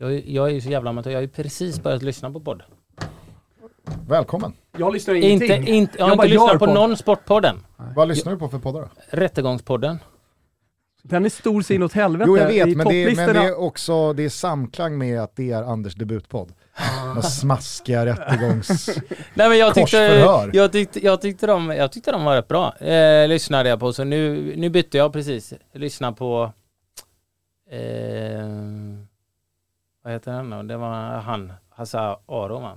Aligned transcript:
Jag, 0.00 0.28
jag 0.28 0.48
är 0.48 0.52
ju 0.52 0.60
så 0.60 0.70
jävla 0.70 0.90
amatör. 0.90 1.10
Jag 1.10 1.16
har 1.16 1.22
ju 1.22 1.28
precis 1.28 1.82
börjat 1.82 2.02
lyssna 2.02 2.30
på 2.30 2.40
podd. 2.40 2.62
Välkommen. 4.08 4.52
Jag 4.76 4.92
lyssnar 4.92 5.14
ingenting. 5.14 5.50
Inte, 5.58 5.70
inte, 5.70 5.98
jag 5.98 6.04
har 6.04 6.10
Jag 6.10 6.18
bara 6.18 6.24
inte 6.26 6.34
lyssnat 6.34 6.58
på 6.58 6.66
podd. 6.66 6.74
någon 6.74 6.96
sportpodden. 6.96 7.56
Vad 7.96 8.08
lyssnar 8.08 8.32
du 8.32 8.38
på 8.38 8.48
för 8.48 8.58
poddar 8.58 8.80
då? 8.80 8.88
Rättegångspodden. 9.10 9.98
Den 11.02 11.24
är 11.24 11.28
stor 11.28 11.62
så 11.62 11.72
inåt 11.72 11.92
helvete 11.92 12.24
Jo 12.28 12.36
jag 12.38 12.46
vet, 12.48 12.76
men 12.76 12.88
det, 12.88 13.04
är, 13.04 13.16
men 13.16 13.34
det 13.34 13.40
är 13.40 13.60
också 13.60 14.12
det 14.12 14.22
är 14.24 14.28
samklang 14.28 14.98
med 14.98 15.20
att 15.20 15.36
det 15.36 15.50
är 15.50 15.62
Anders 15.62 15.94
debutpodd. 15.94 16.52
Med 17.14 17.24
smaskiga 17.24 18.06
rättegångs... 18.06 18.88
Nej 19.34 19.48
men 19.48 19.58
jag 19.58 19.74
tyckte, 19.74 19.96
jag 20.52 20.72
tyckte, 20.72 21.04
jag 21.04 21.20
tyckte, 21.20 21.46
de, 21.46 21.68
jag 21.70 21.92
tyckte 21.92 22.12
de 22.12 22.24
var 22.24 22.36
rätt 22.36 22.48
bra. 22.48 22.76
Eh, 22.78 23.28
lyssnade 23.28 23.68
jag 23.68 23.80
på 23.80 23.92
så 23.92 24.04
nu, 24.04 24.52
nu 24.56 24.70
bytte 24.70 24.98
jag 24.98 25.12
precis. 25.12 25.54
Lyssna 25.72 26.12
på 26.12 26.52
eh, 27.70 27.78
vad 30.08 30.14
heter 30.14 30.32
den 30.32 30.50
då? 30.50 30.62
Det 30.62 30.76
var 30.76 30.94
han, 31.20 31.52
Hasse 31.70 31.98
Aro 32.26 32.68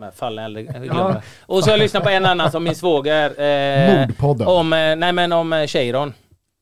här 0.00 0.10
fallen 0.10 0.44
eller 0.44 0.84
Ja. 0.86 1.22
Och 1.46 1.64
så 1.64 1.70
har 1.70 1.72
jag 1.76 1.78
lyssnat 1.82 2.02
på 2.02 2.08
en 2.08 2.26
annan 2.26 2.50
som 2.50 2.64
min 2.64 2.74
svåger. 2.74 3.40
Eh, 3.40 4.00
Mordpodden. 4.06 4.46
om, 4.46 4.72
eh, 4.72 4.96
nej 4.96 5.12
men 5.12 5.32
om 5.32 5.52
eh, 5.52 5.66
Cheiron. 5.66 6.12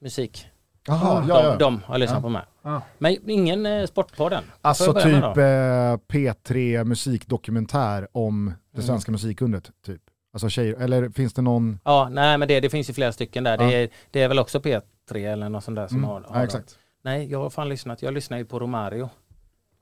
Musik. 0.01 0.47
Jaha, 0.87 1.21
De, 1.21 1.29
ja, 1.29 1.45
ja. 1.45 1.57
de 1.57 1.83
har 1.87 1.95
jag 1.95 2.01
lyssnat 2.01 2.19
Ja. 2.19 2.23
på 2.23 2.29
med. 2.29 2.43
Ja. 2.63 2.83
Men 2.99 3.31
ingen 3.31 3.67
eh, 3.67 3.87
Sportpodden. 3.87 4.45
Alltså 4.61 4.93
typ 4.93 5.23
eh, 5.25 5.97
P3 6.13 6.85
musikdokumentär 6.85 8.09
om 8.13 8.55
det 8.73 8.79
Mm. 8.79 8.87
svenska 8.87 9.13
musikundret, 9.13 9.71
typ. 9.87 10.01
Alltså 10.33 10.49
tjejer, 10.49 10.75
eller 10.81 11.09
finns 11.09 11.35
det 11.35 11.43
någon... 11.43 11.81
Ja, 11.85 12.09
nej 12.11 12.39
men 12.39 12.49
det, 12.49 12.61
det 12.61 12.71
finns 12.71 12.91
ju 12.91 12.95
flera 12.95 13.13
stycken 13.13 13.45
där. 13.45 13.59
Ja. 13.63 13.67
Det, 13.67 13.75
är, 13.83 13.89
det 14.11 14.23
är 14.23 14.29
väl 14.29 14.39
också 14.39 14.59
P3 14.59 15.33
eller 15.33 15.49
något 15.49 15.65
sånt 15.65 15.77
där 15.77 15.87
som 15.89 15.97
Mm, 15.97 16.09
har, 16.11 16.15
har 16.21 16.27
ja, 16.29 16.33
dem. 16.35 16.43
exakt. 16.45 16.79
Nej, 17.05 17.31
jag 17.31 17.39
har 17.43 17.51
fan 17.51 17.69
lyssnat. 17.69 18.03
Jag 18.03 18.15
lyssnar 18.15 18.39
ju 18.39 18.45
på 18.45 18.59
Romario. 18.59 19.09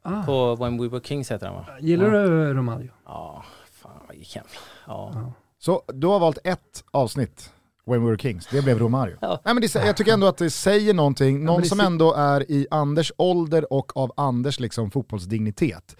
Ah. 0.02 0.23
På 0.23 0.55
When 0.56 0.79
We 0.83 0.88
Were 0.88 1.01
Kings 1.05 1.30
heter 1.30 1.47
den 1.47 1.55
va? 1.55 1.66
Gillar 1.80 2.10
du 2.10 2.55
Romario? 2.55 2.91
Ja, 3.05 3.45
fan 3.73 4.01
vad 4.09 4.16
jävla... 4.16 4.51
Ja. 4.87 5.10
Ja. 5.15 5.32
Så 5.59 5.82
du 5.95 6.07
har 6.07 6.18
valt 6.21 6.38
ett 6.45 6.85
avsnitt, 6.90 7.52
When 7.87 8.01
We 8.04 8.07
Were 8.07 8.18
Kings, 8.18 8.46
det 8.46 8.63
blev 8.63 8.79
Romario. 8.79 9.16
Ja. 9.21 9.41
Nej, 9.45 9.54
men 9.54 9.60
det, 9.60 9.74
jag 9.74 9.96
tycker 9.96 10.13
ändå 10.13 10.26
att 10.26 10.37
det 10.37 10.51
säger 10.51 10.95
någonting, 10.95 11.45
någon 11.45 11.60
det 11.63 11.68
som 11.68 11.80
ändå 11.80 12.15
är 12.15 12.51
i 12.51 12.66
Anders 12.71 13.13
ålder 13.16 13.73
och 13.73 13.96
av 13.96 14.13
Anders 14.16 14.60
liksom 14.60 14.91
fotbollsdignitet. 14.91 15.96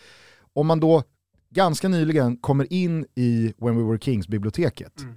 Om 0.53 0.67
man 0.67 0.81
då 0.81 1.03
ganska 1.51 1.89
nyligen 1.89 2.37
kommer 2.37 2.73
in 2.73 3.07
i 3.15 3.55
When 3.59 3.77
We 3.77 3.83
Were 3.83 3.99
Kings-biblioteket, 3.99 5.01
Mm. 5.03 5.15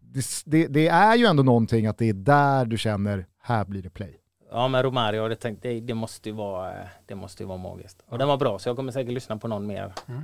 det, 0.00 0.24
det, 0.44 0.66
det 0.66 0.88
är 0.88 1.16
ju 1.16 1.26
ändå 1.26 1.42
någonting 1.42 1.86
att 1.86 1.98
det 1.98 2.08
är 2.08 2.12
där 2.14 2.64
du 2.64 2.78
känner, 2.78 3.26
här 3.42 3.64
blir 3.64 3.82
det 3.82 3.90
play. 3.90 4.19
Ja, 4.50 4.68
men 4.68 4.82
Romario, 4.82 5.28
det, 5.28 5.36
tänkte, 5.36 5.68
det, 5.68 5.80
det, 5.80 5.94
måste 5.94 6.28
ju 6.28 6.34
vara, 6.34 6.80
eh, 6.82 6.88
det 7.06 7.14
måste 7.14 7.42
ju 7.42 7.46
vara 7.46 7.58
magiskt. 7.58 8.02
Och 8.06 8.18
den 8.18 8.28
var 8.28 8.36
bra, 8.36 8.58
så 8.58 8.68
jag 8.68 8.76
kommer 8.76 8.92
säkert 8.92 9.12
lyssna 9.12 9.36
på 9.38 9.48
någon 9.48 9.66
mer. 9.66 9.94
Mm. 10.06 10.20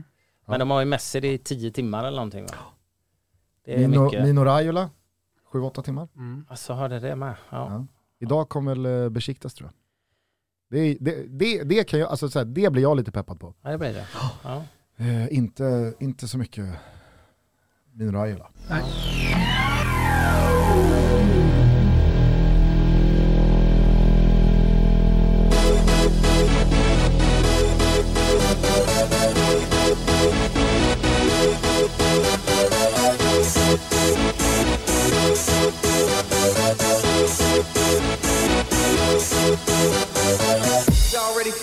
Men 0.47 0.53
Ja. 0.55 0.59
de 0.59 0.71
har 0.71 0.81
ju 0.81 0.87
Messi 0.87 1.19
i 1.19 1.39
tio 1.39 1.71
timmar 1.71 2.05
eller 2.05 2.17
någonting 2.17 2.47
va? 2.47 2.55
Det 3.65 3.75
är 3.75 3.89
Mino, 3.89 4.05
mycket. 4.05 4.25
Mino 4.25 4.45
Raiola, 4.45 4.91
7-8 5.53 5.83
timmar. 5.83 6.09
Mm. 6.17 6.47
Alltså 6.49 6.73
hörde 6.73 7.01
det 7.01 7.17
med? 7.17 7.35
Ja. 7.51 7.69
Ja. 7.71 7.87
Idag 8.19 8.49
kommer 8.49 8.75
väl 8.75 9.05
eh, 9.05 9.09
besiktas 9.09 9.55
tror 9.55 9.71
jag. 9.71 9.75
Det, 10.71 10.97
det, 11.01 11.27
det, 11.29 11.63
det, 11.63 11.85
kan 11.85 12.01
jag, 12.01 12.11
alltså, 12.11 12.29
så 12.29 12.39
här, 12.39 12.47
det 12.47 12.71
blir 12.73 12.83
jag 12.83 12.97
lite 12.97 13.13
peppad 13.13 13.41
på. 13.41 13.55
ja, 13.63 13.71
det 13.71 13.79
blir 13.79 13.93
det. 13.93 14.07
Ja. 14.45 14.63
Eh, 14.97 15.35
inte, 15.37 15.95
inte 16.01 16.29
så 16.29 16.39
mycket 16.39 16.65
Mino 17.93 18.13
Raiola. 18.13 18.51
Nej. 18.71 18.83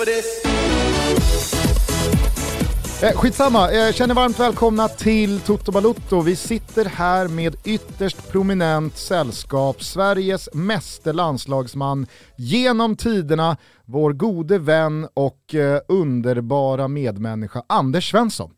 For 0.04 0.12
this? 0.12 0.44
Eh, 3.04 3.18
skitsamma, 3.18 3.72
eh, 3.72 3.94
känner 3.94 4.16
varmt 4.16 4.40
välkomna 4.40 4.88
till 4.88 5.40
Toto 5.40 5.72
Balutto. 5.72 6.22
Vi 6.22 6.36
sitter 6.36 6.86
här 6.86 7.28
med 7.28 7.56
ytterst 7.64 8.32
prominent 8.32 8.98
sällskap, 8.98 9.84
Sveriges 9.84 10.50
meste 10.54 11.14
landslagsman 11.14 12.08
genom 12.36 12.96
tiderna, 12.96 13.58
vår 13.86 14.14
gode 14.14 14.60
vän 14.60 15.08
och 15.14 15.56
eh, 15.56 15.82
underbara 15.88 16.88
medmänniska 16.88 17.64
Anders 17.68 18.12
Svensson. 18.12 18.52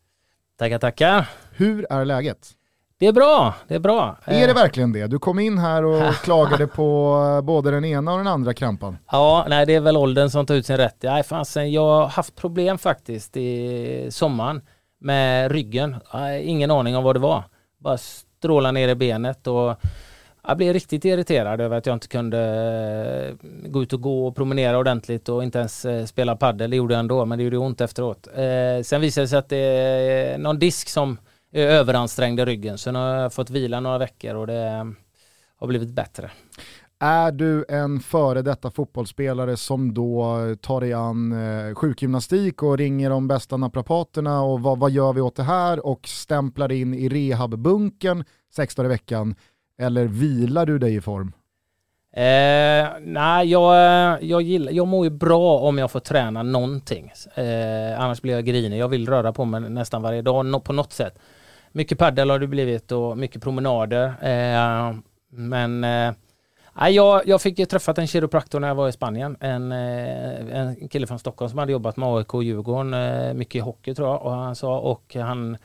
Tackar, 0.58 0.78
tackar. 0.78 1.30
Hur 1.50 1.86
är 1.90 2.04
läget? 2.04 2.50
Det 2.98 3.06
är 3.06 3.12
bra, 3.12 3.54
det 3.68 3.74
är 3.74 3.78
bra. 3.78 4.16
Är 4.24 4.40
Eh, 4.42 4.46
det 4.46 4.52
verkligen 4.54 4.92
det? 4.92 5.06
Du 5.06 5.18
kom 5.18 5.38
in 5.38 5.58
här 5.58 5.84
och 5.84 6.14
klagade 6.24 6.66
på 6.66 7.16
eh, 7.38 7.44
både 7.46 7.70
den 7.70 7.84
ena 7.84 8.12
och 8.12 8.18
den 8.18 8.26
andra 8.26 8.54
krampan. 8.54 8.98
Ja, 9.12 9.46
nej 9.48 9.66
det 9.66 9.74
är 9.74 9.80
väl 9.80 9.96
åldern 9.96 10.30
som 10.30 10.46
tar 10.46 10.54
ut 10.54 10.66
sin 10.66 10.76
rätt. 10.76 10.96
Nej, 11.02 11.22
fasen, 11.22 11.72
jag 11.72 11.82
har 11.82 12.06
haft 12.06 12.36
problem 12.36 12.78
faktiskt 12.78 13.36
i 13.36 14.06
sommaren 14.10 14.60
med 15.00 15.52
ryggen. 15.52 15.96
Ingen 16.42 16.70
aning 16.70 16.96
om 16.96 17.04
vad 17.04 17.16
det 17.16 17.20
var. 17.20 17.42
Bara 17.78 17.98
stråla 17.98 18.70
ner 18.70 18.88
i 18.88 18.94
benet 18.94 19.46
och 19.46 19.74
jag 20.48 20.56
blev 20.56 20.72
riktigt 20.72 21.04
irriterad 21.04 21.60
över 21.60 21.76
att 21.76 21.86
jag 21.86 21.92
inte 21.96 22.08
kunde 22.08 22.38
eh, 23.42 23.48
gå 23.70 23.82
ut 23.82 23.92
och 23.92 24.00
gå 24.00 24.26
och 24.26 24.36
promenera 24.36 24.78
ordentligt 24.78 25.28
och 25.28 25.42
inte 25.44 25.58
ens 25.58 25.84
eh, 25.84 26.04
spela 26.04 26.36
paddel. 26.36 26.70
Det 26.70 26.76
gjorde 26.76 26.94
jag 26.94 27.00
ändå, 27.00 27.24
men 27.24 27.38
det 27.38 27.44
gjorde 27.44 27.58
ont 27.58 27.80
efteråt. 27.80 28.28
Eh, 28.36 28.82
sen 28.82 29.00
visade 29.00 29.24
det 29.24 29.28
sig 29.28 29.38
att 29.38 29.48
det 29.48 29.56
är 29.56 30.38
någon 30.38 30.58
disk 30.58 30.88
som 30.88 31.18
är 31.62 31.68
överansträngd 31.68 32.40
i 32.40 32.44
ryggen, 32.44 32.78
så 32.78 32.92
nu 32.92 32.98
har 32.98 33.14
jag 33.14 33.32
fått 33.32 33.50
vila 33.50 33.80
några 33.80 33.98
veckor 33.98 34.34
och 34.34 34.46
det 34.46 34.94
har 35.56 35.66
blivit 35.66 35.90
bättre. 35.90 36.30
Är 36.98 37.32
du 37.32 37.64
en 37.68 38.00
före 38.00 38.42
detta 38.42 38.70
fotbollsspelare 38.70 39.56
som 39.56 39.94
då 39.94 40.36
tar 40.60 40.80
dig 40.80 40.92
an 40.92 41.32
eh, 41.32 41.74
sjukgymnastik 41.74 42.62
och 42.62 42.78
ringer 42.78 43.10
de 43.10 43.28
bästa 43.28 43.56
naprapaterna 43.56 44.42
och 44.42 44.60
vad, 44.60 44.78
vad 44.78 44.90
gör 44.90 45.12
vi 45.12 45.20
åt 45.20 45.36
det 45.36 45.42
här 45.42 45.86
och 45.86 46.08
stämplar 46.08 46.72
in 46.72 46.94
i 46.94 47.08
rehabbunkern 47.08 48.24
sex 48.54 48.74
dagar 48.74 48.88
i 48.88 48.92
veckan 48.92 49.34
eller 49.78 50.04
vilar 50.04 50.66
du 50.66 50.78
dig 50.78 50.94
i 50.94 51.00
form? 51.00 51.32
Eh, 52.12 52.88
nej, 53.00 53.50
jag, 53.50 54.22
jag, 54.22 54.42
gillar, 54.42 54.72
jag 54.72 54.86
mår 54.86 55.04
ju 55.04 55.10
bra 55.10 55.58
om 55.58 55.78
jag 55.78 55.90
får 55.90 56.00
träna 56.00 56.42
någonting. 56.42 57.12
Eh, 57.34 58.00
annars 58.00 58.22
blir 58.22 58.34
jag 58.34 58.44
grinig. 58.44 58.78
Jag 58.78 58.88
vill 58.88 59.08
röra 59.08 59.32
på 59.32 59.44
mig 59.44 59.60
nästan 59.60 60.02
varje 60.02 60.22
dag 60.22 60.64
på 60.64 60.72
något 60.72 60.92
sätt. 60.92 61.18
Mycket 61.76 61.98
paddel 61.98 62.30
har 62.30 62.38
det 62.38 62.46
blivit 62.46 62.92
och 62.92 63.18
mycket 63.18 63.42
promenader. 63.42 64.06
Eh, 64.06 64.94
men 65.30 65.84
eh, 65.84 66.12
jag, 66.88 67.22
jag 67.26 67.42
fick 67.42 67.58
ju 67.58 67.66
träffat 67.66 67.98
en 67.98 68.06
kiropraktor 68.06 68.60
när 68.60 68.68
jag 68.68 68.74
var 68.74 68.88
i 68.88 68.92
Spanien. 68.92 69.36
En, 69.40 69.72
eh, 69.72 70.58
en 70.58 70.88
kille 70.88 71.06
från 71.06 71.18
Stockholm 71.18 71.48
som 71.50 71.58
hade 71.58 71.72
jobbat 71.72 71.96
med 71.96 72.08
AIK 72.08 72.34
och 72.34 72.44
Djurgården, 72.44 72.94
eh, 72.94 73.34
mycket 73.34 73.54
i 73.54 73.58
hockey 73.58 73.94
tror 73.94 74.08
jag. 74.08 74.22
Och 74.22 74.32
han 74.32 74.56
sa 74.56 74.78
och 74.78 75.14
han 75.14 75.56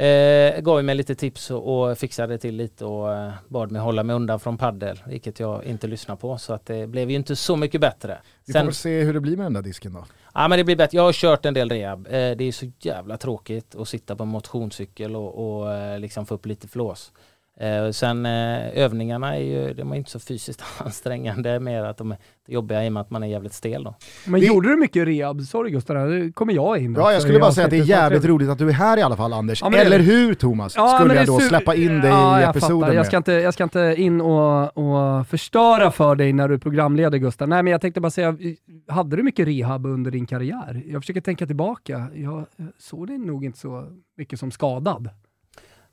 Eh, 0.00 0.60
gav 0.60 0.84
mig 0.84 0.94
lite 0.94 1.14
tips 1.14 1.50
och, 1.50 1.90
och 1.90 1.98
fixade 1.98 2.38
till 2.38 2.56
lite 2.56 2.84
och 2.84 3.14
eh, 3.14 3.32
bad 3.48 3.70
mig 3.70 3.82
hålla 3.82 4.02
mig 4.02 4.16
undan 4.16 4.40
från 4.40 4.58
paddel, 4.58 5.00
vilket 5.06 5.40
jag 5.40 5.64
inte 5.64 5.86
lyssnar 5.86 6.16
på. 6.16 6.38
Så 6.38 6.52
att 6.52 6.66
det 6.66 6.86
blev 6.86 7.10
ju 7.10 7.16
inte 7.16 7.36
så 7.36 7.56
mycket 7.56 7.80
bättre. 7.80 8.18
Vi 8.46 8.52
får 8.52 8.58
Sen, 8.58 8.66
väl 8.66 8.74
se 8.74 9.02
hur 9.02 9.14
det 9.14 9.20
blir 9.20 9.36
med 9.36 9.46
den 9.46 9.52
där 9.52 9.62
disken 9.62 9.92
då. 9.92 10.04
ja 10.34 10.48
men 10.48 10.58
det 10.58 10.64
blir 10.64 10.76
bättre. 10.76 10.96
Jag 10.96 11.02
har 11.02 11.12
kört 11.12 11.46
en 11.46 11.54
del 11.54 11.68
rehab. 11.70 12.06
Eh, 12.06 12.10
det 12.12 12.44
är 12.44 12.52
så 12.52 12.72
jävla 12.78 13.16
tråkigt 13.16 13.74
att 13.74 13.88
sitta 13.88 14.16
på 14.16 14.22
en 14.22 14.28
motionscykel 14.28 15.16
och, 15.16 15.60
och 15.60 15.72
eh, 15.74 15.98
liksom 15.98 16.26
få 16.26 16.34
upp 16.34 16.46
lite 16.46 16.68
flås. 16.68 17.12
Eh, 17.60 17.90
sen 17.90 18.26
eh, 18.26 18.78
övningarna 18.78 19.36
är 19.36 19.40
ju, 19.40 19.74
de 19.74 19.92
är 19.92 19.96
inte 19.96 20.10
så 20.10 20.18
fysiskt 20.20 20.62
ansträngande, 20.78 21.60
mer 21.60 21.84
att 21.84 21.96
de 21.96 22.12
är 22.12 22.18
jobbiga 22.48 22.84
i 22.84 22.88
och 22.88 22.92
med 22.92 23.00
att 23.00 23.10
man 23.10 23.22
är 23.22 23.26
jävligt 23.26 23.52
stel 23.52 23.84
då. 23.84 23.94
Men 24.26 24.40
Det- 24.40 24.46
gjorde 24.46 24.68
du 24.68 24.76
mycket 24.76 25.06
rehab? 25.06 25.42
Sorry 25.42 25.70
Gustav, 25.70 25.96
nu 25.96 26.32
kommer 26.32 26.52
jag 26.52 26.78
in. 26.78 26.94
Ja, 26.94 27.12
jag 27.12 27.22
skulle 27.22 27.38
bara 27.38 27.52
säga 27.52 27.64
att 27.64 27.70
det 27.70 27.76
är 27.78 27.84
jävligt 27.84 28.24
roligt 28.24 28.48
att 28.48 28.58
du 28.58 28.68
är 28.68 28.72
här 28.72 28.96
i 28.96 29.02
alla 29.02 29.16
fall 29.16 29.32
Anders. 29.32 29.62
Ja, 29.62 29.76
Eller 29.76 29.98
hur 29.98 30.34
Thomas? 30.34 30.76
Ja, 30.76 30.98
skulle 30.98 31.14
jag 31.14 31.26
då 31.26 31.40
släppa 31.40 31.74
in 31.74 32.00
dig 32.00 32.10
ja, 32.10 32.38
i 32.38 32.42
jag 32.42 32.50
episoden 32.50 32.94
jag 32.96 33.06
ska, 33.06 33.16
inte, 33.16 33.32
jag 33.32 33.54
ska 33.54 33.62
inte 33.64 33.94
in 33.96 34.20
och, 34.20 34.78
och 34.78 35.26
förstöra 35.26 35.90
för 35.90 36.14
dig 36.14 36.32
när 36.32 36.48
du 36.48 36.58
programleder 36.58 37.18
Gustav. 37.18 37.48
Nej, 37.48 37.62
men 37.62 37.70
jag 37.70 37.80
tänkte 37.80 38.00
bara 38.00 38.10
säga, 38.10 38.36
hade 38.88 39.16
du 39.16 39.22
mycket 39.22 39.48
rehab 39.48 39.86
under 39.86 40.10
din 40.10 40.26
karriär? 40.26 40.82
Jag 40.86 41.02
försöker 41.02 41.20
tänka 41.20 41.46
tillbaka. 41.46 42.06
Jag 42.14 42.46
såg 42.78 43.06
dig 43.06 43.18
nog 43.18 43.44
inte 43.44 43.58
så 43.58 43.86
mycket 44.16 44.38
som 44.38 44.50
skadad. 44.50 45.08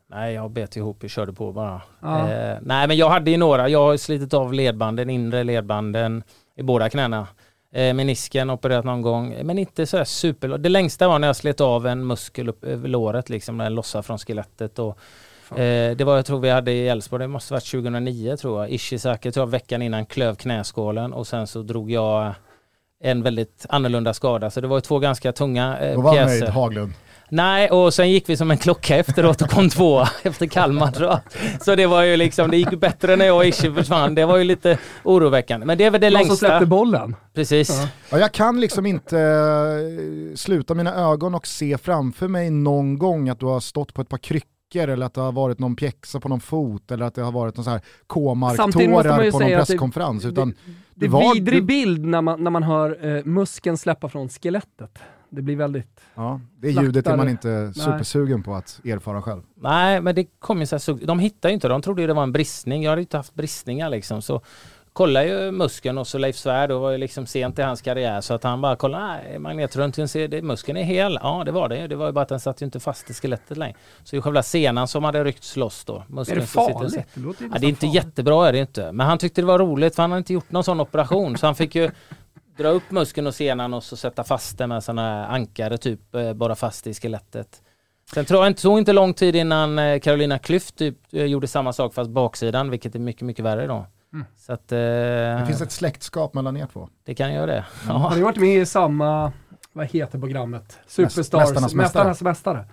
Nej, 0.09 0.33
jag 0.33 0.51
bet 0.51 0.75
ihop 0.75 1.03
och 1.03 1.09
körde 1.09 1.33
på 1.33 1.51
bara. 1.51 1.81
Ja. 2.01 2.29
Eh, 2.29 2.57
nej, 2.61 2.87
men 2.87 2.97
jag 2.97 3.09
hade 3.09 3.31
ju 3.31 3.37
några. 3.37 3.69
Jag 3.69 3.79
har 3.79 3.97
slitit 3.97 4.33
av 4.33 4.53
ledbanden, 4.53 5.09
inre 5.09 5.43
ledbanden 5.43 6.23
i 6.55 6.63
båda 6.63 6.89
knäna. 6.89 7.27
Eh, 7.73 7.93
menisken 7.93 8.49
opererat 8.49 8.85
någon 8.85 9.01
gång, 9.01 9.35
men 9.43 9.57
inte 9.57 9.85
så 9.85 9.97
här 9.97 10.03
super. 10.03 10.47
Det 10.47 10.69
längsta 10.69 11.07
var 11.07 11.19
när 11.19 11.27
jag 11.27 11.35
slet 11.35 11.61
av 11.61 11.87
en 11.87 12.07
muskel 12.07 12.49
upp 12.49 12.63
över 12.63 12.89
låret, 12.89 13.29
liksom 13.29 13.57
när 13.57 13.63
den 13.63 13.75
lossade 13.75 14.03
från 14.03 14.17
skelettet. 14.17 14.79
Och, 14.79 14.97
eh, 15.59 15.95
det 15.97 16.03
var, 16.03 16.15
jag 16.15 16.25
tror 16.25 16.39
vi 16.39 16.49
hade 16.49 16.71
i 16.71 16.87
Elfsborg, 16.87 17.23
det 17.23 17.27
måste 17.27 17.53
varit 17.53 17.71
2009 17.71 18.37
tror 18.37 18.61
jag. 18.61 18.71
Ishizaki 18.71 19.31
tror 19.31 19.45
jag 19.45 19.51
veckan 19.51 19.81
innan 19.81 20.05
klöv 20.05 20.35
knäskålen 20.35 21.13
och 21.13 21.27
sen 21.27 21.47
så 21.47 21.61
drog 21.61 21.91
jag 21.91 22.33
en 23.03 23.23
väldigt 23.23 23.65
annorlunda 23.69 24.13
skada. 24.13 24.49
Så 24.49 24.61
det 24.61 24.67
var 24.67 24.77
ju 24.77 24.81
två 24.81 24.99
ganska 24.99 25.31
tunga 25.31 25.79
eh, 25.79 25.95
Då 25.95 26.01
var 26.01 26.17
han 26.17 26.27
pjäser. 26.27 26.41
nöjd, 26.41 26.53
Haglund. 26.53 26.93
Nej, 27.29 27.69
och 27.69 27.93
sen 27.93 28.11
gick 28.11 28.29
vi 28.29 28.37
som 28.37 28.51
en 28.51 28.57
klocka 28.57 28.95
efteråt 28.97 29.41
och 29.41 29.49
kom 29.49 29.69
två 29.77 30.03
efter 30.23 30.45
Kalmar 30.47 30.93
jag. 30.99 31.19
Så 31.61 31.75
det 31.75 31.85
var 31.87 32.03
ju 32.03 32.17
liksom, 32.17 32.51
det 32.51 32.57
gick 32.57 32.71
ju 32.71 32.77
bättre 32.77 33.15
när 33.15 33.25
jag 33.25 33.35
och 33.37 33.45
Ishi 33.45 33.73
försvann. 33.73 34.15
Det 34.15 34.25
var 34.25 34.37
ju 34.37 34.43
lite 34.43 34.77
oroväckande. 35.03 35.65
Men 35.65 35.77
det 35.77 35.83
är 35.83 35.91
väl 35.91 36.01
det 36.01 36.09
Någon 36.09 36.19
som 36.21 36.27
längsta. 36.27 36.47
släppte 36.47 36.65
bollen. 36.65 37.15
Precis. 37.33 37.69
Ja. 37.69 37.87
Ja, 38.09 38.19
jag 38.19 38.31
kan 38.31 38.61
liksom 38.61 38.85
inte 38.85 39.19
eh, 39.19 40.35
sluta 40.35 40.73
mina 40.73 40.95
ögon 40.95 41.35
och 41.35 41.47
se 41.47 41.77
framför 41.77 42.27
mig 42.27 42.49
någon 42.49 42.97
gång 42.97 43.29
att 43.29 43.39
du 43.39 43.45
har 43.45 43.59
stått 43.59 43.93
på 43.93 44.01
ett 44.01 44.09
par 44.09 44.17
kryckor 44.17 44.47
eller 44.89 45.05
att 45.05 45.13
det 45.13 45.21
har 45.21 45.31
varit 45.31 45.59
någon 45.59 45.75
pjäxa 45.75 46.19
på 46.19 46.29
någon 46.29 46.39
fot 46.39 46.91
eller 46.91 47.05
att 47.05 47.15
det 47.15 47.21
har 47.21 47.31
varit 47.31 47.55
någon 47.57 47.63
så 47.63 47.69
här 47.71 47.81
K-marktårar 48.07 48.71
på 49.31 49.39
någon 49.39 49.43
att 49.43 49.49
det- 49.49 49.55
presskonferens. 49.65 50.25
utan 50.25 50.53
Det 50.95 51.05
är 51.05 51.09
var- 51.09 51.33
vidrig 51.33 51.61
du- 51.61 51.65
bild 51.65 52.05
när 52.05 52.21
man, 52.21 52.43
när 52.43 52.51
man 52.51 52.63
hör 52.63 53.15
eh, 53.17 53.23
muskeln 53.25 53.77
släppa 53.77 54.09
från 54.09 54.29
skelettet. 54.29 54.99
Det 55.29 55.41
blir 55.41 55.55
väldigt... 55.55 56.01
ja, 56.15 56.39
det 56.59 56.71
ljudet 56.71 57.07
är 57.07 57.17
man 57.17 57.29
inte 57.29 57.73
supersugen 57.73 58.43
på 58.43 58.55
att 58.55 58.79
erfara 58.85 59.21
själv. 59.21 59.41
Nej, 59.55 60.01
men 60.01 60.15
det 60.15 60.25
kom 60.39 60.59
ju 60.59 60.65
så 60.65 60.75
här, 60.75 61.05
de 61.05 61.19
hittade 61.19 61.51
ju 61.51 61.53
inte, 61.53 61.67
de 61.67 61.81
trodde 61.81 62.01
ju 62.01 62.07
det 62.07 62.13
var 62.13 62.23
en 62.23 62.31
bristning. 62.31 62.83
Jag 62.83 62.89
hade 62.91 63.01
ju 63.01 63.03
inte 63.03 63.17
haft 63.17 63.33
bristningar 63.35 63.89
liksom. 63.89 64.21
Så 64.21 64.41
kollade 64.93 65.25
ju 65.27 65.51
muskeln 65.51 65.97
och 65.97 66.07
så 66.07 66.17
Leif 66.17 66.35
Svärd, 66.35 66.69
då 66.69 66.79
var 66.79 66.91
ju 66.91 66.97
liksom 66.97 67.25
sent 67.25 67.59
i 67.59 67.61
hans 67.61 67.81
karriär 67.81 68.21
så 68.21 68.33
att 68.33 68.43
han 68.43 68.61
bara 68.61 68.75
kollade, 68.75 69.03
nej 69.23 69.39
magnetröntgen 69.39 70.07
ser, 70.07 70.27
det, 70.27 70.41
muskeln 70.41 70.77
är 70.77 70.83
hel. 70.83 71.19
Ja 71.21 71.43
det 71.45 71.51
var 71.51 71.69
det, 71.69 71.87
det 71.87 71.95
var 71.95 72.05
ju 72.05 72.11
bara 72.11 72.21
att 72.21 72.29
den 72.29 72.39
satt 72.39 72.61
ju 72.61 72.65
inte 72.65 72.79
fast 72.79 73.09
i 73.09 73.13
skelettet 73.13 73.57
längre. 73.57 73.75
Så 74.03 74.15
det 74.15 74.17
är 74.19 74.21
själva 74.21 74.43
senan 74.43 74.87
som 74.87 75.03
hade 75.03 75.23
ryckts 75.23 75.55
loss 75.55 75.85
då. 75.85 75.95
Är 75.95 76.03
Muskeln 76.13 76.39
det 76.39 76.47
som 76.47 76.63
sitter- 76.65 76.73
farligt? 76.79 77.05
Det 77.13 77.21
låter 77.21 77.43
ju 77.43 77.49
Ja, 77.53 77.59
det 77.59 77.65
är 77.65 77.69
inte 77.69 77.79
farligt. 77.81 77.95
jättebra 77.95 78.47
är 78.47 78.51
det 78.53 78.59
inte. 78.59 78.91
Men 78.91 79.07
han 79.07 79.17
tyckte 79.17 79.41
det 79.41 79.45
var 79.47 79.59
roligt 79.59 79.95
för 79.95 80.03
han 80.03 80.11
hade 80.11 80.17
inte 80.19 80.33
gjort 80.33 80.51
någon 80.51 80.63
sån 80.63 80.79
operation. 80.79 81.37
Så 81.37 81.45
han 81.45 81.55
fick 81.55 81.75
ju 81.75 81.91
dra 82.57 82.67
upp 82.69 82.91
muskeln 82.91 83.27
och 83.27 83.35
senan 83.35 83.73
och 83.73 83.83
så 83.83 83.95
sätta 83.97 84.23
fast 84.23 84.57
den 84.57 84.69
med 84.69 84.83
sådana 84.83 85.27
ankare 85.27 85.77
typ, 85.77 86.15
eh, 86.15 86.33
bara 86.33 86.55
fast 86.55 86.87
i 86.87 86.93
skelettet. 86.93 87.61
Sen 88.13 88.25
tror 88.25 88.39
jag 88.39 88.47
inte, 88.51 88.61
tog 88.61 88.77
inte 88.77 88.93
lång 88.93 89.13
tid 89.13 89.35
innan 89.35 89.79
eh, 89.79 89.99
Carolina 89.99 90.37
Klüft 90.37 90.75
typ, 90.77 90.97
eh, 91.13 91.23
gjorde 91.25 91.47
samma 91.47 91.73
sak 91.73 91.93
fast 91.93 92.09
baksidan, 92.09 92.69
vilket 92.69 92.95
är 92.95 92.99
mycket, 92.99 93.21
mycket 93.21 93.45
värre 93.45 93.67
då. 93.67 93.85
Mm. 94.13 94.25
Så 94.37 94.53
att 94.53 94.71
eh, 94.71 94.77
Det 94.77 95.43
finns 95.47 95.61
ett 95.61 95.71
släktskap 95.71 96.33
mellan 96.33 96.57
er 96.57 96.67
två. 96.73 96.89
det 97.05 97.15
kan 97.15 97.33
göra 97.33 97.45
det. 97.45 97.65
Har 97.87 98.09
Ja. 98.09 98.15
ni 98.15 98.21
varit 98.21 98.37
med 98.37 98.57
i 98.61 98.65
samma, 98.65 99.31
vad 99.73 99.87
heter 99.87 100.19
programmet? 100.19 100.79
Superstars, 100.87 101.23
Mästarnas 101.41 101.73
mästare. 101.73 102.07
Mästarnas 102.07 102.21
mästare. 102.21 102.65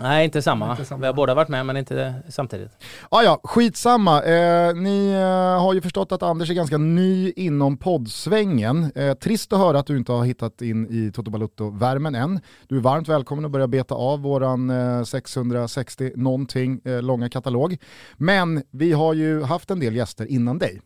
Nej, 0.00 0.24
inte 0.24 0.42
samma. 0.42 0.70
Inte 0.70 0.84
samma. 0.84 1.00
Vi 1.00 1.06
har 1.06 1.14
båda 1.14 1.34
varit 1.34 1.48
med 1.48 1.66
men 1.66 1.76
inte 1.76 2.14
samtidigt. 2.28 2.70
Ah, 3.08 3.22
ja, 3.22 3.40
skitsamma. 3.44 4.22
Eh, 4.22 4.74
ni 4.74 5.10
eh, 5.12 5.62
har 5.62 5.74
ju 5.74 5.80
förstått 5.80 6.12
att 6.12 6.22
Anders 6.22 6.50
är 6.50 6.54
ganska 6.54 6.78
ny 6.78 7.32
inom 7.36 7.76
poddsvängen. 7.76 8.92
Eh, 8.94 9.14
trist 9.14 9.52
att 9.52 9.58
höra 9.58 9.78
att 9.78 9.86
du 9.86 9.96
inte 9.96 10.12
har 10.12 10.24
hittat 10.24 10.62
in 10.62 10.86
i 10.90 11.12
Toto 11.12 11.30
Balutto-värmen 11.30 12.14
än. 12.14 12.40
Du 12.68 12.76
är 12.76 12.80
varmt 12.80 13.08
välkommen 13.08 13.44
att 13.44 13.50
börja 13.50 13.66
beta 13.66 13.94
av 13.94 14.20
våran 14.20 14.70
eh, 14.70 15.02
660 15.02 16.12
någonting 16.16 16.80
eh, 16.84 17.02
långa 17.02 17.28
katalog. 17.28 17.76
Men 18.16 18.62
vi 18.70 18.92
har 18.92 19.14
ju 19.14 19.42
haft 19.42 19.70
en 19.70 19.80
del 19.80 19.96
gäster 19.96 20.26
innan 20.30 20.58
dig. 20.58 20.80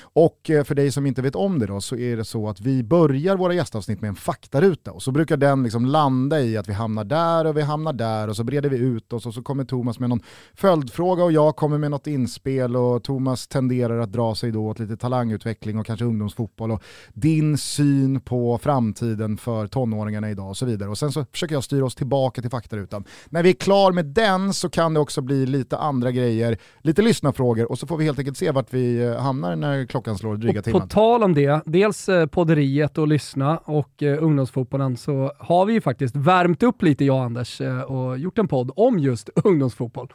Och 0.00 0.50
eh, 0.50 0.64
för 0.64 0.74
dig 0.74 0.92
som 0.92 1.06
inte 1.06 1.22
vet 1.22 1.34
om 1.34 1.58
det 1.58 1.66
då 1.66 1.80
så 1.80 1.96
är 1.96 2.16
det 2.16 2.24
så 2.24 2.48
att 2.48 2.60
vi 2.60 2.82
börjar 2.82 3.36
våra 3.36 3.54
gästavsnitt 3.54 4.00
med 4.00 4.08
en 4.08 4.14
faktaruta 4.14 4.92
och 4.92 5.02
så 5.02 5.12
brukar 5.12 5.36
den 5.36 5.62
liksom 5.62 5.86
landa 5.86 6.40
i 6.40 6.56
att 6.56 6.68
vi 6.68 6.72
hamnar 6.72 7.04
där 7.04 7.44
och 7.44 7.56
vi 7.56 7.62
hamnar 7.62 7.92
där 7.92 8.28
och 8.28 8.36
så 8.36 8.44
breder 8.44 8.68
vi 8.68 8.76
ut 8.76 9.12
oss 9.12 9.26
och 9.26 9.34
så 9.34 9.42
kommer 9.42 9.64
Thomas 9.64 9.98
med 9.98 10.08
någon 10.08 10.22
följdfråga 10.54 11.24
och 11.24 11.32
jag 11.32 11.56
kommer 11.56 11.78
med 11.78 11.90
något 11.90 12.06
inspel 12.06 12.76
och 12.76 13.04
Thomas 13.04 13.46
tenderar 13.46 13.98
att 13.98 14.12
dra 14.12 14.34
sig 14.34 14.52
då 14.52 14.66
åt 14.66 14.78
lite 14.78 14.96
talangutveckling 14.96 15.78
och 15.78 15.86
kanske 15.86 16.04
ungdomsfotboll 16.04 16.70
och 16.70 16.82
din 17.14 17.58
syn 17.58 18.20
på 18.20 18.58
framtiden 18.58 19.36
för 19.36 19.66
tonåringarna 19.66 20.30
idag 20.30 20.48
och 20.48 20.56
så 20.56 20.66
vidare. 20.66 20.90
Och 20.90 20.98
sen 20.98 21.12
så 21.12 21.24
försöker 21.32 21.54
jag 21.54 21.64
styra 21.64 21.84
oss 21.84 21.94
tillbaka 21.94 22.40
till 22.40 22.50
faktarutan. 22.50 23.04
När 23.28 23.42
vi 23.42 23.48
är 23.48 23.54
klar 23.54 23.92
med 23.92 24.06
den 24.06 24.54
så 24.54 24.68
kan 24.68 24.94
det 24.94 25.00
också 25.00 25.20
bli 25.20 25.46
lite 25.46 25.78
andra 25.78 26.10
grejer, 26.10 26.58
lite 26.80 27.02
lyssnarfrågor 27.02 27.70
och 27.70 27.78
så 27.78 27.86
får 27.86 27.96
vi 27.96 28.04
helt 28.04 28.18
enkelt 28.18 28.36
se 28.36 28.50
vart 28.50 28.74
vi 28.74 29.04
eh, 29.04 29.16
hamnar 29.16 29.56
när 29.56 29.67
klockan 29.88 30.18
slår 30.18 30.36
dryga 30.36 30.58
Och 30.60 30.64
på 30.64 30.70
timmen. 30.70 30.88
tal 30.88 31.22
om 31.22 31.34
det, 31.34 31.60
dels 31.66 32.08
eh, 32.08 32.26
podderiet 32.26 32.98
och 32.98 33.08
lyssna 33.08 33.58
och 33.58 34.02
eh, 34.02 34.22
ungdomsfotbollen 34.24 34.96
så 34.96 35.32
har 35.38 35.64
vi 35.66 35.72
ju 35.72 35.80
faktiskt 35.80 36.16
värmt 36.16 36.62
upp 36.62 36.82
lite 36.82 37.04
jag 37.04 37.16
och 37.16 37.22
Anders 37.24 37.60
eh, 37.60 37.80
och 37.80 38.18
gjort 38.18 38.38
en 38.38 38.48
podd 38.48 38.70
om 38.76 38.98
just 38.98 39.28
ungdomsfotboll. 39.44 40.08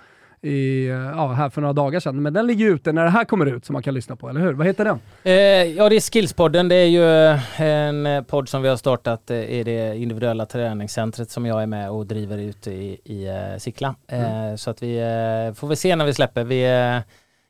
I, 0.45 0.88
eh, 0.88 0.95
ja, 0.95 1.27
här 1.33 1.50
för 1.50 1.61
några 1.61 1.73
dagar 1.73 2.00
sedan. 2.00 2.21
Men 2.21 2.33
den 2.33 2.47
ligger 2.47 2.65
ute 2.69 2.91
när 2.91 3.03
det 3.03 3.09
här 3.09 3.25
kommer 3.25 3.45
ut 3.45 3.65
som 3.65 3.73
man 3.73 3.83
kan 3.83 3.94
lyssna 3.94 4.15
på, 4.15 4.29
eller 4.29 4.41
hur? 4.41 4.53
Vad 4.53 4.67
heter 4.67 4.85
den? 4.85 5.00
Eh, 5.23 5.33
ja, 5.77 5.89
det 5.89 5.95
är 5.95 6.11
Skillspodden. 6.11 6.67
Det 6.67 6.75
är 6.75 6.85
ju 6.85 7.03
eh, 7.33 7.61
en 7.61 8.06
eh, 8.06 8.21
podd 8.23 8.49
som 8.49 8.61
vi 8.61 8.69
har 8.69 8.75
startat 8.77 9.31
eh, 9.31 9.38
i 9.38 9.63
det 9.63 9.97
individuella 9.97 10.45
träningscentret 10.45 11.29
som 11.29 11.45
jag 11.45 11.61
är 11.63 11.67
med 11.67 11.89
och 11.91 12.06
driver 12.07 12.38
ute 12.38 12.71
i, 12.71 12.99
i 13.03 13.25
eh, 13.27 13.57
Sickla. 13.59 13.95
Eh, 14.07 14.56
Så 14.56 14.69
att 14.69 14.83
vi 14.83 14.97
eh, 14.97 15.53
får 15.53 15.67
vi 15.67 15.75
se 15.75 15.95
när 15.95 16.06
vi 16.06 16.13
släpper. 16.13 16.44
Vi 16.44 16.63
eh, 16.63 16.97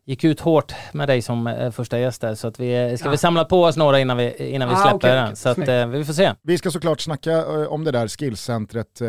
gick 0.05 0.23
ut 0.23 0.39
hårt 0.39 0.73
med 0.93 1.09
dig 1.09 1.21
som 1.21 1.47
eh, 1.47 1.71
första 1.71 1.99
gäst 1.99 2.21
där 2.21 2.35
så 2.35 2.47
att 2.47 2.59
vi 2.59 2.91
eh, 2.91 2.95
ska 2.97 3.07
Ja. 3.07 3.11
vi 3.11 3.17
samla 3.17 3.45
på 3.45 3.63
oss 3.63 3.77
några 3.77 3.99
innan 3.99 4.17
vi, 4.17 4.35
innan 4.53 4.69
vi 4.69 4.75
Ah, 4.75 4.81
släpper 4.81 4.97
okej, 4.97 5.11
den. 5.11 5.23
okej. 5.25 5.35
Så 5.35 5.49
att 5.49 5.67
eh, 5.67 5.87
vi 5.87 6.05
får 6.05 6.13
se. 6.13 6.33
Vi 6.41 6.57
ska 6.57 6.71
såklart 6.71 7.01
snacka 7.01 7.31
eh, 7.31 7.63
om 7.67 7.83
det 7.83 7.91
där 7.91 8.07
skillcentret 8.07 9.01
eh, 9.01 9.07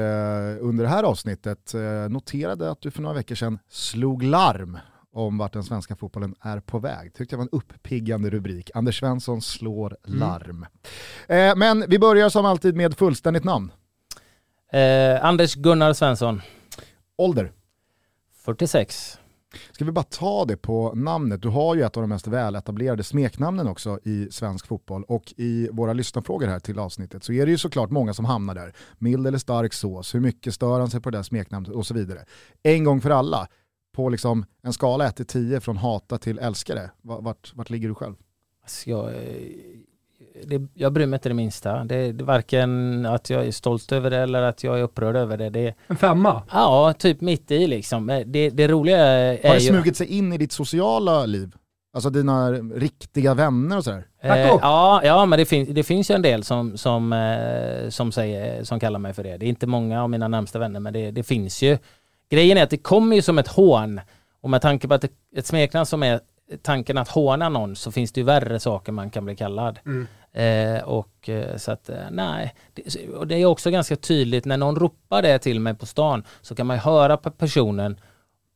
under 0.60 0.82
det 0.82 0.88
här 0.88 1.02
avsnittet. 1.02 1.74
Eh, 1.74 1.80
noterade 2.10 2.70
att 2.70 2.80
du 2.80 2.90
för 2.90 3.02
några 3.02 3.14
veckor 3.14 3.34
sedan 3.34 3.58
slog 3.70 4.22
larm 4.22 4.78
om 5.12 5.38
vart 5.38 5.52
den 5.52 5.62
svenska 5.64 5.96
fotbollen 5.96 6.34
är 6.40 6.60
på 6.60 6.78
väg. 6.78 7.14
Tyckte 7.14 7.34
jag 7.34 7.38
var 7.38 7.42
en 7.52 7.58
uppiggande 7.58 8.30
rubrik. 8.30 8.70
Anders 8.74 9.00
Svensson 9.00 9.42
slår 9.42 9.96
larm. 10.04 10.66
Eh, 11.28 11.56
men 11.56 11.84
vi 11.88 11.98
börjar 11.98 12.28
som 12.28 12.46
alltid 12.46 12.76
med 12.76 12.94
fullständigt 12.98 13.44
namn. 13.44 13.72
Eh, 14.72 15.24
Anders 15.24 15.54
Gunnar 15.54 15.92
Svensson, 15.92 16.42
Ålder. 17.18 17.52
46. 18.44 19.18
Ska 19.72 19.84
vi 19.84 19.92
bara 19.92 20.04
ta 20.04 20.44
det 20.44 20.56
på 20.56 20.92
namnet? 20.94 21.42
Du 21.42 21.48
har 21.48 21.74
ju 21.74 21.82
ett 21.82 21.96
av 21.96 22.02
de 22.02 22.08
mest 22.08 22.26
väletablerade 22.26 23.04
smeknamnen 23.04 23.68
också 23.68 23.98
i 24.04 24.28
svensk 24.30 24.66
fotboll 24.66 25.04
och 25.08 25.34
i 25.36 25.68
våra 25.72 25.92
lyssnarfrågor 25.92 26.46
här 26.46 26.60
till 26.60 26.78
avsnittet 26.78 27.24
så 27.24 27.32
är 27.32 27.46
det 27.46 27.52
ju 27.52 27.58
såklart 27.58 27.90
många 27.90 28.14
som 28.14 28.24
hamnar 28.24 28.54
där. 28.54 28.74
Mild 28.98 29.26
eller 29.26 29.38
stark 29.38 29.72
sås, 29.72 30.14
hur 30.14 30.20
mycket 30.20 30.54
stör 30.54 30.80
han 30.80 30.90
sig 30.90 31.00
på 31.00 31.10
det 31.10 31.18
där 31.18 31.22
smeknamnet 31.22 31.72
och 31.72 31.86
så 31.86 31.94
vidare. 31.94 32.24
En 32.62 32.84
gång 32.84 33.00
för 33.00 33.10
alla, 33.10 33.48
på 33.94 34.08
liksom 34.08 34.44
en 34.62 34.72
skala 34.72 35.08
1-10 35.08 35.60
från 35.60 35.76
hata 35.76 36.18
till 36.18 36.38
älskare, 36.38 36.90
vart, 37.02 37.52
vart 37.54 37.70
ligger 37.70 37.88
du 37.88 37.94
själv? 37.94 38.14
Alltså 38.62 38.90
jag, 38.90 39.08
eh, 39.08 39.46
det, 40.42 40.62
jag 40.74 40.92
bryr 40.92 41.06
mig 41.06 41.16
inte 41.16 41.28
det 41.28 41.34
minsta. 41.34 41.84
Det, 41.84 42.12
det 42.12 42.22
är 42.22 42.26
varken 42.26 43.06
att 43.06 43.30
jag 43.30 43.46
är 43.46 43.50
stolt 43.50 43.92
över 43.92 44.10
det 44.10 44.18
eller 44.18 44.42
att 44.42 44.64
jag 44.64 44.78
är 44.78 44.82
upprörd 44.82 45.16
över 45.16 45.36
det. 45.36 45.50
det 45.50 45.74
En 45.86 45.96
femma? 45.96 46.42
ja, 46.52 46.94
typ 46.98 47.20
mitt 47.20 47.50
i 47.50 47.66
liksom. 47.66 48.06
Men 48.06 48.32
Det, 48.32 48.50
det 48.50 48.68
roliga 48.68 48.98
är 48.98 49.48
Har 49.48 49.54
det 49.54 49.60
ju... 49.60 49.68
smugit 49.68 49.96
sig 49.96 50.06
in 50.06 50.32
i 50.32 50.38
ditt 50.38 50.52
sociala 50.52 51.26
liv? 51.26 51.52
Alltså 51.94 52.10
dina 52.10 52.52
riktiga 52.52 53.34
vänner 53.34 53.76
och 53.76 53.84
sådär? 53.84 54.06
Eh, 54.22 54.38
ja, 54.38 55.00
ja, 55.04 55.26
men 55.26 55.38
det, 55.38 55.44
fin, 55.44 55.74
det 55.74 55.82
finns 55.82 56.10
ju 56.10 56.14
en 56.14 56.22
del 56.22 56.44
som, 56.44 56.78
som, 56.78 57.12
eh, 57.12 57.88
som, 57.88 58.12
säger, 58.12 58.64
som 58.64 58.80
kallar 58.80 58.98
mig 58.98 59.12
för 59.12 59.22
det. 59.22 59.36
Det 59.36 59.46
är 59.46 59.48
inte 59.48 59.66
många 59.66 60.02
av 60.02 60.10
mina 60.10 60.28
närmsta 60.28 60.58
vänner, 60.58 60.80
men 60.80 60.92
det, 60.92 61.10
det 61.10 61.22
finns 61.22 61.62
ju. 61.62 61.78
Grejen 62.30 62.58
är 62.58 62.62
att 62.62 62.70
det 62.70 62.76
kommer 62.76 63.16
ju 63.16 63.22
som 63.22 63.38
ett 63.38 63.48
hån. 63.48 64.00
Och 64.42 64.50
med 64.50 64.62
tanke 64.62 64.88
på 64.88 64.94
att 64.94 65.00
det, 65.02 65.08
ett 65.36 65.46
smeknamn 65.46 65.86
som 65.86 66.02
är 66.02 66.20
tanken 66.62 66.98
att 66.98 67.08
håna 67.08 67.48
någon 67.48 67.76
så 67.76 67.92
finns 67.92 68.12
det 68.12 68.20
ju 68.20 68.24
värre 68.24 68.60
saker 68.60 68.92
man 68.92 69.10
kan 69.10 69.24
bli 69.24 69.36
kallad. 69.36 69.78
Mm. 69.86 70.06
Eh, 70.34 70.82
och 70.84 71.28
eh, 71.28 71.56
så 71.56 71.72
att, 71.72 71.88
eh, 71.88 71.96
nej. 72.10 72.54
Det, 72.72 73.08
och 73.08 73.26
det 73.26 73.34
är 73.42 73.46
också 73.46 73.70
ganska 73.70 73.96
tydligt 73.96 74.44
när 74.44 74.56
någon 74.56 74.76
ropar 74.76 75.22
det 75.22 75.38
till 75.38 75.60
mig 75.60 75.74
på 75.74 75.86
stan 75.86 76.24
så 76.40 76.54
kan 76.54 76.66
man 76.66 76.76
ju 76.76 76.80
höra 76.80 77.16
på 77.16 77.30
personen 77.30 78.00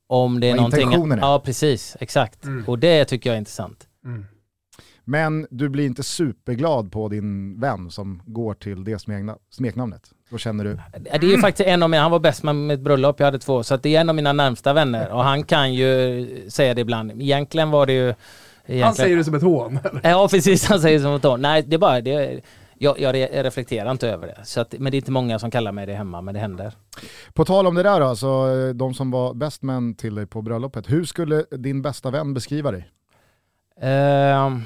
om 0.07 0.41
det 0.41 0.47
är 0.47 0.51
Vad 0.51 0.57
någonting. 0.57 0.83
intentionen 0.83 1.19
är. 1.19 1.23
Ja, 1.23 1.43
precis. 1.45 1.97
Exakt. 2.01 2.45
Mm. 2.45 2.65
Och 2.69 2.79
det 2.79 3.05
tycker 3.05 3.31
jag 3.31 3.35
är 3.35 3.39
intressant. 3.39 3.87
Mm. 4.05 4.27
Men 5.05 5.47
du 5.51 5.69
blir 5.69 5.87
inte 5.87 6.03
superglad 6.03 6.93
på 6.93 7.09
din 7.09 7.61
vän 7.61 7.91
som 7.91 8.23
går 8.27 8.55
till 8.55 8.85
det 8.85 8.99
smekna, 8.99 9.37
smeknamnet? 9.51 10.03
Då 10.31 10.39
känner 10.39 10.65
du, 10.65 10.79
Det 11.01 11.11
är 11.11 11.25
ju 11.25 11.39
faktiskt 11.39 11.69
en 11.69 11.83
av 11.83 11.91
mina, 11.91 12.03
han 12.03 12.11
var 12.11 12.19
bäst 12.19 12.43
med 12.43 12.55
mitt 12.55 12.81
bröllop, 12.81 13.21
jag 13.21 13.27
hade 13.27 13.39
två, 13.39 13.63
så 13.63 13.75
att 13.75 13.83
det 13.83 13.97
är 13.97 14.01
en 14.01 14.09
av 14.09 14.15
mina 14.15 14.33
närmsta 14.33 14.73
vänner 14.73 15.11
och 15.13 15.25
han 15.25 15.45
kan 15.45 15.75
ju 15.75 16.51
säga 16.51 16.75
det 16.75 16.81
ibland. 16.81 17.23
Egentligen 17.23 17.71
var 17.71 17.87
det 17.87 17.93
ju... 17.93 18.15
Egentligen, 18.71 18.85
Han 18.87 18.95
säger 18.95 19.17
det 19.17 19.25
som 19.25 19.35
ett 19.35 19.43
hån. 19.43 19.79
Ja 20.03 20.29
precis, 20.31 20.65
han 20.69 20.81
säger 20.81 20.99
som 21.01 21.15
ett 21.15 21.23
hån. 21.25 21.43
Nej, 21.43 21.63
det 21.63 21.75
är 21.77 21.79
bara, 21.79 22.01
det, 22.01 22.41
jag, 22.79 23.01
jag 23.01 23.15
re- 23.15 23.43
reflekterar 23.43 23.91
inte 23.91 24.09
över 24.11 24.27
det. 24.27 24.41
Så 24.45 24.61
att, 24.61 24.75
men 24.79 24.91
det 24.91 24.97
är 24.97 24.99
inte 24.99 25.11
många 25.11 25.39
som 25.39 25.51
kallar 25.51 25.73
mig 25.73 25.87
det 25.87 25.95
hemma, 25.95 26.21
men 26.21 26.35
det 26.35 26.41
händer. 26.41 26.73
På 27.35 27.45
tal 27.45 27.67
om 27.67 27.75
det 27.75 27.83
där 27.83 28.01
då, 28.01 28.07
alltså, 28.07 28.73
de 28.73 28.95
som 28.95 29.11
var 29.11 29.35
bäst 29.35 29.63
män 29.63 29.95
till 29.95 30.15
dig 30.15 30.27
på 30.27 30.43
bröllopet, 30.43 30.91
hur 30.91 31.05
skulle 31.05 31.45
din 31.51 31.83
bästa 31.83 32.11
vän 32.11 32.35
beskriva 32.35 32.71
dig? 32.71 32.89
Ehm, 33.81 34.63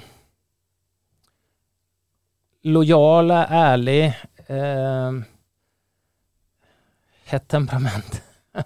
lojala, 2.63 3.47
ärlig, 3.47 4.15
ehm, 4.47 5.25
hett 7.25 7.49
temperament. 7.49 8.23
Ja, 8.55 8.63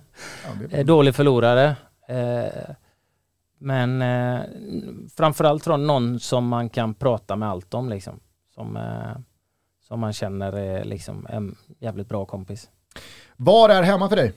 det, 0.70 0.76
Eh, 0.78 0.84
dålig 0.86 1.14
förlorare. 1.14 1.76
Eh, 2.08 2.74
men 3.58 4.02
eh, 4.02 4.40
framförallt 5.16 5.64
från 5.64 5.86
någon 5.86 6.20
som 6.20 6.48
man 6.48 6.68
kan 6.68 6.94
prata 6.94 7.36
med 7.36 7.48
allt 7.48 7.74
om 7.74 7.88
liksom. 7.88 8.20
Som, 8.54 8.76
eh, 8.76 9.18
som 9.88 10.00
man 10.00 10.12
känner 10.12 10.52
är 10.52 10.84
liksom 10.84 11.26
en 11.30 11.56
jävligt 11.78 12.08
bra 12.08 12.24
kompis. 12.24 12.70
Var 13.36 13.68
är 13.68 13.82
hemma 13.82 14.08
för 14.08 14.16
dig? 14.16 14.32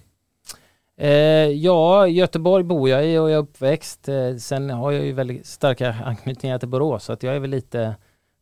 Eh, 0.98 1.50
ja, 1.52 2.08
Göteborg 2.08 2.64
bor 2.64 2.90
jag 2.90 3.08
i 3.08 3.18
och 3.18 3.30
jag 3.30 3.32
är 3.32 3.38
uppväxt. 3.38 4.10
Eh, 4.10 4.36
sen 4.36 4.70
har 4.70 4.92
jag 4.92 5.06
ju 5.06 5.12
väldigt 5.12 5.46
starka 5.46 5.96
anknytningar 6.06 6.60
till 6.60 6.68
Borås 6.68 7.04
så 7.04 7.14
att 7.14 7.24
jag 7.24 7.36
är 7.36 7.40
väl 7.40 7.50
lite 7.50 7.96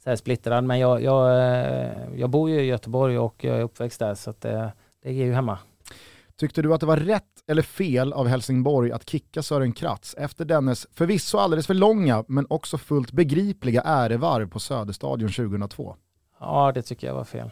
så 0.04 0.10
här 0.10 0.18
splittrad. 0.18 0.64
Men 0.64 0.80
jag, 0.80 1.04
jag, 1.04 1.30
eh, 1.30 1.92
jag 2.16 2.30
bor 2.30 2.50
ju 2.50 2.62
i 2.62 2.66
Göteborg 2.66 3.20
och 3.20 3.44
jag 3.44 3.58
är 3.58 3.62
uppväxt 3.62 4.00
där 4.00 4.16
så 4.16 4.30
att 4.30 4.42
det, 4.42 4.72
det 5.04 5.10
är 5.10 5.14
ju 5.14 5.34
hemma. 5.34 5.60
Tyckte 6.40 6.62
du 6.62 6.74
att 6.74 6.80
det 6.80 6.86
var 6.86 6.98
rätt 6.98 7.24
eller 7.48 7.62
fel 7.62 8.14
av 8.14 8.28
Helsingborg 8.28 8.92
att 8.92 9.10
kicka 9.10 9.42
Sören 9.44 9.72
Kratz 9.74 10.16
efter 10.18 10.46
dennes 10.46 10.88
förvisso 10.94 11.38
alldeles 11.38 11.68
för 11.68 11.74
långa 11.74 12.24
men 12.28 12.46
också 12.50 12.78
fullt 12.78 13.12
begripliga 13.12 13.82
ärevarv 13.82 14.50
på 14.50 14.60
Söderstadion 14.60 15.30
2002? 15.30 15.96
Ja, 16.40 16.72
det 16.76 16.82
tycker 16.82 17.08
jag 17.08 17.14
var 17.14 17.24
fel. 17.24 17.52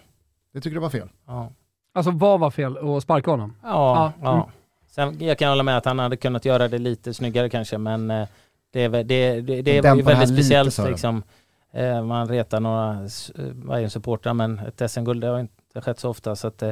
Det 0.53 0.61
tycker 0.61 0.73
du 0.75 0.79
var 0.81 0.89
fel? 0.89 1.09
Ja. 1.27 1.51
Alltså 1.93 2.11
vad 2.11 2.39
var 2.39 2.51
fel? 2.51 2.77
Att 2.77 3.03
sparka 3.03 3.31
honom? 3.31 3.55
Ja, 3.63 3.69
Ja, 3.69 4.13
ja. 4.21 4.49
Sen, 4.87 5.17
jag 5.19 5.37
kan 5.37 5.49
hålla 5.49 5.63
med 5.63 5.77
att 5.77 5.85
han 5.85 5.99
hade 5.99 6.17
kunnat 6.17 6.45
göra 6.45 6.67
det 6.67 6.77
lite 6.77 7.13
snyggare 7.13 7.49
kanske 7.49 7.77
men 7.77 8.11
eh, 8.11 8.27
det, 8.73 8.87
det, 8.87 9.03
det, 9.41 9.61
det 9.61 9.81
var 9.81 9.95
ju 9.95 10.01
väldigt 10.01 10.29
lite, 10.29 10.33
speciellt 10.43 10.73
Sören. 10.73 10.89
liksom. 10.91 11.23
Eh, 11.71 12.03
Man 12.03 12.27
retar 12.27 12.59
några 12.59 12.91
eh, 12.91 13.53
Bayern-supportrar 13.53 14.33
men 14.33 14.59
ett 14.59 14.91
SM-guld 14.91 15.23
har 15.23 15.39
inte 15.39 15.81
skett 15.81 15.99
så 15.99 16.09
ofta 16.09 16.35
så 16.35 16.47
att 16.47 16.63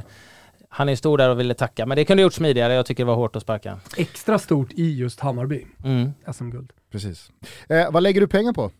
han 0.75 0.89
är 0.89 0.95
stor 0.95 1.17
där 1.17 1.29
och 1.29 1.39
ville 1.39 1.53
tacka 1.53 1.85
men 1.85 1.95
det 1.95 2.05
kunde 2.05 2.23
gjort 2.23 2.33
smidigare. 2.33 2.73
Jag 2.73 2.85
tycker 2.85 3.03
det 3.03 3.07
var 3.07 3.15
hårt 3.15 3.35
att 3.35 3.41
sparka. 3.41 3.79
Extra 3.97 4.39
stort 4.39 4.71
i 4.71 4.95
just 4.97 5.19
Hammarby, 5.19 5.65
Mm. 5.83 6.11
SM-guld. 6.33 6.73
Precis. 6.91 7.31
Eh, 7.69 7.91
vad 7.91 8.03
lägger 8.03 8.21
du 8.21 8.27
pengar 8.27 8.53
på? 8.53 8.71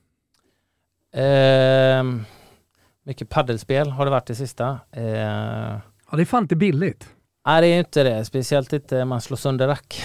Ehm, 1.14 2.26
mycket 3.04 3.30
paddelspel 3.30 3.90
har 3.90 4.06
det 4.06 4.12
varit 4.12 4.26
det 4.26 4.36
sista. 4.36 4.80
Eh, 4.92 5.78
Ja, 6.12 6.18
det 6.18 6.22
är 6.22 6.26
fan 6.26 6.44
inte 6.44 6.56
billigt. 6.56 7.10
nej 7.46 7.62
det 7.62 7.68
är 7.68 7.74
ju 7.74 7.80
inte 7.80 8.04
det, 8.04 8.26
speciellt 8.26 8.74
inte 8.74 9.06
man 9.06 9.22
slår 9.22 9.38
sönder 9.38 9.68
rack. 9.68 10.02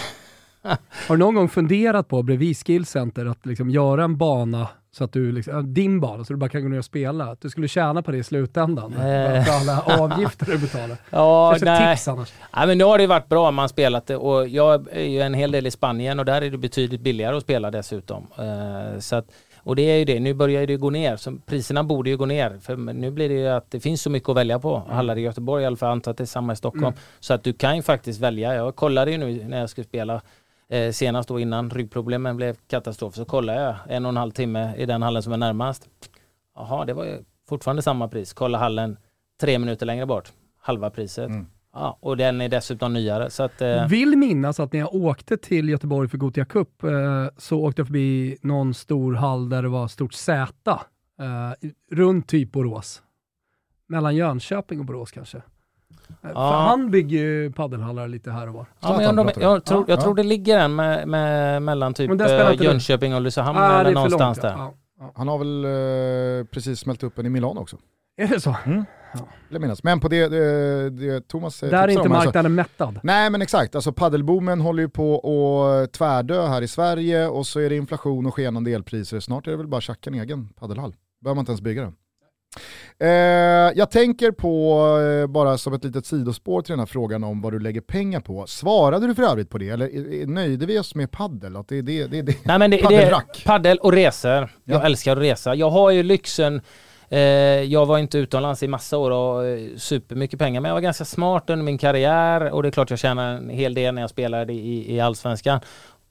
Har 1.09 1.17
du 1.17 1.19
någon 1.19 1.35
gång 1.35 1.49
funderat 1.49 2.09
på 2.09 2.23
bredvid 2.23 2.57
Skillcenter 2.57 3.27
att 3.27 3.47
liksom 3.47 3.71
göra 3.71 4.05
en 4.05 4.17
bana 4.17 4.69
så 4.91 5.05
att 5.05 5.13
du, 5.13 5.33
liksom, 5.33 5.75
din 5.75 6.01
bana, 6.01 6.25
så 6.25 6.33
du 6.33 6.37
bara 6.37 6.51
kan 6.51 6.63
gå 6.63 6.69
ner 6.69 6.79
och 6.79 6.85
spela? 6.85 7.25
Att 7.25 7.41
du 7.41 7.51
skulle 7.51 7.69
tjäna 7.69 8.03
på 8.03 8.11
det 8.11 8.19
i 8.19 8.25
slutändan? 8.25 8.93
För 8.93 9.51
alla 9.51 9.83
avgifter 9.83 10.47
du 10.47 10.59
betalar. 10.59 10.97
Ja, 11.11 11.51
Kanske 11.51 11.65
nej. 11.65 11.97
tips 11.97 12.09
annars. 12.09 12.33
Nej, 12.57 12.67
men 12.67 12.79
nu 12.79 12.85
har 12.85 12.99
det 12.99 13.07
varit 13.07 13.29
bra 13.29 13.49
om 13.49 13.55
man 13.55 13.69
spelat 13.69 14.07
det 14.07 14.17
och 14.17 14.49
jag 14.49 14.87
är 14.93 15.05
ju 15.05 15.21
en 15.21 15.35
hel 15.35 15.51
del 15.51 15.67
i 15.67 15.71
Spanien 15.71 16.19
och 16.19 16.25
där 16.25 16.43
är 16.43 16.51
det 16.51 16.59
betydligt 16.59 17.01
billigare 17.01 17.37
att 17.37 17.43
spela 17.43 17.71
dessutom. 17.71 18.27
Eh, 18.39 18.99
så 18.99 19.17
att, 19.17 19.27
och 19.59 19.77
det 19.77 19.83
är 19.83 19.97
ju 19.97 20.05
det, 20.05 20.21
nu 20.21 20.35
börjar 20.35 20.67
det 20.67 20.73
ju 20.73 20.79
gå 20.79 20.91
ner, 20.91 21.17
så 21.17 21.37
priserna 21.47 21.85
borde 21.85 22.11
ju 22.11 22.17
gå 22.17 22.27
ner. 22.27 22.59
För 22.63 22.77
nu 22.77 23.11
blir 23.11 23.29
det 23.29 23.35
ju 23.35 23.49
att 23.49 23.71
det 23.71 23.81
finns 23.81 24.03
så 24.03 24.11
mycket 24.11 24.29
att 24.29 24.37
välja 24.37 24.59
på. 24.59 24.83
Hallar 24.91 25.19
i 25.19 25.21
Göteborg 25.21 25.63
i 25.63 25.67
alla 25.67 25.77
fall, 25.77 25.91
antar 25.93 26.11
att 26.11 26.17
det 26.17 26.25
är 26.25 26.27
samma 26.27 26.53
i 26.53 26.57
Stockholm. 26.57 26.85
Mm. 26.87 26.99
Så 27.21 27.35
att 27.35 27.45
du 27.45 27.53
kan 27.53 27.77
ju 27.77 27.83
faktiskt 27.83 28.21
välja. 28.21 28.55
Jag 28.55 28.77
kollade 28.77 29.11
ju 29.11 29.19
nu 29.19 29.45
när 29.45 29.61
jag 29.61 29.71
skulle 29.71 29.85
spela 29.85 30.21
eh, 30.71 30.93
senast 30.93 31.29
då 31.29 31.41
innan 31.41 31.71
ryggproblemen 31.71 32.37
blev 32.37 32.57
katastrof 32.69 33.15
så 33.15 33.25
kollade 33.25 33.61
jag 33.61 33.77
en 33.89 34.05
och 34.05 34.09
en 34.09 34.17
halv 34.17 34.31
timme 34.31 34.75
i 34.77 34.87
den 34.87 35.03
hallen 35.03 35.23
som 35.23 35.33
är 35.33 35.37
närmast. 35.37 35.89
Jaha, 36.55 36.85
det 36.85 36.95
var 36.95 37.05
ju 37.05 37.25
fortfarande 37.49 37.83
samma 37.83 38.09
pris. 38.09 38.33
Kolla 38.33 38.59
hallen 38.59 38.97
tre 39.41 39.59
minuter 39.59 39.87
längre 39.87 40.07
bort. 40.07 40.33
Halva 40.61 40.91
priset. 40.91 41.29
Mm. 41.29 41.47
Ja, 41.73 41.99
och 42.01 42.17
den 42.17 42.41
är 42.41 42.49
dessutom 42.49 42.93
nyare. 42.93 43.31
Så 43.31 43.43
att, 43.43 43.61
eh, 43.63 43.87
Vill 43.87 44.17
minnas 44.17 44.61
att 44.61 44.73
när 44.73 44.81
jag 44.81 44.95
åkte 44.95 45.37
till 45.37 45.69
Göteborg 45.69 46.09
för 46.09 46.19
Gothia 46.19 46.45
Cup 46.45 46.83
eh, 46.83 46.91
så 47.37 47.61
åkte 47.61 47.81
jag 47.81 47.87
förbi 47.87 48.37
någon 48.43 48.75
stor 48.75 49.15
hall 49.15 49.49
där 49.49 49.63
det 49.63 49.69
var 49.69 49.89
stort 49.89 50.15
Z. 50.15 50.81
Eh, 51.21 51.69
runt 51.91 52.29
typ 52.29 52.53
Borås. 52.53 53.03
Mellan 53.87 54.17
Jönköping 54.17 54.81
och 54.81 54.87
Borås 54.87 55.11
kanske. 55.11 55.43
För 56.23 56.35
han 56.53 56.91
bygger 56.91 57.19
ju 57.19 57.53
paddelhallar 57.53 58.09
lite 58.09 58.31
här 58.31 58.49
och 58.49 58.55
var. 58.55 58.67
ja, 58.81 58.97
men 58.97 59.17
jag, 59.17 59.25
vi. 59.25 59.43
jag, 59.43 59.65
tror, 59.65 59.85
jag 59.89 59.99
Ja. 59.99 60.03
tror 60.03 60.15
det 60.15 60.23
ligger 60.23 60.59
en 60.59 60.75
med, 60.77 61.09
med, 61.09 61.63
mellan 61.63 61.95
typ 61.95 62.09
Men 62.09 62.19
där 62.19 62.27
spelar 62.27 62.51
eh. 62.53 62.63
Jönköping 62.63 63.15
och 63.15 63.21
Ulricehamn 63.21 63.59
Ah, 63.59 63.69
det 63.69 63.81
eller 63.81 63.91
någonstans 63.93 64.37
långt, 64.43 64.43
där. 64.43 64.63
ja. 64.63 64.75
Ja. 65.01 65.13
Han 65.15 65.29
har 65.29 65.39
väl 65.39 65.65
eh, 65.65 66.45
precis 66.51 66.81
smält 66.81 67.03
upp 67.03 67.19
en 67.19 67.27
i 67.27 67.29
Milano 67.29 67.61
också. 67.61 67.77
Är 68.17 68.29
det 68.29 68.41
så? 68.41 68.57
Jag 69.49 69.61
minnas. 69.61 69.83
Men 69.83 70.01
på 70.01 70.09
det, 70.09 70.29
det, 70.29 70.91
det 70.91 71.29
Thomas 71.29 71.63
eh, 71.63 71.71
Där 71.71 71.83
är 71.85 71.89
inte 71.89 72.01
om, 72.03 72.13
alltså- 72.13 72.27
marknaden 72.27 72.55
mättad. 72.55 73.01
Nej 73.03 73.31
men 73.31 73.43
exakt, 73.43 73.75
alltså 73.75 73.93
paddelboomen 73.93 74.61
håller 74.61 74.83
ju 74.83 74.89
på 74.89 75.15
att 75.85 75.93
tvärdö 75.93 76.47
här 76.47 76.63
i 76.63 76.69
Sverige 76.69 77.27
och 77.29 77.47
så 77.47 77.61
är 77.61 77.69
det 77.71 77.77
inflation 77.77 78.27
och 78.27 78.35
skenande 78.35 78.71
elpriser. 78.73 79.21
Snart 79.21 79.47
är 79.47 79.51
det 79.51 79.57
väl 79.57 79.67
bara 79.67 79.77
att 79.77 79.83
tjacka 79.83 80.11
en 80.11 80.15
egen 80.15 80.49
paddelhall. 80.49 80.95
Behöver 81.23 81.35
man 81.35 81.43
inte 81.43 81.53
ens 81.53 81.61
bygga 81.61 81.83
den. 81.83 81.95
Eh, 82.99 83.09
jag 83.75 83.91
tänker 83.91 84.31
på, 84.31 84.79
eh, 85.23 85.27
bara 85.27 85.59
som 85.59 85.73
ett 85.75 85.85
litet 85.85 86.07
sidospår 86.07 86.63
till 86.63 86.73
den 86.73 86.79
här 86.79 86.87
frågan 86.87 87.25
om 87.25 87.41
vad 87.41 87.53
du 87.53 87.59
lägger 87.61 87.81
pengar 87.81 88.21
på. 88.21 88.47
Svarade 88.47 89.07
du 89.07 89.15
för 89.15 89.23
övrigt 89.23 89.51
på 89.51 89.59
det 89.59 89.69
eller 89.69 90.27
nöjde 90.27 90.67
vi 90.67 90.79
oss 90.79 90.95
med 90.95 91.11
paddel? 91.11 91.57
Att 91.57 91.69
det, 91.69 91.83
det, 91.83 92.07
det, 92.07 92.23
det. 92.23 92.35
Nej 92.45 92.59
men 92.59 92.71
det, 92.71 92.79
är 92.81 92.83
Paddelrack. 92.85 93.43
paddel 93.47 93.79
och 93.79 93.93
resor. 93.93 94.31
Jag 94.65 94.81
Ja. 94.81 94.87
älskar 94.87 95.13
att 95.17 95.23
resa. 95.23 95.55
Jag 95.55 95.71
har 95.71 95.91
ju 95.91 96.03
lyxen 96.03 96.61
eh, 97.09 97.19
jag 97.63 97.87
var 97.87 97.99
inte 97.99 98.19
utomlands 98.19 98.63
i 98.63 98.69
massa 98.69 98.97
år 98.99 99.11
och 99.11 99.47
eh, 99.47 99.59
supermycket 99.77 100.39
pengar 100.39 100.61
men 100.61 100.69
jag 100.69 100.75
var 100.77 100.81
ganska 100.81 101.05
smart 101.05 101.51
under 101.51 101.65
min 101.65 101.79
karriär 101.79 102.51
och 102.53 102.63
det 102.63 102.69
är 102.69 102.71
klart 102.71 102.91
jag 102.91 102.99
tjänar 102.99 103.35
en 103.37 103.49
hel 103.51 103.75
del 103.75 103.95
när 103.95 104.03
jag 104.03 104.11
spelade 104.11 104.53
i, 104.53 104.95
i 104.97 105.01
Allsvenskan. 105.01 105.61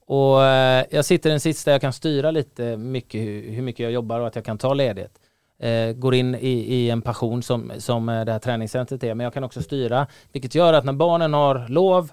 Och 0.06 0.44
eh, 0.44 0.84
jag 0.90 1.04
sitter 1.04 1.30
i 1.30 1.32
en 1.32 1.40
sits 1.40 1.64
där 1.64 1.72
jag 1.72 1.80
kan 1.80 1.92
styra 1.92 2.30
lite 2.30 2.76
mycket 2.76 3.20
hur, 3.20 3.50
hur 3.52 3.62
mycket 3.62 3.80
jag 3.84 3.92
jobbar 3.92 4.20
och 4.20 4.26
att 4.26 4.36
jag 4.36 4.44
kan 4.44 4.58
ta 4.58 4.74
ledigt. 4.74 5.10
Eh, 5.60 5.92
går 5.92 6.14
in 6.14 6.34
i, 6.34 6.74
i 6.74 6.90
en 6.90 7.02
passion 7.02 7.42
som, 7.42 7.72
som 7.78 8.08
eh, 8.08 8.24
det 8.24 8.32
här 8.32 8.38
träningscentret 8.38 9.04
är 9.04 9.14
men 9.14 9.24
jag 9.24 9.34
kan 9.34 9.44
också 9.44 9.62
styra 9.62 10.06
vilket 10.32 10.54
gör 10.54 10.72
att 10.72 10.84
när 10.84 10.92
barnen 10.92 11.34
har 11.34 11.68
lov 11.68 12.12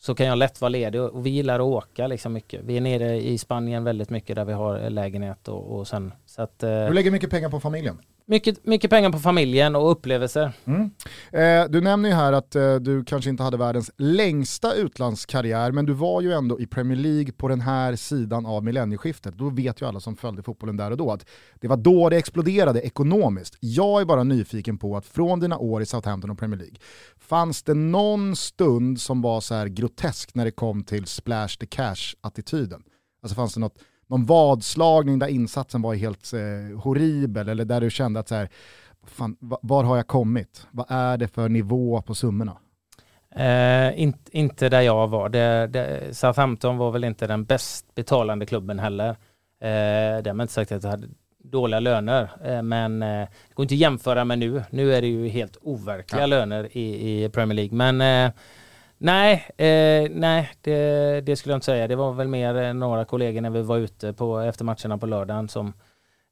så 0.00 0.14
kan 0.14 0.26
jag 0.26 0.38
lätt 0.38 0.60
vara 0.60 0.68
ledig 0.68 1.00
och 1.00 1.26
vi 1.26 1.30
gillar 1.30 1.54
att 1.54 1.66
åka 1.66 2.06
liksom 2.06 2.32
mycket. 2.32 2.60
Vi 2.64 2.76
är 2.76 2.80
nere 2.80 3.16
i 3.16 3.38
Spanien 3.38 3.84
väldigt 3.84 4.10
mycket 4.10 4.36
där 4.36 4.44
vi 4.44 4.52
har 4.52 4.90
lägenhet 4.90 5.48
och, 5.48 5.78
och 5.78 5.88
sen 5.88 6.12
så 6.26 6.42
att 6.42 6.62
eh, 6.62 6.86
Du 6.86 6.92
lägger 6.92 7.10
mycket 7.10 7.30
pengar 7.30 7.48
på 7.48 7.60
familjen 7.60 7.98
mycket, 8.30 8.66
mycket 8.66 8.90
pengar 8.90 9.10
på 9.10 9.18
familjen 9.18 9.76
och 9.76 9.90
upplevelser. 9.90 10.52
Mm. 10.64 10.90
Eh, 11.32 11.70
du 11.70 11.80
nämner 11.80 12.08
ju 12.08 12.14
här 12.14 12.32
att 12.32 12.56
eh, 12.56 12.74
du 12.74 13.04
kanske 13.04 13.30
inte 13.30 13.42
hade 13.42 13.56
världens 13.56 13.90
längsta 13.96 14.74
utlandskarriär, 14.74 15.72
men 15.72 15.86
du 15.86 15.92
var 15.92 16.20
ju 16.20 16.32
ändå 16.32 16.60
i 16.60 16.66
Premier 16.66 16.98
League 16.98 17.32
på 17.32 17.48
den 17.48 17.60
här 17.60 17.96
sidan 17.96 18.46
av 18.46 18.64
millennieskiftet. 18.64 19.34
Då 19.34 19.50
vet 19.50 19.80
ju 19.80 19.86
alla 19.86 20.00
som 20.00 20.16
följde 20.16 20.42
fotbollen 20.42 20.76
där 20.76 20.90
och 20.90 20.96
då 20.96 21.12
att 21.12 21.26
det 21.60 21.68
var 21.68 21.76
då 21.76 22.08
det 22.08 22.16
exploderade 22.16 22.80
ekonomiskt. 22.80 23.56
Jag 23.60 24.00
är 24.00 24.04
bara 24.04 24.24
nyfiken 24.24 24.78
på 24.78 24.96
att 24.96 25.06
från 25.06 25.40
dina 25.40 25.58
år 25.58 25.82
i 25.82 25.86
Southampton 25.86 26.30
och 26.30 26.38
Premier 26.38 26.58
League, 26.58 26.76
fanns 27.18 27.62
det 27.62 27.74
någon 27.74 28.36
stund 28.36 29.00
som 29.00 29.22
var 29.22 29.40
så 29.40 29.54
här 29.54 29.66
grotesk 29.66 30.34
när 30.34 30.44
det 30.44 30.50
kom 30.50 30.84
till 30.84 31.06
splash 31.06 31.56
the 31.60 31.66
cash-attityden? 31.66 32.82
Alltså 33.22 33.36
fanns 33.36 33.54
det 33.54 33.60
något, 33.60 33.78
någon 34.10 34.24
vadslagning 34.26 35.18
där 35.18 35.26
insatsen 35.28 35.82
var 35.82 35.94
helt 35.94 36.32
eh, 36.32 36.80
horribel 36.80 37.48
eller 37.48 37.64
där 37.64 37.80
du 37.80 37.90
kände 37.90 38.20
att 38.20 38.28
så 38.28 38.34
här, 38.34 38.48
fan, 39.06 39.36
va- 39.40 39.58
var 39.62 39.84
har 39.84 39.96
jag 39.96 40.06
kommit? 40.06 40.66
Vad 40.70 40.86
är 40.88 41.16
det 41.16 41.28
för 41.28 41.48
nivå 41.48 42.02
på 42.02 42.14
summorna? 42.14 42.56
Eh, 43.36 44.00
in, 44.02 44.14
inte 44.30 44.68
där 44.68 44.80
jag 44.80 45.08
var. 45.08 45.28
Det, 45.28 45.66
det, 45.66 46.16
Southampton 46.16 46.76
var 46.76 46.90
väl 46.90 47.04
inte 47.04 47.26
den 47.26 47.44
bäst 47.44 47.94
betalande 47.94 48.46
klubben 48.46 48.78
heller. 48.78 49.08
Eh, 49.60 50.22
Därmed 50.22 50.44
inte 50.44 50.52
sagt 50.52 50.72
att 50.72 50.82
jag 50.82 50.90
hade 50.90 51.06
dåliga 51.44 51.80
löner, 51.80 52.30
eh, 52.44 52.62
men 52.62 53.02
eh, 53.02 53.08
det 53.48 53.54
går 53.54 53.64
inte 53.64 53.74
att 53.74 53.78
jämföra 53.78 54.24
med 54.24 54.38
nu. 54.38 54.62
Nu 54.70 54.94
är 54.94 55.00
det 55.00 55.06
ju 55.08 55.28
helt 55.28 55.56
overkliga 55.62 56.20
Ja. 56.22 56.26
löner 56.26 56.76
i, 56.76 57.24
i 57.24 57.28
Premier 57.28 57.56
League. 57.56 57.76
Men 57.76 58.00
eh, 58.26 58.32
nej, 59.00 59.46
eh, 59.56 60.10
nej 60.10 60.50
det, 60.60 61.20
det 61.20 61.36
skulle 61.36 61.52
jag 61.52 61.56
inte 61.56 61.64
säga. 61.64 61.88
Det 61.88 61.96
var 61.96 62.12
väl 62.12 62.28
mer 62.28 62.56
eh, 62.56 62.74
några 62.74 63.04
kollegor 63.04 63.40
när 63.40 63.50
vi 63.50 63.62
var 63.62 63.78
ute 63.78 64.12
på, 64.12 64.38
efter 64.38 64.64
matcherna 64.64 64.98
på 64.98 65.06
lördagen 65.06 65.48
som 65.48 65.72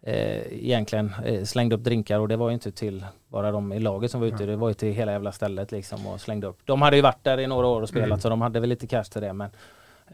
eh, 0.02 0.52
egentligen 0.52 1.14
eh, 1.24 1.44
slängde 1.44 1.74
upp 1.74 1.84
drinkar 1.84 2.18
och 2.18 2.28
det 2.28 2.36
var 2.36 2.48
ju 2.48 2.54
inte 2.54 2.72
till 2.72 3.04
bara 3.28 3.52
de 3.52 3.72
i 3.72 3.78
laget 3.78 4.10
som 4.10 4.20
var 4.20 4.26
ute, 4.28 4.46
det 4.46 4.56
var 4.56 4.68
ju 4.68 4.74
till 4.74 4.92
hela 4.92 5.12
jävla 5.12 5.32
stället 5.32 5.72
liksom 5.72 6.06
och 6.06 6.20
slängde 6.20 6.46
upp. 6.46 6.58
De 6.64 6.82
hade 6.82 6.96
ju 6.96 7.02
varit 7.02 7.24
där 7.24 7.40
i 7.40 7.46
några 7.46 7.66
år 7.66 7.82
och 7.82 7.88
spelat 7.88 8.06
Mm. 8.06 8.20
så 8.20 8.28
de 8.28 8.40
hade 8.40 8.60
väl 8.60 8.68
lite 8.68 8.86
cash 8.86 9.04
till 9.04 9.22
det 9.22 9.32
men 9.32 9.50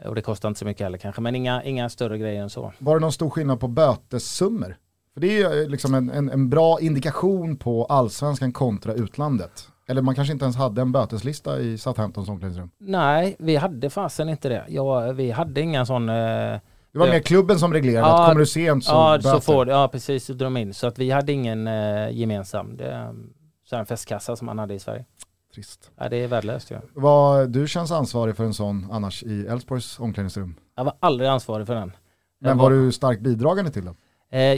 och 0.05 0.15
det 0.15 0.21
kostade 0.21 0.49
inte 0.49 0.59
så 0.59 0.65
mycket 0.65 0.83
heller 0.83 0.97
kanske 0.97 1.21
men 1.21 1.35
inga, 1.35 1.63
inga 1.63 1.89
större 1.89 2.17
grejer 2.17 2.41
än 2.41 2.49
så. 2.49 2.73
Var 2.79 2.95
det 2.95 2.99
någon 3.01 3.11
stor 3.11 3.29
skillnad 3.29 3.59
på 3.59 3.67
bötessummor? 3.67 4.77
För 5.13 5.21
det 5.21 5.27
är 5.27 5.31
ju 5.53 5.63
eh, 5.63 5.69
liksom 5.69 5.93
en, 5.93 6.09
en, 6.09 6.29
en 6.29 6.49
bra 6.49 6.79
indikation 6.81 7.57
på 7.57 7.85
allsvenskan 7.85 8.53
kontra 8.53 8.93
utlandet. 8.93 9.67
Eller 9.87 10.01
man 10.01 10.15
kanske 10.15 10.31
inte 10.33 10.45
ens 10.45 10.57
hade 10.57 10.81
en 10.81 10.91
böteslista 10.91 11.59
i 11.59 11.77
Southamptons 11.77 12.29
omklädningsrum. 12.29 12.69
Nej, 12.79 13.35
vi 13.39 13.55
hade 13.55 13.89
fasen 13.89 14.29
inte 14.29 14.49
det. 14.49 14.65
Ja, 14.67 15.11
vi 15.11 15.31
hade 15.31 15.61
inga 15.61 15.85
sån 15.85 16.09
eh, 16.09 16.15
Det 16.91 16.99
var 16.99 17.07
mer 17.07 17.19
klubben 17.19 17.59
som 17.59 17.73
reglerade, 17.73 18.07
Ja, 18.07 18.21
att 18.23 18.29
kommer 18.29 18.39
du 18.39 18.45
sent 18.45 18.83
så 18.85 18.91
ja, 18.91 19.17
böter. 19.17 19.29
så 19.29 19.41
får, 19.41 19.69
ja 19.69 19.87
precis, 19.87 20.25
så 20.25 20.33
drog 20.33 20.45
de 20.45 20.57
in. 20.57 20.73
Så 20.73 20.87
att 20.87 20.99
vi 20.99 21.11
hade 21.11 21.31
ingen 21.31 21.67
eh, 21.67 22.09
gemensam. 22.11 22.77
Det, 22.77 23.15
så 23.69 23.75
en 23.75 23.85
festkassa 23.85 24.35
som 24.35 24.45
man 24.45 24.59
hade 24.59 24.73
i 24.73 24.79
Sverige. 24.79 25.05
Trist. 25.53 25.91
Ja, 25.97 26.09
det 26.09 26.17
är 26.17 26.27
värdelöst 26.27 26.71
ju. 26.71 26.75
Ja. 26.95 27.45
du 27.45 27.67
känns 27.67 27.91
ansvarig 27.91 28.35
för 28.35 28.43
en 28.43 28.53
sån 28.53 28.87
annars 28.91 29.23
i 29.23 29.47
Elfsborgs 29.47 29.99
omklädningsrum. 29.99 30.55
Jag 30.75 30.83
var 30.83 30.93
aldrig 30.99 31.29
ansvarig 31.29 31.67
för 31.67 31.75
den. 31.75 31.91
Jag 32.39 32.49
Men 32.49 32.57
var 32.57 32.69
du 32.71 32.91
starkt 32.91 33.21
bidragande 33.21 33.71
till 33.71 33.85
den? 33.85 33.95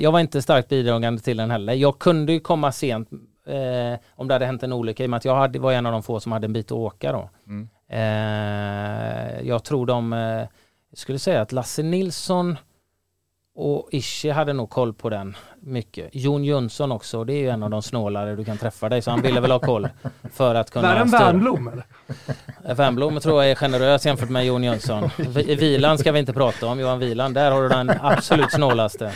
Jag 0.01 0.11
var 0.11 0.19
inte 0.19 0.41
starkt 0.41 0.69
bidragande 0.69 1.21
till 1.21 1.37
den 1.37 1.51
heller. 1.51 1.73
Jag 1.73 1.99
kunde 1.99 2.33
ju 2.33 2.39
komma 2.39 2.71
sent 2.71 3.09
Eh, 3.47 3.99
om 4.15 4.27
det 4.27 4.33
hade 4.35 4.45
hänt 4.45 4.63
en 4.63 4.73
olycka, 4.73 5.03
i 5.03 5.05
och 5.05 5.09
med 5.09 5.17
att 5.17 5.25
jag 5.25 5.35
hade, 5.35 5.59
var 5.59 5.71
en 5.71 5.85
av 5.85 5.91
de 5.91 6.03
få 6.03 6.19
som 6.19 6.31
hade 6.31 6.45
en 6.45 6.53
bit 6.53 6.65
att 6.65 6.71
åka 6.71 7.11
då. 7.11 7.29
Mm. 7.47 7.69
Eh, 7.89 9.41
jag 9.47 9.63
tror 9.63 9.85
de, 9.85 10.13
eh, 10.13 10.19
jag 10.89 10.97
skulle 10.97 11.19
säga 11.19 11.41
att 11.41 11.51
Lasse 11.51 11.83
Nilsson 11.83 12.57
och 13.55 13.89
Ishi 13.91 14.29
hade 14.29 14.53
nog 14.53 14.69
koll 14.69 14.93
på 14.93 15.09
den 15.09 15.35
mycket. 15.61 16.09
Jon 16.13 16.43
Jönsson 16.43 16.91
också, 16.91 17.23
det 17.23 17.33
är 17.33 17.37
ju 17.37 17.49
en 17.49 17.63
av 17.63 17.69
de 17.69 17.81
snålare 17.81 18.35
du 18.35 18.45
kan 18.45 18.57
träffa 18.57 18.89
dig, 18.89 19.01
så 19.01 19.11
han 19.11 19.21
ville 19.21 19.39
väl 19.39 19.51
ha 19.51 19.59
koll 19.59 19.87
för 20.33 20.55
att 20.55 20.71
kunna... 20.71 20.87
Värre 20.87 20.99
än. 21.01 21.11
Wernbloom 21.11 21.67
eller? 21.67 21.85
Wernbloom 22.75 23.19
tror 23.19 23.43
jag 23.43 23.51
är 23.51 23.55
generös 23.55 24.05
jämfört 24.05 24.29
med 24.29 24.45
Jon 24.45 24.63
Jönsson. 24.63 25.09
Vi- 25.17 25.55
Vilan 25.55 25.97
ska 25.97 26.11
vi 26.11 26.19
inte 26.19 26.33
prata 26.33 26.67
om, 26.67 26.79
Johan 26.79 26.99
Vilan, 26.99 27.33
där 27.33 27.51
har 27.51 27.61
du 27.61 27.69
den 27.69 27.91
absolut 28.01 28.51
snålaste. 28.51 29.11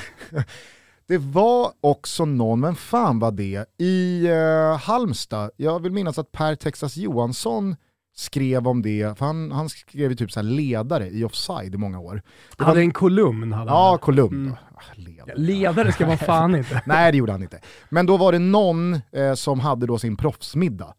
Det 1.12 1.18
var 1.18 1.72
också 1.82 2.26
någon, 2.26 2.60
men 2.60 2.76
fan 2.76 3.20
var 3.20 3.32
det, 3.32 3.66
i 3.78 4.28
eh, 4.28 4.78
Halmstad, 4.78 5.52
jag 5.58 5.80
vill 5.80 5.92
minnas 5.92 6.20
att 6.20 6.32
Per 6.32 6.56
Texas 6.56 6.98
Johansson 6.98 7.76
skrev 8.16 8.68
om 8.68 8.82
det, 8.82 9.18
för 9.18 9.26
han, 9.26 9.52
han 9.52 9.70
skrev 9.70 10.10
ju 10.10 10.16
typ 10.16 10.32
så 10.32 10.40
här 10.40 10.48
ledare 10.48 11.08
i 11.10 11.24
Offside 11.24 11.76
i 11.76 11.78
många 11.78 12.00
år. 12.00 12.22
Det 12.58 12.64
var, 12.64 12.66
hade 12.66 12.80
en 12.80 12.92
kolumn. 12.92 13.54
Hade 13.54 13.72
ja, 13.72 13.90
han. 13.90 14.00
kolumn. 14.00 14.46
Mm. 14.46 14.58
Ah, 14.76 14.82
ledare. 14.96 15.26
Ja, 15.28 15.34
Ledare 15.36 15.92
ska 15.92 16.08
man 16.08 16.18
fan 16.18 16.56
inte. 16.56 16.82
Nej 16.86 17.12
det 17.12 17.18
gjorde 17.18 17.32
han 17.32 17.44
inte. 17.44 17.60
Men 17.90 18.06
då 18.06 18.18
var 18.18 18.32
det 18.32 18.40
någon 18.40 18.94
eh, 18.94 19.34
som 19.34 19.60
hade 19.60 19.86
då 19.86 20.00
sin 20.00 20.18
proffsmiddag. 20.18 20.94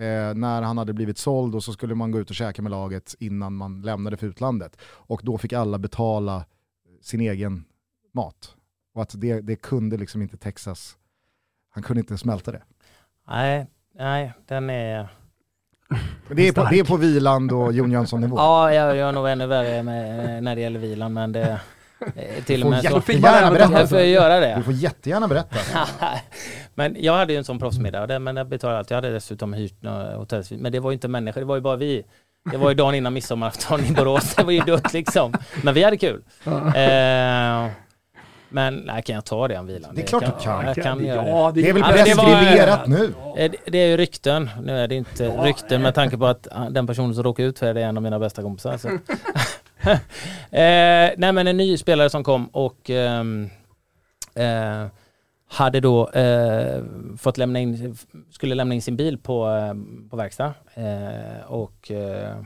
Eh, 0.00 0.34
när 0.34 0.62
han 0.62 0.78
hade 0.78 0.92
blivit 0.92 1.18
såld 1.18 1.54
och 1.54 1.64
så 1.64 1.72
skulle 1.72 1.94
man 1.94 2.10
gå 2.10 2.18
ut 2.18 2.30
och 2.30 2.36
käka 2.36 2.62
med 2.62 2.70
laget 2.70 3.14
innan 3.18 3.54
man 3.54 3.82
lämnade 3.82 4.16
för 4.16 4.26
utlandet. 4.26 4.76
Och 4.82 5.20
då 5.24 5.38
fick 5.38 5.52
alla 5.52 5.78
betala 5.78 6.44
sin 7.02 7.20
egen 7.20 7.64
mat. 8.14 8.55
Och 8.96 9.02
att 9.02 9.10
det, 9.20 9.40
det 9.40 9.56
kunde 9.56 9.96
liksom 9.96 10.22
inte 10.22 10.36
Texas, 10.36 10.96
han 11.74 11.82
kunde 11.82 12.00
inte 12.00 12.18
smälta 12.18 12.52
det. 12.52 12.62
Nej, 13.28 13.66
nej, 13.98 14.32
den 14.46 14.70
är... 14.70 15.08
Men 16.28 16.36
det 16.36 16.48
är 16.48 16.52
på, 16.52 16.64
det 16.70 16.78
är 16.78 16.84
på 16.84 16.96
Viland 16.96 17.52
och 17.52 17.72
Jon 17.72 17.90
Jönsson 17.92 18.20
nivå. 18.20 18.36
Ja, 18.36 18.72
jag 18.74 18.96
gör 18.96 19.12
nog 19.12 19.28
ännu 19.28 19.46
värre 19.46 19.82
med, 19.82 20.42
när 20.42 20.54
det 20.56 20.60
gäller 20.62 20.78
Vilan, 20.80 21.12
men 21.12 21.32
det... 21.32 21.60
eh, 22.16 22.44
Till 22.44 22.60
och 22.62 22.66
får 22.66 22.70
med 22.70 22.82
så... 22.84 22.96
jättegärna 23.12 23.50
berätta. 23.50 23.72
Jag 23.80 23.88
får 23.88 24.00
göra 24.00 24.40
det. 24.40 24.54
Du 24.56 24.62
får 24.62 24.72
jättegärna 24.72 25.28
berätta. 25.28 25.56
men 26.74 26.96
jag 26.98 27.16
hade 27.16 27.32
ju 27.32 27.38
en 27.38 27.44
sån 27.44 27.58
proffsmiddag, 27.58 28.00
och 28.02 28.08
det- 28.08 28.18
men 28.18 28.36
jag 28.36 28.48
betalade 28.48 28.78
allt. 28.78 28.90
Jag 28.90 28.96
hade 28.96 29.10
dessutom 29.12 29.52
hyrt 29.52 29.84
hotellsvit. 30.16 30.60
Men 30.60 30.72
det 30.72 30.80
var 30.80 30.90
ju 30.90 30.94
inte 30.94 31.08
människor, 31.08 31.40
det 31.40 31.46
var 31.46 31.56
ju 31.56 31.62
bara 31.62 31.76
vi. 31.76 32.04
Det 32.50 32.56
var 32.56 32.68
ju 32.68 32.74
dagen 32.74 32.94
innan 32.94 33.14
midsommarafton 33.14 33.84
i 33.84 33.92
Borås, 33.92 34.34
det 34.34 34.42
var 34.44 34.52
ju 34.52 34.60
dött 34.60 34.92
liksom. 34.92 35.32
Men 35.62 35.74
vi 35.74 35.82
hade 35.84 35.96
kul. 35.96 36.22
Eh, 36.46 37.70
men 38.48 38.76
nej, 38.76 39.02
kan 39.02 39.14
jag 39.14 39.24
ta 39.24 39.48
det 39.48 39.58
om 39.58 39.66
vilan? 39.66 39.94
Det 39.94 40.02
är 40.02 40.06
klart 40.06 40.24
du 40.24 40.44
kan. 40.44 40.66
Jag 40.66 40.76
kan 40.76 41.04
göra 41.04 41.22
det. 41.22 41.28
Ja, 41.30 41.52
Det 41.54 41.68
är 41.68 41.72
väl 41.72 41.82
Ja, 41.82 41.88
det 41.92 42.02
preskriberat 42.04 42.86
nu. 42.86 43.14
Eh, 43.36 43.50
det- 43.50 43.70
Det 43.72 43.78
är 43.78 43.86
ju 43.88 43.96
rykten. 43.96 44.50
Nu 44.62 44.78
är 44.78 44.88
det 44.88 44.94
inte 44.94 45.28
rykten 45.28 45.82
med 45.82 45.94
tanke 45.94 46.18
på 46.18 46.26
att 46.26 46.48
ah, 46.52 46.70
den 46.70 46.86
personen 46.86 47.14
som 47.14 47.24
råkade 47.24 47.48
ut 47.48 47.58
för 47.58 47.74
det 47.74 47.80
är 47.82 47.86
en 47.86 47.96
av 47.96 48.02
mina 48.02 48.18
bästa 48.18 48.42
kompisar. 48.42 48.76
Så. 48.78 48.88
eh, 50.56 51.10
nej 51.16 51.32
men 51.32 51.46
en 51.46 51.56
ny 51.56 51.76
spelare 51.76 52.10
som 52.10 52.24
kom 52.24 52.46
och 52.46 52.90
ehm, 52.90 53.50
eh, 54.34 54.86
hade 55.48 55.80
då 55.80 56.08
eh, 56.10 56.82
fått 57.18 57.38
lämna 57.38 57.58
in, 57.60 57.96
skulle 58.30 58.54
lämna 58.54 58.74
in 58.74 58.82
sin 58.82 58.96
bil 58.96 59.18
på, 59.18 59.48
eh, 59.48 59.74
på 60.10 60.16
verkstad. 60.16 60.54
Eh, 60.74 61.42
och 61.46 61.90
eh, 61.90 62.36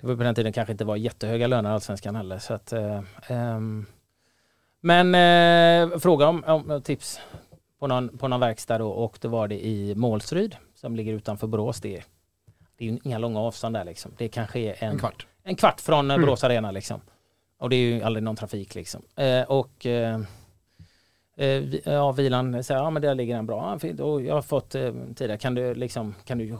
det 0.00 0.06
var 0.06 0.16
på 0.16 0.22
den 0.22 0.34
tiden 0.34 0.52
kanske 0.52 0.72
inte 0.72 0.84
var 0.84 0.96
jättehöga 0.96 1.46
löner 1.46 1.70
i 1.70 1.72
Allsvenskan 1.72 2.16
heller. 2.16 2.38
Så 2.38 2.54
att, 2.54 2.72
eh, 2.72 3.00
ehm, 3.28 3.86
men 4.82 5.14
eh, 5.92 5.98
fråga 5.98 6.28
om, 6.28 6.44
om 6.46 6.82
tips 6.82 7.20
på 7.78 7.86
någon, 7.86 8.18
på 8.18 8.28
någon 8.28 8.40
verkstad 8.40 8.78
då, 8.78 8.88
och 8.90 9.18
det 9.20 9.28
var 9.28 9.48
det 9.48 9.66
i 9.66 9.94
Målsryd 9.94 10.56
som 10.74 10.96
ligger 10.96 11.12
utanför 11.12 11.46
Borås. 11.46 11.80
Det 11.80 11.96
är, 11.96 12.04
det 12.78 12.84
är 12.88 12.92
ju 12.92 12.98
inga 13.04 13.18
långa 13.18 13.40
avstånd 13.40 13.74
där 13.76 13.84
liksom. 13.84 14.12
Det 14.18 14.28
kanske 14.28 14.60
är 14.60 14.84
en, 14.84 14.92
En 14.92 14.98
kvart. 14.98 15.26
en 15.42 15.56
kvart 15.56 15.80
från 15.80 16.10
eh, 16.10 16.14
Mm. 16.14 16.26
Borås 16.26 16.44
Arena 16.44 16.70
liksom. 16.70 17.00
Och 17.58 17.70
det 17.70 17.76
är 17.76 17.80
ju 17.94 18.02
aldrig 18.02 18.22
någon 18.22 18.36
trafik 18.36 18.74
liksom. 18.74 19.02
Eh, 19.16 19.42
och 19.42 19.86
eh, 19.86 20.20
eh, 21.36 21.74
ja, 21.84 22.12
Vilan 22.12 22.64
säger, 22.64 22.80
ja 22.80 22.90
men 22.90 23.02
där 23.02 23.14
ligger 23.14 23.36
en 23.36 23.46
bra, 23.46 23.78
och 24.00 24.22
jag 24.22 24.34
har 24.34 24.42
fått 24.42 24.74
eh, 24.74 24.92
tidigare, 25.16 25.38
kan 25.38 25.54
du 25.54 25.74
liksom, 25.74 26.14
kan 26.24 26.38
du 26.38 26.58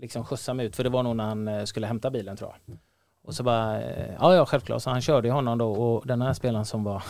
liksom 0.00 0.24
skjutsa 0.24 0.54
mig 0.54 0.66
ut? 0.66 0.76
För 0.76 0.84
det 0.84 0.90
var 0.90 1.02
nog 1.02 1.16
när 1.16 1.24
han 1.24 1.48
eh, 1.48 1.64
skulle 1.64 1.86
hämta 1.86 2.10
bilen 2.10 2.36
tror 2.36 2.50
jag. 2.66 2.76
Och 3.24 3.34
så 3.34 3.42
bara, 3.42 3.82
ja 4.20 4.34
ja 4.34 4.46
självklart, 4.46 4.82
så 4.82 4.90
han 4.90 5.00
körde 5.02 5.30
honom 5.30 5.58
då 5.58 5.72
och 5.72 6.06
den 6.06 6.22
här 6.22 6.32
spelaren 6.32 6.64
som 6.64 6.84
var, 6.84 7.02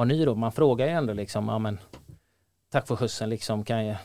var 0.00 0.04
ny 0.06 0.24
då, 0.24 0.34
man 0.34 0.52
frågar 0.52 0.86
ju 0.86 0.92
ändå 0.92 1.12
liksom, 1.12 1.48
ja 1.48 1.58
men 1.58 1.78
tack 2.72 2.86
för 2.86 2.96
skjutsen 2.96 3.28
liksom, 3.30 3.64
kan 3.64 3.86
jag, 3.86 3.96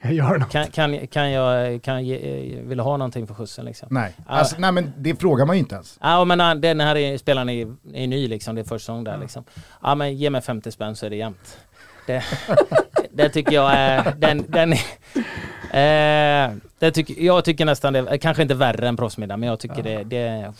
Jag 0.00 0.50
kan, 0.50 0.66
kan, 0.66 1.06
kan 1.06 1.30
jag, 1.30 1.82
kan 1.82 1.94
jag 1.94 2.02
ge, 2.04 2.60
vill 2.62 2.80
ha 2.80 2.96
någonting 2.96 3.26
för 3.26 3.34
skjutsen 3.34 3.64
liksom? 3.64 3.88
Nej, 3.90 4.14
Ja. 4.16 4.22
alltså, 4.34 4.56
nej 4.58 4.72
men 4.72 4.92
det 4.96 5.14
frågar 5.16 5.46
man 5.46 5.56
ju 5.56 5.60
inte 5.60 5.74
ens. 5.74 5.98
Ja 6.02 6.24
men 6.24 6.40
han- 6.40 6.60
den 6.60 6.80
här 6.80 6.96
är, 6.96 7.18
spelaren 7.18 7.48
är, 7.48 7.74
är 7.94 8.06
ny 8.06 8.28
liksom, 8.28 8.54
det 8.54 8.60
är 8.60 8.64
första 8.64 8.92
gången 8.92 9.04
där 9.04 9.12
Ja. 9.12 9.18
liksom. 9.20 9.44
Ja 9.82 9.94
men 9.94 10.16
ge 10.16 10.30
mig 10.30 10.40
50 10.42 10.70
spänn 10.72 10.96
så 10.96 11.06
är 11.06 11.10
det 11.10 11.16
jämnt. 11.16 11.58
Det, 12.06 12.24
det 13.10 13.28
tycker 13.28 13.52
jag 13.52 13.72
är, 13.74 14.14
den, 14.18 14.44
den 14.48 14.72
eh, 14.72 16.56
det 16.78 16.90
tycker, 16.90 17.22
jag 17.24 17.44
tycker 17.44 17.64
nästan 17.64 17.92
det, 17.92 18.18
kanske 18.18 18.42
inte 18.42 18.54
värre 18.54 18.88
än 18.88 18.96
proffsmiddag 18.96 19.36
men 19.36 19.48
jag 19.48 19.60
tycker 19.60 19.82
det, 19.82 20.04
det, 20.04 20.52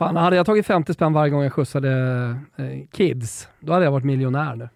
Fan, 0.00 0.16
hade 0.16 0.36
jag 0.36 0.46
tagit 0.46 0.66
50 0.66 0.94
spänn 0.94 1.12
varje 1.12 1.30
gång 1.30 1.42
jag 1.42 1.52
skjutsade 1.52 1.90
eh, 2.56 2.66
kids, 2.92 3.48
då 3.60 3.72
hade 3.72 3.84
jag 3.84 3.92
varit 3.92 4.04
miljonär 4.04 4.56
nu. 4.56 4.68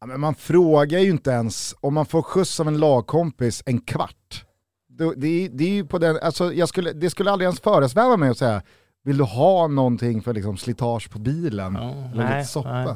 Ja, 0.00 0.06
men 0.06 0.20
man 0.20 0.34
frågar 0.34 0.98
ju 0.98 1.10
inte 1.10 1.30
ens 1.30 1.74
om 1.80 1.94
man 1.94 2.06
får 2.06 2.22
skjuts 2.22 2.60
av 2.60 2.68
en 2.68 2.78
lagkompis 2.78 3.62
en 3.66 3.80
kvart. 3.80 4.44
Det, 4.88 5.14
det, 5.16 5.26
är- 5.44 5.48
det 5.48 5.64
är 5.64 5.68
ju 5.68 5.84
på 5.86 5.98
den, 5.98 6.18
alltså 6.22 6.52
jag 6.52 6.68
skulle, 6.68 6.92
det 6.92 7.10
skulle 7.10 7.30
aldrig 7.30 7.46
ens 7.46 7.60
föresväva 7.60 8.16
mig 8.16 8.30
att 8.30 8.38
säga, 8.38 8.62
vill 9.04 9.18
du 9.18 9.24
ha 9.24 9.66
någonting 9.66 10.22
för 10.22 10.32
liksom 10.34 10.56
slitage 10.56 11.10
på 11.10 11.18
bilen? 11.18 11.74
ja, 11.74 11.90
Eller 12.12 12.24
nej, 12.24 12.38
lite 12.38 12.48
soppa? 12.50 12.72
nej. 12.72 12.94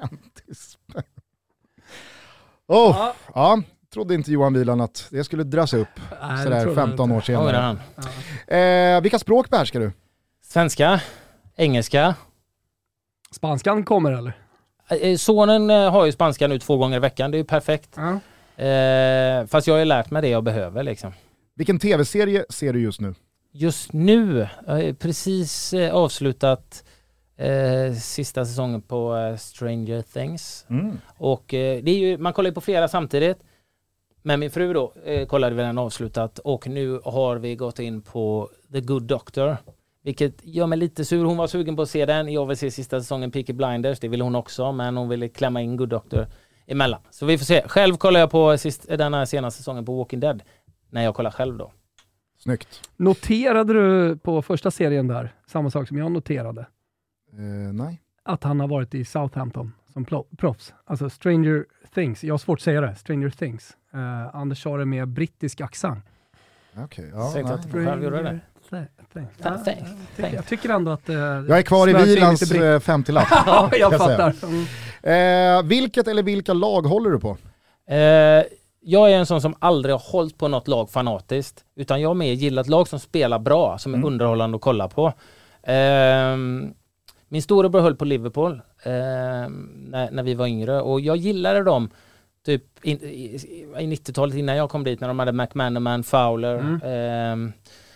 50 0.00 0.18
spänn. 0.54 1.02
Oh, 2.68 3.08
ja, 3.34 3.62
trodde 3.92 4.14
inte 4.14 4.32
Johan 4.32 4.52
Wieland 4.54 4.82
att 4.82 5.08
det 5.10 5.24
skulle 5.24 5.44
dras 5.44 5.74
upp 5.74 5.88
Nej, 6.22 6.44
sådär 6.44 6.62
tror 6.62 6.74
jag 6.78 6.88
15 6.88 7.10
inte. 7.10 7.16
år 7.16 7.20
senare. 7.20 7.76
Ja. 8.48 8.56
Eh, 8.56 9.00
vilka 9.00 9.18
språk 9.18 9.50
behärskar 9.50 9.80
du? 9.80 9.92
Svenska, 10.54 11.00
engelska. 11.56 12.14
Spanskan 13.30 13.84
kommer 13.84 14.12
eller? 14.12 14.32
Eh, 14.88 15.16
Sonen 15.16 15.70
eh, 15.70 15.90
har 15.90 16.06
ju 16.06 16.12
spanska 16.12 16.48
nu 16.48 16.58
två 16.58 16.76
gånger 16.76 16.96
i 16.96 17.00
veckan, 17.00 17.30
det 17.30 17.36
är 17.36 17.38
ju 17.38 17.44
perfekt. 17.44 17.96
Ja. 17.96 18.10
Eh, 18.64 19.46
fast 19.46 19.66
jag 19.66 19.74
har 19.74 19.78
ju 19.78 19.84
lärt 19.84 20.10
mig 20.10 20.22
det 20.22 20.28
jag 20.28 20.44
behöver 20.44 20.82
liksom. 20.82 21.12
Vilken 21.54 21.78
tv-serie 21.78 22.44
ser 22.48 22.72
du 22.72 22.82
just 22.82 23.00
nu? 23.00 23.14
Just 23.52 23.92
nu, 23.92 24.48
jag 24.66 24.72
har 24.72 24.92
precis 24.92 25.72
eh, 25.72 25.94
avslutat 25.94 26.84
eh, 27.36 27.94
sista 27.94 28.44
säsongen 28.44 28.82
på 28.82 29.16
eh, 29.16 29.36
Stranger 29.36 30.02
Things. 30.02 30.66
Och 31.18 31.54
eh, 31.54 31.82
det 31.82 31.90
är 31.90 31.98
ju, 31.98 32.18
man 32.18 32.32
kollar 32.32 32.50
ju 32.50 32.54
på 32.54 32.60
flera 32.60 32.88
samtidigt. 32.88 33.38
Men 34.22 34.40
min 34.40 34.50
fru 34.50 34.72
då 34.72 34.92
eh, 35.04 35.26
kollade 35.26 35.56
vi 35.56 35.62
den 35.62 35.78
avslutat 35.78 36.38
och 36.38 36.66
nu 36.66 37.00
har 37.04 37.36
vi 37.36 37.56
gått 37.56 37.78
in 37.78 38.02
på 38.02 38.50
The 38.72 38.80
Good 38.80 39.02
Doctor. 39.02 39.56
Vilket 40.04 40.44
gör 40.46 40.66
mig 40.66 40.78
lite 40.78 41.04
sur. 41.04 41.24
Hon 41.24 41.36
var 41.36 41.46
sugen 41.46 41.76
på 41.76 41.82
att 41.82 41.90
se 41.90 42.06
den. 42.06 42.32
Jag 42.32 42.46
vill 42.46 42.56
se 42.56 42.70
sista 42.70 43.00
säsongen 43.00 43.30
Peaky 43.30 43.52
Blinders. 43.52 44.00
Det 44.00 44.08
ville 44.08 44.24
hon 44.24 44.34
också. 44.34 44.72
Men 44.72 44.96
hon 44.96 45.08
ville 45.08 45.28
klämma 45.28 45.60
in 45.62 45.76
Good 45.76 45.88
Doctor 45.88 46.26
emellan. 46.66 47.00
Så 47.10 47.26
vi 47.26 47.38
får 47.38 47.44
se. 47.44 47.62
Själv 47.68 47.96
kollar 47.96 48.20
jag 48.20 48.30
på 48.30 48.58
sist, 48.58 48.86
den 48.88 49.14
här 49.14 49.24
senaste 49.24 49.58
säsongen 49.58 49.84
på 49.84 49.96
Walking 49.98 50.20
Dead. 50.20 50.42
När 50.90 51.02
jag 51.04 51.14
kollar 51.14 51.30
själv 51.30 51.56
då. 51.58 51.72
Snyggt. 52.38 52.88
Noterade 52.96 53.72
du 53.72 54.16
på 54.16 54.42
första 54.42 54.70
serien 54.70 55.06
där, 55.08 55.34
samma 55.46 55.70
sak 55.70 55.88
som 55.88 55.98
jag 55.98 56.12
noterade, 56.12 56.60
Eh, 57.32 57.72
nej. 57.72 58.00
att 58.22 58.44
han 58.44 58.60
har 58.60 58.68
varit 58.68 58.94
i 58.94 59.04
Southampton 59.04 59.72
som 59.92 60.04
proffs? 60.38 60.74
Alltså 60.84 61.10
Stranger 61.10 61.64
Things, 61.94 62.24
jag 62.24 62.32
har 62.34 62.38
svårt 62.38 62.58
att 62.58 62.62
säga 62.62 62.80
det, 62.80 62.94
Stranger 62.94 63.30
Things. 63.30 63.76
Eh, 63.94 64.36
Anders 64.36 64.62
sa 64.62 64.76
det 64.76 64.84
med 64.84 65.08
brittisk 65.08 65.60
accent. 65.60 66.04
Okej, 66.76 67.10
ja, 67.14 67.30
Säg 67.32 67.42
nej. 67.42 67.52
att 67.52 67.72
du 67.72 67.84
själv 67.86 68.04
gjorde 68.04 68.22
det. 68.22 68.40
Thanks, 69.12 69.32
jag 69.42 69.64
tycker- 69.64 69.84
thanks. 70.16 70.34
Jag 70.34 70.46
tycker 70.46 70.68
ändå 70.68 70.90
att... 70.90 71.08
eh, 71.08 71.14
Jag 71.16 71.58
är 71.58 71.62
kvar 71.62 71.88
i 71.88 71.92
eh, 71.92 71.96
50-lapp. 72.80 73.26
Ja, 73.46 73.70
jag 73.72 73.98
fattar. 73.98 74.34
Mm. 75.02 75.58
Eh, 75.58 75.62
vilket 75.68 76.08
eller 76.08 76.22
vilka 76.22 76.52
lag 76.52 76.82
håller 76.82 77.10
du 77.10 77.18
på? 77.20 77.36
Eh, 77.88 77.96
jag 78.86 79.10
är 79.12 79.16
en 79.16 79.26
sån 79.26 79.40
som 79.40 79.54
aldrig 79.58 79.94
har 79.94 80.02
hållit 80.12 80.38
på 80.38 80.48
något 80.48 80.68
lag 80.68 80.90
fanatiskt. 80.90 81.64
Utan 81.76 82.00
jag 82.00 82.08
har 82.08 82.14
mer 82.14 82.32
gillat 82.32 82.68
lag 82.68 82.88
som 82.88 82.98
spelar 83.00 83.38
bra, 83.38 83.78
som 83.78 83.94
är 83.94 83.98
Mm. 83.98 84.06
underhållande 84.06 84.56
att 84.56 84.62
kolla 84.62 84.88
på. 84.88 85.12
Ehm, 85.62 86.74
min 87.28 87.42
storebror 87.42 87.80
höll 87.80 87.96
på 87.96 88.04
Liverpool 88.04 88.60
ehm, 88.82 89.70
när, 89.90 90.10
när 90.10 90.22
vi 90.22 90.34
var 90.34 90.46
yngre 90.46 90.80
och 90.80 91.00
jag 91.00 91.16
gillade 91.16 91.62
dem 91.62 91.90
typ 92.46 92.64
in, 92.84 92.98
i, 93.02 93.34
i 93.78 93.86
90-talet 93.86 94.34
innan 94.36 94.56
jag 94.56 94.70
kom 94.70 94.84
dit 94.84 95.00
när 95.00 95.08
de 95.08 95.18
hade 95.18 95.32
McManaman, 95.32 96.02
Fowler, 96.04 96.54
Mm. 96.58 96.80
ehm, 96.84 97.52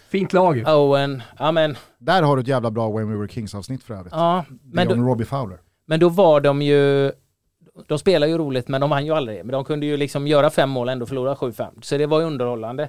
Fint 0.09 0.33
lag 0.33 0.57
ju. 0.57 0.65
Owen. 0.65 1.23
Ja 1.39 1.53
men, 1.53 1.77
Där 1.99 2.23
har 2.23 2.37
du 2.37 2.43
ett 2.43 2.49
jävla 2.49 2.71
bra 2.71 2.91
When 2.91 3.11
We 3.11 3.17
Were 3.17 3.29
Kings 3.29 3.55
avsnitt 3.55 3.83
för 3.83 3.95
övrigt. 3.95 4.13
ja. 4.17 4.45
Men 4.49 4.89
Men 4.89 4.99
då, 4.99 5.05
Robbie 5.05 5.25
Fowler. 5.25 5.59
Men 5.87 6.01
då 6.01 6.09
var 6.09 6.41
de 6.41 6.63
ju, 6.63 7.13
de 7.87 7.99
spelar 7.99 8.27
ju 8.27 8.39
roligt 8.39 8.69
men 8.69 8.81
de 8.81 8.91
vann 8.91 9.07
ju 9.07 9.13
aldrig. 9.13 9.45
Men 9.45 9.53
de 9.53 9.65
kunde 9.65 9.87
ju 9.87 9.97
liksom 9.97 10.27
göra 10.27 10.51
fem 10.51 10.71
mål 10.71 10.89
och 10.89 10.93
ändå 10.93 11.07
förlora 11.07 11.35
7-5. 11.35 11.83
Så 11.83 11.99
det 11.99 12.07
var 12.07 12.21
ju 12.21 12.27
underhållande. 12.27 12.89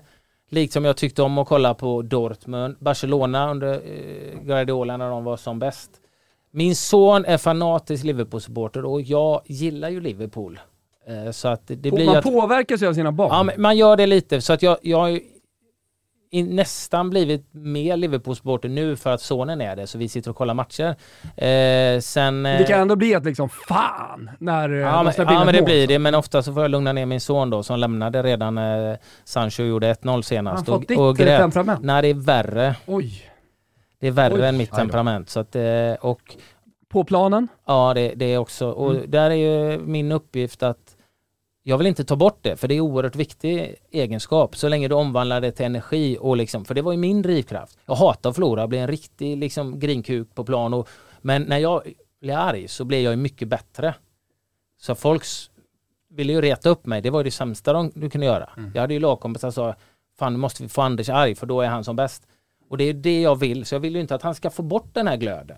Liksom 0.50 0.86
jag 0.86 0.98
tyckte 0.98 1.22
om 1.22 1.38
att 1.38 1.48
kolla 1.48 1.74
på 1.74 2.02
Dortmund, 2.02 2.76
Barcelona 2.80 3.52
under 3.52 3.74
eh, 3.74 4.40
Guardiola 4.44 4.98
när 4.98 5.10
de 5.10 5.24
var 5.24 5.38
som 5.38 5.60
bäst. 5.60 5.92
Min 6.52 6.76
son 6.76 7.26
är 7.26 7.38
fanatisk 7.38 8.04
Liverpool-supporter 8.04 8.86
och 8.86 9.02
jag 9.02 9.42
gillar 9.46 9.90
ju 9.90 10.02
Liverpool. 10.02 10.60
Eh, 11.08 11.32
så 11.32 11.48
att 11.48 11.68
det, 11.68 11.76
det 11.76 11.92
blir 11.92 12.06
man 12.06 12.18
att, 12.18 12.24
påverkas 12.24 12.82
ju 12.82 12.88
av 12.88 12.94
sina 12.94 13.12
barn. 13.12 13.30
Ja, 13.32 13.44
men 13.44 13.62
man 13.62 13.78
gör 13.78 13.98
det 13.98 14.08
lite. 14.08 14.42
Så 14.42 14.54
att 14.54 14.62
jag, 14.62 14.78
jag 14.82 15.20
i- 16.32 16.44
nästan 16.44 17.10
blivit 17.10 17.46
mer 17.52 17.98
Liverpool-supporter 17.98 18.70
nu 18.70 18.96
för 18.96 19.10
att 19.14 19.22
sonen 19.22 19.62
är 19.62 19.76
det, 19.76 19.88
så 19.88 19.98
vi 19.98 20.10
sitter 20.10 20.30
och 20.32 20.36
kollar 20.38 20.54
matcher. 20.54 20.96
Eh, 21.38 22.00
sen... 22.00 22.44
det 22.44 22.66
kan 22.68 22.76
eh, 22.76 22.82
ändå 22.82 22.96
bli 22.96 23.14
ett 23.14 23.26
liksom 23.26 23.50
fan 23.50 24.30
när 24.40 24.70
eh, 24.70 24.78
Ja, 24.78 25.04
men, 25.04 25.14
ja 25.18 25.46
men 25.46 25.54
det 25.56 25.62
blir 25.62 25.88
det, 25.88 26.00
men 26.00 26.16
ofta 26.16 26.42
så 26.44 26.54
får 26.54 26.62
jag 26.62 26.72
lugna 26.72 26.94
ner 26.94 27.06
min 27.06 27.22
son 27.22 27.50
då 27.50 27.64
som 27.64 27.80
lämnade 27.80 28.24
redan 28.24 28.58
eh, 28.58 28.96
Sancho 29.24 29.64
gjorde 29.64 29.94
1-0 29.94 30.10
Han 30.10 30.24
senast 30.24 30.68
har 30.68 30.78
fått 30.80 30.88
ditt 30.88 30.98
och, 31.00 31.10
och 31.10 31.20
eh, 31.20 31.26
grät. 31.26 31.40
temperament. 31.40 31.80
Nej 31.84 32.02
det 32.02 32.08
är 32.08 32.14
värre. 32.14 32.76
Oj. 32.86 33.22
Det 34.00 34.08
är 34.08 34.12
värre 34.12 34.34
Oj. 34.34 34.42
än 34.42 34.58
mitt 34.58 34.72
temperament. 34.72 35.30
Så 35.30 35.40
att, 35.40 35.56
eh, 35.56 35.94
och 36.02 36.36
På 36.90 37.04
planen? 37.04 37.48
ja 37.68 37.94
det, 37.94 38.14
det 38.16 38.26
är 38.26 38.38
också, 38.38 38.70
och 38.72 38.92
Mm. 38.92 39.12
där 39.12 39.32
är 39.32 39.36
ju 39.36 39.80
min 39.80 40.12
uppgift 40.12 40.64
att 40.64 40.89
jag 41.70 41.78
vill 41.78 41.88
inte 41.88 42.04
ta 42.04 42.16
bort 42.16 42.40
det, 42.42 42.56
för 42.56 42.68
det 42.68 42.76
är 42.76 42.82
oerhört 42.82 43.16
viktig 43.16 43.76
egenskap 43.92 44.58
så 44.58 44.70
länge 44.70 44.88
du 44.88 44.96
omvandlar 44.96 45.42
det 45.42 45.52
till 45.52 45.66
energi 45.66 46.18
och 46.20 46.38
liksom, 46.38 46.66
för 46.66 46.76
det 46.76 46.82
var 46.82 46.92
ju 46.92 46.98
min 46.98 47.22
drivkraft. 47.22 47.78
Jag 47.86 47.96
hatar 47.96 48.30
att 48.30 48.36
förlora, 48.36 48.68
bli 48.68 48.78
en 48.78 48.88
riktig 48.88 49.38
liksom 49.38 49.80
grinkuk 49.80 50.36
på 50.36 50.44
plan 50.44 50.74
och, 50.74 50.90
men 51.22 51.42
när 51.42 51.58
jag 51.58 51.84
blir 52.22 52.34
arg 52.34 52.68
så 52.68 52.86
blir 52.86 53.04
jag 53.04 53.12
ju 53.12 53.18
mycket 53.18 53.48
bättre. 53.48 53.96
Så 54.80 54.96
folk 54.96 55.24
ville 56.10 56.34
ju 56.34 56.42
reta 56.42 56.70
upp 56.70 56.86
mig, 56.86 57.02
det 57.02 57.10
var 57.10 57.20
ju 57.20 57.24
det 57.24 57.32
sämsta 57.32 57.74
de, 57.74 57.92
du 57.96 58.10
kunde 58.10 58.28
göra. 58.28 58.50
Jag 58.74 58.82
hade 58.82 58.94
ju 58.94 59.00
lagkompisar 59.00 59.52
som 59.52 59.74
sa, 59.74 59.76
fan 60.20 60.34
nu 60.34 60.40
måste 60.40 60.64
vi 60.64 60.70
få 60.70 60.82
Anders 60.82 61.10
arg 61.10 61.36
för 61.36 61.46
då 61.48 61.62
är 61.62 61.68
han 61.68 61.84
som 61.84 61.96
bäst. 61.96 62.28
Och 62.70 62.78
det 62.78 62.84
är 62.84 62.94
det 62.94 63.22
jag 63.22 63.36
vill, 63.36 63.66
så 63.66 63.76
jag 63.76 63.80
vill 63.80 63.96
ju 63.96 64.02
inte 64.02 64.16
att 64.16 64.24
han 64.24 64.36
ska 64.36 64.50
få 64.50 64.62
bort 64.62 64.94
den 64.94 65.08
här 65.08 65.18
glöden. 65.18 65.58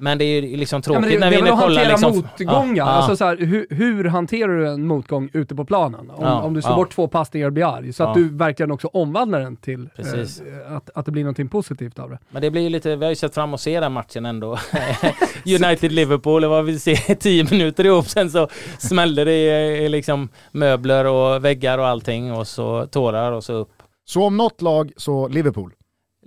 Men 0.00 0.18
det 0.18 0.24
är 0.24 0.42
ju 0.42 0.56
liksom 0.56 0.76
Ja, 0.76 0.82
tråkigt 0.82 1.00
men 1.00 1.10
det, 1.10 1.18
när 1.18 1.26
det 1.26 1.30
vi 1.30 1.36
är 1.36 1.40
inne 1.40 1.50
och 1.52 1.58
kollar 1.58 1.84
hantera 1.84 2.10
liksom. 2.12 2.16
motgångar. 2.48 2.76
Ja, 2.76 2.90
ja. 2.90 2.92
Alltså 2.92 3.16
så 3.16 3.24
här, 3.24 3.36
hur, 3.36 3.66
hur 3.70 4.04
hanterar 4.04 4.58
du 4.58 4.68
en 4.68 4.86
motgång 4.86 5.30
ute 5.32 5.54
på 5.54 5.64
planen? 5.64 6.10
Om, 6.10 6.24
Ja, 6.24 6.42
om 6.42 6.54
du 6.54 6.62
slår 6.62 6.72
ja. 6.72 6.76
bort 6.76 6.90
två 6.90 7.08
passningar 7.08 7.46
och 7.46 7.52
blir 7.52 7.76
arg. 7.76 7.92
Så 7.92 8.02
att 8.04 8.08
Ja. 8.16 8.22
du 8.22 8.28
verkligen 8.28 8.70
också 8.70 8.88
omvandlar 8.92 9.40
den 9.40 9.56
till 9.56 9.88
Precis. 9.96 10.40
eh, 10.40 10.76
att, 10.76 10.90
att 10.94 11.06
det 11.06 11.12
blir 11.12 11.22
någonting 11.22 11.48
positivt 11.48 11.98
av 11.98 12.10
det. 12.10 12.18
Men 12.30 12.42
det 12.42 12.50
blir 12.50 12.62
ju 12.62 12.68
lite, 12.68 12.96
vi 12.96 13.04
har 13.04 13.10
ju 13.10 13.16
sett 13.16 13.34
fram 13.34 13.54
att 13.54 13.60
se 13.60 13.80
den 13.80 13.92
matchen 13.92 14.26
ändå. 14.26 14.58
United-Liverpool, 15.44 16.40
det 16.42 16.48
var 16.48 16.62
vi 16.62 16.78
se 16.78 16.96
tio 17.20 17.44
minuter 17.50 17.86
ihop, 17.86 18.08
sen 18.08 18.30
så 18.30 18.48
smällde 18.78 19.24
det 19.24 19.32
i, 19.36 19.84
i 19.84 19.88
liksom 19.88 20.28
möbler 20.52 21.04
och 21.04 21.44
väggar 21.44 21.78
och 21.78 21.86
allting 21.86 22.32
och 22.32 22.46
så 22.48 22.86
tårar 22.86 23.32
och 23.32 23.44
så 23.44 23.52
upp. 23.52 23.70
Så 24.04 24.24
om 24.24 24.36
något 24.36 24.62
lag 24.62 24.92
så 24.96 25.28
Liverpool. 25.28 25.72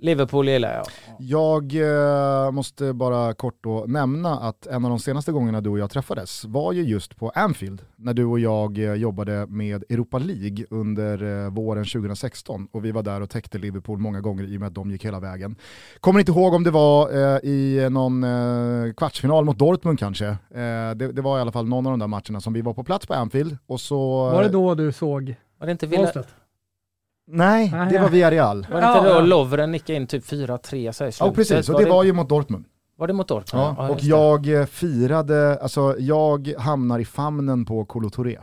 Liverpool 0.04 0.48
gillar 0.48 0.74
jag. 0.74 0.86
Jag 1.18 1.74
eh, 1.74 2.50
måste 2.50 2.92
bara 2.92 3.34
kort 3.34 3.58
då 3.60 3.84
nämna 3.88 4.30
att 4.30 4.66
en 4.66 4.84
av 4.84 4.90
de 4.90 4.98
senaste 4.98 5.32
gångerna 5.32 5.60
du 5.60 5.70
och 5.70 5.78
jag 5.78 5.90
träffades 5.90 6.44
var 6.44 6.72
ju 6.72 6.82
just 6.82 7.16
på 7.16 7.30
Anfield 7.30 7.82
när 7.96 8.14
du 8.14 8.24
och 8.24 8.40
jag 8.40 8.78
eh, 8.78 8.94
jobbade 8.94 9.46
med 9.46 9.84
Europa 9.88 10.18
League 10.18 10.66
under 10.70 11.44
eh, 11.44 11.50
våren 11.50 11.84
2016 11.84 12.68
och 12.72 12.84
vi 12.84 12.92
var 12.92 13.02
där 13.02 13.20
och 13.20 13.30
täckte 13.30 13.58
Liverpool 13.58 13.98
många 13.98 14.20
gånger 14.20 14.44
i 14.44 14.56
och 14.56 14.60
med 14.60 14.66
att 14.66 14.74
de 14.74 14.90
gick 14.90 15.04
hela 15.04 15.20
vägen. 15.20 15.56
Kommer 16.00 16.20
inte 16.20 16.32
ihåg 16.32 16.54
om 16.54 16.64
det 16.64 16.70
var 16.70 17.10
eh, 17.10 17.38
i 17.42 17.88
någon 17.90 18.24
eh, 18.24 18.92
kvartsfinal 18.92 19.44
mot 19.44 19.58
Dortmund 19.58 19.98
kanske. 19.98 20.26
Eh, 20.26 20.94
det, 20.96 21.12
det 21.12 21.22
var 21.22 21.38
i 21.38 21.40
alla 21.40 21.52
fall 21.52 21.66
någon 21.66 21.86
av 21.86 21.92
de 21.92 22.00
där 22.00 22.06
matcherna 22.06 22.40
som 22.40 22.52
vi 22.52 22.62
var 22.62 22.74
på 22.74 22.84
plats 22.84 23.06
på 23.06 23.14
Anfield 23.14 23.56
och 23.66 23.80
så... 23.80 24.30
Var 24.30 24.42
det 24.42 24.48
då 24.48 24.74
du 24.74 24.92
såg 24.92 25.34
Var 25.58 25.66
det 25.66 25.72
inte, 25.72 25.86
Villa? 25.86 26.12
Nej, 27.26 27.70
Nej, 27.72 27.88
det 27.88 27.94
ja. 27.94 28.02
var 28.02 28.08
Villarreal. 28.08 28.66
var 28.70 28.80
det 28.80 28.86
inte 28.86 28.98
Ja, 28.98 29.02
då 29.04 29.08
ja. 29.10 29.20
Lovren 29.20 29.72
nickade 29.72 29.96
in 29.96 30.06
typ 30.06 30.24
4-3 30.24 30.92
så 30.92 31.04
i 31.04 31.06
Ja 31.06 31.12
slutet? 31.12 31.34
precis, 31.34 31.68
och 31.68 31.80
det 31.80 31.88
var 31.90 32.04
ju 32.04 32.12
mot 32.12 32.28
Dortmund. 32.28 32.64
Var 32.96 33.06
det 33.06 33.12
mot 33.12 33.28
Dortmund? 33.28 33.74
Ja, 33.78 33.88
och 33.88 33.94
just 33.94 34.02
det. 34.02 34.08
jag 34.08 34.60
eh, 34.60 34.66
firade, 34.66 35.58
alltså 35.62 35.96
jag 35.98 36.54
hamnar 36.58 36.98
i 36.98 37.04
famnen 37.04 37.64
på 37.64 37.84
Kolo 37.84 38.10
Touré. 38.10 38.38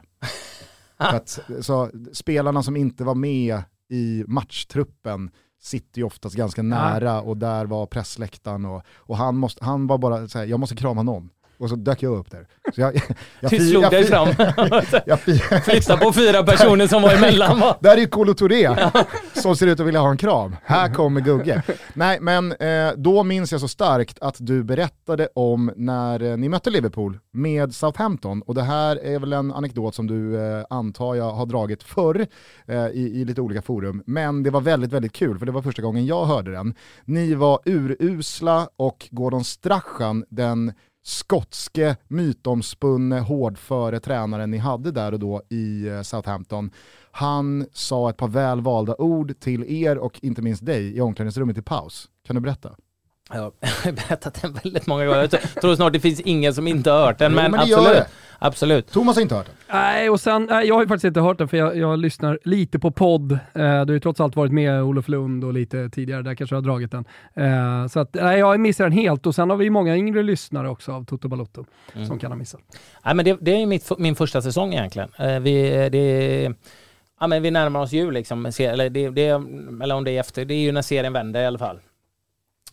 Att, 0.97 1.39
så, 1.61 1.89
spelarna 2.13 2.63
som 2.63 2.75
inte 2.77 3.03
var 3.03 3.15
med 3.15 3.61
i 3.89 4.23
matchtruppen 4.27 5.31
sitter 5.61 5.99
ju 5.99 6.05
oftast 6.05 6.35
ganska 6.35 6.61
nära 6.63 7.21
och 7.21 7.37
där 7.37 7.65
var 7.65 7.85
pressläktaren 7.85 8.65
och, 8.65 8.81
och 8.95 9.17
han, 9.17 9.37
måste, 9.37 9.65
han 9.65 9.87
var 9.87 9.97
bara 9.97 10.27
såhär, 10.27 10.45
jag 10.45 10.59
måste 10.59 10.75
krama 10.75 11.03
någon. 11.03 11.29
Och 11.61 11.69
så 11.69 11.75
dök 11.75 12.03
jag 12.03 12.17
upp 12.17 12.31
där. 12.31 12.47
Så 12.75 12.81
jag, 12.81 12.95
jag, 13.39 13.51
Du 13.51 13.69
slog 13.69 13.83
jag, 13.83 13.91
dig 13.91 14.03
fram. 14.03 14.27
jag, 15.05 15.19
Flytta 15.63 15.97
på 15.97 16.13
fyra 16.13 16.43
personer 16.43 16.87
som 16.87 17.01
var 17.01 17.13
emellan 17.13 17.59
va? 17.59 17.77
Där 17.79 17.91
är 17.91 17.97
ju 17.97 18.07
Kolo 18.07 18.33
Touré 18.33 18.75
som 19.33 19.55
ser 19.55 19.67
ut 19.67 19.79
att 19.79 19.87
vilja 19.87 19.99
ha 19.99 20.11
en 20.11 20.17
kram. 20.17 20.55
Här 20.63 20.93
kommer 20.93 21.21
Gugge. 21.21 21.63
Nej 21.93 22.19
men 22.21 22.51
eh, 22.51 22.91
då 22.97 23.23
minns 23.23 23.51
jag 23.51 23.61
så 23.61 23.67
starkt 23.67 24.19
att 24.21 24.35
du 24.39 24.63
berättade 24.63 25.27
om 25.35 25.71
när 25.75 26.23
eh, 26.23 26.37
ni 26.37 26.49
mötte 26.49 26.69
Liverpool 26.69 27.19
med 27.31 27.75
Southampton 27.75 28.41
och 28.41 28.55
det 28.55 28.63
här 28.63 29.05
är 29.05 29.19
väl 29.19 29.33
en 29.33 29.51
anekdot 29.51 29.95
som 29.95 30.07
du 30.07 30.37
eh, 30.37 30.65
antar 30.69 31.15
jag 31.15 31.31
har 31.31 31.45
dragit 31.45 31.83
förr 31.83 32.27
i, 32.93 32.99
i 32.99 33.25
lite 33.25 33.41
olika 33.41 33.61
forum. 33.61 34.03
Men 34.05 34.43
det 34.43 34.49
var 34.49 34.61
väldigt, 34.61 34.91
väldigt 34.93 35.13
kul 35.13 35.39
för 35.39 35.45
det 35.45 35.51
var 35.51 35.61
första 35.61 35.81
gången 35.81 36.05
jag 36.05 36.25
hörde 36.25 36.51
den. 36.51 36.73
Ni 37.05 37.33
var 37.33 37.59
urusla 37.65 38.69
och 38.75 39.07
Gordon 39.11 39.43
Strachan, 39.43 40.25
den 40.29 40.73
skotske 41.03 41.95
mytomspunne 42.07 43.19
hårdföre 43.19 43.99
tränaren 43.99 44.51
ni 44.51 44.57
hade 44.57 44.91
där 44.91 45.11
och 45.11 45.19
då 45.19 45.41
i 45.49 45.87
eh, 45.87 46.01
Southampton. 46.01 46.71
Han 47.11 47.65
sa 47.73 48.09
ett 48.09 48.17
par 48.17 48.27
väl 48.27 48.61
valda 48.61 48.95
ord 48.95 49.39
till 49.39 49.63
er 49.63 49.97
och 49.97 50.19
inte 50.23 50.41
minst 50.41 50.65
dig 50.65 50.97
i 50.97 51.01
omklädningsrummet 51.01 51.57
i 51.57 51.61
paus. 51.61 52.09
Kan 52.27 52.35
du 52.35 52.41
berätta? 52.41 52.75
Jag 53.33 53.41
har 53.41 53.91
berättat 53.91 54.41
den 54.41 54.53
väldigt 54.63 54.87
många 54.87 55.05
gånger. 55.05 55.19
Jag 55.31 55.61
tror 55.61 55.75
snart 55.75 55.93
det 55.93 55.99
finns 55.99 56.19
ingen 56.19 56.53
som 56.53 56.67
inte 56.67 56.91
har 56.91 57.05
hört 57.05 57.17
den. 57.19 57.31
Jo, 57.31 57.35
Men, 57.35 57.51
men 57.51 57.59
det 57.59 57.65
gör 57.67 57.77
absolut. 57.77 57.97
det. 57.97 58.07
absolut. 58.39 58.91
Thomas 58.91 59.15
har 59.15 59.21
inte 59.21 59.35
hört 59.35 59.45
den. 59.45 59.55
Nej, 59.71 60.09
och 60.09 60.19
sen, 60.19 60.47
nej, 60.49 60.67
jag 60.67 60.75
har 60.75 60.81
ju 60.81 60.87
faktiskt 60.87 61.05
inte 61.05 61.19
hört 61.21 61.37
den 61.37 61.47
för 61.47 61.57
jag, 61.57 61.77
jag 61.77 61.99
lyssnar 61.99 62.39
lite 62.43 62.79
på 62.79 62.91
podd. 62.91 63.31
Eh, 63.31 63.39
du 63.53 63.63
har 63.63 63.91
ju 63.91 63.99
trots 63.99 64.19
allt 64.19 64.35
varit 64.35 64.51
med 64.51 64.83
Olof 64.83 65.07
Lund 65.07 65.43
och 65.43 65.53
lite 65.53 65.89
tidigare, 65.89 66.21
där 66.21 66.35
kanske 66.35 66.55
jag 66.55 66.61
har 66.61 66.67
dragit 66.67 66.91
den. 66.91 67.05
Eh, 67.33 67.87
så 67.87 67.99
att, 67.99 68.13
nej, 68.13 68.39
jag 68.39 68.59
missar 68.59 68.83
den 68.83 68.93
helt 68.93 69.25
och 69.25 69.35
sen 69.35 69.49
har 69.49 69.57
vi 69.57 69.63
ju 69.63 69.69
många 69.69 69.97
yngre 69.97 70.23
lyssnare 70.23 70.69
också 70.69 70.91
av 70.91 71.05
Toto 71.05 71.27
Balotto 71.27 71.65
Mm. 71.95 72.07
som 72.07 72.19
kan 72.19 72.31
ha 72.31 72.37
missat. 72.37 72.61
Nej, 73.05 73.15
men 73.15 73.25
det, 73.25 73.37
det 73.41 73.51
är 73.53 73.59
ju 73.59 73.65
mitt, 73.65 73.89
min 73.97 74.15
första 74.15 74.41
säsong 74.41 74.73
egentligen. 74.73 75.09
Eh, 75.19 75.39
Vi, 75.39 75.89
det, 75.91 76.43
ja, 77.19 77.27
men 77.27 77.43
vi 77.43 77.51
närmar 77.51 77.79
oss 77.81 77.91
jul 77.91 78.13
liksom. 78.13 78.45
Eller, 78.59 78.89
det, 78.89 79.09
det, 79.09 79.27
eller 79.83 79.95
om 79.95 80.03
det 80.03 80.11
är 80.11 80.19
efter, 80.19 80.45
det 80.45 80.53
är 80.53 80.59
ju 80.59 80.71
när 80.71 80.81
serien 80.81 81.13
vänder 81.13 81.41
i 81.41 81.45
alla 81.45 81.57
fall. 81.59 81.79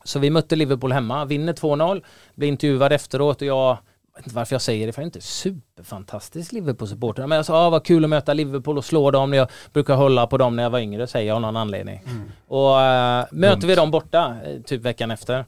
Så 0.09 0.19
vi 0.19 0.31
mötte 0.31 0.57
Liverpool 0.57 0.93
hemma, 0.93 1.25
vinner 1.25 1.53
2-0, 1.53 2.03
blir 2.35 2.49
intervjuad 2.49 2.93
efteråt 2.93 3.43
och 3.43 3.47
jag 3.47 3.79
vet 4.17 4.27
inte 4.27 4.37
varför 4.37 4.55
jag 4.55 4.63
säger 4.63 4.87
det, 4.87 4.93
för 4.93 5.03
jag 5.03 5.05
är 5.05 5.09
inte 5.09 5.21
superfantastisk 5.21 6.53
Liverpool-supporter. 6.53 7.27
Men 7.27 7.37
jag 7.37 7.47
sa, 7.47 7.67
ah, 7.67 7.71
vad 7.71 7.85
kul 7.85 8.05
att 8.05 8.11
möta 8.11 8.35
Liverpool 8.35 8.79
och 8.79 8.85
slå 8.85 9.11
dem. 9.11 9.33
Jag 9.33 9.49
brukar 9.73 9.95
hålla 9.95 10.27
på 10.27 10.39
dem 10.39 10.57
när 10.57 10.63
jag 10.63 10.71
var 10.71 10.79
yngre, 10.79 11.07
säger 11.07 11.29
jag 11.29 11.35
av 11.35 11.41
någon 11.41 11.57
anledning. 11.57 12.01
Och 12.47 12.81
äh, 12.81 13.27
möter 13.31 13.67
vi 13.67 13.75
dem 13.75 13.91
borta, 13.91 14.37
eh, 14.45 14.63
typ 14.63 14.83
veckan 14.83 15.11
efter. 15.11 15.45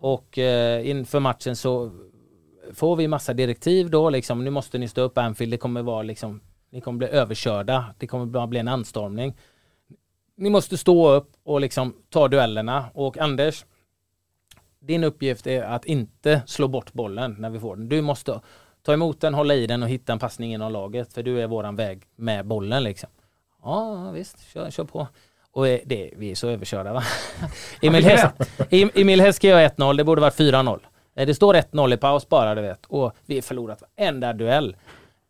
Och 0.00 0.38
eh, 0.38 0.88
inför 0.88 1.20
matchen 1.20 1.56
så 1.56 1.90
får 2.74 2.96
vi 2.96 3.08
massa 3.08 3.32
direktiv 3.32 3.90
då 3.90 4.10
liksom. 4.10 4.44
Nu 4.44 4.50
måste 4.50 4.78
ni 4.78 4.88
stå 4.88 5.00
upp 5.00 5.18
Anfield. 5.18 5.52
Det 5.52 5.58
kommer 5.58 5.82
vara 5.82 6.02
liksom. 6.02 6.40
Ni 6.70 6.80
kommer 6.80 6.98
bli 6.98 7.08
överkörda. 7.08 7.84
Det 7.98 8.06
kommer 8.06 8.26
bara 8.26 8.46
bli 8.46 8.58
en 8.58 8.68
anstormning. 8.68 9.34
Ni 10.36 10.50
måste 10.50 10.78
stå 10.78 11.10
upp 11.10 11.30
och 11.44 11.60
liksom 11.60 11.94
ta 12.10 12.28
duellerna. 12.28 12.84
Och 12.94 13.18
Anders, 13.18 13.64
din 14.82 15.04
uppgift 15.04 15.46
är 15.46 15.62
att 15.62 15.84
inte 15.84 16.42
slå 16.46 16.68
bort 16.68 16.92
bollen 16.92 17.36
när 17.38 17.50
vi 17.50 17.60
får 17.60 17.76
den. 17.76 17.88
Du 17.88 18.00
måste 18.02 18.40
ta 18.82 18.92
emot 18.92 19.20
den, 19.20 19.34
hålla 19.34 19.54
i 19.54 19.66
den 19.66 19.82
och 19.82 19.88
hitta 19.88 20.12
en 20.12 20.18
passning 20.18 20.54
inom 20.54 20.72
laget. 20.72 21.12
För 21.12 21.22
du 21.22 21.40
är 21.40 21.46
våran 21.46 21.76
väg 21.76 22.02
med 22.16 22.46
bollen 22.46 22.82
liksom. 22.82 23.10
Ja 23.62 24.10
visst, 24.10 24.52
kör, 24.52 24.70
kör 24.70 24.84
på. 24.84 25.08
Och 25.52 25.68
eh, 25.68 25.80
det, 25.86 26.10
vi 26.16 26.30
är 26.30 26.34
så 26.34 26.48
överkörda 26.48 26.92
va? 26.92 27.02
Emil 27.82 28.04
Häst, 28.04 28.26
Em- 28.70 28.90
Emil 28.94 29.20
Häst 29.20 29.36
skrev 29.36 29.56
1-0, 29.56 29.96
det 29.96 30.04
borde 30.04 30.20
varit 30.20 30.38
4-0. 30.38 30.80
Eh, 31.14 31.26
Det 31.26 31.34
står 31.34 31.54
1-0 31.54 31.94
i 31.94 31.96
paus 31.96 32.28
bara 32.28 32.54
du 32.54 32.62
vet. 32.62 32.86
Och 32.86 33.12
vi 33.26 33.34
har 33.34 33.42
förlorat 33.42 33.82
varenda 33.96 34.32
duell. 34.32 34.76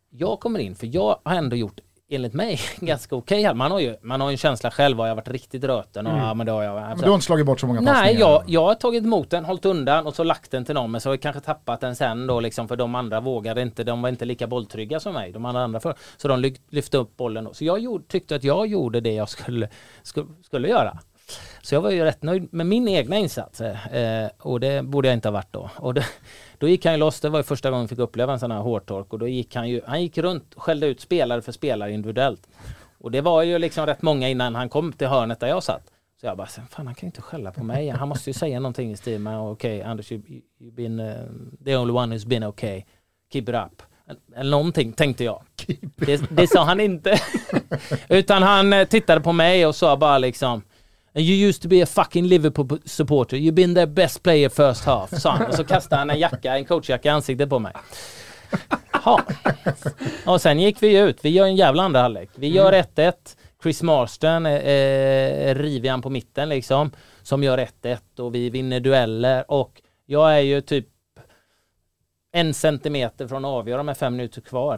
Jag 0.09 0.39
kommer 0.39 0.59
in 0.59 0.75
för 0.75 0.89
jag 0.95 1.19
har 1.23 1.35
ändå 1.35 1.55
gjort 1.55 1.79
enligt 2.13 2.33
mig 2.33 2.59
ganska 2.79 3.15
okej 3.15 3.43
här. 3.43 3.53
Man 3.53 3.71
har 3.71 3.79
ju 3.79 3.95
man 4.01 4.21
har 4.21 4.29
ju 4.29 4.33
en 4.33 4.37
känsla 4.37 4.71
själv, 4.71 4.97
har 4.99 5.07
jag 5.07 5.15
varit 5.15 5.27
riktigt 5.27 5.63
röten 5.63 6.07
och 6.07 6.17
ja 6.17 6.33
men 6.33 6.45
det 6.45 6.51
har 6.51 6.63
jag. 6.63 6.75
Men 6.75 6.97
du 6.97 7.05
har 7.07 7.13
inte 7.13 7.25
slagit 7.25 7.45
bort 7.45 7.59
så 7.59 7.67
många 7.67 7.79
passningar. 7.79 8.01
Nej, 8.03 8.19
jag, 8.19 8.43
jag 8.47 8.65
har 8.65 8.75
tagit 8.75 9.03
emot 9.03 9.29
den, 9.29 9.45
hållit 9.45 9.65
undan 9.65 10.07
och 10.07 10.15
så 10.15 10.23
lagt 10.23 10.51
den 10.51 10.65
till 10.65 10.75
någon 10.75 10.91
men 10.91 11.01
så 11.01 11.09
har 11.09 11.13
jag 11.13 11.21
kanske 11.21 11.41
tappat 11.41 11.81
den 11.81 11.95
sen 11.95 12.27
då 12.27 12.39
liksom 12.39 12.67
för 12.67 12.75
de 12.75 12.95
andra 12.95 13.19
vågade 13.19 13.61
inte, 13.61 13.83
de 13.83 14.01
var 14.01 14.09
inte 14.09 14.25
lika 14.25 14.47
bolltrygga 14.47 14.99
som 14.99 15.13
mig, 15.13 15.31
de 15.31 15.45
andra, 15.45 15.63
andra 15.63 15.79
för. 15.79 15.95
Så 16.17 16.27
de 16.27 16.45
lyf- 16.45 16.61
lyfte 16.69 16.97
upp 16.97 17.17
bollen 17.17 17.43
då. 17.43 17.53
Så 17.53 17.65
jag 17.65 17.79
gjorde, 17.79 18.03
tyckte 18.07 18.35
att 18.35 18.43
jag 18.43 18.67
gjorde 18.67 19.01
det 19.01 19.13
jag 19.13 19.29
skulle, 19.29 19.69
skulle, 20.03 20.27
skulle 20.43 20.67
göra. 20.67 20.97
Så 21.63 21.75
jag 21.75 21.81
var 21.81 21.91
ju 21.91 22.03
rätt 22.03 22.23
nöjd 22.23 22.53
med 22.53 22.65
min 22.65 22.87
egna 22.87 23.17
insats 23.17 23.61
eh, 23.61 24.29
och 24.39 24.59
det 24.59 24.83
borde 24.83 25.07
jag 25.07 25.13
inte 25.15 25.27
ha 25.27 25.33
varit 25.33 25.53
då. 25.53 25.69
Och 25.75 25.93
det, 25.93 26.05
då 26.57 26.67
gick 26.67 26.85
han 26.85 26.93
ju 26.93 26.99
loss, 26.99 27.19
det 27.19 27.29
var 27.29 27.39
ju 27.39 27.43
första 27.43 27.69
gången 27.69 27.83
jag 27.83 27.89
fick 27.89 27.99
uppleva 27.99 28.33
en 28.33 28.39
sån 28.39 28.51
här 28.51 28.59
hårtork 28.59 29.13
och 29.13 29.19
då 29.19 29.27
gick 29.27 29.55
han 29.55 29.69
ju, 29.69 29.81
han 29.85 30.01
gick 30.01 30.17
runt 30.17 30.53
och 30.53 30.63
skällde 30.63 30.87
ut 30.87 31.01
spelare 31.01 31.41
för 31.41 31.51
spelare 31.51 31.91
individuellt. 31.91 32.47
Och 32.97 33.11
det 33.11 33.21
var 33.21 33.43
ju 33.43 33.59
liksom 33.59 33.85
rätt 33.85 34.01
många 34.01 34.29
innan 34.29 34.55
han 34.55 34.69
kom 34.69 34.93
till 34.93 35.07
hörnet 35.07 35.39
där 35.39 35.47
jag 35.47 35.63
satt. 35.63 35.91
Så 36.21 36.25
jag 36.25 36.37
bara, 36.37 36.47
fan 36.47 36.87
han 36.87 36.95
kan 36.95 37.07
ju 37.07 37.07
inte 37.07 37.21
skälla 37.21 37.51
på 37.51 37.63
mig. 37.63 37.89
Han 37.89 38.09
måste 38.09 38.29
ju 38.29 38.33
säga 38.33 38.59
någonting 38.59 38.91
i 38.91 38.97
stil 38.97 39.19
med, 39.19 39.39
okej 39.39 39.77
okay, 39.77 39.91
Anders, 39.91 40.11
you, 40.11 40.21
you've 40.59 40.75
been 40.75 40.99
uh, 40.99 41.15
the 41.65 41.77
only 41.77 41.93
one 41.93 42.15
who's 42.15 42.27
been 42.27 42.43
okay. 42.43 42.83
Keep 43.33 43.41
it 43.41 43.55
up. 43.55 43.81
Eller 44.35 44.51
någonting 44.51 44.93
tänkte 44.93 45.23
jag. 45.23 45.43
Det, 45.95 46.21
det 46.29 46.47
sa 46.47 46.63
han 46.63 46.79
inte. 46.79 47.19
Utan 48.09 48.43
han 48.43 48.73
eh, 48.73 48.87
tittade 48.87 49.21
på 49.21 49.31
mig 49.31 49.65
och 49.65 49.75
sa 49.75 49.97
bara 49.97 50.17
liksom 50.17 50.61
You 51.15 51.49
used 51.49 51.61
to 51.61 51.67
be 51.67 51.81
a 51.81 51.85
fucking 51.85 52.27
Liverpool 52.27 52.79
supporter. 52.85 53.37
You've 53.37 53.55
been 53.55 53.75
their 53.75 53.87
best 53.87 54.23
player 54.23 54.49
first 54.49 54.85
half, 54.85 55.09
sa. 55.09 55.45
Och 55.47 55.53
så 55.53 55.63
kastade 55.67 55.99
han 55.99 56.09
en 56.09 56.19
jacka, 56.19 56.57
en 56.57 56.65
coachjacka 56.65 57.09
i 57.09 57.11
ansiktet 57.11 57.49
på 57.49 57.59
mig. 57.59 57.73
Ha. 58.91 59.21
Och 60.25 60.41
sen 60.41 60.59
gick 60.59 60.83
vi 60.83 60.97
ut. 60.97 61.25
Vi 61.25 61.29
gör 61.29 61.45
en 61.45 61.55
jävla 61.55 61.83
andra 61.83 62.01
halvlek. 62.01 62.29
Vi 62.35 62.47
gör 62.47 62.73
1-1. 62.73 62.97
Mm. 62.97 63.13
Chris 63.63 63.81
Marston 63.81 64.45
eh, 64.45 64.53
eh, 64.53 65.55
river 65.55 65.89
han 65.89 66.01
på 66.01 66.09
mitten 66.09 66.49
liksom. 66.49 66.91
Som 67.21 67.43
gör 67.43 67.57
1-1 67.57 67.97
och 68.19 68.35
vi 68.35 68.49
vinner 68.49 68.79
dueller 68.79 69.51
och 69.51 69.81
jag 70.05 70.35
är 70.35 70.39
ju 70.39 70.61
typ 70.61 70.87
en 72.31 72.53
centimeter 72.53 73.27
från 73.27 73.45
att 73.45 73.49
avgöra 73.49 73.83
med 73.83 73.97
fem 73.97 74.15
minuter 74.15 74.41
kvar. 74.41 74.77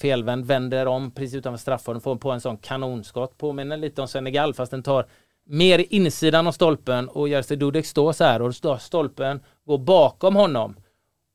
Felvänd 0.00 0.44
vänder 0.44 0.86
om 0.86 1.10
precis 1.10 1.34
utanför 1.34 1.58
straffområdet 1.58 2.02
får 2.02 2.16
på 2.16 2.30
en 2.30 2.40
sån 2.40 2.56
kanonskott. 2.56 3.38
Påminner 3.38 3.76
lite 3.76 4.02
om 4.02 4.08
Senegal 4.08 4.54
fast 4.54 4.70
den 4.70 4.82
tar 4.82 5.06
mer 5.46 5.84
insidan 5.90 6.46
av 6.46 6.52
stolpen 6.52 7.08
och 7.08 7.28
gör 7.28 7.42
sig 7.42 7.56
Dudek 7.56 7.86
stå 7.86 8.12
så 8.12 8.24
här 8.24 8.42
och 8.42 8.80
stolpen 8.80 9.40
går 9.66 9.78
bakom 9.78 10.36
honom 10.36 10.76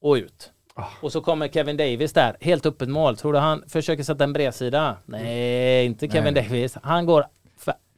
och 0.02 0.14
ut. 0.14 0.52
Oh. 0.76 0.88
Och 1.02 1.12
så 1.12 1.22
kommer 1.22 1.48
Kevin 1.48 1.78
Davis 1.78 2.14
där, 2.14 2.38
helt 2.42 2.66
öppet 2.66 2.90
mål. 2.90 3.18
Tror 3.18 3.34
du 3.34 3.40
han 3.40 3.64
försöker 3.68 4.04
sätta 4.04 4.24
en 4.24 4.34
bredsida? 4.34 4.98
Nej, 5.06 5.86
inte 5.86 6.08
Kevin 6.08 6.34
Nej. 6.34 6.44
Davis. 6.44 6.78
Han 6.84 7.06
går 7.06 7.26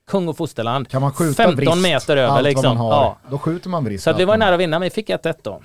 kung 0.07 0.27
och 0.27 0.37
fosterland. 0.37 0.89
Kan 0.89 1.01
man 1.01 1.13
skjuta 1.13 1.43
15 1.43 1.55
vrist, 1.55 1.83
meter 1.83 2.17
över 2.17 2.41
liksom. 2.41 2.77
Ja. 2.77 3.17
Då 3.29 3.37
skjuter 3.37 3.69
man 3.69 3.83
vrist. 3.83 4.03
Så 4.03 4.13
vi 4.13 4.25
var 4.25 4.37
nära 4.37 4.53
att 4.53 4.59
vinna, 4.59 4.79
men 4.79 4.85
vi 4.85 4.89
fick 4.89 5.09
1-1 5.09 5.35
då. 5.41 5.61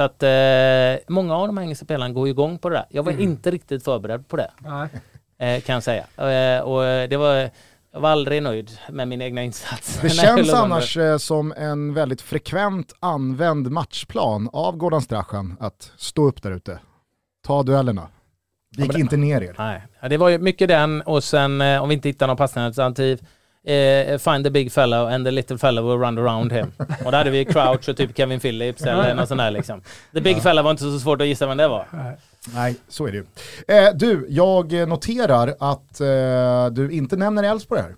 Så 0.00 0.04
att 0.04 0.22
eh, 0.22 1.04
många 1.08 1.36
av 1.36 1.46
de 1.46 1.56
här 1.56 1.64
engelska 1.64 1.84
spelarna 1.84 2.12
går 2.12 2.28
igång 2.28 2.58
på 2.58 2.68
det 2.68 2.76
där. 2.76 2.86
Jag 2.90 3.02
var 3.02 3.12
mm. 3.12 3.24
inte 3.24 3.50
riktigt 3.50 3.84
förberedd 3.84 4.28
på 4.28 4.36
det. 4.36 4.50
Eh, 5.38 5.60
kan 5.60 5.74
jag 5.74 5.82
säga. 5.82 6.04
Eh, 6.16 6.62
och 6.62 7.08
det 7.08 7.16
var, 7.16 7.34
jag 7.92 8.00
var 8.00 8.10
aldrig 8.10 8.42
nöjd 8.42 8.70
med 8.90 9.08
min 9.08 9.22
egna 9.22 9.42
insats. 9.42 9.98
Det 10.02 10.08
känns 10.10 10.52
annars 10.52 10.96
eh, 10.96 11.16
som 11.16 11.52
en 11.56 11.94
väldigt 11.94 12.20
frekvent 12.20 12.92
använd 13.00 13.70
matchplan 13.70 14.50
av 14.52 14.76
Gordon 14.76 15.02
Strachan 15.02 15.56
att 15.60 15.92
stå 15.96 16.28
upp 16.28 16.42
där 16.42 16.50
ute. 16.50 16.78
Ta 17.46 17.62
duellerna. 17.62 18.08
Det 18.76 18.82
gick 18.82 18.94
ja, 18.94 18.98
inte 18.98 19.16
ner 19.16 19.42
er. 19.42 19.54
Nej, 19.58 19.82
ja, 20.00 20.08
det 20.08 20.16
var 20.16 20.28
ju 20.28 20.38
mycket 20.38 20.68
den 20.68 21.02
och 21.02 21.24
sen 21.24 21.60
eh, 21.60 21.82
om 21.82 21.88
vi 21.88 21.94
inte 21.94 22.08
hittar 22.08 22.26
någon 22.26 22.36
passande 22.36 22.66
alternativ 22.66 23.26
eh, 23.66 24.18
find 24.18 24.44
the 24.44 24.50
big 24.50 24.72
fellow 24.72 25.08
and 25.08 25.26
the 25.26 25.30
little 25.30 25.58
fellow 25.58 25.88
will 25.88 25.98
run 25.98 26.18
around 26.18 26.52
him. 26.52 26.72
och 27.04 27.10
där 27.10 27.18
hade 27.18 27.30
vi 27.30 27.44
Crouch 27.44 27.88
och 27.88 27.96
typ 27.96 28.16
Kevin 28.16 28.40
Phillips 28.40 28.82
eller 28.82 29.14
något 29.14 29.28
sånt 29.28 29.40
där 29.40 29.50
liksom. 29.50 29.82
The 30.12 30.20
big 30.20 30.36
ja. 30.36 30.40
fellow 30.40 30.64
var 30.64 30.70
inte 30.70 30.82
så 30.82 30.98
svårt 30.98 31.20
att 31.20 31.26
gissa 31.26 31.46
vem 31.46 31.56
det 31.56 31.68
var. 31.68 31.86
Nej, 32.54 32.76
så 32.88 33.06
är 33.06 33.12
det 33.12 33.16
ju. 33.16 33.24
Eh, 33.76 33.94
du, 33.94 34.26
jag 34.28 34.88
noterar 34.88 35.54
att 35.60 36.00
eh, 36.00 36.66
du 36.72 36.90
inte 36.92 37.16
nämner 37.16 37.42
Elfsborg 37.42 37.82
här. 37.82 37.94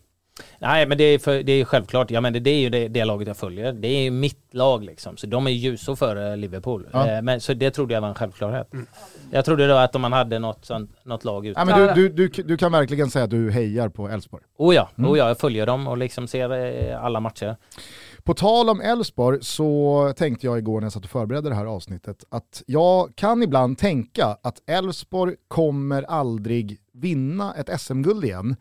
Nej 0.59 0.87
men 0.87 0.99
det 0.99 1.05
är, 1.05 1.19
för, 1.19 1.43
det 1.43 1.53
är 1.53 1.65
självklart, 1.65 2.11
ja 2.11 2.21
men 2.21 2.33
det, 2.33 2.41
det 2.41 2.51
är 2.51 2.61
ju 2.61 2.71
det, 2.71 2.89
det, 2.89 3.05
laget 3.05 3.29
jag 3.29 3.37
följer. 3.37 3.73
Det 3.73 3.89
är 3.89 4.03
ju 4.03 4.11
mitt 4.11 4.55
lag 4.55 4.85
liksom. 4.85 5.17
Så 5.17 5.27
de 5.27 5.47
är 5.47 5.51
ljusår 5.51 5.97
före 5.97 6.37
Liverpool. 6.37 6.89
Ja. 6.93 7.11
Eh, 7.11 7.23
men, 7.23 7.41
så 7.41 7.55
det 7.55 7.71
trodde 7.71 7.95
jag 7.95 8.01
var 8.01 8.09
en 8.09 8.15
självklarhet. 8.15 8.73
Mm. 8.73 8.87
Jag 9.31 9.45
trodde 9.45 9.67
då 9.67 9.75
att 9.75 9.95
om 9.95 10.03
man 10.03 10.13
hade 10.13 10.39
något, 10.39 10.65
sånt, 10.65 11.05
något 11.05 11.25
lag 11.25 11.47
ute. 11.47 11.61
Ja, 11.61 11.65
men 11.65 11.95
du, 11.95 12.09
du, 12.09 12.29
du, 12.29 12.43
du 12.43 12.57
kan 12.57 12.73
verkligen 12.73 13.11
säga 13.11 13.25
att 13.25 13.31
du 13.31 13.51
hejar 13.51 13.89
på 13.89 14.09
Elfsborg. 14.09 14.45
Oh 14.59 14.75
ja, 14.75 14.91
mm. 14.99 15.11
oh 15.11 15.19
ja, 15.19 15.29
jag 15.29 15.39
följer 15.39 15.67
dem 15.67 15.87
och 15.87 15.99
liksom 15.99 16.29
ser 16.29 16.51
eh, 16.91 17.05
alla 17.05 17.21
matcher. 17.21 17.57
På 18.25 18.35
tal 18.35 18.69
om 18.69 18.81
Elfsborg 18.81 19.39
så 19.43 20.13
tänkte 20.17 20.47
jag 20.47 20.59
igår 20.59 20.81
när 20.81 20.85
jag 20.85 20.93
satt 20.93 21.05
och 21.05 21.11
förberedde 21.11 21.49
det 21.49 21.55
här 21.55 21.67
avsnittet 21.67 22.25
att 22.31 22.63
jag 22.67 23.17
kan 23.17 23.43
ibland 23.43 23.79
tänka 23.79 24.37
att 24.43 24.63
Elfsborg 24.67 25.35
kommer 25.49 26.03
aldrig 26.03 26.79
vinna 26.93 27.55
ett 27.55 27.81
SM-guld 27.81 28.25
igen 28.25 28.57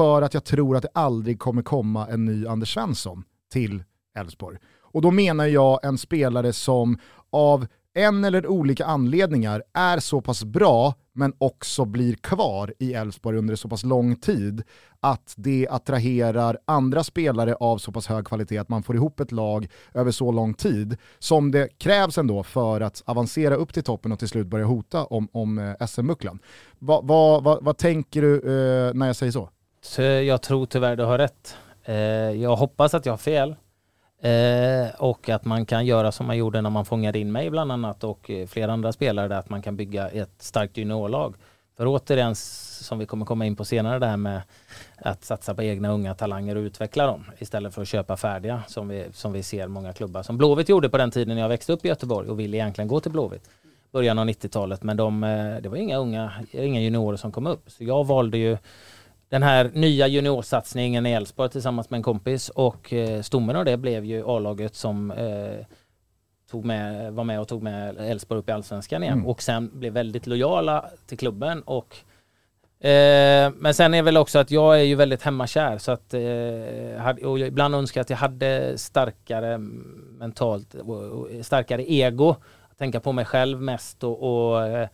för 0.00 0.22
att 0.22 0.34
jag 0.34 0.44
tror 0.44 0.76
att 0.76 0.82
det 0.82 0.88
aldrig 0.94 1.38
kommer 1.38 1.62
komma 1.62 2.06
en 2.06 2.24
ny 2.24 2.46
Anders 2.46 2.74
Svensson 2.74 3.24
till 3.52 3.84
Elfsborg. 4.18 4.58
Och 4.82 5.02
då 5.02 5.10
menar 5.10 5.46
jag 5.46 5.84
en 5.84 5.98
spelare 5.98 6.52
som 6.52 6.98
av 7.30 7.66
en 7.94 8.24
eller 8.24 8.46
olika 8.46 8.84
anledningar 8.84 9.62
är 9.74 9.98
så 9.98 10.20
pass 10.20 10.44
bra 10.44 10.94
men 11.12 11.32
också 11.38 11.84
blir 11.84 12.14
kvar 12.14 12.74
i 12.78 12.94
Elfsborg 12.94 13.38
under 13.38 13.56
så 13.56 13.68
pass 13.68 13.84
lång 13.84 14.16
tid 14.16 14.62
att 15.00 15.34
det 15.36 15.68
attraherar 15.70 16.58
andra 16.64 17.04
spelare 17.04 17.54
av 17.54 17.78
så 17.78 17.92
pass 17.92 18.06
hög 18.06 18.26
kvalitet 18.26 18.58
att 18.58 18.68
man 18.68 18.82
får 18.82 18.96
ihop 18.96 19.20
ett 19.20 19.32
lag 19.32 19.68
över 19.94 20.10
så 20.10 20.32
lång 20.32 20.54
tid 20.54 20.96
som 21.18 21.50
det 21.50 21.78
krävs 21.78 22.18
ändå 22.18 22.42
för 22.42 22.80
att 22.80 23.02
avancera 23.06 23.54
upp 23.54 23.74
till 23.74 23.82
toppen 23.82 24.12
och 24.12 24.18
till 24.18 24.28
slut 24.28 24.46
börja 24.46 24.66
hota 24.66 25.04
om, 25.04 25.28
om 25.32 25.58
eh, 25.58 25.86
SM-bucklan. 25.86 26.38
Va, 26.78 27.00
va, 27.00 27.40
va, 27.40 27.58
vad 27.62 27.78
tänker 27.78 28.22
du 28.22 28.36
eh, 28.36 28.94
när 28.94 29.06
jag 29.06 29.16
säger 29.16 29.32
så? 29.32 29.50
Jag 30.26 30.42
tror 30.42 30.66
tyvärr 30.66 30.96
du 30.96 31.04
har 31.04 31.18
rätt. 31.18 31.56
Eh, 31.84 31.94
jag 32.30 32.56
hoppas 32.56 32.94
att 32.94 33.06
jag 33.06 33.12
har 33.12 33.18
fel. 33.18 33.56
Eh, 34.22 34.94
och 34.98 35.28
att 35.28 35.44
man 35.44 35.66
kan 35.66 35.86
göra 35.86 36.12
som 36.12 36.26
man 36.26 36.36
gjorde 36.36 36.60
när 36.60 36.70
man 36.70 36.84
fångade 36.84 37.18
in 37.18 37.32
mig 37.32 37.50
bland 37.50 37.72
annat 37.72 38.04
och 38.04 38.30
eh, 38.30 38.46
flera 38.46 38.72
andra 38.72 38.92
spelare 38.92 39.38
att 39.38 39.50
man 39.50 39.62
kan 39.62 39.76
bygga 39.76 40.08
ett 40.08 40.42
starkt 40.42 40.76
juniorlag. 40.76 41.34
För 41.76 41.86
återigen, 41.86 42.34
som 42.34 42.98
vi 42.98 43.06
kommer 43.06 43.26
komma 43.26 43.46
in 43.46 43.56
på 43.56 43.64
senare, 43.64 43.98
det 43.98 44.06
här 44.06 44.16
med 44.16 44.42
att 44.96 45.24
satsa 45.24 45.54
på 45.54 45.62
egna 45.62 45.90
unga 45.90 46.14
talanger 46.14 46.56
och 46.56 46.60
utveckla 46.60 47.06
dem 47.06 47.24
istället 47.38 47.74
för 47.74 47.82
att 47.82 47.88
köpa 47.88 48.16
färdiga 48.16 48.62
som 48.68 48.88
vi, 48.88 49.06
som 49.12 49.32
vi 49.32 49.42
ser 49.42 49.68
många 49.68 49.92
klubbar. 49.92 50.22
Som 50.22 50.38
Blåvitt 50.38 50.68
gjorde 50.68 50.88
på 50.88 50.98
den 50.98 51.10
tiden 51.10 51.38
jag 51.38 51.48
växte 51.48 51.72
upp 51.72 51.84
i 51.84 51.88
Göteborg 51.88 52.28
och 52.28 52.40
ville 52.40 52.56
egentligen 52.56 52.88
gå 52.88 53.00
till 53.00 53.12
Blåvitt. 53.12 53.50
Början 53.92 54.18
av 54.18 54.26
90-talet 54.26 54.82
men 54.82 54.96
de, 54.96 55.24
eh, 55.24 55.56
det 55.62 55.68
var 55.68 55.76
inga 55.76 55.96
unga, 55.96 56.32
inga 56.50 56.80
juniorer 56.80 57.16
som 57.16 57.32
kom 57.32 57.46
upp. 57.46 57.70
Så 57.70 57.84
jag 57.84 58.06
valde 58.06 58.38
ju 58.38 58.56
den 59.30 59.42
här 59.42 59.70
nya 59.74 60.06
juniorsatsningen 60.06 61.06
i 61.06 61.12
Elfsborg 61.12 61.50
tillsammans 61.50 61.90
med 61.90 61.98
en 61.98 62.02
kompis 62.02 62.48
och 62.48 62.92
eh, 62.92 63.22
stommen 63.22 63.56
av 63.56 63.64
det 63.64 63.76
blev 63.76 64.04
ju 64.04 64.24
A-laget 64.26 64.74
som 64.74 65.10
eh, 65.10 65.66
tog 66.50 66.64
med, 66.64 67.12
var 67.12 67.24
med 67.24 67.40
och 67.40 67.48
tog 67.48 67.62
med 67.62 67.96
Elfsborg 67.98 68.38
upp 68.38 68.48
i 68.48 68.52
Allsvenskan 68.52 69.02
igen 69.02 69.14
mm. 69.14 69.26
och 69.26 69.42
sen 69.42 69.70
blev 69.72 69.92
väldigt 69.92 70.26
lojala 70.26 70.84
till 71.06 71.18
klubben 71.18 71.62
och 71.62 71.96
eh, 72.86 73.52
men 73.56 73.74
sen 73.74 73.94
är 73.94 74.02
väl 74.02 74.16
också 74.16 74.38
att 74.38 74.50
jag 74.50 74.80
är 74.80 74.84
ju 74.84 74.94
väldigt 74.94 75.22
hemmakär 75.22 75.78
så 75.78 75.92
att 75.92 76.14
eh, 76.14 77.26
och 77.26 77.38
ibland 77.38 77.74
önskar 77.74 77.98
jag 77.98 78.02
att 78.02 78.10
jag 78.10 78.16
hade 78.16 78.78
starkare 78.78 79.58
mentalt, 80.18 80.74
starkare 81.42 81.92
ego, 81.92 82.36
att 82.70 82.78
tänka 82.78 83.00
på 83.00 83.12
mig 83.12 83.24
själv 83.24 83.60
mest 83.60 84.04
och, 84.04 84.22
och 84.22 84.88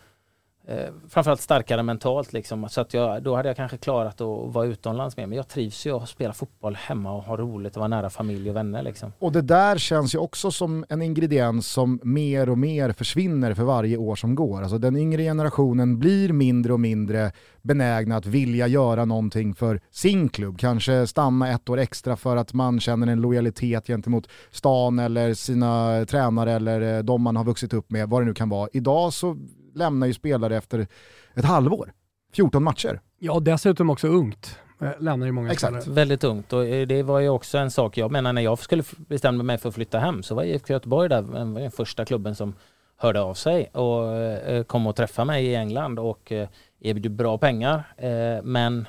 eh, 0.69 0.89
framförallt 1.09 1.41
starkare 1.41 1.83
mentalt 1.83 2.33
liksom. 2.33 2.69
Så 2.69 2.81
att 2.81 2.95
jag, 2.95 3.23
då 3.23 3.37
hade 3.37 3.49
jag 3.49 3.57
kanske 3.57 3.77
klarat 3.77 4.21
att 4.21 4.55
vara 4.55 4.67
utomlands 4.67 5.17
mer. 5.17 5.27
Men 5.27 5.37
jag 5.37 5.49
trivs 5.49 5.87
ju 5.87 5.97
att 5.97 6.09
spela 6.09 6.33
fotboll 6.33 6.75
hemma 6.75 7.13
och 7.13 7.23
ha 7.23 7.37
roligt 7.37 7.77
och 7.77 7.81
vara 7.81 7.89
nära 7.89 8.11
familj 8.11 8.51
och 8.51 8.57
vänner 8.57 8.83
liksom. 8.83 9.13
Och 9.19 9.33
det 9.33 9.43
där 9.43 9.79
känns 9.79 10.15
ju 10.15 10.19
också 10.19 10.51
som 10.51 10.85
en 10.89 11.03
ingrediens 11.03 11.67
som 11.67 12.01
mer 12.03 12.49
och 12.49 12.59
mer 12.59 12.93
försvinner 12.93 13.55
för 13.55 13.63
varje 13.63 13.97
år 13.97 14.17
som 14.17 14.35
går. 14.35 14.63
Alltså 14.63 14.79
den 14.79 14.97
yngre 14.97 15.23
generationen 15.23 15.99
blir 15.99 16.33
mindre 16.33 16.73
och 16.73 16.81
mindre 16.81 17.33
benägna 17.63 18.17
att 18.17 18.27
vilja 18.27 18.67
göra 18.67 19.05
någonting 19.05 19.55
för 19.55 19.81
sin 19.91 20.29
klubb. 20.29 20.59
Kanske 20.59 21.07
stanna 21.07 21.51
ett 21.51 21.69
år 21.69 21.79
extra 21.79 22.17
för 22.17 22.37
att 22.37 22.53
man 22.53 22.81
känner 22.81 23.07
en 23.07 23.21
lojalitet 23.21 23.87
gentemot 23.87 24.29
stan 24.51 24.99
eller 24.99 25.35
sina 25.35 26.05
tränare 26.09 26.53
eller 26.53 26.97
eh, 26.97 27.03
de 27.03 27.23
man 27.23 27.37
har 27.37 27.45
vuxit 27.45 27.73
upp 27.73 27.91
med, 27.91 28.09
vad 28.09 28.23
det 28.23 28.27
nu 28.27 28.35
kan 28.35 28.49
vara. 28.49 28.69
Idag 28.73 29.13
så 29.13 29.37
lämnar 29.77 30.07
ju 30.07 30.15
spelare 30.15 30.57
efter 30.57 30.87
ett 31.35 31.45
halvår. 31.45 31.93
14 32.33 32.63
matcher. 32.63 33.01
Ja, 33.19 33.41
dessutom 33.41 33.91
också 33.91 34.09
ungt. 34.09 34.59
Eh, 34.81 34.91
lämnar 35.01 35.27
ju 35.27 35.33
många 35.33 35.53
Exakt. 35.53 35.83
spelare. 35.83 35.95
Väldigt 35.95 36.25
ungt 36.25 36.53
och 36.53 36.67
eh, 36.67 36.87
det 36.87 37.03
var 37.03 37.21
ju 37.21 37.29
också 37.29 37.59
en 37.59 37.71
sak, 37.71 37.97
jag 37.97 38.11
menar 38.11 38.33
när 38.33 38.43
jag 38.43 38.59
skulle 38.59 38.83
bestämma 38.97 39.43
mig 39.43 39.59
för 39.59 39.69
att 39.69 39.75
flytta 39.75 39.99
hem 39.99 40.23
så 40.23 40.35
var 40.35 40.45
IFK 40.45 40.73
Göteborg 40.73 41.09
där, 41.09 41.23
den 41.23 41.71
första 41.71 42.05
klubben 42.05 42.35
som 42.35 42.55
hörde 42.97 43.21
av 43.21 43.35
sig 43.35 43.67
och 43.67 44.13
eh, 44.13 44.63
kom 44.63 44.87
och 44.87 44.97
träffade 44.97 45.27
mig 45.27 45.47
i 45.47 45.55
England 45.55 45.99
och 45.99 46.33
erbjöd 46.81 47.13
bra 47.13 47.39
pengar. 47.39 47.83
Men 48.43 48.87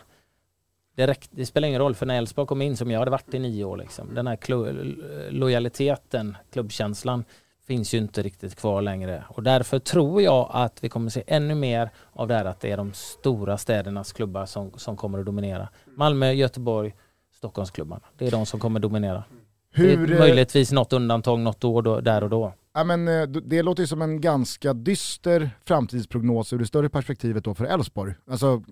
det, 0.96 1.08
räck, 1.08 1.28
det 1.32 1.46
spelar 1.46 1.68
ingen 1.68 1.82
roll 1.82 1.96
för 1.96 2.06
när 2.06 2.18
Elfsborg 2.18 2.48
kom 2.48 2.62
in 2.62 2.78
som 2.78 2.92
jag 2.92 3.00
hade 3.00 3.12
varit 3.12 3.34
i 3.34 3.40
nio 3.40 3.64
år 3.64 3.78
liksom. 3.78 4.16
Den 4.16 4.28
här 4.28 5.32
lojaliteten, 5.32 6.38
klubbkänslan 6.52 7.24
finns 7.68 7.94
ju 7.94 7.98
inte 7.98 8.22
riktigt 8.22 8.56
kvar 8.56 8.82
längre 8.82 9.24
och 9.30 9.44
därför 9.44 9.80
tror 9.80 10.22
jag 10.22 10.50
att 10.54 10.84
vi 10.84 10.90
kommer 10.90 11.10
se 11.10 11.24
ännu 11.28 11.56
mer 11.56 11.90
av 12.14 12.28
det 12.28 12.34
här 12.34 12.46
att 12.46 12.60
det 12.60 12.72
är 12.72 12.78
de 12.78 12.94
stora 12.94 13.58
städernas 13.58 14.14
klubbar 14.14 14.46
som, 14.46 14.72
som 14.76 14.98
kommer 14.98 15.20
att 15.20 15.26
dominera. 15.26 15.70
Malmö, 15.96 16.32
Göteborg, 16.32 16.96
Stockholmsklubbarna. 17.36 18.02
Det 18.18 18.28
är 18.28 18.32
de 18.32 18.46
som 18.46 18.60
kommer 18.60 18.80
dominera. 18.80 19.24
Hur, 19.72 20.08
det 20.08 20.16
är 20.16 20.20
möjligtvis 20.20 20.72
något 20.72 20.94
undantag 20.94 21.40
något 21.40 21.64
år 21.64 21.82
då, 21.82 22.02
där 22.02 22.24
och 22.24 22.30
då. 22.30 22.54
Ja, 22.74 22.84
men, 22.84 23.08
eh, 23.08 23.24
det 23.28 23.62
låter 23.62 23.84
ju 23.84 23.88
som 23.88 24.02
en 24.02 24.22
ganska 24.22 24.74
dyster 24.74 25.50
framtidsprognos 25.66 26.54
ur 26.54 26.60
det 26.60 26.66
större 26.66 26.90
perspektivet 26.90 27.44
då 27.44 27.54
för 27.54 27.66
Elfsborg. 27.66 28.14
Alltså, 28.30 28.64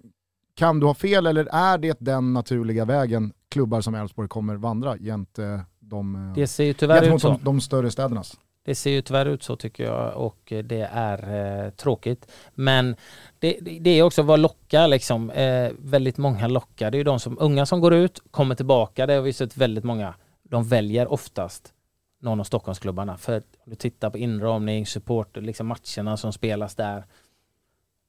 kan 0.56 0.80
du 0.80 0.86
ha 0.86 0.94
fel 0.94 1.28
eller 1.28 1.48
är 1.52 1.78
det 1.78 1.98
den 2.00 2.34
naturliga 2.34 2.86
vägen 2.86 3.34
klubbar 3.50 3.82
som 3.82 3.96
Elfsborg 3.96 4.28
kommer 4.28 4.56
vandra 4.56 4.98
gentemot 4.98 5.66
de, 5.80 6.34
det 6.36 6.48
ser 6.48 6.64
ju 6.64 6.74
tyvärr 6.74 7.16
ut 7.16 7.22
så. 7.22 7.28
De, 7.28 7.40
de 7.44 7.62
större 7.62 7.92
städernas? 7.92 8.38
Det 8.66 8.76
ser 8.76 8.92
ju 8.92 9.02
tyvärr 9.02 9.26
ut 9.26 9.44
så 9.44 9.56
tycker 9.56 9.84
jag 9.84 10.18
och 10.18 10.54
det 10.64 10.90
är 10.92 11.64
eh, 11.66 11.70
tråkigt. 11.70 12.32
Men 12.54 12.96
det, 13.40 13.58
det, 13.62 13.90
är 13.90 14.04
också 14.04 14.22
vad 14.22 14.40
lockar 14.40 14.88
liksom. 14.88 15.30
Eh, 15.30 15.72
väldigt 15.80 16.18
många 16.18 16.48
lockar. 16.48 16.92
Det 16.92 16.96
är 16.96 17.00
ju 17.00 17.04
de 17.04 17.20
som, 17.20 17.38
unga 17.40 17.66
som 17.66 17.82
går 17.82 17.94
ut, 17.94 18.22
kommer 18.32 18.56
tillbaka. 18.56 19.06
Det 19.06 19.14
har 19.14 19.22
vi 19.22 19.34
sett 19.34 19.58
väldigt 19.58 19.84
många. 19.84 20.14
De 20.44 20.64
väljer 20.64 21.08
oftast 21.08 21.74
någon 22.22 22.40
av 22.40 22.44
Stockholmsklubbarna. 22.44 23.18
För 23.18 23.36
om 23.36 23.70
du 23.70 23.76
tittar 23.76 24.10
på 24.10 24.18
inramning, 24.18 24.86
support, 24.86 25.38
liksom 25.38 25.68
matcherna 25.68 26.18
som 26.18 26.34
spelas 26.34 26.76
där. 26.76 27.06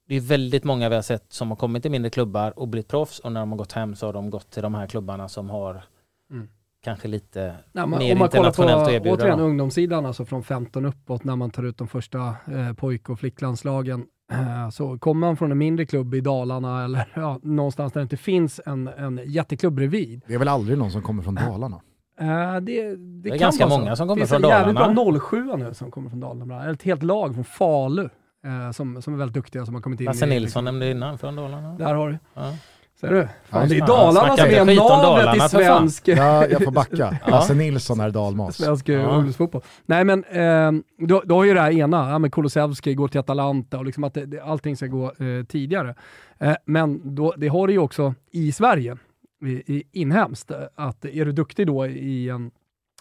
Det 0.08 0.14
är 0.14 0.20
väldigt 0.20 0.64
många 0.64 0.88
vi 0.88 0.94
har 0.94 1.02
sett 1.02 1.32
som 1.32 1.48
har 1.48 1.56
kommit 1.56 1.82
till 1.82 1.90
mindre 1.90 2.10
klubbar 2.10 2.58
och 2.58 2.68
blivit 2.68 2.88
proffs 2.88 3.18
och 3.18 3.32
när 3.32 3.40
de 3.40 3.50
har 3.50 3.58
gått 3.58 3.72
hem 3.72 3.96
så 3.96 4.06
har 4.06 4.12
de 4.12 4.30
gått 4.30 4.50
till 4.50 4.62
de 4.62 4.74
här 4.74 4.86
klubbarna 4.86 5.28
som 5.28 5.50
har 5.50 5.82
mm 6.30 6.48
kanske 6.86 7.08
lite 7.08 7.54
Nej, 7.72 7.86
mer 7.86 8.12
om 8.12 8.18
man 8.18 8.26
internationellt 8.26 8.82
att 8.82 8.92
erbjuda. 8.92 9.16
Återigen 9.16 9.40
ungdomssidan, 9.40 10.06
alltså 10.06 10.24
från 10.24 10.42
15 10.42 10.84
uppåt 10.84 11.24
när 11.24 11.36
man 11.36 11.50
tar 11.50 11.62
ut 11.62 11.78
de 11.78 11.88
första 11.88 12.18
eh, 12.28 12.72
pojk 12.76 13.10
och 13.10 13.18
flicklandslagen. 13.18 14.06
Eh, 14.32 14.70
så 14.70 14.98
kommer 14.98 15.26
man 15.26 15.36
från 15.36 15.52
en 15.52 15.58
mindre 15.58 15.86
klubb 15.86 16.14
i 16.14 16.20
Dalarna 16.20 16.84
eller 16.84 17.08
ja, 17.14 17.40
någonstans 17.42 17.92
där 17.92 18.00
det 18.00 18.02
inte 18.02 18.16
finns 18.16 18.60
en, 18.66 18.88
en 18.88 19.20
jätteklubb 19.24 19.74
bredvid. 19.74 20.22
Det 20.26 20.34
är 20.34 20.38
väl 20.38 20.48
aldrig 20.48 20.78
någon 20.78 20.90
som 20.90 21.02
kommer 21.02 21.22
från 21.22 21.34
Dalarna? 21.34 21.80
Uh, 22.20 22.26
det, 22.26 22.60
det, 22.60 22.96
det 22.96 23.30
är 23.30 23.38
ganska 23.38 23.66
många 23.66 23.96
som 23.96 24.08
kommer 24.08 24.26
från 24.26 24.42
Dalarna. 24.42 24.58
Det 24.58 24.64
finns 24.64 24.80
jävligt 24.80 25.30
bra 25.30 25.56
07 25.58 25.64
nu 25.66 25.74
som 25.74 25.90
kommer 25.90 26.10
från 26.10 26.20
Dalarna. 26.20 26.62
Eller 26.62 26.72
ett 26.72 26.82
helt 26.82 27.02
lag 27.02 27.34
från 27.34 27.44
Falu 27.44 28.02
uh, 28.46 28.70
som, 28.72 29.02
som 29.02 29.14
är 29.14 29.18
väldigt 29.18 29.34
duktiga 29.34 29.66
som 29.66 29.74
har 29.74 29.82
kommit 29.82 30.00
in. 30.00 30.06
Lasse 30.06 30.26
Nilsson 30.26 30.64
nämnde 30.64 30.90
innan 30.90 31.18
från 31.18 31.36
Dalarna. 31.36 31.74
Där 31.78 31.94
har 31.94 32.08
du. 32.08 32.18
Ja. 32.34 32.52
Ser 33.00 33.10
du? 33.10 33.28
Fan, 33.44 33.68
det 33.68 33.76
är 33.76 33.86
Dalarna 33.86 34.36
som 34.36 34.46
är 34.46 34.76
navet 34.76 35.36
i 35.36 35.48
svensk... 35.48 36.08
Ja, 36.08 36.46
jag 36.46 36.64
får 36.64 36.72
backa. 36.72 37.18
Lasse 37.26 37.54
Nilsson 37.54 38.00
är 38.00 38.10
dalmas. 38.10 38.56
Svensk 38.56 38.88
ja. 38.88 38.98
ungdomsfotboll. 38.98 39.62
Nej 39.86 40.04
men, 40.04 40.24
eh, 40.24 40.72
du, 40.98 41.20
du 41.24 41.34
har 41.34 41.44
ju 41.44 41.54
det 41.54 41.60
här 41.60 41.70
ena, 41.70 42.10
ja, 42.10 42.18
men 42.18 42.30
Kulusevski 42.30 42.94
går 42.94 43.08
till 43.08 43.20
Atalanta 43.20 43.78
och 43.78 43.84
liksom 43.84 44.04
att 44.04 44.14
det, 44.14 44.40
allting 44.40 44.76
ska 44.76 44.86
gå 44.86 45.04
eh, 45.04 45.44
tidigare. 45.48 45.94
Eh, 46.38 46.54
men 46.64 47.14
då, 47.14 47.34
det 47.36 47.48
har 47.48 47.66
du 47.66 47.72
ju 47.72 47.78
också 47.78 48.14
i 48.30 48.52
Sverige, 48.52 48.96
i, 49.44 49.76
i, 49.76 49.82
inhemskt, 49.92 50.50
att 50.74 51.04
är 51.04 51.24
du 51.24 51.32
duktig 51.32 51.66
då 51.66 51.86
i 51.86 52.28
en 52.28 52.50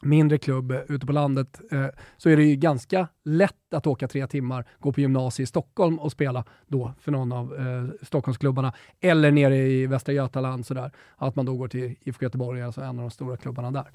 mindre 0.05 0.37
klubb 0.37 0.73
ute 0.87 1.05
på 1.05 1.13
landet 1.13 1.61
eh, 1.71 1.87
så 2.17 2.29
är 2.29 2.37
det 2.37 2.43
ju 2.43 2.55
ganska 2.55 3.07
lätt 3.25 3.73
att 3.73 3.87
åka 3.87 4.07
tre 4.07 4.27
timmar, 4.27 4.65
gå 4.79 4.91
på 4.93 5.01
gymnasiet 5.01 5.43
i 5.43 5.47
Stockholm 5.47 5.99
och 5.99 6.11
spela 6.11 6.43
då 6.67 6.93
för 6.99 7.11
någon 7.11 7.31
av 7.31 7.55
eh, 7.55 8.05
Stockholmsklubbarna 8.05 8.73
eller 9.01 9.31
nere 9.31 9.57
i 9.57 9.87
Västra 9.87 10.13
Götaland 10.13 10.65
sådär. 10.65 10.91
Att 11.15 11.35
man 11.35 11.45
då 11.45 11.55
går 11.57 11.67
till 11.67 11.95
IFK 12.01 12.23
Göteborg, 12.25 12.61
alltså 12.61 12.81
en 12.81 12.87
av 12.87 12.95
de 12.95 13.11
stora 13.11 13.37
klubbarna 13.37 13.71
där. 13.71 13.85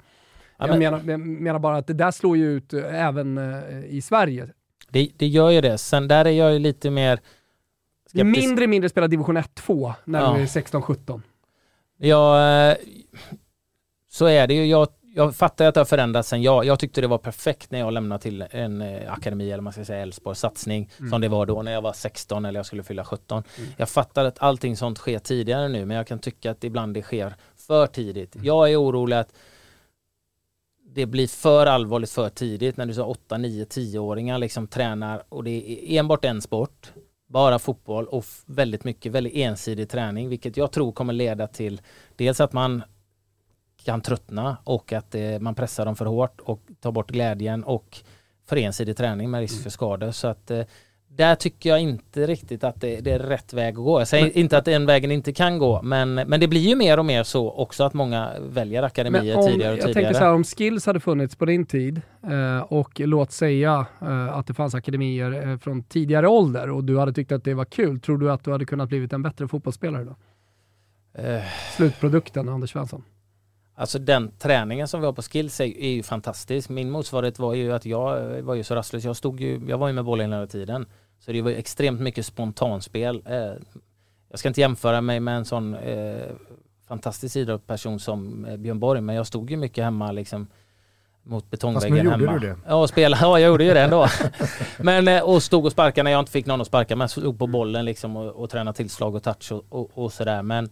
Ja, 0.57 0.67
men, 0.67 0.81
jag, 0.81 1.19
menar, 1.19 1.59
bara 1.59 1.77
att 1.77 1.87
det 1.87 1.93
där 1.93 2.11
slår 2.11 2.37
ju 2.37 2.51
ut 2.51 2.73
eh, 2.73 3.05
även 3.05 3.37
eh, 3.37 3.85
i 3.85 4.01
Sverige. 4.01 4.49
Det, 4.89 5.09
det 5.17 5.27
gör 5.27 5.49
ju 5.49 5.61
det. 5.61 5.77
Sen 5.77 6.07
där 6.07 6.25
är 6.25 6.31
jag 6.31 6.53
ju 6.53 6.59
lite 6.59 6.89
mer 6.89 7.19
skeptisk. 8.07 8.47
Mindre 8.47 8.67
mindre 8.67 8.89
spela 8.89 9.07
division 9.07 9.37
1-2 9.37 9.93
när 10.05 10.19
ja. 10.19 10.33
du 10.35 10.41
är 10.41 10.45
16-17. 10.45 11.21
Ja, 11.97 12.51
eh, 12.71 12.77
så 14.09 14.25
är 14.25 14.47
det 14.47 14.53
ju. 14.53 14.65
Jag 14.65 14.87
jag 15.13 15.35
fattar 15.35 15.65
att 15.65 15.73
det 15.73 15.79
har 15.79 15.85
förändrats 15.85 16.29
sen 16.29 16.41
jag, 16.41 16.65
jag 16.65 16.79
tyckte 16.79 17.01
det 17.01 17.07
var 17.07 17.17
perfekt 17.17 17.71
när 17.71 17.79
jag 17.79 17.93
lämnade 17.93 18.21
till 18.21 18.45
en 18.51 18.81
eh, 18.81 19.13
akademi 19.13 19.51
eller 19.51 19.61
man 19.61 19.73
ska 19.73 19.85
säga 19.85 20.01
Elfsborg 20.01 20.35
satsning 20.35 20.89
mm. 20.99 21.11
som 21.11 21.21
det 21.21 21.27
var 21.27 21.45
då 21.45 21.61
när 21.61 21.71
jag 21.71 21.81
var 21.81 21.93
16 21.93 22.45
eller 22.45 22.59
jag 22.59 22.65
skulle 22.65 22.83
fylla 22.83 23.05
17. 23.05 23.43
Mm. 23.57 23.69
Jag 23.77 23.89
fattar 23.89 24.25
att 24.25 24.39
allting 24.39 24.77
sånt 24.77 24.97
sker 24.97 25.19
tidigare 25.19 25.67
nu 25.67 25.85
men 25.85 25.97
jag 25.97 26.07
kan 26.07 26.19
tycka 26.19 26.51
att 26.51 26.63
ibland 26.63 26.93
det 26.93 27.01
sker 27.01 27.35
för 27.55 27.87
tidigt. 27.87 28.35
Mm. 28.35 28.45
Jag 28.45 28.71
är 28.71 28.81
orolig 28.81 29.15
att 29.15 29.33
det 30.85 31.05
blir 31.05 31.27
för 31.27 31.65
allvarligt 31.65 32.11
för 32.11 32.29
tidigt 32.29 32.77
när 32.77 32.85
du 32.85 32.93
sa 32.93 33.03
8, 33.03 33.37
9, 33.37 33.65
10-åringar 33.65 34.37
liksom 34.37 34.67
tränar 34.67 35.23
och 35.29 35.43
det 35.43 35.51
är 35.51 35.99
enbart 35.99 36.25
en 36.25 36.41
sport 36.41 36.91
bara 37.29 37.59
fotboll 37.59 38.07
och 38.07 38.25
väldigt 38.45 38.83
mycket 38.83 39.11
väldigt 39.11 39.35
ensidig 39.35 39.89
träning 39.89 40.29
vilket 40.29 40.57
jag 40.57 40.71
tror 40.71 40.91
kommer 40.91 41.13
leda 41.13 41.47
till 41.47 41.81
dels 42.15 42.41
att 42.41 42.53
man 42.53 42.83
kan 43.85 44.01
tröttna 44.01 44.57
och 44.63 44.93
att 44.93 45.15
eh, 45.15 45.39
man 45.39 45.55
pressar 45.55 45.85
dem 45.85 45.95
för 45.95 46.05
hårt 46.05 46.41
och 46.41 46.61
tar 46.79 46.91
bort 46.91 47.11
glädjen 47.11 47.63
och 47.63 47.97
för 48.47 48.57
ensidig 48.57 48.97
träning 48.97 49.31
med 49.31 49.39
risk 49.39 49.55
för 49.55 49.61
mm. 49.61 49.71
skador. 49.71 50.11
Så 50.11 50.27
att 50.27 50.51
eh, 50.51 50.63
där 51.15 51.35
tycker 51.35 51.69
jag 51.69 51.79
inte 51.79 52.27
riktigt 52.27 52.63
att 52.63 52.81
det, 52.81 52.99
det, 52.99 53.11
är 53.11 53.19
rätt 53.19 53.53
väg 53.53 53.69
att 53.69 53.83
gå. 53.83 54.01
Jag 54.01 54.07
säger 54.07 54.25
men, 54.25 54.37
inte 54.37 54.57
att 54.57 54.65
den 54.65 54.85
vägen 54.85 55.11
inte 55.11 55.33
kan 55.33 55.57
gå, 55.57 55.81
men, 55.81 56.13
men 56.13 56.39
det 56.39 56.47
blir 56.47 56.69
ju 56.69 56.75
mer 56.75 56.99
och 56.99 57.05
mer 57.05 57.23
så 57.23 57.51
också 57.51 57.83
att 57.83 57.93
många 57.93 58.31
väljer 58.39 58.83
akademier 58.83 59.37
om, 59.37 59.47
tidigare 59.47 59.73
och 59.73 59.77
jag 59.77 59.85
tidigare. 59.85 59.87
Jag 59.87 59.93
tänker 59.93 60.13
så 60.13 60.25
här, 60.25 60.33
om 60.33 60.43
skills 60.43 60.85
hade 60.85 60.99
funnits 60.99 61.35
på 61.35 61.45
din 61.45 61.65
tid 61.65 62.01
eh, 62.23 62.59
och 62.59 62.99
låt 62.99 63.31
säga 63.31 63.85
eh, 64.01 64.37
att 64.37 64.47
det 64.47 64.53
fanns 64.53 64.75
akademier 64.75 65.47
eh, 65.47 65.57
från 65.57 65.83
tidigare 65.83 66.27
ålder 66.27 66.69
och 66.69 66.83
du 66.83 66.99
hade 66.99 67.13
tyckt 67.13 67.31
att 67.31 67.43
det 67.43 67.53
var 67.53 67.65
kul, 67.65 67.99
tror 67.99 68.17
du 68.17 68.31
att 68.31 68.43
du 68.43 68.51
hade 68.51 68.65
kunnat 68.65 68.89
blivit 68.89 69.13
en 69.13 69.23
bättre 69.23 69.47
fotbollsspelare 69.47 70.03
då? 70.03 70.15
Slutprodukten 71.75 72.49
Anders 72.49 72.71
Svensson. 72.71 73.03
Alltså 73.75 73.99
den 73.99 74.31
träningen 74.39 74.87
som 74.87 74.99
vi 74.99 75.05
har 75.05 75.13
på 75.13 75.21
skills 75.21 75.59
är, 75.59 75.77
är 75.77 75.89
ju 75.89 76.03
fantastisk. 76.03 76.69
Min 76.69 76.89
motsvarighet 76.89 77.39
var 77.39 77.53
ju 77.53 77.73
att 77.73 77.85
jag 77.85 78.41
var 78.41 78.55
ju 78.55 78.63
så 78.63 78.75
rastlös. 78.75 79.03
Jag, 79.03 79.15
stod 79.15 79.41
ju, 79.41 79.61
jag 79.67 79.77
var 79.77 79.87
ju 79.87 79.93
med 79.93 80.05
bollen 80.05 80.33
hela 80.33 80.47
tiden. 80.47 80.85
Så 81.19 81.31
det 81.31 81.41
var 81.41 81.51
extremt 81.51 82.01
mycket 82.01 82.25
spontanspel. 82.25 83.23
Eh, 83.25 83.53
jag 84.29 84.39
ska 84.39 84.47
inte 84.47 84.61
jämföra 84.61 85.01
mig 85.01 85.19
med 85.19 85.37
en 85.37 85.45
sån 85.45 85.73
eh, 85.73 86.25
fantastisk 86.87 87.35
idrottsperson 87.35 87.99
som 87.99 88.45
eh, 88.45 88.57
Björn 88.57 88.79
Borg, 88.79 89.01
men 89.01 89.15
jag 89.15 89.27
stod 89.27 89.51
ju 89.51 89.57
mycket 89.57 89.83
hemma 89.83 90.11
liksom 90.11 90.47
mot 91.23 91.49
betongväggen 91.49 91.97
hemma. 91.97 92.09
Fast 92.11 92.19
nu 92.19 92.25
gjorde 92.25 92.39
du 92.39 92.47
det. 92.47 92.57
Ja, 92.67 92.87
spela, 92.87 93.17
ja, 93.21 93.39
jag 93.39 93.47
gjorde 93.47 93.63
ju 93.63 93.73
det 93.73 93.81
ändå. 93.81 94.07
men, 94.77 95.07
eh, 95.07 95.23
och 95.23 95.43
stod 95.43 95.65
och 95.65 95.71
sparkade 95.71 96.03
när 96.03 96.11
jag 96.11 96.19
inte 96.19 96.31
fick 96.31 96.45
någon 96.45 96.61
att 96.61 96.67
sparka, 96.67 96.95
men 96.95 97.09
stod 97.09 97.39
på 97.39 97.47
bollen 97.47 97.85
liksom 97.85 98.17
och, 98.17 98.31
och 98.31 98.49
tränade 98.49 98.77
tillslag 98.77 99.15
och 99.15 99.23
touch 99.23 99.51
och, 99.51 99.65
och, 99.69 99.91
och 99.93 100.13
sådär. 100.13 100.41
Men 100.41 100.69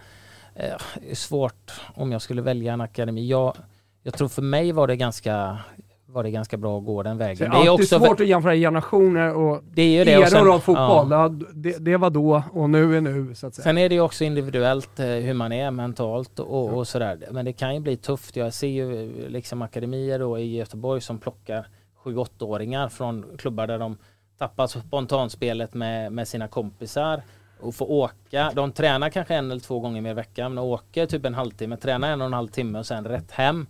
Eh, 0.60 1.14
svårt 1.14 1.72
om 1.95 2.12
jag 2.12 2.22
skulle 2.22 2.41
välja 2.41 2.74
en 2.74 2.82
akademi. 2.82 3.28
Jag, 3.28 3.57
jag 4.03 4.14
tror 4.14 4.28
för 4.28 4.41
mig 4.41 4.72
var 4.72 4.88
det 4.88 4.95
ganska 4.95 5.57
var 6.05 6.24
det 6.24 6.32
ganska 6.32 6.57
bra 6.57 6.78
att 6.78 6.86
gå 6.86 7.03
den 7.03 7.18
vägen. 7.18 7.51
Det 7.51 7.57
är, 7.57 7.62
det 7.62 7.68
är 7.68 7.70
också 7.70 7.99
svårt 7.99 8.20
att 8.20 8.28
jämföra 8.28 8.55
generationer 8.55 9.36
och 9.36 9.64
det 9.74 9.82
är 9.82 10.05
det. 10.05 10.14
eror 10.14 10.53
av 10.53 10.60
fotboll. 10.60 11.12
Ja. 11.12 11.30
Det, 11.53 11.78
det, 11.78 11.97
var 11.97 12.10
då 12.10 12.43
och 12.53 12.70
nu 12.70 12.97
är 12.97 13.01
nu. 13.01 13.36
Så 13.36 13.47
att 13.47 13.55
säga. 13.55 13.64
Sen 13.64 13.78
är 13.78 13.89
det 13.89 13.95
ju 13.95 14.01
också 14.01 14.24
individuellt 14.24 14.99
eh, 14.99 15.05
hur 15.05 15.34
man 15.34 15.51
är 15.51 15.72
mentalt 15.72 16.39
och, 16.39 16.74
och 16.74 16.88
sådär. 16.88 17.28
Men 17.32 17.45
det 17.45 17.53
kan 17.53 17.74
ju 17.74 17.80
bli 17.80 17.97
tufft. 17.97 18.36
Jag 18.36 18.53
ser 18.53 18.68
ju 18.68 19.14
liksom 19.30 19.62
akademier 19.62 20.20
då 20.20 20.39
i 20.39 20.57
Göteborg 20.57 21.01
som 21.01 21.18
plockar 21.18 21.68
7-8-åringar 22.03 22.89
från 22.89 23.26
klubbar 23.38 23.68
där 23.68 23.80
de 23.80 23.97
tappa 24.38 24.68
spontanspelet 24.68 25.74
med, 25.74 26.12
med 26.12 26.28
sina 26.28 26.47
kompisar 26.47 27.22
och 27.60 27.76
få 27.76 27.86
åka. 27.86 28.51
De 28.55 28.72
tränar 28.72 29.10
kanske 29.10 29.36
en 29.36 29.51
eller 29.51 29.62
två 29.62 29.80
gånger 29.80 30.01
mer 30.01 30.12
i 30.12 30.14
veckan 30.14 30.53
men 30.53 30.64
åker 30.64 31.05
typ 31.05 31.26
en 31.26 31.34
halvtimme, 31.34 31.78
tränar 31.78 32.12
en 32.12 32.22
och 32.22 32.28
en 32.28 32.34
halv 32.34 32.47
timme 32.47 32.80
och 32.80 32.86
sen 32.86 33.05
rätt 33.05 33.32
hem. 33.32 33.68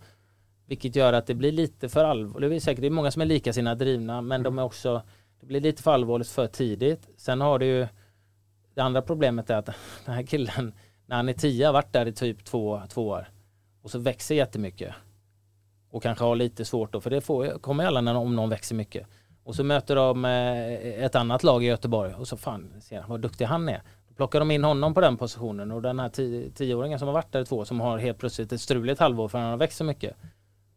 Vilket 0.66 0.96
gör 0.96 1.14
att 1.14 1.28
det 1.28 1.34
blir 1.34 1.52
lite 1.52 1.90
för 1.90 2.06
allvarligt. 2.06 2.50
Det 2.50 2.56
är 2.56 2.60
säkert 2.60 2.82
det 2.82 2.88
är 2.88 2.92
många 2.92 3.12
som 3.12 3.22
är 3.22 3.26
lika 3.26 3.54
sina 3.54 3.76
drivna 3.76 4.22
men 4.22 4.44
de 4.44 4.60
är 4.60 4.64
också 4.64 5.02
det 5.40 5.46
blir 5.46 5.62
lite 5.62 5.84
för 5.84 5.92
allvarligt 5.92 6.30
för 6.30 6.48
tidigt. 6.48 7.10
Sen 7.18 7.42
har 7.42 7.60
du 7.60 7.66
ju 7.66 7.88
det 8.74 8.82
andra 8.82 9.02
problemet 9.02 9.50
är 9.50 9.56
att 9.56 9.66
den 10.06 10.16
här 10.16 10.24
killen 10.24 10.74
när 11.06 11.16
han 11.16 11.30
är 11.30 11.34
tio 11.34 11.66
har 11.66 11.74
varit 11.74 11.94
där 11.94 12.06
i 12.06 12.14
typ 12.14 12.46
två, 12.46 12.82
två 12.90 13.08
år 13.08 13.30
och 13.82 13.92
så 13.92 14.00
växer 14.00 14.36
jättemycket 14.36 14.94
och 15.92 16.04
kanske 16.04 16.24
har 16.24 16.36
lite 16.36 16.66
svårt 16.66 16.94
då 16.94 17.02
för 17.02 17.10
det 17.10 17.22
får, 17.22 17.60
kommer 17.60 17.86
alla 17.86 18.02
när, 18.02 18.16
om 18.16 18.36
någon 18.36 18.50
växer 18.50 18.76
mycket. 18.76 19.08
Och 19.50 19.56
så 19.56 19.64
möter 19.64 19.96
de 19.96 20.26
eh, 20.26 21.04
ett 21.06 21.16
annat 21.16 21.44
lag 21.44 21.64
i 21.64 21.68
Göteborg 21.68 22.14
och 22.14 22.28
så 22.28 22.38
fan, 22.38 22.70
ser 22.82 23.02
han 23.02 23.10
vad 23.10 23.22
duktig 23.22 23.46
han 23.46 23.70
är. 23.70 23.82
Då 24.08 24.16
plockar 24.16 24.40
de 24.40 24.52
in 24.52 24.64
honom 24.64 24.94
på 24.94 25.02
den 25.02 25.18
positionen 25.18 25.72
och 25.72 25.82
den 25.82 26.00
här 26.00 26.10
tio, 26.10 26.50
tioåringen 26.50 27.00
som 27.00 27.08
har 27.08 27.14
varit 27.14 27.32
där 27.32 27.42
i 27.42 27.46
två 27.46 27.66
som 27.66 27.80
har 27.80 27.98
helt 27.98 28.18
plötsligt 28.18 28.52
ett 28.52 28.62
struligt 28.62 29.00
halvår 29.00 29.28
för 29.28 29.38
han 29.40 29.50
har 29.50 29.58
växt 29.58 29.78
så 29.78 29.84
mycket 29.84 30.16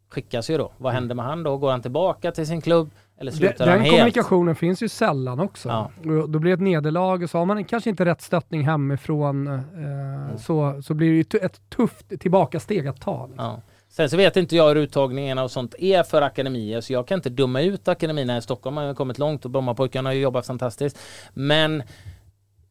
skickas 0.08 0.50
ju 0.50 0.58
då. 0.58 0.72
Vad 0.78 0.92
händer 0.92 1.14
med 1.14 1.24
han 1.24 1.42
då? 1.42 1.56
Går 1.56 1.70
han 1.70 1.82
tillbaka 1.82 2.32
till 2.32 2.46
sin 2.46 2.60
klubb 2.60 2.90
eller 3.18 3.32
slutar 3.32 3.58
den, 3.58 3.68
han 3.68 3.76
Den 3.78 3.84
helt? 3.84 3.96
kommunikationen 3.96 4.54
finns 4.54 4.82
ju 4.82 4.88
sällan 4.88 5.40
också. 5.40 5.68
Ja. 5.68 5.90
Då 6.28 6.38
blir 6.38 6.50
det 6.50 6.54
ett 6.54 6.60
nederlag 6.60 7.22
och 7.22 7.30
så 7.30 7.38
har 7.38 7.46
man 7.46 7.64
kanske 7.64 7.90
inte 7.90 8.04
rätt 8.04 8.22
stöttning 8.22 8.62
hemifrån 8.62 9.46
eh, 9.46 10.36
så, 10.36 10.82
så 10.82 10.94
blir 10.94 11.08
det 11.08 11.36
ju 11.36 11.40
ett 11.44 11.70
tufft 11.70 12.20
tillbakasteg 12.20 12.86
att 12.88 13.00
ta. 13.00 13.26
liksom. 13.26 13.44
Ja. 13.44 13.60
Sen 13.92 14.10
så 14.10 14.16
vet 14.16 14.36
inte 14.36 14.56
jag 14.56 14.68
hur 14.68 14.76
uttagningarna 14.76 15.42
och 15.42 15.50
sånt 15.50 15.74
är 15.78 16.02
för 16.02 16.22
akademier 16.22 16.80
så 16.80 16.92
jag 16.92 17.06
kan 17.06 17.18
inte 17.18 17.30
döma 17.30 17.60
ut 17.60 17.88
akademierna 17.88 18.38
i 18.38 18.42
Stockholm. 18.42 18.74
Man 18.74 18.86
har 18.86 18.94
kommit 18.94 19.18
långt 19.18 19.44
och 19.44 19.50
Brommapojkarna 19.50 20.08
har 20.08 20.14
ju 20.14 20.20
jobbat 20.20 20.46
fantastiskt. 20.46 20.98
Men 21.34 21.82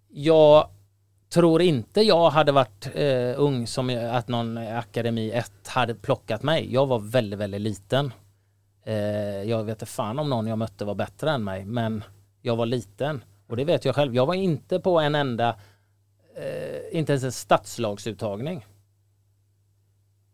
jag 0.09 0.69
tror 1.30 1.61
inte 1.61 2.01
jag 2.01 2.30
hade 2.30 2.51
varit 2.51 2.89
eh, 2.93 3.34
ung 3.38 3.67
som 3.67 4.09
att 4.11 4.28
någon 4.28 4.57
akademi 4.57 5.32
1 5.32 5.51
hade 5.67 5.95
plockat 5.95 6.43
mig. 6.43 6.74
Jag 6.74 6.86
var 6.86 6.99
väldigt, 6.99 7.39
väldigt 7.39 7.61
liten. 7.61 8.13
Eh, 8.86 8.95
jag 9.43 9.63
vet 9.63 9.76
inte 9.76 9.86
fan 9.86 10.19
om 10.19 10.30
någon 10.30 10.47
jag 10.47 10.57
mötte 10.57 10.86
var 10.86 10.95
bättre 10.95 11.32
än 11.32 11.43
mig 11.43 11.65
men 11.65 12.03
jag 12.41 12.55
var 12.55 12.65
liten. 12.65 13.24
Och 13.47 13.57
det 13.57 13.63
vet 13.63 13.86
jag 13.86 13.95
själv. 13.95 14.15
Jag 14.15 14.26
var 14.26 14.34
inte 14.34 14.80
på 14.80 14.99
en 14.99 15.15
enda, 15.15 15.55
eh, 16.36 16.97
inte 16.97 17.11
ens 17.11 17.24
en 17.24 17.32
stadslagsuttagning. 17.32 18.65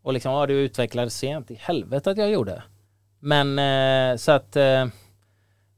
Och 0.08 0.14
liksom, 0.14 0.32
ja 0.32 0.46
du 0.46 0.54
utvecklades 0.54 1.18
sent. 1.18 1.52
I 1.52 1.56
helvete 1.62 2.12
att 2.12 2.18
jag 2.18 2.32
gjorde. 2.32 2.64
Men 3.20 3.60
eh, 3.60 4.18
så 4.18 4.32
att 4.32 4.56
eh, 4.56 4.86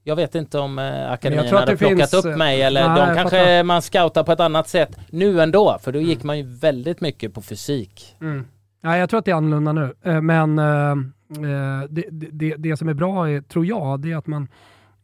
jag 0.04 0.16
vet 0.16 0.36
inte 0.36 0.60
om 0.60 0.80
eh, 0.80 1.12
akademin 1.12 1.54
hade 1.54 1.78
plockat 1.78 2.12
finns, 2.12 2.26
upp 2.26 2.38
mig 2.38 2.62
eller 2.62 2.90
nej, 2.90 3.08
de 3.08 3.16
kanske 3.16 3.38
fattar. 3.38 3.64
man 3.64 3.82
scoutar 3.82 4.24
på 4.24 4.32
ett 4.32 4.40
annat 4.40 4.68
sätt 4.68 5.00
nu 5.10 5.42
ändå. 5.42 5.78
För 5.82 5.92
då 5.92 6.00
gick 6.00 6.24
man 6.24 6.38
ju 6.38 6.44
väldigt 6.44 7.02
mycket 7.02 7.34
på 7.34 7.42
fysik. 7.42 8.16
Mm. 8.22 8.46
Ja, 8.82 8.98
jag 8.98 9.10
tror 9.10 9.18
att 9.20 9.26
det 9.26 9.32
är 9.32 9.36
annorlunda 9.36 9.72
nu. 9.74 9.94
Eh, 10.04 10.22
Men 10.22 10.60
eh, 10.60 10.92
eh, 10.92 11.84
det, 11.90 12.06
det, 12.12 12.56
det 12.56 12.78
som 12.78 12.90
är 12.90 12.94
bra, 12.94 13.30
är, 13.30 13.42
tror 13.42 13.66
jag, 13.66 14.00
det 14.00 14.12
är 14.12 14.18
att 14.18 14.28
man 14.28 14.48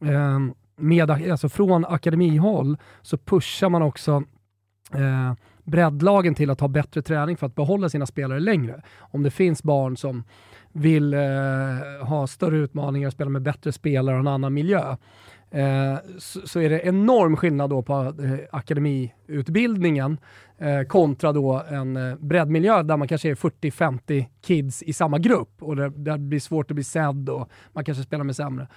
eh, 0.02 0.40
med, 0.78 1.12
alltså 1.12 1.50
från 1.50 1.86
akademihåll 1.86 2.78
så 3.02 3.18
pushar 3.18 3.70
man 3.70 3.82
också 3.82 4.24
eh, 4.94 5.34
breddlagen 5.66 6.36
till 6.36 6.50
att 6.50 6.60
ha 6.60 6.68
bättre 6.68 7.02
träning 7.02 7.38
för 7.38 7.48
att 7.48 7.56
behålla 7.56 7.90
sina 7.90 8.06
spelare 8.06 8.40
längre. 8.40 8.82
Om 9.00 9.24
det 9.24 9.32
finns 9.32 9.64
barn 9.64 9.98
som 9.98 10.24
vill 10.72 11.14
eh, 11.14 11.20
ha 12.02 12.28
större 12.28 12.58
utmaningar 12.58 13.08
och 13.08 13.14
spela 13.14 13.30
med 13.30 13.42
bättre 13.42 13.72
spelare 13.72 14.16
och 14.16 14.20
en 14.20 14.28
annan 14.28 14.54
miljö, 14.54 14.96
eh, 15.52 15.98
så, 16.18 16.48
så 16.48 16.60
är 16.60 16.70
det 16.70 16.80
enorm 16.80 17.38
skillnad 17.38 17.70
då 17.70 17.82
på 17.82 17.94
eh, 17.94 18.40
akademiutbildningen 18.52 20.18
eh, 20.58 20.82
kontra 20.82 21.32
då 21.32 21.64
en 21.70 21.98
eh, 21.98 22.16
breddmiljö 22.16 22.84
där 22.84 22.98
man 22.98 23.08
kanske 23.08 23.30
är 23.30 23.36
40-50 23.36 24.26
kids 24.42 24.84
i 24.84 24.94
samma 24.94 25.18
grupp 25.18 25.52
och 25.60 25.76
där, 25.76 25.90
där 25.90 26.12
det 26.12 26.18
blir 26.18 26.40
svårt 26.40 26.72
att 26.72 26.76
bli 26.76 26.84
sedd 26.84 27.30
och 27.30 27.50
man 27.74 27.86
kanske 27.86 28.04
spelar 28.04 28.24
med 28.24 28.36
sämre. 28.36 28.68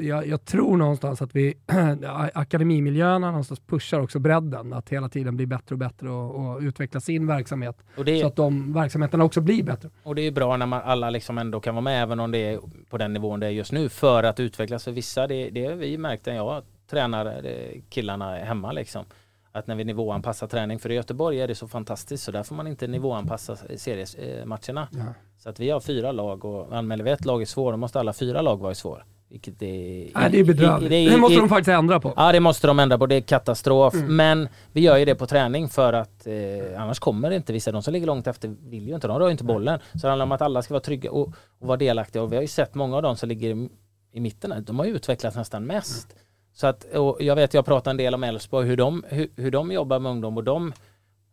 Jag, 0.00 0.26
jag 0.26 0.44
tror 0.44 0.76
någonstans 0.76 1.22
att 1.22 1.36
vi, 1.36 1.54
akademimiljöerna 2.34 3.30
någonstans 3.30 3.60
pushar 3.60 4.00
också 4.00 4.18
bredden, 4.18 4.72
att 4.72 4.88
hela 4.88 5.08
tiden 5.08 5.36
bli 5.36 5.46
bättre 5.46 5.74
och 5.74 5.78
bättre 5.78 6.10
och, 6.10 6.34
och 6.34 6.60
utveckla 6.60 7.00
sin 7.00 7.26
verksamhet 7.26 7.76
det, 8.04 8.20
så 8.20 8.26
att 8.26 8.36
de 8.36 8.72
verksamheterna 8.72 9.24
också 9.24 9.40
blir 9.40 9.62
bättre. 9.62 9.90
Och 10.02 10.14
det 10.14 10.22
är 10.22 10.30
bra 10.30 10.56
när 10.56 10.66
man 10.66 10.82
alla 10.84 11.10
liksom 11.10 11.38
ändå 11.38 11.60
kan 11.60 11.74
vara 11.74 11.82
med 11.82 12.02
även 12.02 12.20
om 12.20 12.30
det 12.30 12.38
är 12.38 12.60
på 12.90 12.98
den 12.98 13.12
nivån 13.12 13.40
det 13.40 13.46
är 13.46 13.50
just 13.50 13.72
nu 13.72 13.88
för 13.88 14.22
att 14.22 14.40
utvecklas 14.40 14.84
för 14.84 14.92
vissa. 14.92 15.26
Det, 15.26 15.50
det 15.50 15.74
vi 15.74 15.98
märkt 15.98 16.26
när 16.26 16.34
jag 16.34 16.62
tränar 16.90 17.26
eh, 17.26 17.80
killarna 17.88 18.36
hemma 18.36 18.72
liksom. 18.72 19.04
Att 19.52 19.66
när 19.66 19.74
vi 19.74 19.84
nivåanpassar 19.84 20.46
träning, 20.46 20.78
för 20.78 20.90
i 20.90 20.94
Göteborg 20.94 21.40
är 21.40 21.48
det 21.48 21.54
så 21.54 21.68
fantastiskt 21.68 22.24
så 22.24 22.32
där 22.32 22.42
får 22.42 22.54
man 22.56 22.66
inte 22.66 22.86
nivåanpassa 22.86 23.56
seriematcherna. 23.76 24.88
Ja. 24.92 25.14
Så 25.38 25.48
att 25.48 25.60
vi 25.60 25.70
har 25.70 25.80
fyra 25.80 26.12
lag 26.12 26.44
och 26.44 26.76
anmäler 26.76 27.04
vi 27.04 27.10
ett 27.10 27.24
lag 27.24 27.42
i 27.42 27.46
svår, 27.46 27.72
då 27.72 27.76
måste 27.76 28.00
alla 28.00 28.12
fyra 28.12 28.42
lag 28.42 28.56
vara 28.60 28.74
svår. 28.74 29.04
Vilket 29.30 29.62
är... 29.62 30.10
Nej, 30.14 30.30
det 30.30 30.40
är 30.40 30.44
bedrövligt. 30.44 30.90
Det, 30.90 30.96
i- 30.98 31.16
måste 31.16 31.34
i- 31.34 31.40
de 31.40 31.48
faktiskt 31.48 31.68
ändra 31.68 32.00
på. 32.00 32.12
Ja 32.16 32.32
det 32.32 32.40
måste 32.40 32.66
de 32.66 32.78
ändra 32.78 32.98
på, 32.98 33.06
det 33.06 33.14
är 33.14 33.20
katastrof. 33.20 33.94
Mm. 33.94 34.16
Men 34.16 34.48
vi 34.72 34.80
gör 34.80 34.96
ju 34.96 35.04
det 35.04 35.14
på 35.14 35.26
träning 35.26 35.68
för 35.68 35.92
att 35.92 36.26
eh, 36.26 36.82
annars 36.82 36.98
kommer 36.98 37.30
det 37.30 37.36
inte 37.36 37.52
vissa. 37.52 37.72
De 37.72 37.82
som 37.82 37.92
ligger 37.92 38.06
långt 38.06 38.26
efter 38.26 38.54
vill 38.68 38.88
ju 38.88 38.94
inte, 38.94 39.08
de 39.08 39.18
rör 39.18 39.26
ju 39.26 39.32
inte 39.32 39.44
bollen. 39.44 39.78
Så 39.92 39.98
det 39.98 40.08
handlar 40.08 40.26
om 40.26 40.32
att 40.32 40.42
alla 40.42 40.62
ska 40.62 40.74
vara 40.74 40.80
trygga 40.82 41.10
och, 41.10 41.28
och 41.60 41.66
vara 41.66 41.76
delaktiga. 41.76 42.22
Och 42.22 42.32
vi 42.32 42.36
har 42.36 42.42
ju 42.42 42.48
sett 42.48 42.74
många 42.74 42.96
av 42.96 43.02
dem 43.02 43.16
som 43.16 43.28
ligger 43.28 43.50
i, 43.56 43.68
i 44.12 44.20
mitten, 44.20 44.64
de 44.66 44.78
har 44.78 44.86
ju 44.86 44.96
utvecklats 44.96 45.36
nästan 45.36 45.64
mest. 45.66 46.16
Så 46.54 46.66
att, 46.66 46.84
och 46.84 47.16
jag 47.20 47.36
vet, 47.36 47.54
jag 47.54 47.64
pratar 47.66 47.90
en 47.90 47.96
del 47.96 48.14
om 48.14 48.24
Elfsborg, 48.24 48.66
hur 48.68 48.76
de, 48.76 49.04
hur, 49.08 49.28
hur 49.36 49.50
de 49.50 49.72
jobbar 49.72 49.98
med 49.98 50.12
ungdom 50.12 50.36
och 50.36 50.44
de 50.44 50.72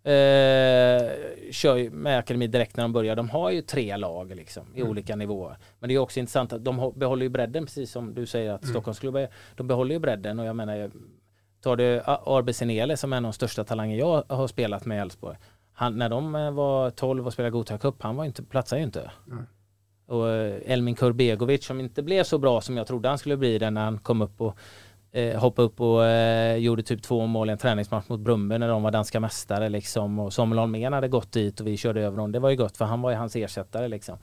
eh, 0.08 1.52
kör 1.52 1.76
ju 1.76 1.90
med 1.90 2.18
akademi 2.20 2.48
direkt 2.48 2.78
när 2.78 2.84
de 2.84 2.94
börjar. 2.94 3.16
De 3.16 3.30
har 3.30 3.52
ju 3.52 3.62
tre 3.62 3.98
lag 3.98 4.36
liksom, 4.36 4.64
i 4.76 4.80
Mm. 4.80 4.90
olika 4.90 5.16
nivåer. 5.16 5.58
Men 5.80 5.88
det 5.88 5.94
är 5.96 6.00
också 6.00 6.20
intressant 6.20 6.54
att 6.54 6.64
de 6.64 6.94
behåller 6.96 7.24
ju 7.24 7.30
bredden 7.30 7.66
precis 7.66 7.92
som 7.92 8.14
du 8.14 8.26
säger 8.26 8.52
att 8.54 8.68
Stockholmsklubbar, 8.68 9.28
de 9.56 9.68
behåller 9.68 9.96
ju 9.96 10.00
bredden 10.00 10.40
och 10.40 10.46
jag 10.46 10.56
menar 10.56 10.92
Tar 11.62 11.76
du 11.76 12.02
Arbe 12.06 12.54
Senele 12.54 12.98
som 12.98 13.14
är 13.14 13.18
en 13.18 13.26
av 13.26 13.32
de 13.32 13.34
största 13.36 13.64
talanger 13.64 13.98
jag 13.98 14.24
har 14.30 14.48
spelat 14.48 14.86
med 14.86 14.98
i 14.98 15.02
Elfsborg. 15.02 15.38
När 15.92 16.10
de 16.10 16.36
eh, 16.36 16.52
var 16.52 16.90
12 16.90 17.26
och 17.28 17.34
spelade 17.34 17.52
Gothia 17.52 17.78
Cup, 17.78 17.96
han 18.04 18.16
var 18.16 18.26
inte, 18.26 18.44
platsade 18.44 18.80
ju 18.80 18.86
inte. 18.86 19.12
Nej. 19.26 19.44
Och 20.06 20.30
eh, 20.30 20.62
Elmin 20.66 20.96
Kurbegovic 20.96 21.66
som 21.66 21.80
inte 21.80 22.04
blev 22.04 22.24
så 22.24 22.38
bra 22.38 22.62
som 22.62 22.78
jag 22.78 22.88
trodde 22.88 23.10
han 23.10 23.18
skulle 23.18 23.38
bli 23.38 23.60
när 23.60 23.82
han 23.84 24.00
kom 24.00 24.22
upp 24.22 24.42
och 24.42 24.58
eh, 25.18 25.40
hoppade 25.40 25.66
upp 25.66 25.82
och 25.82 26.06
eh, 26.06 26.58
gjorde 26.58 26.84
typ 26.84 27.02
två 27.02 27.26
mål 27.26 27.50
i 27.50 27.52
en 27.52 27.58
träningsmatch 27.58 28.10
mot 28.10 28.20
Brumby 28.20 28.58
när 28.58 28.68
de 28.68 28.84
var 28.84 28.92
danska 28.92 29.20
mästare 29.20 29.70
liksom. 29.70 30.20
Och 30.20 30.34
Samuel 30.34 30.60
Holmén 30.60 30.94
hade 30.94 31.08
gått 31.08 31.32
dit 31.32 31.60
och 31.60 31.68
vi 31.68 31.78
körde 31.78 32.02
över 32.02 32.18
honom. 32.18 32.32
Det 32.32 32.40
var 32.40 32.50
ju 32.50 32.56
gott 32.56 32.78
för 32.78 32.86
han 32.86 33.02
var 33.02 33.12
ju 33.12 33.18
hans 33.18 33.36
ersättare 33.36 33.88
liksom. 33.88 34.18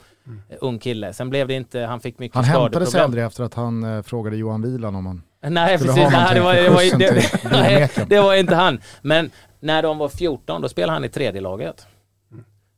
Eh, 0.49 0.57
ung 0.61 0.79
kille. 0.79 1.13
Sen 1.13 1.29
blev 1.29 1.47
det 1.47 1.53
inte, 1.53 1.79
han 1.79 1.99
fick 1.99 2.19
mycket 2.19 2.35
Han 2.35 2.45
hämtade 2.45 2.85
sig 2.85 3.01
aldrig 3.01 3.23
efter 3.23 3.43
att 3.43 3.53
han 3.53 3.83
eh, 3.83 4.01
frågade 4.01 4.37
Johan 4.37 4.61
Wieland 4.61 4.97
om 4.97 5.05
han 5.05 5.21
Nej 5.53 5.77
precis, 5.77 6.03
ha 6.03 6.09
nej, 6.09 6.35
det, 6.35 6.41
var, 6.41 6.53
det, 6.53 6.69
var, 6.69 6.97
det, 6.99 7.11
till 7.11 7.39
nej, 7.51 7.89
det 8.07 8.19
var 8.19 8.35
inte 8.35 8.55
han. 8.55 8.81
Men 9.01 9.31
när 9.59 9.83
de 9.83 9.97
var 9.97 10.09
14 10.09 10.61
då 10.61 10.69
spelade 10.69 10.93
han 10.93 11.03
i 11.03 11.09
tredje 11.09 11.41
laget. 11.41 11.87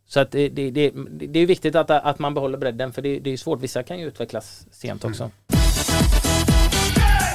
Så 0.10 0.20
att 0.20 0.32
det, 0.32 0.50
det, 0.50 0.72
det, 0.72 0.92
det 1.10 1.40
är 1.40 1.46
viktigt 1.46 1.76
att, 1.76 1.92
att 1.92 2.20
man 2.20 2.34
behåller 2.34 2.58
bredden 2.58 2.94
för 2.94 3.02
det, 3.02 3.20
det 3.20 3.34
är 3.34 3.38
svårt, 3.38 3.62
vissa 3.62 3.84
kan 3.84 4.00
ju 4.00 4.08
utvecklas 4.08 4.66
sent 4.72 5.06
också. 5.06 5.32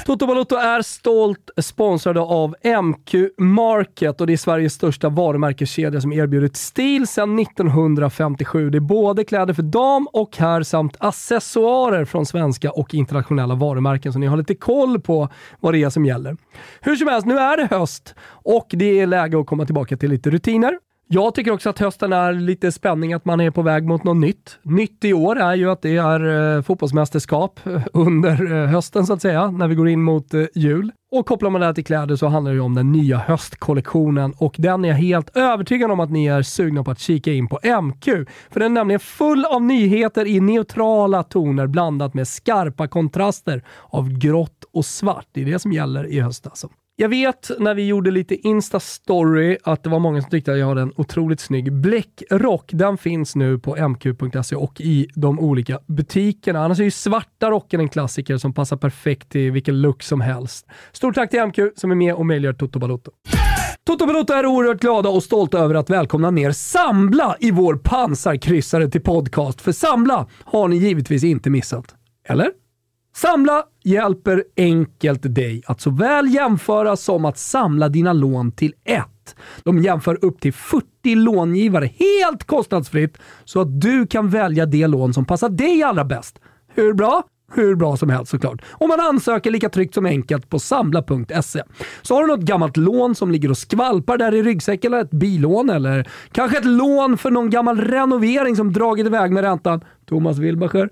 Toto 0.04 0.26
Balotto 0.26 0.56
är 0.56 0.82
stolt 0.82 1.50
sponsrade 1.56 2.20
av 2.20 2.54
MQ 2.82 3.14
Market 3.38 4.20
och 4.20 4.26
det 4.26 4.32
är 4.32 4.36
Sveriges 4.36 4.72
största 4.72 5.08
varumärkeskedja 5.08 6.00
som 6.00 6.12
erbjudit 6.12 6.56
stil 6.56 7.06
sedan 7.06 7.38
1957. 7.38 8.70
Det 8.70 8.78
är 8.78 8.80
både 8.80 9.24
kläder 9.24 9.54
för 9.54 9.62
dam 9.62 10.08
och 10.12 10.36
herr 10.36 10.62
samt 10.62 10.96
accessoarer 10.98 12.04
från 12.04 12.26
svenska 12.26 12.70
och 12.70 12.94
internationella 12.94 13.54
varumärken 13.54 14.12
så 14.12 14.18
ni 14.18 14.26
har 14.26 14.36
lite 14.36 14.54
koll 14.54 15.00
på 15.00 15.28
vad 15.60 15.74
det 15.74 15.82
är 15.82 15.90
som 15.90 16.04
gäller. 16.04 16.36
Hur 16.80 16.96
som 16.96 17.08
helst, 17.08 17.26
nu 17.26 17.38
är 17.38 17.56
det 17.56 17.76
höst 17.76 18.14
och 18.28 18.66
det 18.70 19.00
är 19.00 19.06
läge 19.06 19.40
att 19.40 19.46
komma 19.46 19.64
tillbaka 19.64 19.96
till 19.96 20.10
lite 20.10 20.30
rutiner. 20.30 20.78
Jag 21.14 21.34
tycker 21.34 21.50
också 21.50 21.70
att 21.70 21.78
hösten 21.78 22.12
är 22.12 22.32
lite 22.32 22.72
spänning, 22.72 23.12
att 23.12 23.24
man 23.24 23.40
är 23.40 23.50
på 23.50 23.62
väg 23.62 23.84
mot 23.84 24.04
något 24.04 24.16
nytt. 24.16 24.58
Nytt 24.62 25.04
i 25.04 25.12
år 25.12 25.38
är 25.38 25.54
ju 25.54 25.70
att 25.70 25.82
det 25.82 25.96
är 25.96 26.56
eh, 26.56 26.62
fotbollsmästerskap 26.62 27.60
eh, 27.66 27.82
under 27.92 28.52
eh, 28.52 28.66
hösten 28.66 29.06
så 29.06 29.12
att 29.12 29.22
säga, 29.22 29.50
när 29.50 29.68
vi 29.68 29.74
går 29.74 29.88
in 29.88 30.02
mot 30.02 30.34
eh, 30.34 30.44
jul. 30.54 30.92
Och 31.10 31.26
kopplar 31.26 31.50
man 31.50 31.60
det 31.60 31.66
här 31.66 31.74
till 31.74 31.84
kläder 31.84 32.16
så 32.16 32.26
handlar 32.26 32.50
det 32.50 32.54
ju 32.54 32.60
om 32.60 32.74
den 32.74 32.92
nya 32.92 33.18
höstkollektionen 33.18 34.34
och 34.38 34.54
den 34.58 34.84
är 34.84 34.88
jag 34.88 34.96
helt 34.96 35.36
övertygad 35.36 35.90
om 35.90 36.00
att 36.00 36.10
ni 36.10 36.26
är 36.26 36.42
sugna 36.42 36.84
på 36.84 36.90
att 36.90 36.98
kika 36.98 37.32
in 37.32 37.48
på 37.48 37.60
MQ. 37.82 38.04
För 38.50 38.60
den 38.60 38.72
är 38.72 38.80
nämligen 38.80 39.00
full 39.00 39.44
av 39.44 39.62
nyheter 39.62 40.26
i 40.26 40.40
neutrala 40.40 41.22
toner 41.22 41.66
blandat 41.66 42.14
med 42.14 42.28
skarpa 42.28 42.88
kontraster 42.88 43.64
av 43.88 44.08
grått 44.08 44.64
och 44.72 44.84
svart. 44.84 45.26
Det 45.32 45.42
är 45.42 45.46
det 45.46 45.58
som 45.58 45.72
gäller 45.72 46.06
i 46.06 46.20
höst 46.20 46.46
alltså. 46.46 46.68
Jag 47.02 47.08
vet 47.08 47.50
när 47.58 47.74
vi 47.74 47.86
gjorde 47.86 48.10
lite 48.10 48.34
Insta-story 48.34 49.56
att 49.64 49.82
det 49.82 49.90
var 49.90 49.98
många 49.98 50.20
som 50.20 50.30
tyckte 50.30 50.52
att 50.52 50.58
jag 50.58 50.66
hade 50.66 50.82
en 50.82 50.92
otroligt 50.96 51.40
snygg 51.40 51.72
bläckrock. 51.72 52.70
Den 52.72 52.98
finns 52.98 53.36
nu 53.36 53.58
på 53.58 53.76
mq.se 53.76 54.56
och 54.56 54.80
i 54.80 55.08
de 55.14 55.40
olika 55.40 55.78
butikerna. 55.86 56.64
Annars 56.64 56.80
är 56.80 56.84
ju 56.84 56.90
svarta 56.90 57.50
rocken 57.50 57.80
en 57.80 57.88
klassiker 57.88 58.36
som 58.36 58.52
passar 58.52 58.76
perfekt 58.76 59.28
till 59.28 59.52
vilken 59.52 59.80
look 59.80 60.02
som 60.02 60.20
helst. 60.20 60.66
Stort 60.92 61.14
tack 61.14 61.30
till 61.30 61.46
MQ 61.46 61.58
som 61.76 61.90
är 61.90 61.94
med 61.94 62.14
och 62.14 62.26
möjliggör 62.26 62.52
Toto 62.52 62.78
Balotto. 62.78 63.10
Toto 63.86 64.06
Balotto 64.06 64.32
är 64.32 64.46
oerhört 64.46 64.80
glada 64.80 65.08
och 65.08 65.22
stolta 65.22 65.58
över 65.58 65.74
att 65.74 65.90
välkomna 65.90 66.30
ner 66.30 66.52
Sambla 66.52 67.36
i 67.40 67.50
vår 67.50 67.74
pansarkryssare 67.74 68.90
till 68.90 69.02
podcast. 69.02 69.60
För 69.60 69.72
Sambla 69.72 70.26
har 70.44 70.68
ni 70.68 70.76
givetvis 70.76 71.24
inte 71.24 71.50
missat. 71.50 71.94
Eller? 72.28 72.61
Samla 73.14 73.64
hjälper 73.84 74.44
enkelt 74.56 75.34
dig 75.34 75.62
att 75.66 75.80
såväl 75.80 76.34
jämföra 76.34 76.96
som 76.96 77.24
att 77.24 77.38
samla 77.38 77.88
dina 77.88 78.12
lån 78.12 78.52
till 78.52 78.74
ett. 78.84 79.36
De 79.64 79.78
jämför 79.78 80.24
upp 80.24 80.40
till 80.40 80.52
40 80.52 80.86
långivare 81.14 81.90
helt 81.98 82.44
kostnadsfritt 82.44 83.18
så 83.44 83.60
att 83.60 83.80
du 83.80 84.06
kan 84.06 84.28
välja 84.28 84.66
det 84.66 84.86
lån 84.86 85.14
som 85.14 85.24
passar 85.24 85.48
dig 85.48 85.82
allra 85.82 86.04
bäst. 86.04 86.38
Hur 86.74 86.94
bra? 86.94 87.22
hur 87.54 87.74
bra 87.74 87.96
som 87.96 88.10
helst 88.10 88.30
såklart. 88.30 88.62
Och 88.68 88.88
man 88.88 89.00
ansöker 89.00 89.50
lika 89.50 89.68
tryggt 89.68 89.94
som 89.94 90.06
enkelt 90.06 90.48
på 90.48 90.58
samla.se. 90.58 91.62
Så 92.02 92.14
har 92.14 92.22
du 92.22 92.28
något 92.28 92.40
gammalt 92.40 92.76
lån 92.76 93.14
som 93.14 93.30
ligger 93.30 93.50
och 93.50 93.58
skvalpar 93.58 94.18
där 94.18 94.34
i 94.34 94.42
ryggsäcken, 94.42 94.92
eller 94.92 95.04
ett 95.04 95.10
bilån, 95.10 95.70
eller 95.70 96.08
kanske 96.32 96.58
ett 96.58 96.64
lån 96.64 97.18
för 97.18 97.30
någon 97.30 97.50
gammal 97.50 97.80
renovering 97.80 98.56
som 98.56 98.72
dragit 98.72 99.06
iväg 99.06 99.32
med 99.32 99.44
räntan. 99.44 99.80
Thomas 100.08 100.38
Wilbacher. 100.38 100.90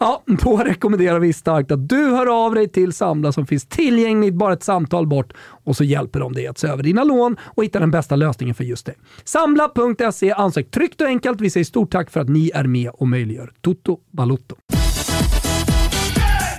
Ja, 0.00 0.22
då 0.26 0.56
rekommenderar 0.56 1.18
vi 1.18 1.32
starkt 1.32 1.70
att 1.70 1.88
du 1.88 2.06
hör 2.10 2.44
av 2.46 2.54
dig 2.54 2.68
till 2.68 2.92
Samla 2.92 3.32
som 3.32 3.46
finns 3.46 3.66
tillgängligt 3.66 4.34
bara 4.34 4.52
ett 4.52 4.62
samtal 4.62 5.06
bort 5.06 5.32
och 5.64 5.76
så 5.76 5.84
hjälper 5.84 6.20
de 6.20 6.32
dig 6.32 6.46
att 6.46 6.58
se 6.58 6.68
över 6.68 6.82
dina 6.82 7.04
lån 7.04 7.36
och 7.42 7.64
hitta 7.64 7.80
den 7.80 7.90
bästa 7.90 8.16
lösningen 8.16 8.54
för 8.54 8.64
just 8.64 8.86
dig. 8.86 8.94
Samla.se, 9.24 10.32
ansök 10.32 10.70
tryggt 10.70 11.00
och 11.00 11.06
enkelt. 11.06 11.40
Vi 11.40 11.50
säger 11.50 11.64
stort 11.64 11.90
tack 11.90 12.10
för 12.10 12.20
att 12.20 12.28
ni 12.28 12.50
är 12.54 12.64
med 12.64 12.90
och 12.90 13.08
möjliggör 13.08 13.52
Toto 13.60 13.98
Balotto. 14.10 14.56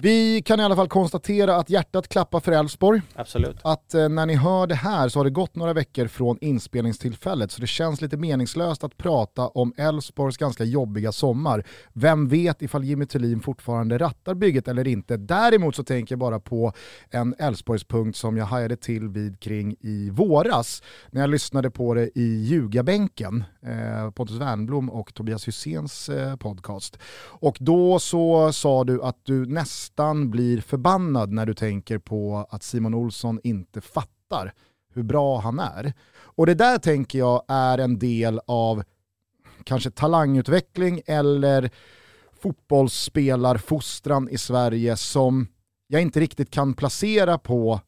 Vi 0.02 0.42
kan 0.42 0.60
i 0.60 0.64
alla 0.64 0.76
fall 0.76 0.88
konstatera 0.88 1.56
att 1.56 1.70
hjärtat 1.70 2.08
klappar 2.08 2.40
för 2.40 2.52
Elfsborg. 2.52 3.02
Absolut. 3.16 3.58
Att 3.64 3.94
eh, 3.94 4.10
när 4.10 4.26
ni 4.26 4.36
hör 4.36 4.68
det 4.68 4.76
här 4.76 5.10
så 5.10 5.20
har 5.20 5.24
det 5.24 5.30
gått 5.30 5.56
några 5.56 5.74
veckor 5.74 6.08
från 6.08 6.38
inspelningstillfället 6.42 7.52
så 7.52 7.62
det 7.62 7.68
känns 7.68 8.02
lite 8.02 8.18
meningslöst 8.18 8.84
att 8.84 8.98
prata 8.98 9.48
om 9.48 9.74
Elfsborgs 9.78 10.38
ganska 10.38 10.64
jobbiga 10.64 11.12
sommar. 11.12 11.64
Vem 11.94 12.28
vet 12.28 12.62
ifall 12.62 12.84
Jimmy 12.84 13.06
Tillin 13.06 13.40
fortfarande 13.40 13.98
rattar 13.98 14.34
bygget 14.34 14.68
eller 14.68 14.88
inte. 14.88 15.18
Däremot 15.18 15.76
så 15.76 15.84
tänker 15.84 16.14
jag 16.14 16.20
bara 16.20 16.40
på 16.40 16.74
en 17.10 17.36
Elfsborgspunkt 17.40 18.18
som 18.18 18.38
jag 18.38 18.46
hajade 18.46 18.76
till 18.76 19.08
vid 19.08 19.40
kring 19.40 19.76
i 19.80 20.10
våras 20.10 20.84
när 21.12 21.22
jag 21.22 21.30
lyssnade 21.30 21.72
på 21.72 21.94
det 21.94 22.10
i 22.16 22.44
ljugarbänken, 22.44 23.44
eh, 23.62 24.12
Pontus 24.12 24.38
Wernblom 24.38 24.90
och 24.90 25.14
Tobias 25.14 25.48
Hyséns 25.48 26.10
eh, 26.10 26.36
podcast. 26.36 26.98
Och 27.24 27.58
då 27.60 28.00
så 28.00 28.54
sa 28.54 28.84
du 28.84 29.04
att 29.04 29.20
du 29.24 29.46
nästan 29.46 30.32
blir 30.32 30.62
förbannad 30.62 31.32
när 31.32 31.46
du 31.46 31.54
tänker 31.54 31.98
på 31.98 32.48
att 32.50 32.64
Simon 32.64 32.94
Olsson 32.94 33.40
inte 33.44 33.82
fattar 33.82 34.54
hur 34.94 35.04
bra 35.04 35.40
han 35.40 35.60
är. 35.60 35.94
Och 36.20 36.46
det 36.46 36.54
där 36.54 36.78
tänker 36.78 37.20
jag 37.20 37.44
är 37.48 37.78
en 37.78 38.00
del 38.00 38.40
av 38.46 38.84
kanske 39.64 39.92
talangutveckling 39.92 41.02
eller 41.06 41.70
fotbollsspelarfostran 42.42 44.30
i 44.30 44.38
Sverige 44.38 44.98
som 44.98 45.48
jag 45.88 46.02
inte 46.02 46.20
riktigt 46.20 46.52
kan 46.52 46.74
placera 46.74 47.38
på, 47.38 47.82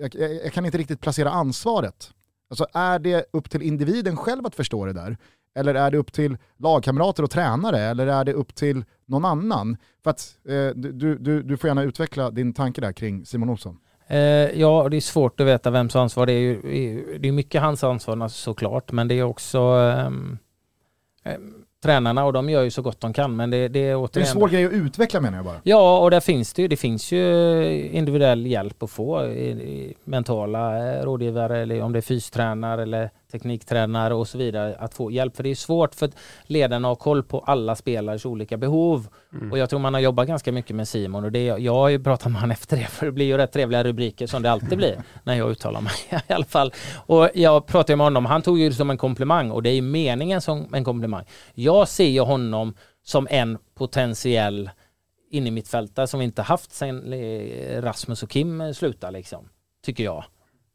jag, 0.00 0.14
jag, 0.14 0.34
jag, 0.34 0.52
kan 0.52 0.66
inte 0.66 0.78
riktigt 0.78 1.00
placera 1.00 1.30
ansvaret. 1.30 2.10
Alltså 2.50 2.66
är 2.74 2.98
det 2.98 3.26
upp 3.32 3.50
till 3.50 3.62
individen 3.62 4.16
själv 4.16 4.46
att 4.46 4.54
förstå 4.54 4.86
det 4.86 4.92
där? 4.92 5.16
Eller 5.54 5.74
är 5.74 5.90
det 5.90 5.98
upp 5.98 6.12
till 6.12 6.36
lagkamrater 6.56 7.22
och 7.22 7.30
tränare? 7.30 7.80
Eller 7.80 8.06
är 8.06 8.24
det 8.24 8.32
upp 8.32 8.54
till 8.54 8.84
någon 9.06 9.24
annan? 9.24 9.76
För 10.02 10.10
att, 10.10 10.38
eh, 10.48 10.68
du, 10.74 11.18
du, 11.18 11.42
du 11.42 11.56
får 11.56 11.68
gärna 11.68 11.82
utveckla 11.82 12.30
din 12.30 12.52
tanke 12.52 12.80
där 12.80 12.92
kring 12.92 13.26
Simon 13.26 13.50
Olsson. 13.50 13.78
Eh, 14.06 14.18
ja, 14.60 14.88
det 14.88 14.96
är 14.96 15.00
svårt 15.00 15.40
att 15.40 15.46
veta 15.46 15.70
vems 15.70 15.96
ansvar 15.96 16.26
det 16.26 16.32
är. 16.32 16.40
Ju, 16.40 17.18
det 17.18 17.28
är 17.28 17.32
mycket 17.32 17.62
hans 17.62 17.84
ansvar 17.84 18.16
alltså, 18.16 18.38
såklart, 18.38 18.92
men 18.92 19.08
det 19.08 19.14
är 19.14 19.22
också 19.22 19.58
eh, 21.24 21.32
tränarna 21.86 22.24
och 22.24 22.32
de 22.32 22.50
gör 22.50 22.62
ju 22.62 22.70
så 22.70 22.82
gott 22.82 23.00
de 23.00 23.12
kan 23.12 23.36
men 23.36 23.50
det, 23.50 23.68
det 23.68 23.78
är 23.78 23.96
återigen... 23.96 24.10
Det 24.12 24.18
är 24.18 24.20
en 24.20 24.26
svår 24.26 24.48
grej 24.48 24.66
att 24.66 24.72
utveckla 24.72 25.20
menar 25.20 25.38
jag 25.38 25.44
bara. 25.44 25.60
Ja 25.62 25.98
och 25.98 26.10
där 26.10 26.20
finns 26.20 26.52
det 26.52 26.62
ju, 26.62 26.68
det 26.68 26.76
finns 26.76 27.12
ju 27.12 27.88
individuell 27.92 28.46
hjälp 28.46 28.82
att 28.82 28.90
få. 28.90 29.34
Mentala 30.04 30.92
eh, 30.94 31.02
rådgivare 31.02 31.58
eller 31.58 31.82
om 31.82 31.92
det 31.92 31.98
är 31.98 32.00
fystränare 32.00 32.82
eller 32.82 33.10
tekniktränare 33.32 34.14
och 34.14 34.28
så 34.28 34.38
vidare 34.38 34.76
att 34.76 34.94
få 34.94 35.10
hjälp. 35.10 35.36
För 35.36 35.42
det 35.42 35.50
är 35.50 35.54
svårt 35.54 35.94
för 35.94 36.10
ledarna 36.46 36.88
att 36.88 36.98
ha 36.98 37.04
koll 37.04 37.22
på 37.22 37.40
alla 37.40 37.76
spelares 37.76 38.24
olika 38.24 38.56
behov. 38.56 39.08
Mm. 39.32 39.52
Och 39.52 39.58
jag 39.58 39.70
tror 39.70 39.80
man 39.80 39.94
har 39.94 40.00
jobbat 40.00 40.26
ganska 40.26 40.52
mycket 40.52 40.76
med 40.76 40.88
Simon 40.88 41.24
och 41.24 41.32
det, 41.32 41.44
jag 41.44 41.74
har 41.74 41.88
ju 41.88 42.04
pratat 42.04 42.32
med 42.32 42.40
honom 42.40 42.50
efter 42.50 42.76
det 42.76 42.86
för 42.86 43.06
det 43.06 43.12
blir 43.12 43.26
ju 43.26 43.36
rätt 43.36 43.52
trevliga 43.52 43.84
rubriker 43.84 44.26
som 44.26 44.42
det 44.42 44.50
alltid 44.50 44.78
blir 44.78 45.02
när 45.24 45.34
jag 45.34 45.50
uttalar 45.50 45.80
mig 45.80 45.92
i 46.28 46.32
alla 46.32 46.44
fall. 46.44 46.72
Och 47.06 47.30
jag 47.34 47.66
pratade 47.66 47.96
med 47.96 48.06
honom, 48.06 48.26
han 48.26 48.42
tog 48.42 48.58
ju 48.58 48.68
det 48.68 48.74
som 48.74 48.90
en 48.90 48.98
komplimang 48.98 49.50
och 49.50 49.62
det 49.62 49.70
är 49.70 49.74
ju 49.74 49.82
meningen 49.82 50.40
som 50.40 50.74
en 50.74 50.84
komplimang. 50.84 51.24
Jag 51.54 51.88
ser 51.88 52.08
ju 52.08 52.20
honom 52.20 52.74
som 53.02 53.26
en 53.30 53.58
potentiell 53.74 54.70
in 55.30 55.46
i 55.46 55.50
mitt 55.50 55.68
fältare 55.68 56.06
som 56.06 56.20
vi 56.20 56.24
inte 56.24 56.42
haft 56.42 56.72
sen 56.72 57.12
eh, 57.12 57.82
Rasmus 57.82 58.22
och 58.22 58.30
Kim 58.30 58.74
slutade 58.74 59.12
liksom, 59.12 59.48
tycker 59.84 60.04
jag 60.04 60.24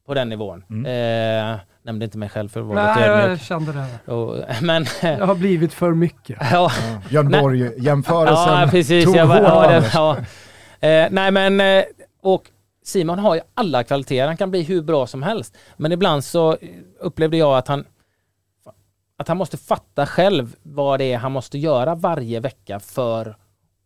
på 0.06 0.14
den 0.14 0.30
nivån. 0.30 0.64
Mm. 0.70 0.86
Eh, 0.86 1.60
nämnde 1.84 2.06
inte 2.06 2.18
mig 2.18 2.30
själv 2.30 2.50
för 2.50 2.60
att 2.60 2.66
vara 2.66 2.84
Nej, 2.84 2.96
lite 2.96 3.10
ödmjuk. 3.10 3.40
jag 3.40 3.46
kände 3.46 3.72
det. 3.72 4.12
Och, 4.12 4.38
men, 4.62 4.86
det 5.02 5.26
har 5.26 5.36
blivit 5.36 5.74
för 5.74 5.94
mycket. 5.94 6.38
ja. 6.52 6.72
ja. 6.72 7.02
Björn 7.10 7.32
Borg-jämförelsen 7.32 8.62
ja, 8.62 8.68
precis, 8.72 9.06
tog 9.06 9.16
jag 9.16 9.28
bara, 9.28 9.42
ja, 9.42 9.80
det, 9.80 9.92
ja. 9.94 10.18
Eh, 10.88 11.08
Nej 11.12 11.32
men, 11.32 11.62
eh, 11.62 11.84
och 12.22 12.44
Simon 12.84 13.20
har 13.20 13.36
ju 13.36 13.42
alla 13.54 13.84
kvaliteter, 13.84 14.28
han 14.28 14.38
kan 14.38 14.52
bli 14.52 14.64
hur 14.64 14.82
bra 14.82 15.08
som 15.08 15.24
helst. 15.24 15.58
Men 15.78 15.92
ibland 15.92 16.24
så 16.24 16.58
upplevde 17.00 17.38
jag 17.38 17.58
att 17.58 17.68
han 17.68 17.86
att 19.22 19.28
han 19.28 19.38
måste 19.38 19.58
fatta 19.58 20.06
själv 20.06 20.56
vad 20.64 21.00
det 21.00 21.14
är 21.14 21.18
han 21.18 21.32
måste 21.32 21.58
göra 21.58 21.96
varje 21.96 22.40
vecka 22.40 22.80
för 22.80 23.36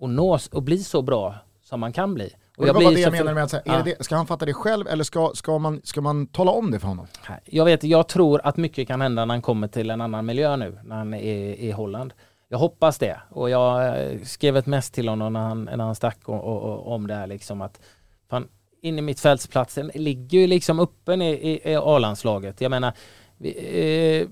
att 0.02 0.10
nå 0.10 0.40
och 0.52 0.64
bli 0.64 0.84
så 0.84 1.02
bra 1.02 1.36
som 1.64 1.80
man 1.80 1.94
kan 1.94 2.14
bli. 2.14 2.34
Och, 2.58 2.68
jag 2.68 2.76
det 2.76 2.84
var 2.86 2.92
det 2.92 3.00
jag 3.00 3.12
menade 3.12 3.34
med 3.34 3.44
att 3.44 3.50
säga, 3.50 3.64
ja. 3.66 3.82
det, 3.86 4.04
ska 4.04 4.16
han 4.16 4.28
fatta 4.28 4.46
det 4.46 4.54
själv 4.54 4.88
eller 4.88 5.04
ska, 5.04 5.32
ska, 5.34 5.58
man, 5.58 5.82
ska 5.84 6.02
man 6.02 6.28
tala 6.28 6.52
om 6.52 6.72
det 6.72 6.80
för 6.80 6.88
honom? 6.88 7.08
Jag 7.46 7.66
vet, 7.66 7.84
jag 7.84 8.08
tror 8.08 8.42
att 8.44 8.58
mycket 8.58 8.88
kan 8.88 9.02
hända 9.02 9.26
när 9.26 9.34
han 9.34 9.42
kommer 9.42 9.68
till 9.68 9.90
en 9.90 10.02
annan 10.02 10.26
miljö 10.26 10.56
nu, 10.56 10.80
när 10.84 10.96
han 10.96 11.14
är 11.14 11.56
i 11.56 11.72
Holland. 11.72 12.14
Jag 12.50 12.58
hoppas 12.58 12.98
det 12.98 13.20
och 13.30 13.50
jag 13.50 14.00
eh, 14.00 14.22
skrev 14.24 14.58
ett 14.58 14.66
mess 14.66 14.92
till 14.92 15.08
honom 15.08 15.34
när 15.34 15.40
han, 15.40 15.64
när 15.64 15.84
han 15.84 15.96
stack 15.96 16.30
och, 16.30 16.44
och, 16.44 16.62
och, 16.62 16.94
om 16.94 17.08
det 17.08 17.14
här 17.14 17.28
liksom 17.28 17.62
att 17.62 17.82
fan, 18.30 18.48
in 18.82 19.00
i 19.00 19.02
mittfältsplatsen 19.02 19.92
ligger 19.96 20.40
ju 20.40 20.48
liksom 20.48 20.80
öppen 20.80 21.22
i, 21.22 21.32
i, 21.32 21.72
i 21.72 21.76
A-landslaget. 21.76 22.62
Jag 22.62 22.70
menar, 22.70 22.94
vi, 23.38 23.50
eh, 24.22 24.28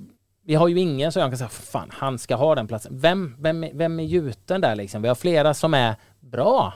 vi 0.45 0.55
har 0.55 0.67
ju 0.67 0.79
ingen 0.79 1.11
som 1.11 1.21
jag 1.21 1.31
kan 1.31 1.37
säga, 1.37 1.49
fan 1.49 1.89
han 1.91 2.19
ska 2.19 2.35
ha 2.35 2.55
den 2.55 2.67
platsen. 2.67 2.99
Vem, 2.99 3.35
vem, 3.39 3.65
vem 3.73 3.99
är 3.99 4.03
gjuten 4.03 4.61
där 4.61 4.75
liksom? 4.75 5.01
Vi 5.01 5.07
har 5.07 5.15
flera 5.15 5.53
som 5.53 5.73
är 5.73 5.95
bra. 6.19 6.73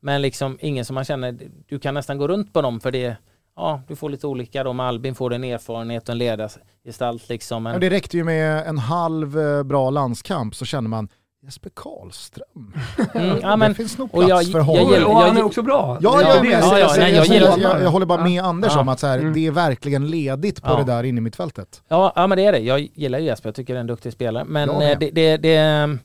Men 0.00 0.22
liksom 0.22 0.58
ingen 0.60 0.84
som 0.84 0.94
man 0.94 1.04
känner, 1.04 1.38
du 1.66 1.78
kan 1.78 1.94
nästan 1.94 2.18
gå 2.18 2.28
runt 2.28 2.52
på 2.52 2.62
dem 2.62 2.80
för 2.80 2.90
det 2.90 3.16
Ja, 3.56 3.82
du 3.88 3.96
får 3.96 4.10
lite 4.10 4.26
olika 4.26 4.64
då. 4.64 4.72
Med 4.72 4.86
Albin 4.86 5.14
får 5.14 5.30
du 5.30 5.36
en 5.36 5.44
erfarenhet 5.44 6.08
och 6.08 6.12
en 6.12 6.18
ledargestalt 6.18 7.28
liksom. 7.28 7.62
Men... 7.62 7.72
Ja, 7.72 7.78
det 7.78 7.90
räckte 7.90 8.16
ju 8.16 8.24
med 8.24 8.66
en 8.66 8.78
halv 8.78 9.38
eh, 9.38 9.62
bra 9.62 9.90
landskamp 9.90 10.54
så 10.54 10.64
känner 10.64 10.88
man 10.88 11.08
Jesper 11.46 11.70
Karlström. 11.74 12.74
Mm, 13.14 13.38
ja, 13.42 13.56
men, 13.56 13.70
det 13.70 13.74
finns 13.74 13.98
nog 13.98 14.12
plats 14.12 14.28
jag, 14.28 14.46
för 14.46 14.60
honom. 14.60 14.92
Jag, 14.92 15.00
jag, 15.00 15.10
och 15.10 15.16
han 15.16 15.36
är 15.36 15.42
också 15.42 15.62
bra. 15.62 15.98
Ja, 16.00 16.22
ja, 16.22 16.44
ja, 16.44 16.50
ja, 16.50 16.78
ja 16.78 16.94
nej, 16.98 17.14
jag, 17.14 17.26
jag, 17.26 17.58
jag, 17.58 17.82
jag, 17.82 17.90
håller 17.90 18.06
bara 18.06 18.24
med 18.24 18.42
Anders 18.42 18.76
om 18.76 18.88
att 18.88 19.00
så 19.00 19.06
här, 19.06 19.18
mm. 19.18 19.32
det 19.32 19.46
är 19.46 19.50
verkligen 19.50 20.06
ledigt 20.06 20.62
på 20.62 20.76
det 20.76 20.84
där 20.84 21.04
inne 21.04 21.18
i 21.18 21.20
mittfältet. 21.20 21.82
Ja, 21.88 22.12
ja, 22.16 22.26
men 22.26 22.38
det 22.38 22.44
är 22.44 22.52
det. 22.52 22.58
Jag 22.58 22.88
gillar 22.94 23.18
ju 23.18 23.24
Jesper, 23.24 23.48
jag 23.48 23.54
tycker 23.54 23.74
det 23.74 23.78
är 23.78 23.80
en 23.80 23.86
duktig 23.86 24.12
spelare. 24.12 24.44
Men 24.44 24.70
eh, 24.70 24.98
det, 24.98 25.10
det, 25.10 25.36
det 25.36 25.98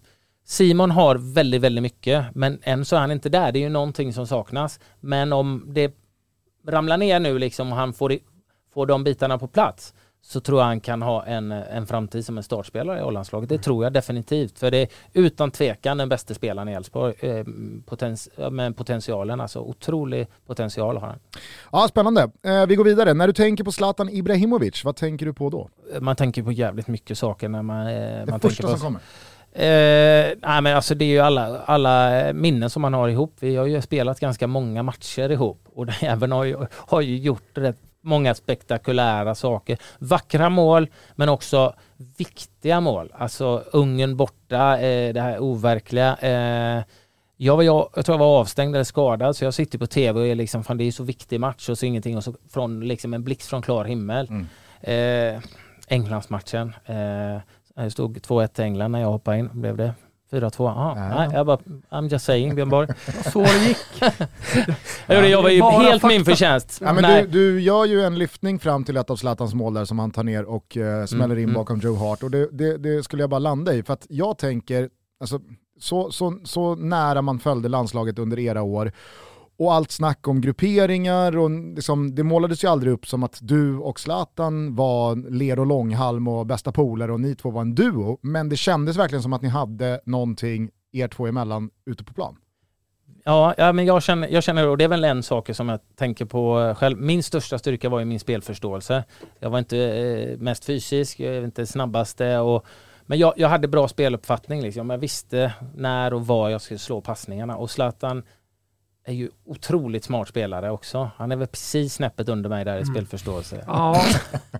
Simon 0.44 0.92
har 0.92 1.16
väldigt, 1.16 1.62
väldigt 1.62 1.82
mycket, 1.82 2.26
men 2.36 2.60
än 2.64 2.86
så 2.86 2.96
är 2.96 3.00
han 3.00 3.12
inte 3.12 3.30
där. 3.30 3.52
Det 3.52 3.60
är 3.60 3.62
ju 3.62 3.70
någonting 3.70 4.14
som 4.14 4.28
saknas. 4.28 4.80
Men 5.00 5.34
om 5.34 5.66
det 5.68 5.96
ramlar 6.68 6.98
ner 6.98 7.20
nu 7.20 7.39
liksom 7.39 7.72
och 7.72 7.78
han 7.78 7.94
får, 7.94 8.18
får 8.74 8.86
de 8.86 9.04
bitarna 9.04 9.38
på 9.38 9.48
plats 9.48 9.94
så 10.24 10.39
tror 10.39 10.60
jag 10.60 10.66
han 10.66 10.80
kan 10.80 11.02
ha 11.02 11.26
en, 11.26 11.52
en 11.52 11.88
framtid 11.88 12.26
som 12.26 12.38
en 12.38 12.44
startspelare 12.44 13.00
i 13.00 13.02
A-landslaget. 13.02 13.50
Det 13.50 13.58
tror 13.58 13.84
jag 13.84 13.94
definitivt. 13.94 14.60
För 14.60 14.72
det 14.72 14.78
är 14.78 14.88
utan 15.14 15.52
tvekan 15.52 15.98
den 15.98 16.10
bästa 16.10 16.34
spelaren 16.34 16.70
i 16.70 16.74
Elfsborg. 16.74 17.14
Eh, 17.20 17.46
potens, 17.86 18.30
med 18.52 18.78
potentialen, 18.78 19.42
alltså 19.42 19.60
otrolig 19.60 20.28
potential 20.46 20.98
har 20.98 21.08
han. 21.08 21.20
Ja, 21.72 21.88
spännande. 21.88 22.32
Eh, 22.44 22.66
vi 22.66 22.76
går 22.76 22.86
vidare. 22.86 23.14
När 23.14 23.28
du 23.28 23.34
tänker 23.34 23.64
på 23.64 23.72
Zlatan 23.72 24.10
Ibrahimovic, 24.10 24.86
vad 24.86 24.96
tänker 24.96 25.26
du 25.26 25.34
på 25.34 25.50
då? 25.50 25.70
Man 26.00 26.16
tänker 26.16 26.44
på 26.44 26.52
jävligt 26.52 26.88
mycket 26.88 27.18
saker 27.18 27.50
när 27.50 27.62
man... 27.62 27.88
Eh, 27.88 27.94
det 27.94 28.26
man 28.30 28.39
första 28.39 28.64
tänker 28.64 28.74
på, 28.74 28.80
som 28.80 28.88
kommer? 28.88 29.02
Eh, 29.54 30.38
nej 30.41 30.62
men 30.62 30.76
alltså 30.76 30.95
det 30.95 31.06
är 31.06 31.10
ju 31.10 31.20
alla, 31.20 31.60
alla 31.60 32.26
minnen 32.34 32.70
som 32.70 32.82
man 32.82 32.93
har 32.93 33.10
ihop. 33.10 33.36
Vi 33.39 33.56
har 33.56 33.66
ju 33.66 33.82
spelat 33.82 34.20
ganska 34.20 34.47
många 34.47 34.84
matcher 34.84 35.32
ihop 35.32 35.62
och 35.74 36.04
även 36.04 36.32
har 36.32 36.43
ju, 36.43 36.58
har 36.72 37.02
ju 37.02 37.18
gjort 37.18 37.58
rätt 37.58 37.78
många 38.02 38.34
spektakulära 38.34 39.36
saker. 39.36 39.78
Vackra 39.99 40.49
mål 40.49 40.88
men 41.16 41.30
också 41.30 41.74
viktiga 42.18 42.82
mål. 42.82 43.14
Alltså 43.14 43.64
Ungern 43.72 44.18
borta, 44.18 44.80
eh, 44.80 45.14
det 45.14 45.22
här 45.22 45.39
overkliga. 45.39 46.16
Eh, 46.16 46.84
jag, 47.38 47.56
var, 47.56 47.64
jag, 47.64 47.89
jag 47.95 48.06
tror 48.06 48.14
jag 48.14 48.20
var 48.20 48.39
avstängd 48.39 48.76
eller 48.76 48.84
skadad 48.84 49.36
så 49.36 49.45
jag 49.45 49.54
sitter 49.54 49.78
på 49.78 49.88
tv 49.88 50.20
och 50.20 50.28
är 50.28 50.36
liksom, 50.36 50.64
fan 50.64 50.78
det 50.78 50.84
är 50.84 50.91
så 50.91 51.04
viktig 51.04 51.39
match 51.39 51.70
och 51.70 51.78
så 51.78 51.86
ingenting 51.86 52.18
och 52.18 52.24
så 52.24 52.36
från 52.49 52.88
liksom 52.88 53.14
en 53.14 53.24
blixt 53.24 53.49
från 53.49 53.62
klar 53.62 53.86
himmel. 53.86 54.28
Mm. 54.30 54.47
Eh, 54.82 55.41
Englandsmatchen. 55.88 56.74
Eh, 56.86 57.41
det 57.84 57.91
stod 57.91 58.17
2-1 58.17 58.47
till 58.47 58.63
England 58.63 58.91
när 58.91 59.01
jag 59.01 59.11
hoppade 59.11 59.38
in. 59.38 59.49
Blev 59.53 59.77
det 59.77 59.93
4-2? 60.32 60.67
Ah, 60.67 60.95
nej, 60.95 61.29
jag 61.34 61.45
bara, 61.45 61.57
I'm 61.89 62.09
just 62.09 62.25
saying 62.25 62.55
Björn 62.55 62.69
Borg. 62.69 62.88
så 63.34 63.39
det 63.39 63.67
gick. 63.67 63.77
ja, 65.07 65.15
jag 65.15 65.41
var 65.41 65.49
ju 65.49 65.63
helt 65.63 66.03
min 66.03 66.25
förtjänst. 66.25 66.82
Ja, 66.82 66.93
men 66.93 67.03
du, 67.03 67.27
du, 67.27 67.61
gör 67.61 67.86
ju 67.86 68.01
en 68.01 68.17
lyftning 68.17 68.59
fram 68.59 68.84
till 68.84 68.97
ett 68.97 69.09
av 69.09 69.15
Zlatans 69.15 69.53
mål 69.53 69.73
där 69.73 69.86
som 69.86 69.99
han 69.99 70.11
tar 70.11 70.23
ner 70.23 70.43
och 70.43 70.77
uh, 70.77 71.05
smäller 71.05 71.25
mm, 71.25 71.38
in 71.38 71.43
mm. 71.43 71.53
bakom 71.53 71.79
Joe 71.79 71.95
Hart. 71.95 72.23
Och 72.23 72.32
det, 72.32 72.49
det, 72.51 72.77
det, 72.77 73.03
skulle 73.03 73.23
jag 73.23 73.29
bara 73.29 73.39
landa 73.39 73.73
i, 73.73 73.84
för 73.84 73.93
att 73.93 74.05
jag 74.09 74.38
tänker, 74.38 74.89
alltså, 75.19 75.39
så, 75.79 76.11
så, 76.11 76.39
så 76.43 76.75
nära 76.75 77.21
man 77.21 77.39
följde 77.39 77.69
landslaget 77.69 78.19
under 78.19 78.39
era 78.39 78.61
år 78.61 78.91
och 79.62 79.74
allt 79.74 79.91
snack 79.91 80.28
om 80.28 80.41
grupperingar 80.41 81.38
och 81.38 81.51
liksom, 81.51 82.16
det 82.16 82.24
målades 82.24 82.64
ju 82.64 82.68
aldrig 82.68 82.93
upp 82.93 83.07
som 83.07 83.24
att 83.24 83.39
du 83.41 83.78
och 83.78 83.99
Zlatan 83.99 84.76
var 84.76 85.16
ler 85.30 85.59
och 85.59 85.66
långhalm 85.66 86.28
och 86.28 86.45
bästa 86.45 86.72
polare 86.72 87.12
och 87.12 87.20
ni 87.20 87.36
två 87.36 87.49
var 87.49 87.62
en 87.62 87.76
duo. 87.76 88.18
Men 88.22 88.49
det 88.49 88.57
kändes 88.57 88.97
verkligen 88.97 89.24
som 89.24 89.34
att 89.34 89.41
ni 89.41 89.49
hade 89.49 90.01
någonting 90.05 90.70
er 90.91 91.07
två 91.07 91.28
emellan 91.28 91.70
ute 91.86 92.03
på 92.03 92.14
plan. 92.14 92.38
Ja, 93.24 93.53
ja 93.57 93.74
men 93.74 93.86
jag 93.86 94.03
känner, 94.03 94.28
jag 94.28 94.43
känner, 94.43 94.68
och 94.68 94.78
det 94.78 94.84
är 94.84 94.88
väl 94.88 95.03
en 95.03 95.24
sak 95.24 95.49
som 95.55 95.70
jag 95.70 95.80
tänker 95.95 96.26
på 96.26 96.76
själv. 96.78 96.97
Min 96.97 97.24
största 97.24 97.57
styrka 97.57 97.89
var 97.89 97.99
ju 97.99 98.05
min 98.05 98.20
spelförståelse. 98.20 99.03
Jag 99.39 99.49
var 99.49 99.59
inte 99.59 99.78
eh, 99.78 100.38
mest 100.38 100.66
fysisk, 100.66 101.20
jag 101.20 101.36
är 101.36 101.43
inte 101.43 101.66
snabbaste 101.66 102.38
och 102.38 102.66
men 103.05 103.20
jag, 103.20 103.34
jag 103.38 103.49
hade 103.49 103.68
bra 103.68 103.88
speluppfattning 103.88 104.62
liksom. 104.62 104.89
Jag 104.89 104.97
visste 104.97 105.53
när 105.76 106.14
och 106.14 106.28
var 106.28 106.49
jag 106.49 106.62
skulle 106.62 106.80
slå 106.80 107.01
passningarna 107.01 107.57
och 107.57 107.72
Zlatan 107.72 108.24
är 109.06 109.14
ju 109.14 109.30
otroligt 109.45 110.04
smart 110.04 110.28
spelare 110.28 110.72
också. 110.72 111.12
Han 111.18 111.32
är 111.32 111.36
väl 111.36 111.47
precis 111.47 111.93
snäppet 111.93 112.30
under 112.30 112.49
mig 112.49 112.66
där 112.66 112.78
i 112.78 112.82
mm. 112.82 112.93
spelförståelse. 112.93 113.64
Ja, 113.68 114.04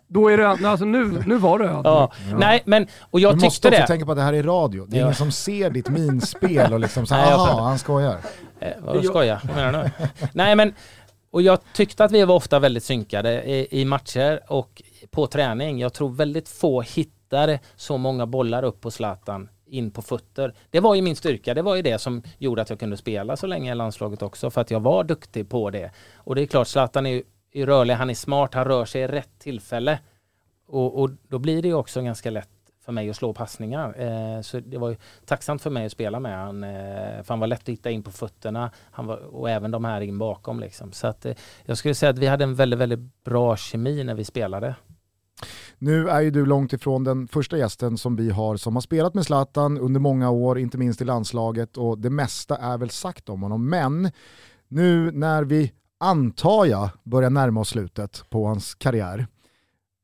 då 0.08 0.28
är 0.30 0.38
det 0.38 0.48
alltså 0.48 0.86
nu, 0.86 1.24
nu 1.26 1.38
var 1.38 1.60
det 1.60 1.66
ja. 1.66 1.82
ja. 1.84 2.12
Nej, 2.38 2.62
men 2.66 2.88
och 3.00 3.20
jag 3.20 3.36
du 3.36 3.40
tyckte 3.40 3.70
det. 3.70 3.76
Du 3.76 3.80
måste 3.80 3.84
också 3.84 3.94
tänka 3.94 4.06
på 4.06 4.12
att 4.12 4.18
det 4.18 4.24
här 4.24 4.34
är 4.34 4.44
radio. 4.44 4.86
Det 4.86 4.98
är 4.98 5.00
ja. 5.00 5.06
ingen 5.06 5.16
som 5.16 5.32
ser 5.32 5.70
ditt 5.70 5.90
minspel 5.90 6.74
och 6.74 6.80
liksom 6.80 7.06
så 7.06 7.16
aha, 7.16 7.62
han 7.62 7.80
skojar. 7.80 8.18
Eh, 8.60 8.72
vad 8.80 9.06
skojar? 9.06 9.42
Vad 9.44 9.56
menar 9.56 9.84
du? 9.84 10.08
Nej, 10.34 10.56
men 10.56 10.74
och 11.32 11.42
jag 11.42 11.60
tyckte 11.74 12.04
att 12.04 12.12
vi 12.12 12.26
var 12.26 12.36
ofta 12.36 12.60
väldigt 12.60 12.84
synkade 12.84 13.44
i, 13.44 13.82
i 13.82 13.86
matcher 13.86 14.40
och 14.48 14.82
på 15.12 15.28
träning. 15.28 15.80
Jag 15.80 15.94
tror 15.94 16.10
väldigt 16.10 16.50
få 16.50 16.82
hittar 16.82 17.60
så 17.76 17.98
många 17.98 18.26
bollar 18.26 18.64
upp 18.64 18.82
på 18.82 18.92
Zlatan 18.92 19.50
in 19.72 19.92
på 19.92 20.02
fötter. 20.02 20.54
Det 20.70 20.80
var 20.80 20.96
ju 20.96 21.02
min 21.02 21.16
styrka. 21.16 21.54
Det 21.54 21.62
var 21.62 21.76
ju 21.76 21.82
det 21.82 22.00
som 22.00 22.24
gjorde 22.38 22.62
att 22.62 22.70
jag 22.70 22.80
kunde 22.80 22.98
spela 22.98 23.38
så 23.38 23.48
länge 23.48 23.72
i 23.72 23.76
landslaget 23.76 24.22
också 24.22 24.50
för 24.50 24.62
att 24.62 24.72
jag 24.72 24.80
var 24.80 25.04
duktig 25.04 25.50
på 25.50 25.70
det. 25.70 25.92
Och 26.16 26.36
det 26.36 26.42
är 26.42 26.46
klart, 26.46 26.68
Zlatan 26.68 27.06
är, 27.06 27.24
är 27.52 27.66
rörlig, 27.66 27.94
han 27.94 28.10
är 28.10 28.14
smart, 28.14 28.54
han 28.54 28.66
rör 28.66 28.86
sig 28.86 29.02
i 29.02 29.08
rätt 29.08 29.40
tillfälle. 29.40 30.00
Och, 30.68 31.02
och 31.02 31.10
då 31.28 31.40
blir 31.40 31.62
det 31.62 31.68
ju 31.68 31.74
också 31.74 32.02
ganska 32.02 32.30
lätt 32.30 32.50
för 32.86 32.92
mig 32.92 33.10
att 33.10 33.16
slå 33.16 33.34
passningar. 33.34 34.02
Eh, 34.02 34.42
så 34.42 34.60
det 34.60 34.78
var 34.78 34.90
ju 34.90 34.96
tacksamt 35.26 35.62
för 35.62 35.70
mig 35.70 35.86
att 35.86 35.92
spela 35.92 36.20
med 36.20 36.38
han. 36.38 36.64
Eh, 36.64 37.24
för 37.24 37.28
han 37.28 37.40
var 37.40 37.48
lätt 37.48 37.62
att 37.62 37.70
hitta 37.70 37.92
in 37.92 38.04
på 38.04 38.12
fötterna 38.12 38.72
han 38.92 39.06
var, 39.08 39.18
och 39.18 39.50
även 39.50 39.72
de 39.72 39.86
här 39.86 40.02
in 40.02 40.18
bakom. 40.18 40.60
Liksom. 40.60 40.92
Så 40.92 41.08
att, 41.08 41.26
eh, 41.26 41.34
jag 41.66 41.78
skulle 41.78 41.96
säga 41.96 42.10
att 42.10 42.18
vi 42.18 42.28
hade 42.28 42.44
en 42.44 42.56
väldigt, 42.56 42.80
väldigt 42.80 43.24
bra 43.24 43.58
kemi 43.58 44.04
när 44.04 44.16
vi 44.16 44.24
spelade. 44.24 44.76
Nu 45.78 46.10
är 46.10 46.22
ju 46.22 46.32
du 46.32 46.46
långt 46.46 46.74
ifrån 46.74 47.04
den 47.04 47.28
första 47.28 47.58
gästen 47.58 47.98
som 47.98 48.16
vi 48.16 48.30
har 48.30 48.58
som 48.58 48.76
har 48.76 48.82
spelat 48.82 49.14
med 49.14 49.26
Zlatan 49.26 49.78
under 49.78 50.00
många 50.00 50.30
år, 50.30 50.60
inte 50.60 50.78
minst 50.78 51.02
i 51.02 51.06
landslaget 51.06 51.78
och 51.78 52.00
det 52.00 52.10
mesta 52.10 52.58
är 52.58 52.78
väl 52.78 52.90
sagt 52.90 53.30
om 53.30 53.42
honom. 53.42 53.70
Men 53.70 54.12
nu 54.68 55.12
när 55.12 55.44
vi, 55.44 55.74
antar 55.98 56.66
jag, 56.66 56.90
börjar 57.04 57.30
närma 57.30 57.60
oss 57.60 57.70
slutet 57.70 58.24
på 58.30 58.46
hans 58.46 58.76
karriär, 58.76 59.28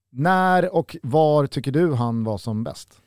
när 0.09 0.75
och 0.75 0.97
var 1.03 1.47
tycker 1.47 1.71
du 1.71 1.93
han 1.93 2.23
var 2.23 2.37
som 2.37 2.63
bäst? 2.63 3.01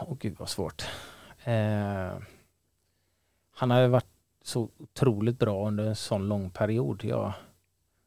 Åh 0.00 0.12
oh, 0.12 0.16
gud 0.20 0.36
vad 0.38 0.48
svårt. 0.48 0.84
Eh, 1.44 2.18
han 3.56 3.70
har 3.70 3.80
ju 3.80 3.88
varit 3.88 4.06
så 4.44 4.70
otroligt 4.78 5.38
bra 5.38 5.66
under 5.66 5.84
en 5.84 5.96
sån 5.96 6.28
lång 6.28 6.50
period. 6.50 7.04
Jag, 7.04 7.32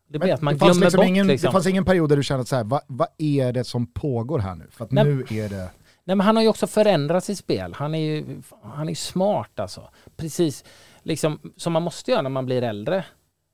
det 0.10 0.20
blir 0.20 0.34
att 0.34 0.42
man 0.42 0.58
glömmer 0.58 0.74
liksom 0.74 0.98
bort. 0.98 1.08
Ingen, 1.08 1.28
liksom. 1.28 1.48
Det 1.48 1.52
fanns 1.52 1.68
ingen 1.68 1.86
period 1.86 2.10
där 2.10 2.18
du 2.18 2.24
kände 2.24 2.42
att 2.42 2.48
så 2.48 2.56
här, 2.56 2.64
vad, 2.64 2.82
vad 2.88 3.08
är 3.18 3.54
det 3.54 3.64
som 3.64 3.88
pågår 3.88 4.40
här 4.40 4.56
nu? 4.56 4.68
För 4.72 4.86
att 4.86 4.92
Nej. 4.92 5.04
nu 5.04 5.26
är 5.30 5.50
det... 5.50 5.70
Nej 6.04 6.16
men 6.16 6.20
han 6.20 6.36
har 6.36 6.44
ju 6.44 6.50
också 6.50 6.68
förändrat 6.68 7.24
sitt 7.24 7.38
spel. 7.38 7.74
Han 7.74 7.96
är 7.96 8.00
ju 8.00 8.42
han 8.64 8.90
är 8.90 8.96
smart 8.96 9.60
alltså. 9.60 9.90
Precis 10.18 10.64
liksom 11.04 11.40
som 11.58 11.74
man 11.74 11.84
måste 11.84 12.12
göra 12.12 12.22
när 12.22 12.30
man 12.30 12.46
blir 12.46 12.62
äldre. 12.62 13.06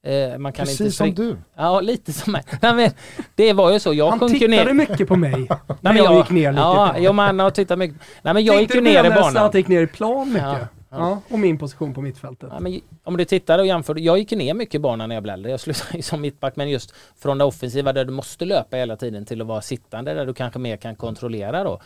Eh, 0.06 0.38
man 0.38 0.54
kan 0.54 0.66
Precis 0.66 0.82
inte 0.82 0.92
som 0.92 1.14
du. 1.14 1.38
Ja, 1.56 1.82
lite 1.82 2.14
som 2.14 2.32
mig. 2.32 2.44
Nej, 2.62 2.76
men, 2.76 2.92
det 3.36 3.54
var 3.54 3.72
ju 3.72 3.80
så. 3.80 3.94
Jag 3.94 4.10
han 4.12 4.32
tittade 4.32 4.48
ner. 4.48 4.74
mycket 4.74 5.08
på 5.08 5.16
mig 5.16 5.50
när 5.82 5.94
jag, 5.94 6.06
jag 6.06 6.18
gick 6.18 6.30
ner 6.30 6.52
lite. 6.52 6.62
Ja, 6.62 6.98
jag 6.98 7.16
man 7.16 7.40
har 7.40 7.50
tittat 7.50 7.80
mycket. 7.80 7.98
Nej, 8.22 8.34
men 8.34 8.46
jag 8.46 8.58
Tänkte 8.58 8.78
gick 8.78 8.88
ju 8.88 8.94
ner 8.94 9.06
i 9.06 9.10
banan. 9.10 9.46
att 9.46 9.54
gick 9.54 9.68
ner 9.68 9.82
i 9.82 9.88
plan 9.88 10.28
mycket? 10.28 10.44
Ja. 10.44 10.68
Ja, 11.00 11.22
och 11.30 11.40
min 11.40 11.58
position 11.58 11.94
på 11.94 12.02
mittfältet. 12.02 12.50
Ja, 12.52 12.60
men 12.60 12.82
om 13.04 13.18
du 13.18 13.26
tittar 13.26 13.60
och 13.60 13.66
jämför, 13.66 14.00
jag 14.00 14.18
gick 14.18 14.32
ner 14.32 14.54
mycket 14.54 14.76
i 14.76 14.80
banan 14.80 15.10
när 15.10 15.16
jag 15.16 15.24
blev 15.24 15.34
äldre. 15.34 15.52
Jag 15.52 15.60
slutade 15.60 16.04
som 16.04 16.22
mittback, 16.22 16.56
men 16.56 16.70
just 16.70 16.94
från 17.18 17.38
det 17.38 17.44
offensiva 17.44 17.94
där 17.94 18.06
du 18.06 18.12
måste 18.12 18.46
löpa 18.46 18.78
hela 18.78 18.96
tiden 18.96 19.26
till 19.26 19.42
att 19.42 19.48
vara 19.48 19.62
sittande 19.62 20.14
där 20.14 20.26
du 20.26 20.34
kanske 20.34 20.60
mer 20.60 20.78
kan 20.78 20.96
kontrollera 20.96 21.64
då. 21.64 21.82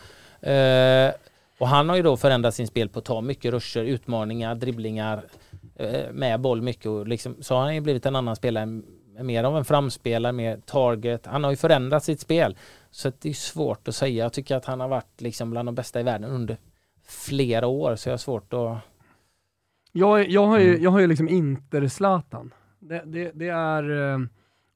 Uh, 0.50 1.12
och 1.58 1.68
han 1.68 1.88
har 1.88 1.96
ju 1.96 2.02
då 2.02 2.16
förändrat 2.16 2.54
sin 2.54 2.66
spel 2.66 2.88
på 2.88 2.98
att 2.98 3.04
ta 3.04 3.20
mycket 3.20 3.52
ruscher, 3.52 3.80
utmaningar, 3.80 4.54
dribblingar 4.54 5.24
uh, 5.80 6.12
med 6.12 6.40
boll 6.40 6.62
mycket 6.62 6.86
och 6.86 7.08
liksom, 7.08 7.36
så 7.40 7.54
har 7.54 7.62
han 7.62 7.74
ju 7.74 7.80
blivit 7.80 8.06
en 8.06 8.16
annan 8.16 8.36
spelare, 8.36 8.80
mer 9.20 9.44
av 9.44 9.56
en 9.56 9.64
framspelare, 9.64 10.32
mer 10.32 10.60
target. 10.66 11.26
Han 11.26 11.44
har 11.44 11.50
ju 11.50 11.56
förändrat 11.56 12.04
sitt 12.04 12.20
spel. 12.20 12.56
Så 12.90 13.12
det 13.20 13.28
är 13.28 13.32
svårt 13.32 13.88
att 13.88 13.94
säga. 13.94 14.24
Jag 14.24 14.32
tycker 14.32 14.56
att 14.56 14.64
han 14.64 14.80
har 14.80 14.88
varit 14.88 15.20
liksom 15.20 15.50
bland 15.50 15.68
de 15.68 15.74
bästa 15.74 16.00
i 16.00 16.02
världen 16.02 16.30
under 16.30 16.56
flera 17.06 17.66
år, 17.66 17.96
så 17.96 18.08
jag 18.08 18.12
har 18.12 18.18
svårt 18.18 18.52
att 18.52 18.78
jag, 19.92 20.28
jag 20.28 20.46
har 20.46 20.58
ju, 20.58 20.68
mm. 20.68 20.82
jag 20.82 20.90
har 20.90 21.00
ju 21.00 21.06
liksom 21.06 21.28
Inter-Zlatan. 21.28 22.54
Det, 22.78 23.02
det, 23.06 23.30
det, 23.34 23.48
är... 23.48 24.12
Eh, 24.12 24.18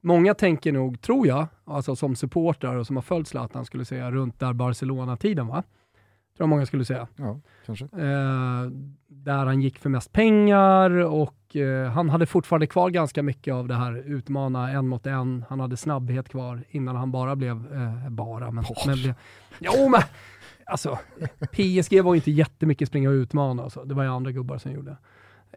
många 0.01 0.33
tänker 0.33 0.71
nog, 0.71 1.01
tror 1.01 1.27
jag, 1.27 1.47
alltså 1.65 1.95
som 1.95 2.15
supportrar 2.15 2.75
och 2.75 2.87
som 2.87 2.95
har 2.95 3.03
följt 3.03 3.27
Zlatan, 3.27 3.65
skulle 3.65 3.85
säga 3.85 4.11
runt 4.11 4.39
där 4.39 4.53
Barcelona-tiden 4.53 5.47
va? 5.47 5.63
Tror 6.37 6.43
jag 6.43 6.49
många 6.49 6.65
skulle 6.65 6.85
säga. 6.85 7.07
Ja, 7.15 7.39
kanske. 7.65 7.85
Eh, 7.85 8.65
där 9.07 9.45
han 9.45 9.61
gick 9.61 9.79
för 9.79 9.89
mest 9.89 10.11
pengar 10.11 10.89
och 10.91 11.55
eh, 11.55 11.91
han 11.91 12.09
hade 12.09 12.25
fortfarande 12.25 12.67
kvar 12.67 12.89
ganska 12.89 13.23
mycket 13.23 13.53
av 13.53 13.67
det 13.67 13.75
här 13.75 14.03
utmana 14.05 14.71
en 14.71 14.87
mot 14.87 15.07
en. 15.07 15.45
Han 15.49 15.59
hade 15.59 15.77
snabbhet 15.77 16.29
kvar 16.29 16.63
innan 16.69 16.95
han 16.95 17.11
bara 17.11 17.35
blev, 17.35 17.73
eh, 17.73 18.09
bara, 18.09 18.51
men, 18.51 18.63
men 18.85 18.95
blev, 18.95 19.13
jo 19.59 19.89
men 19.89 20.01
alltså, 20.65 20.99
PSG 21.51 22.01
var 22.03 22.15
inte 22.15 22.31
jättemycket 22.31 22.87
springa 22.87 23.09
och 23.09 23.13
utmana, 23.13 23.63
alltså. 23.63 23.83
det 23.83 23.93
var 23.93 24.03
ju 24.03 24.09
andra 24.09 24.31
gubbar 24.31 24.57
som 24.57 24.71
gjorde. 24.71 24.97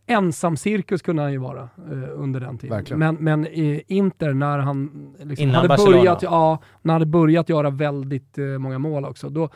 Ensam 0.06 0.56
cirkus 0.56 1.02
kunde 1.02 1.22
han 1.22 1.32
ju 1.32 1.38
vara 1.38 1.62
eh, 1.90 2.08
under 2.12 2.40
den 2.40 2.58
tiden. 2.58 2.76
Verkligen. 2.76 2.98
Men, 2.98 3.14
men 3.14 3.46
i 3.46 3.82
Inter, 3.86 4.34
när 4.34 4.58
han 4.58 5.14
liksom 5.22 5.50
hade, 5.50 5.68
börjat, 5.68 6.22
ja, 6.22 6.58
när 6.82 6.92
han 6.92 7.00
hade 7.00 7.10
börjat 7.10 7.48
göra 7.48 7.70
väldigt 7.70 8.38
eh, 8.38 8.44
många 8.44 8.78
mål 8.78 9.04
också, 9.04 9.28
då, 9.28 9.48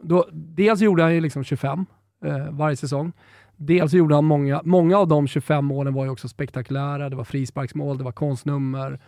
då, 0.00 0.28
dels 0.32 0.80
gjorde 0.80 1.02
han 1.02 1.14
ju 1.14 1.20
liksom 1.20 1.44
25 1.44 1.86
eh, 2.24 2.50
varje 2.50 2.76
säsong. 2.76 3.12
Dels 3.56 3.92
gjorde 3.92 4.14
han 4.14 4.24
många, 4.24 4.60
många 4.64 4.98
av 4.98 5.08
de 5.08 5.26
25 5.26 5.64
målen 5.64 5.94
var 5.94 6.04
ju 6.04 6.10
också 6.10 6.28
spektakulära. 6.28 7.08
Det 7.10 7.16
var 7.16 7.24
frisparksmål, 7.24 7.98
det 7.98 8.04
var 8.04 8.12
konstnummer 8.12 8.98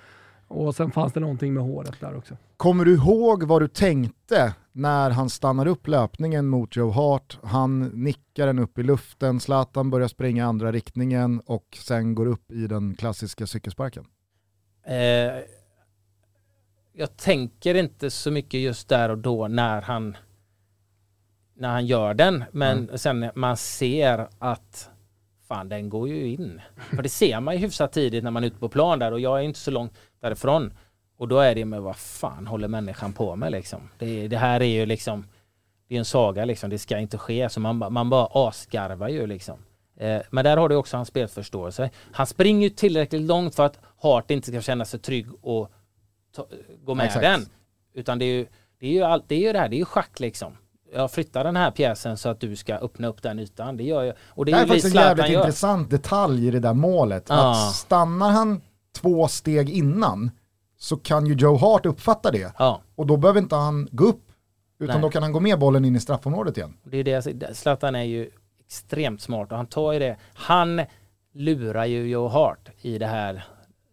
och 0.49 0.75
sen 0.75 0.91
fanns 0.91 1.13
det 1.13 1.21
någonting 1.21 1.55
med 1.55 1.63
håret 1.63 2.01
där 2.01 2.17
också. 2.17 2.37
Kommer 2.57 2.85
du 2.85 2.95
ihåg 2.95 3.43
vad 3.43 3.63
du 3.63 3.69
tänkte 3.69 4.55
när 4.79 5.11
han 5.11 5.31
stannar 5.31 5.67
upp 5.67 5.89
löpningen 5.89 6.49
mot 6.49 6.77
Joe 6.77 6.91
Hart? 6.91 7.39
Han 7.43 7.83
nickar 7.83 8.47
den 8.47 8.59
upp 8.59 8.79
i 8.79 8.83
luften, 8.83 9.41
Zlatan 9.41 9.91
börjar 9.91 10.09
springa 10.09 10.47
andra 10.47 10.73
riktningen 10.73 11.41
och 11.47 11.79
sen 11.81 12.15
går 12.15 12.27
upp 12.27 12.53
i 12.53 12.67
den 12.67 12.95
klassiska 12.95 13.47
cykelsparken. 13.47 14.05
Eh, 14.87 15.43
jag 16.93 17.17
tänker 17.17 17.75
inte 17.75 18.11
så 18.11 18.31
mycket 18.31 18.61
just 18.61 18.89
där 18.89 19.09
och 19.09 19.19
då 19.19 19.49
när 19.49 19.83
han 19.83 20.17
när 21.55 21.69
han 21.69 21.87
gör 21.87 22.15
den, 22.15 22.45
men 22.53 22.79
mm. 22.79 22.99
sen 22.99 23.31
man 23.35 23.57
ser 23.57 24.29
att 24.39 24.91
fan 25.49 25.69
den 25.69 25.89
går 25.89 26.09
ju 26.09 26.29
in. 26.29 26.61
För 26.77 27.03
det 27.03 27.09
ser 27.09 27.41
man 27.41 27.55
ju 27.55 27.61
hyfsat 27.61 27.93
tidigt 27.93 28.25
när 28.25 28.31
man 28.31 28.45
är 28.45 28.49
ute 28.49 28.59
på 28.59 28.69
plan 28.69 28.99
där 28.99 29.13
och 29.13 29.21
jag 29.21 29.39
är 29.39 29.43
inte 29.43 29.59
så 29.59 29.71
långt 29.71 29.99
därifrån. 30.21 30.73
Och 31.19 31.29
då 31.29 31.39
är 31.39 31.55
det 31.55 31.65
med 31.65 31.83
vad 31.83 31.97
fan 31.97 32.47
håller 32.47 32.69
människan 32.69 33.13
på 33.13 33.37
med 33.37 33.53
liksom. 33.53 33.81
Det, 33.99 34.29
det 34.29 34.37
här 34.37 34.61
är 34.61 34.65
ju 34.67 34.87
liksom 34.87 35.25
det 35.89 35.95
är 35.95 35.99
en 35.99 36.05
saga 36.05 36.45
liksom, 36.45 36.71
det 36.71 36.79
ska 36.79 36.99
inte 36.99 37.19
ske. 37.19 37.49
Så 37.49 37.61
man, 37.61 37.93
man 37.93 38.11
bara 38.11 38.29
asgarvar 38.33 39.09
ju 39.09 39.27
liksom. 39.27 39.59
Eh, 39.97 40.21
men 40.31 40.45
där 40.45 40.57
har 40.57 40.69
du 40.69 40.75
också 40.77 40.97
hans 40.97 41.09
spelförståelse. 41.09 41.91
Han 42.13 42.27
springer 42.27 42.63
ju 42.69 42.71
tillräckligt 42.71 43.23
långt 43.23 43.55
för 43.55 43.67
att 43.67 43.79
Hart 44.01 44.31
inte 44.31 44.51
ska 44.51 44.61
känna 44.61 44.85
sig 44.85 45.01
trygg 45.01 45.27
och 45.43 45.71
ta, 46.37 46.47
gå 46.85 46.95
med 46.95 47.07
Exakt. 47.07 47.23
den. 47.23 47.47
Utan 47.95 48.19
det 48.19 48.25
är 48.25 48.35
ju 48.35 48.47
det, 48.81 48.87
är 48.87 48.91
ju 48.91 49.03
allt, 49.03 49.25
det, 49.29 49.35
är 49.35 49.39
ju 49.41 49.53
det 49.53 49.59
här, 49.59 49.69
det 49.69 49.77
är 49.77 49.79
ju 49.79 49.85
schack 49.85 50.21
liksom. 50.21 50.53
Jag 50.95 51.11
flyttar 51.11 51.45
den 51.45 51.57
här 51.57 51.71
pjäsen 51.71 52.17
så 52.17 52.29
att 52.29 52.41
du 52.41 52.57
ska 52.57 52.75
öppna 52.75 53.09
upp 53.09 53.23
den 53.23 53.39
ytan. 53.39 53.77
Det 53.77 53.85
gör 53.85 54.03
jag. 54.03 54.15
Och 54.21 54.45
det 54.45 54.53
Det 54.53 54.59
är 54.59 54.63
är 54.63 54.67
faktiskt 54.67 54.97
en 54.97 55.03
jävligt 55.03 55.29
gör. 55.29 55.41
intressant 55.41 55.91
detalj 55.91 56.49
i 56.49 56.51
det 56.51 56.61
där 56.61 56.75
målet. 56.75 57.27
Ja. 57.29 57.51
Att 57.51 57.75
stannar 57.75 58.31
han 58.31 58.61
två 58.93 59.29
steg 59.29 59.71
innan 59.71 60.31
så 60.79 60.97
kan 60.97 61.27
ju 61.27 61.35
Joe 61.35 61.57
Hart 61.57 61.87
uppfatta 61.87 62.31
det. 62.31 62.53
Ja, 62.59 62.81
Och 62.95 63.07
då 63.07 63.17
behöver 63.17 63.41
inte 63.41 63.57
han 63.57 63.89
gå 63.93 64.05
upp, 64.05 64.23
utan 64.79 64.95
Nej. 64.95 65.03
då 65.03 65.11
kan 65.11 65.23
han 65.23 65.33
gå 65.33 65.41
med 65.41 65.59
bollen 65.59 65.85
in 65.85 65.97
i 65.97 66.01
straffområdet 66.01 66.57
igen. 66.57 66.77
det 66.85 66.97
är 66.97 67.05
det 67.05 67.11
jag 67.11 67.25
säger. 67.25 67.55
Zlatan 67.55 67.95
är 67.95 68.03
ju 68.03 68.31
extremt 68.67 69.21
smart 69.21 69.51
och 69.53 69.57
han 69.57 69.67
tar 69.67 69.93
ju 69.93 69.99
det. 69.99 70.17
Han 70.35 70.83
lurar 71.33 71.85
ju 71.85 72.09
Joe 72.09 72.29
Hart 72.29 72.69
i 72.81 72.99
det 72.99 73.07
här 73.07 73.45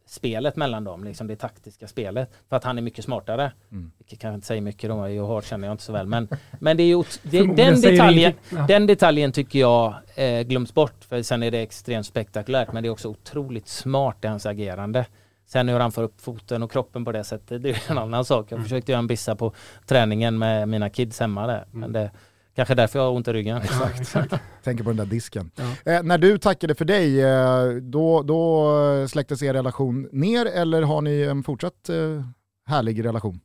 spelet 0.08 0.56
mellan 0.56 0.84
dem, 0.84 1.04
liksom 1.04 1.28
det 1.28 1.36
taktiska 1.36 1.88
spelet. 1.88 2.32
För 2.50 2.56
att 2.56 2.64
han 2.64 2.78
är 2.78 2.82
mycket 2.82 3.06
smartare. 3.06 3.52
Mm. 3.72 3.92
Vilket 3.98 4.20
kanske 4.20 4.36
inte 4.36 4.48
säger 4.48 4.62
mycket 4.62 4.90
då, 4.90 5.08
Joe 5.08 5.28
Hart 5.28 5.46
känner 5.46 5.68
jag 5.68 5.74
inte 5.74 5.84
så 5.84 5.94
väl. 5.94 6.08
Men, 6.08 6.28
men 6.60 6.78
det 6.78 6.84
är 6.84 6.88
ju, 6.88 7.04
det, 7.24 7.44
den, 7.56 7.82
detaljen. 7.82 8.34
Ja. 8.50 8.66
den 8.68 8.88
detaljen 8.88 9.32
tycker 9.32 9.60
jag 9.60 9.94
eh, 10.16 10.42
glöms 10.42 10.74
bort. 10.74 11.04
För 11.04 11.22
sen 11.22 11.44
är 11.44 11.52
det 11.52 11.62
extremt 11.62 12.06
spektakulärt. 12.06 12.74
Men 12.74 12.84
det 12.84 12.90
är 12.90 12.92
också 12.92 13.08
otroligt 13.10 13.68
smart 13.68 14.18
i 14.22 14.28
hans 14.28 14.46
agerande. 14.46 15.06
Sen 15.48 15.70
hur 15.70 15.80
han 15.80 15.92
får 15.92 16.04
upp 16.04 16.22
foten 16.22 16.64
och 16.64 16.72
kroppen 16.72 17.06
på 17.06 17.12
det 17.12 17.24
sättet, 17.24 17.64
det 17.64 17.70
är 17.70 17.92
en 17.92 17.98
annan 17.98 18.26
sak. 18.26 18.52
Mm. 18.52 18.62
Jag 18.62 18.66
försökte 18.66 18.92
göra 18.92 19.00
en 19.00 19.08
bissa 19.08 19.36
på 19.36 19.54
träningen 19.86 20.38
med 20.38 20.70
mina 20.70 20.90
kids 20.90 21.20
hemma 21.20 21.48
där. 21.48 21.66
Men 21.72 21.92
det 21.92 22.12
kanske 22.56 22.76
därför 22.76 23.00
jag 23.00 23.06
har 23.06 23.12
ont 23.12 23.28
i 23.28 23.34
ryggen. 23.34 23.62
Tänker 24.64 24.84
på 24.84 24.90
den 24.90 24.98
där 24.98 25.06
disken. 25.06 25.52
Ja. 25.56 25.92
Eh, 25.92 26.04
när 26.04 26.18
du 26.18 26.38
tackade 26.38 26.76
för 26.76 26.86
dig, 26.86 27.22
eh, 27.22 27.68
då, 27.82 28.22
då 28.22 29.08
släcktes 29.08 29.44
er 29.44 29.54
relation 29.54 30.10
ner 30.12 30.46
eller 30.46 30.82
har 30.82 31.02
ni 31.02 31.22
en 31.22 31.44
fortsatt 31.44 31.90
eh, 31.90 32.24
härlig 32.66 33.06
relation? 33.06 33.40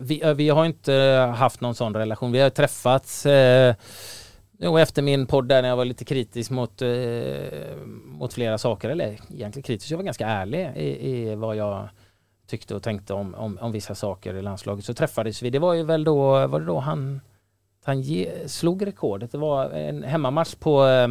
Vi, 0.00 0.22
eh, 0.22 0.34
vi 0.34 0.48
har 0.48 0.64
inte 0.64 0.92
haft 1.36 1.60
någon 1.60 1.74
sån 1.74 1.94
relation. 1.94 2.32
Vi 2.32 2.40
har 2.40 2.50
träffats 2.50 3.26
eh, 3.26 3.74
jo, 4.60 4.78
efter 4.78 5.02
min 5.02 5.26
podd 5.26 5.48
där 5.48 5.62
när 5.62 5.68
jag 5.68 5.76
var 5.76 5.84
lite 5.84 6.04
kritisk 6.04 6.50
mot, 6.50 6.82
eh, 6.82 6.88
mot 8.04 8.32
flera 8.32 8.58
saker. 8.58 8.90
Eller 8.90 9.06
egentligen 9.06 9.62
kritisk, 9.62 9.90
jag 9.90 9.96
var 9.96 10.04
ganska 10.04 10.26
ärlig 10.26 10.72
i, 10.76 11.10
i 11.10 11.34
vad 11.34 11.56
jag 11.56 11.88
tyckte 12.46 12.74
och 12.74 12.82
tänkte 12.82 13.14
om, 13.14 13.34
om, 13.34 13.58
om 13.60 13.72
vissa 13.72 13.94
saker 13.94 14.34
i 14.34 14.42
landslaget. 14.42 14.84
Så 14.84 14.94
träffades 14.94 15.42
vi. 15.42 15.50
Det 15.50 15.58
var 15.58 15.74
ju 15.74 15.82
väl 15.82 16.04
då, 16.04 16.46
var 16.46 16.60
det 16.60 16.66
då 16.66 16.78
han, 16.78 17.20
han 17.84 18.00
ge, 18.00 18.48
slog 18.48 18.86
rekordet. 18.86 19.32
Det 19.32 19.38
var 19.38 19.70
en 19.70 20.02
hemmamatch 20.02 20.54
på 20.54 20.86
eh, 20.86 21.08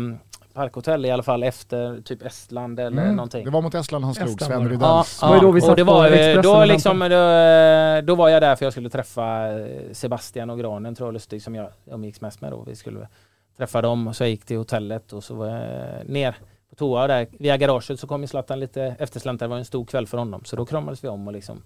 Parkhotell 0.54 1.06
i 1.06 1.12
alla 1.12 1.24
fall 1.24 1.44
efter 1.44 2.02
typ 2.02 2.26
Estland 2.26 2.80
eller 2.80 3.02
Mm, 3.02 3.16
någonting. 3.16 3.46
Det 3.46 3.52
var 3.52 3.62
mot 3.62 3.76
Estland 3.76 4.06
han 4.06 4.16
slog, 4.16 4.42
Sven. 4.42 4.80
Ja, 4.82 5.36
ju 5.36 5.40
då 5.40 5.52
vi 5.52 5.62
och 5.62 5.64
satt 5.64 5.78
det 5.78 5.86
på 5.86 5.92
var, 5.92 6.12
eh, 6.12 6.42
då, 6.42 6.66
liksom, 6.66 7.00
då, 7.00 8.12
då 8.14 8.16
var 8.16 8.30
jag 8.30 8.42
där 8.42 8.56
för 8.56 8.66
jag 8.66 8.74
skulle 8.74 8.90
träffa 8.90 9.60
eh, 9.60 9.68
Sebastian 9.92 10.50
och 10.50 10.60
Granen 10.60 10.96
tror 10.96 11.08
jag 11.08 11.14
Lustig 11.14 11.42
som 11.42 11.56
jag 11.56 11.70
umgicks 11.86 12.22
mest 12.22 12.42
med 12.42 12.52
då. 12.52 12.64
Vi 12.68 12.76
skulle 12.76 13.08
träffa 13.60 13.82
dem 13.82 14.08
och 14.08 14.16
så 14.16 14.26
gick 14.26 14.46
till 14.46 14.58
hotellet 14.58 15.14
och 15.14 15.24
så 15.24 15.36
var 15.36 15.48
jag 15.48 16.10
ner 16.10 16.36
på 16.70 16.76
toa 16.76 17.08
där 17.08 17.28
via 17.32 17.58
garaget 17.58 18.00
så 18.00 18.08
kom 18.08 18.22
ju 18.22 18.28
Zlatan 18.28 18.60
lite 18.60 18.84
eftersläntare. 19.00 19.48
Det 19.48 19.50
var 19.50 19.58
en 19.58 19.66
stor 19.66 19.86
kväll 19.86 20.08
för 20.08 20.18
honom 20.18 20.46
så 20.46 20.56
då 20.56 20.66
kramades 20.66 21.04
vi 21.04 21.08
om 21.08 21.28
och 21.28 21.34
liksom 21.34 21.64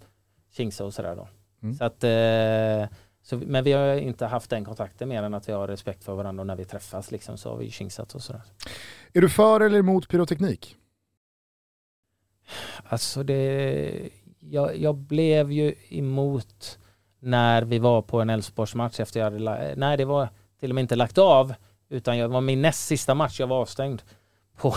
tjingsade 0.52 0.88
och 0.88 0.94
sådär 0.94 1.16
då. 1.16 1.28
Mm. 1.64 1.76
Så 1.76 1.84
att, 1.84 2.04
eh, 2.04 2.98
så, 3.24 3.38
men 3.38 3.64
vi 3.64 3.72
har 3.72 3.96
inte 3.96 4.26
haft 4.26 4.50
den 4.50 4.66
kontakten 4.66 5.10
mer 5.10 5.24
än 5.24 5.34
att 5.34 5.50
vi 5.50 5.54
har 5.54 5.68
respekt 5.68 6.04
för 6.04 6.16
varandra 6.16 6.42
och 6.42 6.48
när 6.48 6.56
vi 6.56 6.66
träffas 6.66 7.12
liksom 7.12 7.38
så 7.38 7.50
har 7.50 7.58
vi 7.58 7.72
tjingsat 7.72 8.16
och 8.16 8.22
sådär. 8.22 8.42
Är 9.14 9.22
du 9.22 9.30
för 9.30 9.62
eller 9.62 9.80
emot 9.80 10.08
pyroteknik? 10.08 10.76
Alltså 12.84 13.24
det, 13.24 14.10
jag, 14.40 14.78
jag 14.78 14.96
blev 14.96 15.52
ju 15.52 15.76
emot 15.90 16.80
när 17.20 17.62
vi 17.62 17.80
var 17.80 18.02
på 18.02 18.22
en 18.22 18.30
Elfsborgsmatch 18.30 19.00
efter 19.00 19.20
jag 19.20 19.32
hade, 19.32 19.76
nej 19.76 19.98
det 19.98 20.06
var 20.06 20.30
till 20.60 20.72
och 20.72 20.76
med 20.76 20.82
inte 20.82 20.96
lagt 20.96 21.18
av 21.18 21.54
utan 21.94 22.18
jag 22.18 22.30
var 22.30 22.42
min 22.42 22.62
näst 22.62 22.88
sista 22.88 23.16
match, 23.16 23.40
jag 23.40 23.48
var 23.48 23.62
avstängd 23.62 24.02
på, 24.58 24.76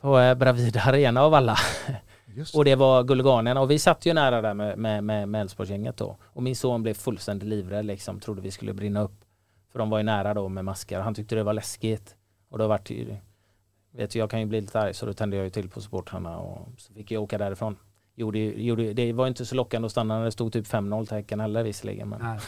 på 0.00 0.18
eh, 0.18 0.34
Bravida 0.34 0.80
Arena 0.80 1.22
av 1.22 1.34
alla. 1.34 1.58
Just 2.34 2.54
Och 2.56 2.64
det 2.64 2.74
var 2.74 3.02
Gulliganerna 3.02 3.60
och 3.60 3.70
vi 3.70 3.78
satt 3.78 4.06
ju 4.06 4.12
nära 4.12 4.42
där 4.42 4.54
med, 4.54 4.78
med, 4.78 5.04
med, 5.04 5.28
med 5.28 5.94
då. 5.96 6.16
Och 6.22 6.42
min 6.42 6.56
son 6.56 6.82
blev 6.82 6.94
fullständigt 6.94 7.48
livrädd 7.48 7.84
liksom, 7.84 8.20
trodde 8.20 8.40
vi 8.40 8.50
skulle 8.50 8.72
brinna 8.72 9.02
upp. 9.02 9.24
För 9.72 9.78
de 9.78 9.90
var 9.90 9.98
ju 9.98 10.04
nära 10.04 10.34
då 10.34 10.48
med 10.48 10.64
maskar. 10.64 11.00
Han 11.00 11.14
tyckte 11.14 11.34
det 11.34 11.42
var 11.42 11.52
läskigt. 11.52 12.16
Och 12.50 12.58
då 12.58 12.68
vart 12.68 12.86
det 12.86 12.94
ju, 12.94 13.16
vet 13.90 14.10
du, 14.10 14.18
jag 14.18 14.30
kan 14.30 14.40
ju 14.40 14.46
bli 14.46 14.60
lite 14.60 14.80
arg 14.80 14.94
så 14.94 15.06
då 15.06 15.12
tände 15.12 15.36
jag 15.36 15.44
ju 15.44 15.50
till 15.50 15.68
på 15.68 15.80
supportrarna 15.80 16.38
och 16.38 16.68
så 16.78 16.92
fick 16.92 17.10
jag 17.10 17.22
åka 17.22 17.38
därifrån. 17.38 17.76
Gjorde, 18.14 18.38
gjorde, 18.38 18.92
det 18.92 19.12
var 19.12 19.26
inte 19.26 19.46
så 19.46 19.54
lockande 19.54 19.86
att 19.86 19.92
stanna 19.92 20.18
när 20.18 20.24
det 20.24 20.32
stod 20.32 20.52
typ 20.52 20.66
5-0 20.66 21.06
till 21.06 21.16
Häcken 21.16 21.40
heller 21.40 21.62
visserligen. 21.62 22.08
Men, 22.08 22.20
Nej. 22.22 22.38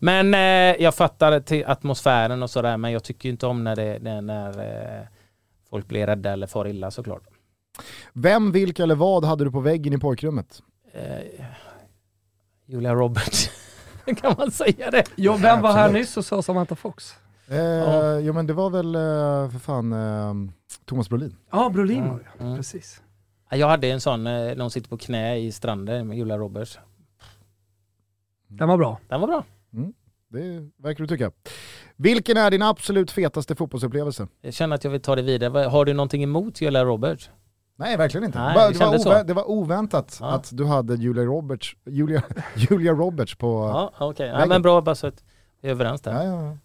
Men 0.00 0.34
eh, 0.34 0.82
jag 0.82 0.94
fattar 0.94 1.40
till 1.40 1.64
atmosfären 1.66 2.42
och 2.42 2.50
sådär 2.50 2.76
men 2.76 2.92
jag 2.92 3.04
tycker 3.04 3.28
inte 3.28 3.46
om 3.46 3.64
när, 3.64 3.76
det, 3.76 3.98
när, 4.02 4.20
när 4.22 4.48
eh, 5.00 5.06
folk 5.70 5.86
blir 5.86 6.06
rädda 6.06 6.32
eller 6.32 6.46
far 6.46 6.68
illa 6.68 6.90
såklart. 6.90 7.22
Vem, 8.12 8.52
vilka 8.52 8.82
eller 8.82 8.94
vad 8.94 9.24
hade 9.24 9.44
du 9.44 9.50
på 9.50 9.60
väggen 9.60 9.92
i 9.92 9.98
pojkrummet? 9.98 10.62
Eh, 10.92 11.44
Julia 12.66 12.94
Roberts. 12.94 13.50
kan 14.22 14.34
man 14.38 14.50
säga 14.50 14.90
det? 14.90 15.04
Jo, 15.16 15.36
vem 15.36 15.60
var 15.62 15.72
här 15.72 15.92
nyss 15.92 16.16
och 16.16 16.24
sa 16.24 16.42
Samantha 16.42 16.74
Fox? 16.74 17.14
Eh, 17.48 17.56
Ja. 17.58 18.18
Jo 18.18 18.32
men 18.32 18.46
det 18.46 18.52
var 18.52 18.70
väl 18.70 18.94
eh, 18.94 19.50
för 19.52 19.58
fan 19.58 19.92
eh, 19.92 20.34
Thomas 20.84 21.08
Brolin. 21.08 21.36
Ja, 21.50 21.68
Brolin 21.70 21.98
Mm, 21.98 22.10
var 22.10 22.18
det. 22.38 22.44
mm. 22.44 22.56
Precis. 22.56 23.02
Ja, 23.50 23.56
Jag 23.56 23.68
hade 23.68 23.88
en 23.88 24.00
sån 24.00 24.26
eh, 24.26 24.32
när 24.32 24.60
hon 24.60 24.70
sitter 24.70 24.88
på 24.88 24.96
knä 24.98 25.36
i 25.38 25.52
stranden 25.52 26.08
med 26.08 26.16
Julia 26.18 26.38
Roberts. 26.38 26.78
Den 28.48 28.68
var 28.68 28.76
bra. 28.76 28.98
Den 29.08 29.20
var 29.20 29.28
bra. 29.28 29.44
Det 30.28 30.68
verkar 30.82 31.04
du 31.04 31.06
tycka. 31.08 31.30
Vilken 31.96 32.36
är 32.36 32.50
din 32.50 32.62
absolut 32.62 33.10
fetaste 33.10 33.54
fotbollsupplevelse? 33.54 34.26
Jag 34.40 34.54
känner 34.54 34.74
att 34.76 34.84
jag 34.84 34.90
vill 34.90 35.00
ta 35.00 35.16
det 35.16 35.22
vidare. 35.22 35.58
Har 35.68 35.84
du 35.84 35.92
någonting 35.92 36.22
emot 36.22 36.60
Julia 36.60 36.84
Roberts? 36.84 37.30
Nej, 37.76 37.96
verkligen 37.96 38.24
inte. 38.24 38.38
Nej, 38.38 38.72
det 38.72 38.78
det, 38.78 38.84
var 38.84 38.96
ovä- 38.98 39.24
det 39.24 39.34
var 39.34 39.50
oväntat 39.50 40.16
Ja. 40.20 40.30
att 40.30 40.50
du 40.56 40.64
hade 40.64 40.94
Julia 40.94 41.24
Roberts, 41.24 41.76
Julia, 41.86 42.22
Julia 42.56 42.92
Roberts 42.92 43.34
på... 43.34 43.46
Ja, 43.74 43.92
okej. 43.98 44.26
Ja, 44.26 44.32
Väggen. 44.34 44.48
men 44.48 44.62
bra, 44.62 44.80
bara 44.80 44.94
så 44.94 45.06
att 45.06 45.24
vi 45.60 45.68
är 45.68 45.72
överens 45.72 46.00
där. 46.00 46.12
Ja, 46.12 46.24
ja, 46.24 46.56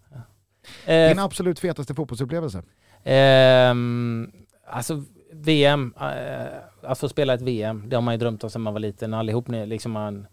ja. 0.86 0.92
Eh, 0.92 1.08
Din 1.08 1.18
absolut 1.18 1.58
fetaste 1.58 1.94
fotbollsupplevelse? 1.94 2.62
Ehm, 3.04 4.30
alltså 4.66 5.02
VM, 5.32 5.94
eh, 6.00 6.46
att 6.82 6.98
få 6.98 7.08
spela 7.08 7.34
ett 7.34 7.42
VM, 7.42 7.84
det 7.88 7.96
har 7.96 8.02
man 8.02 8.14
ju 8.14 8.18
drömt 8.18 8.44
om 8.44 8.50
sedan 8.50 8.62
man 8.62 8.72
var 8.72 8.80
liten. 8.80 9.14
Allihop 9.14 9.48
liksom 9.48 9.92
man 9.92 10.26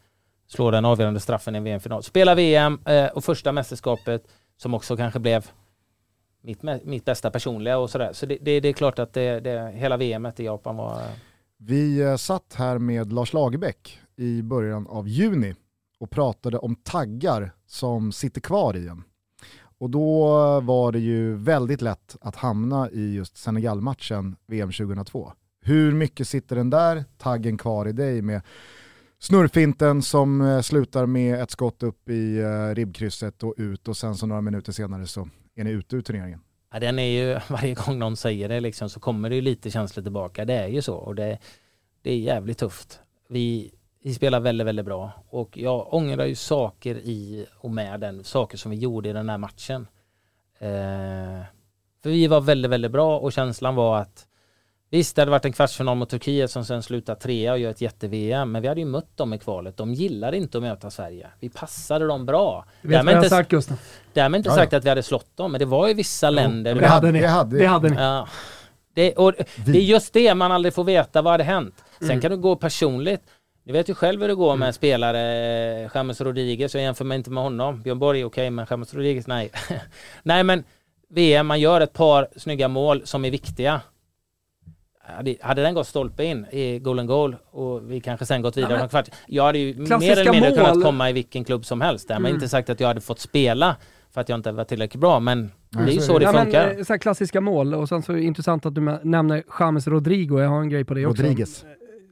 slå 0.53 0.71
den 0.71 0.85
avgörande 0.85 1.19
straffen 1.19 1.55
i 1.55 1.57
en 1.57 1.63
VM-final. 1.63 2.03
Spela 2.03 2.35
VM 2.35 2.79
eh, 2.85 3.05
och 3.05 3.23
första 3.23 3.51
mästerskapet 3.51 4.27
som 4.57 4.73
också 4.73 4.97
kanske 4.97 5.19
blev 5.19 5.51
mitt, 6.41 6.63
mitt 6.83 7.05
bästa 7.05 7.31
personliga 7.31 7.77
och 7.77 7.89
sådär. 7.89 8.13
Så 8.13 8.25
det, 8.25 8.37
det, 8.41 8.59
det 8.59 8.69
är 8.69 8.73
klart 8.73 8.99
att 8.99 9.13
det, 9.13 9.39
det, 9.39 9.71
hela 9.75 9.97
VMet 9.97 10.39
i 10.39 10.43
Japan 10.43 10.77
var... 10.77 11.01
Vi 11.57 12.01
eh, 12.01 12.15
satt 12.15 12.53
här 12.55 12.77
med 12.77 13.13
Lars 13.13 13.33
Lagerbäck 13.33 13.99
i 14.15 14.41
början 14.41 14.87
av 14.87 15.07
juni 15.07 15.55
och 15.99 16.09
pratade 16.09 16.57
om 16.57 16.75
taggar 16.75 17.51
som 17.65 18.11
sitter 18.11 18.41
kvar 18.41 18.75
i 18.75 18.87
en. 18.87 19.03
Och 19.77 19.89
då 19.89 20.27
var 20.59 20.91
det 20.91 20.99
ju 20.99 21.35
väldigt 21.35 21.81
lätt 21.81 22.15
att 22.21 22.35
hamna 22.35 22.89
i 22.91 23.13
just 23.15 23.37
Senegal-matchen 23.37 24.35
VM 24.47 24.71
2002. 24.71 25.31
Hur 25.61 25.91
mycket 25.91 26.27
sitter 26.27 26.55
den 26.55 26.69
där 26.69 27.05
taggen 27.17 27.57
kvar 27.57 27.87
i 27.87 27.91
dig 27.91 28.21
med 28.21 28.41
snurrfinten 29.23 30.01
som 30.01 30.41
eh, 30.41 30.61
slutar 30.61 31.05
med 31.05 31.41
ett 31.41 31.51
skott 31.51 31.83
upp 31.83 32.09
i 32.09 32.39
eh, 32.39 32.75
ribbkrysset 32.75 33.43
och 33.43 33.53
ut 33.57 33.87
och 33.87 33.97
sen 33.97 34.15
så 34.15 34.25
några 34.25 34.41
minuter 34.41 34.71
senare 34.71 35.07
så 35.07 35.29
är 35.55 35.63
ni 35.63 35.71
ute 35.71 35.95
ur 35.95 36.01
turneringen. 36.01 36.39
Ja, 36.73 36.79
den 36.79 36.99
är 36.99 37.03
ju, 37.03 37.39
varje 37.49 37.73
gång 37.73 37.99
någon 37.99 38.17
säger 38.17 38.49
det 38.49 38.59
liksom, 38.59 38.89
så 38.89 38.99
kommer 38.99 39.29
det 39.29 39.35
ju 39.35 39.41
lite 39.41 39.71
känslor 39.71 40.03
tillbaka. 40.03 40.45
Det 40.45 40.53
är 40.53 40.67
ju 40.67 40.81
så 40.81 40.95
och 40.95 41.15
det, 41.15 41.39
det 42.01 42.11
är 42.11 42.17
jävligt 42.17 42.57
tufft. 42.57 42.99
Vi, 43.29 43.73
vi 44.03 44.13
spelar 44.13 44.39
väldigt, 44.39 44.67
väldigt 44.67 44.85
bra 44.85 45.11
och 45.29 45.57
jag 45.57 45.93
ångrar 45.93 46.25
ju 46.25 46.35
saker 46.35 46.95
i 46.95 47.45
och 47.57 47.71
med 47.71 47.99
den, 47.99 48.23
saker 48.23 48.57
som 48.57 48.71
vi 48.71 48.77
gjorde 48.77 49.09
i 49.09 49.13
den 49.13 49.29
här 49.29 49.37
matchen. 49.37 49.87
Eh, 50.59 51.45
för 52.03 52.09
vi 52.09 52.27
var 52.27 52.41
väldigt, 52.41 52.71
väldigt 52.71 52.91
bra 52.91 53.19
och 53.19 53.33
känslan 53.33 53.75
var 53.75 53.97
att 53.97 54.27
Visst, 54.93 55.15
det 55.15 55.21
hade 55.21 55.31
varit 55.31 55.45
en 55.45 55.53
kvartsfinal 55.53 55.97
mot 55.97 56.09
Turkiet 56.09 56.51
som 56.51 56.65
sen 56.65 56.83
slutar 56.83 57.15
trea 57.15 57.51
och 57.53 57.59
gör 57.59 57.71
ett 57.71 57.81
jätte-VM, 57.81 58.51
men 58.51 58.61
vi 58.61 58.67
hade 58.67 58.79
ju 58.81 58.85
mött 58.85 59.17
dem 59.17 59.33
i 59.33 59.39
kvalet. 59.39 59.77
De 59.77 59.93
gillar 59.93 60.31
inte 60.33 60.57
att 60.57 60.61
möta 60.63 60.89
Sverige. 60.91 61.27
Vi 61.39 61.49
passade 61.49 62.07
dem 62.07 62.25
bra. 62.25 62.65
Du 62.81 62.87
vet 62.87 62.97
vad 63.05 63.11
jag 63.13 63.17
har 63.17 63.23
inte, 63.23 63.29
sagt 63.29 63.49
Gustav? 63.49 63.77
därmed 64.13 64.37
inte 64.39 64.49
Ja, 64.49 64.55
sagt 64.55 64.71
ja. 64.71 64.77
att 64.77 64.85
vi 64.85 64.89
hade 64.89 65.03
slått 65.03 65.37
dem, 65.37 65.51
men 65.51 65.59
det 65.59 65.65
var 65.65 65.87
ju 65.87 65.93
vissa 65.93 66.29
länder. 66.29 66.75
det 66.75 66.87
hade 66.87 66.87
hade, 66.87 67.11
ni. 67.11 67.21
det, 67.21 67.27
hade, 67.27 67.57
Det 67.57 67.65
hade 67.65 67.89
ni. 67.89 67.95
Ja. 67.95 68.27
Det, 68.93 69.13
och 69.13 69.33
det 69.65 69.77
är 69.77 69.81
just 69.81 70.13
det 70.13 70.35
man 70.35 70.51
aldrig 70.51 70.73
får 70.73 70.83
veta, 70.83 71.21
vad 71.21 71.33
hade 71.33 71.43
hänt? 71.43 71.83
Sen 71.99 72.09
Mm. 72.09 72.21
kan 72.21 72.31
du 72.31 72.37
gå 72.37 72.55
personligt. 72.55 73.21
Ni 73.65 73.73
vet 73.73 73.89
ju 73.89 73.93
själv 73.93 74.21
hur 74.21 74.27
det 74.27 74.35
går 74.35 74.55
med 74.55 74.75
spelare, 74.75 75.19
eh, 75.83 75.89
James 75.95 76.21
Rodriguez, 76.21 76.73
jag 76.75 76.83
jämför 76.83 77.05
mig 77.05 77.15
inte 77.17 77.29
med 77.31 77.43
honom. 77.43 77.81
Björn 77.81 77.99
Borg 77.99 78.21
är 78.21 78.25
okej, 78.25 78.49
men 78.49 78.65
James 78.69 78.93
Rodriguez, 78.93 79.27
nej. 79.27 79.51
nej 80.23 80.43
men 80.43 80.63
VM, 81.09 81.47
man 81.47 81.59
gör 81.59 81.81
ett 81.81 81.93
par 81.93 82.27
snygga 82.37 82.67
mål 82.67 83.01
som 83.05 83.25
är 83.25 83.31
viktiga. 83.31 83.81
Hade, 85.05 85.35
hade 85.41 85.61
den 85.61 85.73
gått 85.73 85.87
stolpe 85.87 86.23
in 86.23 86.45
i 86.51 86.79
golden 86.79 87.05
goal 87.07 87.35
och 87.51 87.91
vi 87.91 87.99
kanske 87.99 88.25
sen 88.25 88.41
gått 88.41 88.57
vidare 88.57 88.79
Ja, 88.79 88.87
kvart. 88.87 89.09
Jag 89.27 89.43
hade 89.43 89.57
ju 89.59 89.75
mer 89.79 90.11
eller 90.19 90.31
mindre 90.31 90.49
mål. 90.49 90.57
kunnat 90.59 90.83
komma 90.83 91.09
i 91.09 91.13
vilken 91.13 91.43
klubb 91.43 91.65
som 91.65 91.81
helst. 91.81 92.07
Där. 92.07 92.15
Men 92.15 92.25
Mm. 92.25 92.33
inte 92.35 92.49
sagt 92.49 92.69
att 92.69 92.79
jag 92.79 92.87
hade 92.87 93.01
fått 93.01 93.19
spela 93.19 93.75
för 94.13 94.21
att 94.21 94.29
jag 94.29 94.39
inte 94.39 94.51
var 94.51 94.63
tillräckligt 94.63 95.01
bra. 95.01 95.19
Men 95.19 95.51
Nej, 95.69 95.85
det 95.85 95.91
är 95.91 95.93
ju 95.93 95.99
så 96.01 96.19
det 96.19 96.25
Ja, 96.25 96.31
men, 96.31 96.43
funkar. 96.43 96.75
eh, 96.77 96.83
så 96.83 96.93
här 96.93 96.97
klassiska 96.97 97.41
mål 97.41 97.73
och 97.73 97.89
sen 97.89 98.01
så 98.03 98.11
är 98.11 98.15
det 98.15 98.23
intressant 98.23 98.65
att 98.65 98.75
du 98.75 98.81
nämner 99.03 99.43
James 99.59 99.87
Rodrigo, 99.87 100.39
jag 100.39 100.49
har 100.49 100.61
en 100.61 100.69
grej 100.69 100.83
på 100.83 100.93
det 100.93 101.05
också. 101.05 101.23
Rodriguez. 101.23 101.65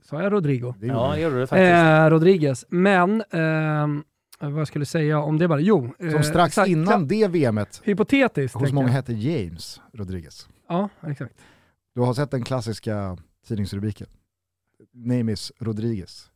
Sa 0.09 0.21
jag 0.23 0.33
Rodrigo? 0.33 0.73
Det 0.79 0.87
Ja, 0.87 1.11
det 1.15 1.21
gjorde 1.21 1.39
du 1.39 1.47
faktiskt. 1.47 1.71
Eh, 1.73 2.09
Rodriguez. 2.09 2.65
Men, 2.69 3.23
ehm, 3.31 4.03
vad 4.39 4.59
jag 4.59 4.67
skulle 4.67 4.85
säga 4.85 5.19
om 5.19 5.37
det 5.37 5.47
bara? 5.47 5.59
Jo. 5.59 5.89
Som 5.99 6.07
eh, 6.09 6.21
strax 6.21 6.57
här, 6.57 6.65
innan 6.65 7.07
det 7.07 7.27
VMet 7.27 7.81
Hypotetiskt. 7.83 8.57
hos 8.57 8.71
många 8.71 8.87
jag. 8.87 8.93
hette 8.93 9.13
James 9.13 9.81
Rodriguez. 9.93 10.47
Ja, 10.69 10.89
exakt. 11.07 11.33
Du 11.93 12.01
har 12.01 12.13
sett 12.13 12.31
den 12.31 12.43
klassiska 12.43 13.17
tidningsrubriken. 13.47 14.07
Name 14.93 15.31
is 15.31 15.51
Rodriguez. 15.59 16.31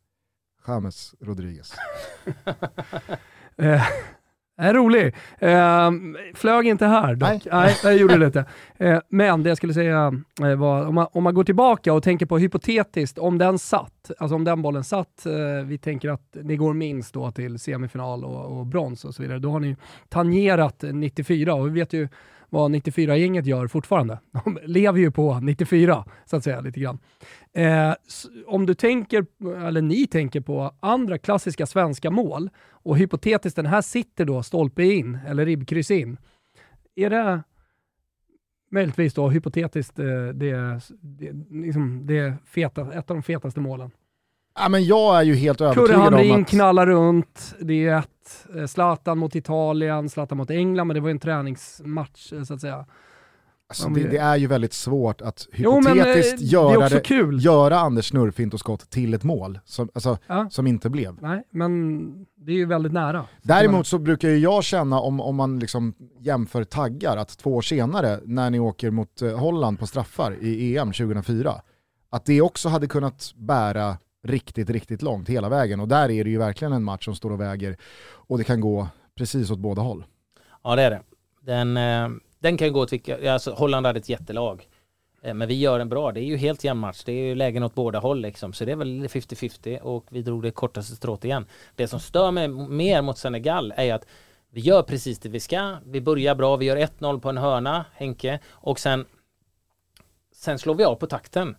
James 0.67 1.15
Rodriguez. 1.19 1.73
Eh, 3.57 3.81
är 4.57 4.73
rolig. 4.73 5.15
Eh, 5.39 5.91
flög 6.33 6.67
inte 6.67 6.85
här 6.85 7.15
dock. 7.15 7.29
Nej. 7.29 7.41
Nej, 7.51 7.77
det 7.83 7.93
gjorde 7.93 8.17
det 8.17 8.25
inte. 8.25 8.45
Eh, 8.77 8.99
men 9.09 9.43
det 9.43 9.49
jag 9.49 9.57
skulle 9.57 9.73
säga 9.73 10.13
eh, 10.41 10.55
var, 10.55 10.85
om 10.85 10.95
man, 10.95 11.07
om 11.11 11.23
man 11.23 11.33
går 11.33 11.43
tillbaka 11.43 11.93
och 11.93 12.03
tänker 12.03 12.25
på 12.25 12.37
hypotetiskt, 12.37 13.17
om 13.17 13.37
den 13.37 13.59
satt, 13.59 14.11
alltså 14.17 14.35
om 14.35 14.43
den 14.43 14.61
bollen 14.61 14.83
satt, 14.83 15.25
eh, 15.25 15.65
vi 15.65 15.77
tänker 15.77 16.09
att 16.09 16.37
det 16.43 16.55
går 16.55 16.73
minst 16.73 17.13
då 17.13 17.31
till 17.31 17.59
semifinal 17.59 18.25
och, 18.25 18.59
och 18.59 18.65
brons 18.65 19.05
och 19.05 19.15
så 19.15 19.21
vidare, 19.21 19.39
då 19.39 19.51
har 19.51 19.59
ni 19.59 19.75
tangerat 20.09 20.83
94 20.93 21.55
och 21.55 21.67
vi 21.67 21.71
vet 21.71 21.93
ju 21.93 22.07
vad 22.49 22.71
94-gänget 22.71 23.45
gör 23.45 23.67
fortfarande. 23.67 24.19
De 24.45 24.59
lever 24.63 24.99
ju 24.99 25.11
på 25.11 25.39
94, 25.39 26.05
så 26.25 26.35
att 26.35 26.43
säga, 26.43 26.61
lite 26.61 26.79
grann. 26.79 26.99
Eh, 27.53 27.93
om 28.47 28.65
du 28.65 28.73
tänker, 28.73 29.25
eller 29.67 29.81
ni 29.81 30.07
tänker 30.07 30.41
på 30.41 30.75
andra 30.79 31.17
klassiska 31.17 31.65
svenska 31.65 32.11
mål 32.11 32.49
och 32.69 32.97
hypotetiskt 32.97 33.55
den 33.55 33.65
här 33.65 33.81
sitter 33.81 34.25
då 34.25 34.43
stolpe 34.43 34.83
in 34.83 35.19
eller 35.27 35.45
ribbkryss 35.45 35.91
in. 35.91 36.17
Är 36.95 37.09
det 37.09 37.43
möjligtvis 38.71 39.13
då 39.13 39.29
hypotetiskt 39.29 39.99
eh, 39.99 40.05
det, 40.33 40.79
det, 41.01 41.31
liksom 41.49 42.07
det 42.07 42.33
feta, 42.45 42.93
ett 42.93 43.11
av 43.11 43.15
de 43.15 43.23
fetaste 43.23 43.59
målen? 43.59 43.91
Ja, 44.55 44.69
men 44.69 44.83
jag 44.85 45.17
är 45.17 45.23
ju 45.23 45.35
helt 45.35 45.57
Kurre 45.57 45.69
övertygad 45.69 45.95
om 45.97 46.01
Hamrin 46.13 46.41
att... 46.41 46.47
knallar 46.47 46.85
runt, 46.87 47.55
det 47.59 47.85
är 47.87 47.97
ett. 47.99 48.45
eh, 48.57 48.65
Zlatan 48.65 49.17
mot 49.17 49.35
Italien, 49.35 50.09
Zlatan 50.09 50.37
mot 50.37 50.49
England, 50.49 50.87
men 50.87 50.95
det 50.95 51.01
var 51.01 51.07
ju 51.07 51.11
en 51.11 51.19
träningsmatch 51.19 52.33
eh, 52.33 52.43
så 52.43 52.53
att 52.53 52.61
säga. 52.61 52.85
Alltså, 53.69 53.87
Om 53.87 53.93
det, 53.93 54.07
det 54.07 54.17
är 54.17 54.35
ju 54.35 54.47
väldigt 54.47 54.73
svårt 54.73 55.21
att 55.21 55.47
Jo 55.53 55.71
eh, 55.71 55.77
hypotetiskt 55.77 56.37
det 56.39 56.43
är 56.45 56.47
göra, 56.47 56.89
det, 56.89 56.99
kul. 56.99 57.45
göra 57.45 57.79
Anders 57.79 58.09
snurrfint 58.09 58.53
och 58.53 58.59
skott 58.59 58.89
till 58.89 59.13
ett 59.13 59.23
mål 59.23 59.59
som, 59.65 59.89
alltså, 59.93 60.17
Ja. 60.27 60.47
som 60.51 60.67
inte 60.67 60.89
blev. 60.89 61.17
Nej, 61.21 61.43
men 61.51 61.99
det 62.35 62.51
är 62.51 62.55
ju 62.55 62.65
väldigt 62.65 62.93
nära. 62.93 63.25
Däremot 63.41 63.87
så 63.87 63.97
brukar 63.99 64.29
ju 64.29 64.37
jag 64.37 64.63
känna 64.63 64.99
om, 64.99 65.19
om 65.21 65.35
man 65.35 65.59
liksom 65.59 65.93
jämför 66.19 66.63
taggar 66.63 67.17
att 67.17 67.37
två 67.37 67.55
år 67.55 67.61
senare 67.61 68.19
när 68.25 68.49
ni 68.49 68.59
åker 68.59 68.91
mot 68.91 69.21
Holland 69.37 69.79
på 69.79 69.87
straffar 69.87 70.35
i 70.41 70.77
EM 70.77 70.91
2004 70.91 71.53
att 72.09 72.25
det 72.25 72.41
också 72.41 72.69
hade 72.69 72.87
kunnat 72.87 73.33
bära 73.35 73.97
riktigt, 74.25 74.69
riktigt 74.69 75.01
långt 75.01 75.29
hela 75.29 75.49
vägen 75.49 75.79
och 75.79 75.87
där 75.87 76.11
är 76.11 76.23
det 76.23 76.29
ju 76.29 76.37
verkligen 76.37 76.73
en 76.73 76.83
match 76.83 77.05
som 77.05 77.15
står 77.15 77.31
och 77.31 77.41
väger 77.41 77.77
och 78.05 78.37
det 78.37 78.43
kan 78.43 78.61
gå 78.61 78.87
precis 79.15 79.51
åt 79.51 79.59
båda 79.59 79.81
håll. 79.81 80.05
Ja 80.63 80.75
det 80.75 80.81
är 80.81 80.89
det. 80.89 81.01
Den, 81.41 81.77
eh, 81.77 82.09
den 82.39 82.57
kan 82.57 82.73
gå 82.73 82.81
åt 82.81 82.93
vilka, 82.93 83.33
alltså 83.33 83.51
Holland 83.51 83.85
hade 83.85 83.99
ett 83.99 84.09
jättelag. 84.09 84.67
Eh, 85.21 85.33
men 85.33 85.47
vi 85.47 85.53
gör 85.59 85.79
en 85.79 85.89
bra, 85.89 86.11
det 86.11 86.19
är 86.19 86.25
ju 86.25 86.37
helt 86.37 86.63
jämn 86.63 86.79
match. 86.79 87.03
Det 87.05 87.11
är 87.11 87.23
ju 87.23 87.35
lägen 87.35 87.63
åt 87.63 87.75
båda 87.75 87.99
håll 87.99 88.21
liksom. 88.21 88.53
Så 88.53 88.65
det 88.65 88.71
är 88.71 88.75
väl 88.75 89.07
50-50 89.07 89.79
och 89.79 90.05
vi 90.09 90.21
drog 90.21 90.43
det 90.43 90.51
kortaste 90.51 90.95
strået 90.95 91.25
igen. 91.25 91.45
Det 91.75 91.87
som 91.87 91.99
stör 91.99 92.31
mig 92.31 92.47
mer 92.47 93.01
mot 93.01 93.17
Senegal 93.17 93.73
är 93.77 93.93
att 93.93 94.05
vi 94.49 94.61
gör 94.61 94.83
precis 94.83 95.19
det 95.19 95.29
vi 95.29 95.39
ska. 95.39 95.77
Vi 95.85 96.01
börjar 96.01 96.35
bra, 96.35 96.55
vi 96.55 96.65
gör 96.65 96.77
1-0 96.77 97.19
på 97.19 97.29
en 97.29 97.37
hörna, 97.37 97.85
Henke. 97.93 98.39
Och 98.49 98.79
sen, 98.79 99.05
sen 100.35 100.59
slår 100.59 100.75
vi 100.75 100.83
av 100.83 100.95
på 100.95 101.07
takten. 101.07 101.55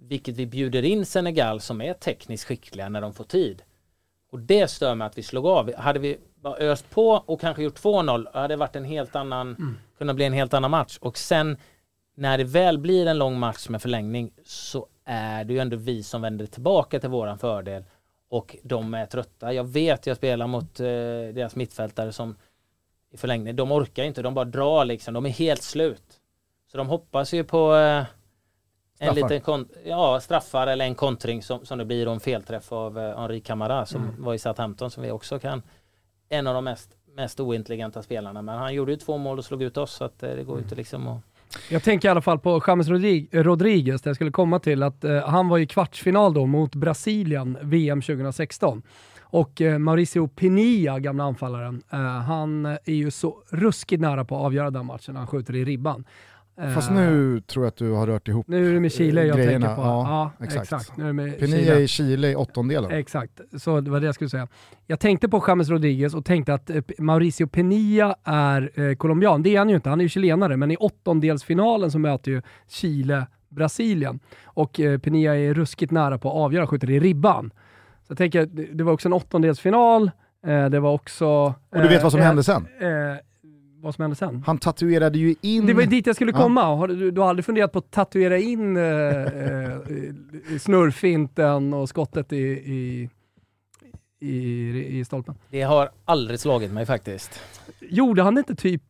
Vilket 0.00 0.36
vi 0.36 0.46
bjuder 0.46 0.84
in 0.84 1.06
Senegal 1.06 1.60
som 1.60 1.80
är 1.80 1.94
tekniskt 1.94 2.44
skickliga 2.44 2.88
när 2.88 3.00
de 3.00 3.14
får 3.14 3.24
tid. 3.24 3.62
Och 4.30 4.38
det 4.38 4.70
stör 4.70 4.94
mig 4.94 5.06
att 5.06 5.18
vi 5.18 5.22
slog 5.22 5.46
av. 5.46 5.74
Hade 5.74 5.98
vi 5.98 6.18
bara 6.34 6.56
öst 6.56 6.90
på 6.90 7.10
och 7.10 7.40
kanske 7.40 7.62
gjort 7.62 7.80
2-0 7.80 8.26
hade 8.34 8.48
det 8.48 8.56
varit 8.56 8.76
en 8.76 8.84
helt 8.84 9.16
annan, 9.16 9.76
kunnat 9.98 10.16
bli 10.16 10.24
en 10.24 10.32
helt 10.32 10.54
annan 10.54 10.70
match. 10.70 10.98
Och 11.00 11.18
sen 11.18 11.56
när 12.16 12.38
det 12.38 12.44
väl 12.44 12.78
blir 12.78 13.06
en 13.06 13.18
lång 13.18 13.38
match 13.38 13.68
med 13.68 13.82
förlängning 13.82 14.32
så 14.44 14.86
är 15.04 15.44
det 15.44 15.52
ju 15.52 15.58
ändå 15.58 15.76
vi 15.76 16.02
som 16.02 16.22
vänder 16.22 16.46
tillbaka 16.46 17.00
till 17.00 17.08
våran 17.08 17.38
fördel 17.38 17.84
och 18.28 18.56
de 18.62 18.94
är 18.94 19.06
trötta. 19.06 19.52
Jag 19.52 19.64
vet, 19.64 20.06
jag 20.06 20.16
spelar 20.16 20.46
mot 20.46 20.80
eh, 20.80 20.86
deras 21.34 21.56
mittfältare 21.56 22.12
som 22.12 22.36
i 23.10 23.16
förlängning, 23.16 23.56
de 23.56 23.72
orkar 23.72 24.04
inte, 24.04 24.22
de 24.22 24.34
bara 24.34 24.44
drar 24.44 24.84
liksom, 24.84 25.14
de 25.14 25.26
är 25.26 25.30
helt 25.30 25.62
slut. 25.62 26.20
Så 26.72 26.78
de 26.78 26.88
hoppas 26.88 27.34
ju 27.34 27.44
på 27.44 27.74
eh, 27.76 28.04
en 29.00 29.14
Straffar. 29.14 29.28
liten 29.34 29.68
ja, 29.84 30.20
straffar 30.20 30.66
eller 30.66 30.84
en 30.84 30.94
kontring 30.94 31.42
som, 31.42 31.66
som 31.66 31.78
det 31.78 31.84
blir 31.84 32.06
en 32.08 32.20
felträff 32.20 32.72
av 32.72 32.98
eh, 32.98 33.18
Henri 33.18 33.40
Camara 33.40 33.86
som 33.86 34.10
var 34.18 34.34
i 34.34 34.38
Southampton 34.38 34.90
som 34.90 35.02
vi 35.02 35.10
också 35.10 35.38
kan 35.38 35.62
en 36.28 36.46
av 36.46 36.54
de 36.54 36.64
mest, 36.64 36.90
mest 37.16 37.40
ointelligenta 37.40 38.02
spelarna 38.02 38.42
men 38.42 38.58
han 38.58 38.74
gjorde 38.74 38.92
ju 38.92 38.96
två 38.98 39.18
mål 39.18 39.38
och 39.38 39.44
slog 39.44 39.62
ut 39.62 39.76
oss 39.76 39.92
så 39.92 40.04
att 40.04 40.22
eh, 40.22 40.30
det 40.30 40.44
går 40.44 40.56
ju 40.58 40.62
inte 40.62 40.74
liksom 40.74 41.08
att 41.08 41.20
Jag 41.70 41.82
tänker 41.82 42.08
i 42.08 42.10
alla 42.10 42.20
fall 42.22 42.38
på 42.38 42.62
James 42.66 42.88
Rodri- 42.88 43.28
Rodriguez, 43.42 44.02
där 44.02 44.08
jag 44.08 44.16
skulle 44.16 44.30
komma 44.30 44.58
till 44.58 44.82
att 44.82 45.04
eh, 45.04 45.28
han 45.28 45.48
var 45.48 45.58
i 45.58 45.66
kvartsfinal 45.66 46.34
då 46.34 46.46
mot 46.46 46.74
Brasilien, 46.74 47.58
VM 47.62 48.02
2016. 48.02 48.82
Och 49.30 49.60
eh, 49.60 49.78
Mauricio 49.78 50.28
Pinilla, 50.28 50.98
gamla 50.98 51.24
anfallaren, 51.24 51.82
eh, 51.92 51.98
han 52.00 52.66
är 52.66 52.78
ju 52.92 53.10
så 53.10 53.42
ruskigt 53.50 54.00
nära 54.02 54.24
på 54.24 54.36
att 54.36 54.42
avgöra 54.42 54.70
den 54.70 54.86
matchen 54.86 55.14
när 55.14 55.20
han 55.20 55.26
skjuter 55.26 55.56
i 55.56 55.64
ribban. 55.64 56.04
Eh, 56.60 56.74
Fast 56.74 56.90
nu 56.90 57.40
tror 57.40 57.64
jag 57.64 57.68
att 57.68 57.76
du 57.76 57.90
har 57.92 58.06
rört 58.06 58.28
ihop 58.28 58.48
Nu 58.48 58.70
är 58.70 58.74
det 58.74 58.80
med 58.80 58.92
Chile 58.92 59.24
jag 59.26 59.36
grejerna, 59.36 59.66
tänker 59.66 59.82
på. 59.82 59.88
ja, 59.88 60.32
Ja, 60.38 60.44
exakt. 60.44 60.62
exakt. 60.72 60.96
Nu 60.96 61.02
är 61.02 61.06
det 61.06 61.12
med 61.12 61.38
Penia 61.38 61.58
Chile. 61.58 61.80
i 61.80 61.88
Chile 61.88 62.30
i 62.30 62.36
åttondelen. 62.36 62.90
Exakt, 62.90 63.40
så 63.58 63.80
det 63.80 63.90
var 63.90 64.00
det 64.00 64.06
jag 64.06 64.14
skulle 64.14 64.30
säga. 64.30 64.48
Jag 64.86 65.00
tänkte 65.00 65.28
på 65.28 65.44
James 65.48 65.68
Rodriguez 65.68 66.14
och 66.14 66.24
tänkte 66.24 66.54
att 66.54 66.70
eh, 66.70 66.82
Mauricio 66.98 67.46
Penilla 67.46 68.16
är 68.24 68.70
eh, 68.80 68.94
colombian. 68.94 69.42
Det 69.42 69.54
är 69.54 69.58
han 69.58 69.68
ju 69.68 69.74
inte, 69.74 69.90
han 69.90 70.00
är 70.00 70.02
ju 70.04 70.08
chilenare, 70.08 70.56
men 70.56 70.70
i 70.70 70.76
åttondelsfinalen 70.76 71.90
så 71.90 71.98
möter 71.98 72.30
ju 72.30 72.42
Chile 72.68 73.26
Brasilien. 73.48 74.20
Och 74.44 74.80
eh, 74.80 74.98
Penilla 74.98 75.36
är 75.36 75.54
ruskigt 75.54 75.92
nära 75.92 76.18
på 76.18 76.28
att 76.28 76.34
avgöra, 76.34 76.66
skjuter 76.66 76.90
i 76.90 77.00
ribban. 77.00 77.50
Så 78.06 78.10
jag 78.10 78.18
tänker, 78.18 78.46
det 78.72 78.84
var 78.84 78.92
också 78.92 79.08
en 79.08 79.12
åttondelsfinal, 79.12 80.10
eh, 80.46 80.66
det 80.68 80.80
var 80.80 80.92
också... 80.92 81.26
Och 81.70 81.82
du 81.82 81.88
vet 81.88 82.02
vad 82.02 82.12
som 82.12 82.20
eh, 82.20 82.26
hände 82.26 82.42
sen? 82.42 82.66
Vad 83.80 83.94
som 83.94 84.02
hände 84.02 84.16
sen? 84.16 84.42
Han 84.46 84.58
tatuerade 84.58 85.18
ju 85.18 85.34
in... 85.40 85.66
Det 85.66 85.74
var 85.74 85.80
ju 85.82 85.86
dit 85.88 86.06
jag 86.06 86.16
skulle 86.16 86.32
Ja. 86.32 86.38
komma. 86.38 86.62
Har 86.64 86.88
du, 86.88 87.10
du 87.10 87.20
har 87.20 87.28
aldrig 87.28 87.44
funderat 87.44 87.72
på 87.72 87.78
att 87.78 87.90
tatuera 87.90 88.38
in 88.38 88.76
eh, 88.76 88.82
eh, 88.82 89.78
snurrfinten 90.60 91.72
och 91.74 91.88
skottet 91.88 92.32
i, 92.32 92.36
i, 92.36 93.10
i, 94.20 94.98
i 94.98 95.04
stolpen? 95.04 95.34
Det 95.50 95.62
har 95.62 95.90
aldrig 96.04 96.40
slagit 96.40 96.72
mig 96.72 96.86
faktiskt. 96.86 97.40
Gjorde 97.80 98.22
han 98.22 98.38
inte 98.38 98.54
typ 98.54 98.82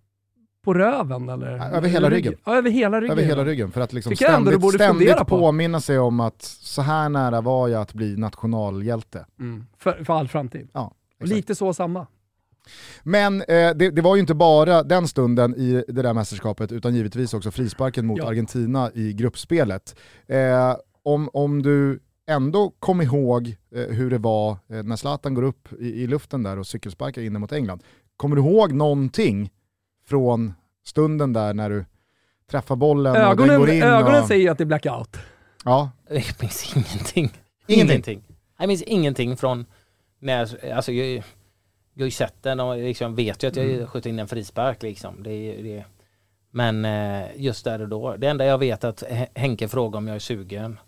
på 0.64 0.74
röven 0.74 1.28
eller? 1.28 1.56
Ja, 1.56 1.64
över 1.64 1.88
hela 1.88 2.10
ryggen. 2.10 2.34
Ja, 2.44 2.56
över 2.56 2.70
hela 2.70 3.00
ryggen. 3.00 3.12
över 3.18 3.22
hela 3.28 3.44
ryggen 3.44 3.70
för 3.70 3.80
att 3.80 3.92
liksom 3.92 4.10
Tycker 4.10 4.24
ständigt, 4.24 4.74
ständigt 4.74 5.16
på. 5.16 5.24
påminna 5.24 5.80
sig 5.80 5.98
om 5.98 6.20
att 6.20 6.42
så 6.42 6.82
här 6.82 7.08
nära 7.08 7.40
var 7.40 7.68
jag 7.68 7.82
att 7.82 7.94
bli 7.94 8.16
nationalhjälte. 8.16 9.26
Mm. 9.40 9.66
För, 9.78 10.04
för 10.04 10.12
all 10.14 10.28
framtid. 10.28 10.68
Ja, 10.72 10.94
lite 11.20 11.54
så 11.54 11.74
samma. 11.74 12.06
Men 13.02 13.40
eh, 13.42 13.70
det, 13.74 13.90
det 13.90 14.02
var 14.02 14.16
ju 14.16 14.20
inte 14.20 14.34
bara 14.34 14.82
den 14.82 15.08
stunden 15.08 15.54
i 15.56 15.84
det 15.88 16.02
där 16.02 16.14
mästerskapet 16.14 16.72
utan 16.72 16.94
givetvis 16.94 17.34
också 17.34 17.50
frisparken 17.50 18.06
mot 18.06 18.18
Ja. 18.18 18.28
Argentina 18.28 18.90
i 18.94 19.12
gruppspelet. 19.12 19.96
Eh, 20.26 20.76
om, 21.02 21.30
om 21.32 21.62
du 21.62 22.00
ändå 22.28 22.72
kom 22.78 23.00
ihåg 23.02 23.56
eh, 23.74 23.82
hur 23.82 24.10
det 24.10 24.18
var 24.18 24.50
eh, 24.50 24.82
när 24.82 24.96
Zlatan 24.96 25.34
går 25.34 25.42
upp 25.42 25.68
i, 25.80 25.86
i 26.02 26.06
luften 26.06 26.42
där 26.42 26.58
och 26.58 26.66
cykelsparkar 26.66 27.22
in 27.22 27.40
mot 27.40 27.52
England. 27.52 27.82
Kommer 28.16 28.36
du 28.36 28.42
ihåg 28.42 28.72
någonting 28.72 29.50
från 30.06 30.52
stunden 30.86 31.32
där 31.32 31.54
när 31.54 31.70
du 31.70 31.84
träffar 32.50 32.76
bollen 32.76 33.12
och 33.12 33.18
den 33.18 33.30
Ögonen, 33.30 33.58
går 33.58 33.70
in? 33.70 33.82
ögonen 33.82 34.22
och, 34.22 34.28
säger 34.28 34.42
ju 34.42 34.48
att 34.48 34.58
det 34.58 34.64
är 34.64 34.66
blackout. 34.66 35.16
Ja, 35.64 35.90
Jag 36.08 36.24
minns 36.40 36.76
ingenting. 36.76 37.32
Ingenting? 37.66 38.22
Jag 38.58 38.68
minns 38.68 38.82
ingenting 38.82 39.36
från 39.36 39.66
när, 40.20 40.72
alltså 40.74 40.92
jag, 40.92 41.22
jag 41.98 42.02
har 42.02 42.06
ju 42.06 42.10
sett 42.10 42.42
den 42.42 42.60
och 42.60 42.76
liksom 42.78 43.14
vet 43.14 43.42
ju 43.42 43.48
att 43.48 43.56
Mm. 43.56 43.80
jag 43.80 43.88
sköt 43.88 44.06
in 44.06 44.18
en 44.18 44.28
frispark 44.28 44.82
liksom. 44.82 45.22
Det, 45.22 45.62
det. 45.62 45.84
Men 46.50 46.84
eh, 46.84 47.26
just 47.36 47.64
där 47.64 47.82
och 47.82 47.88
då, 47.88 48.16
det 48.16 48.26
enda 48.28 48.44
jag 48.44 48.58
vet 48.58 48.84
är 48.84 48.88
att 48.88 49.02
He- 49.02 49.26
Henke 49.34 49.68
frågar 49.68 49.98
om 49.98 50.06
jag 50.08 50.14
är 50.14 50.18
sugen. 50.20 50.78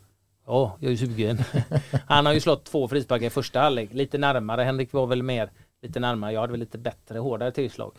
Ja, 0.47 0.77
jag 0.81 0.93
är 0.93 0.97
sugen. 0.97 1.39
Han 2.07 2.27
har 2.27 2.33
ju 2.33 2.41
slått 2.41 2.65
två 2.65 2.89
frisparkar 2.89 3.27
i 3.27 3.31
första 3.31 3.61
halvlek, 3.61 3.93
lite 3.93 4.19
närmare. 4.19 4.63
Henrik 4.63 4.93
var 4.93 5.07
väl 5.07 5.23
mer 5.23 5.51
lite 5.83 6.01
närmare. 6.01 6.33
Jag 6.33 6.41
hade 6.41 6.51
väl 6.51 6.61
lite 6.61 6.79
bättre, 6.79 7.19
hårdare 7.19 7.51
tillslag. 7.53 7.93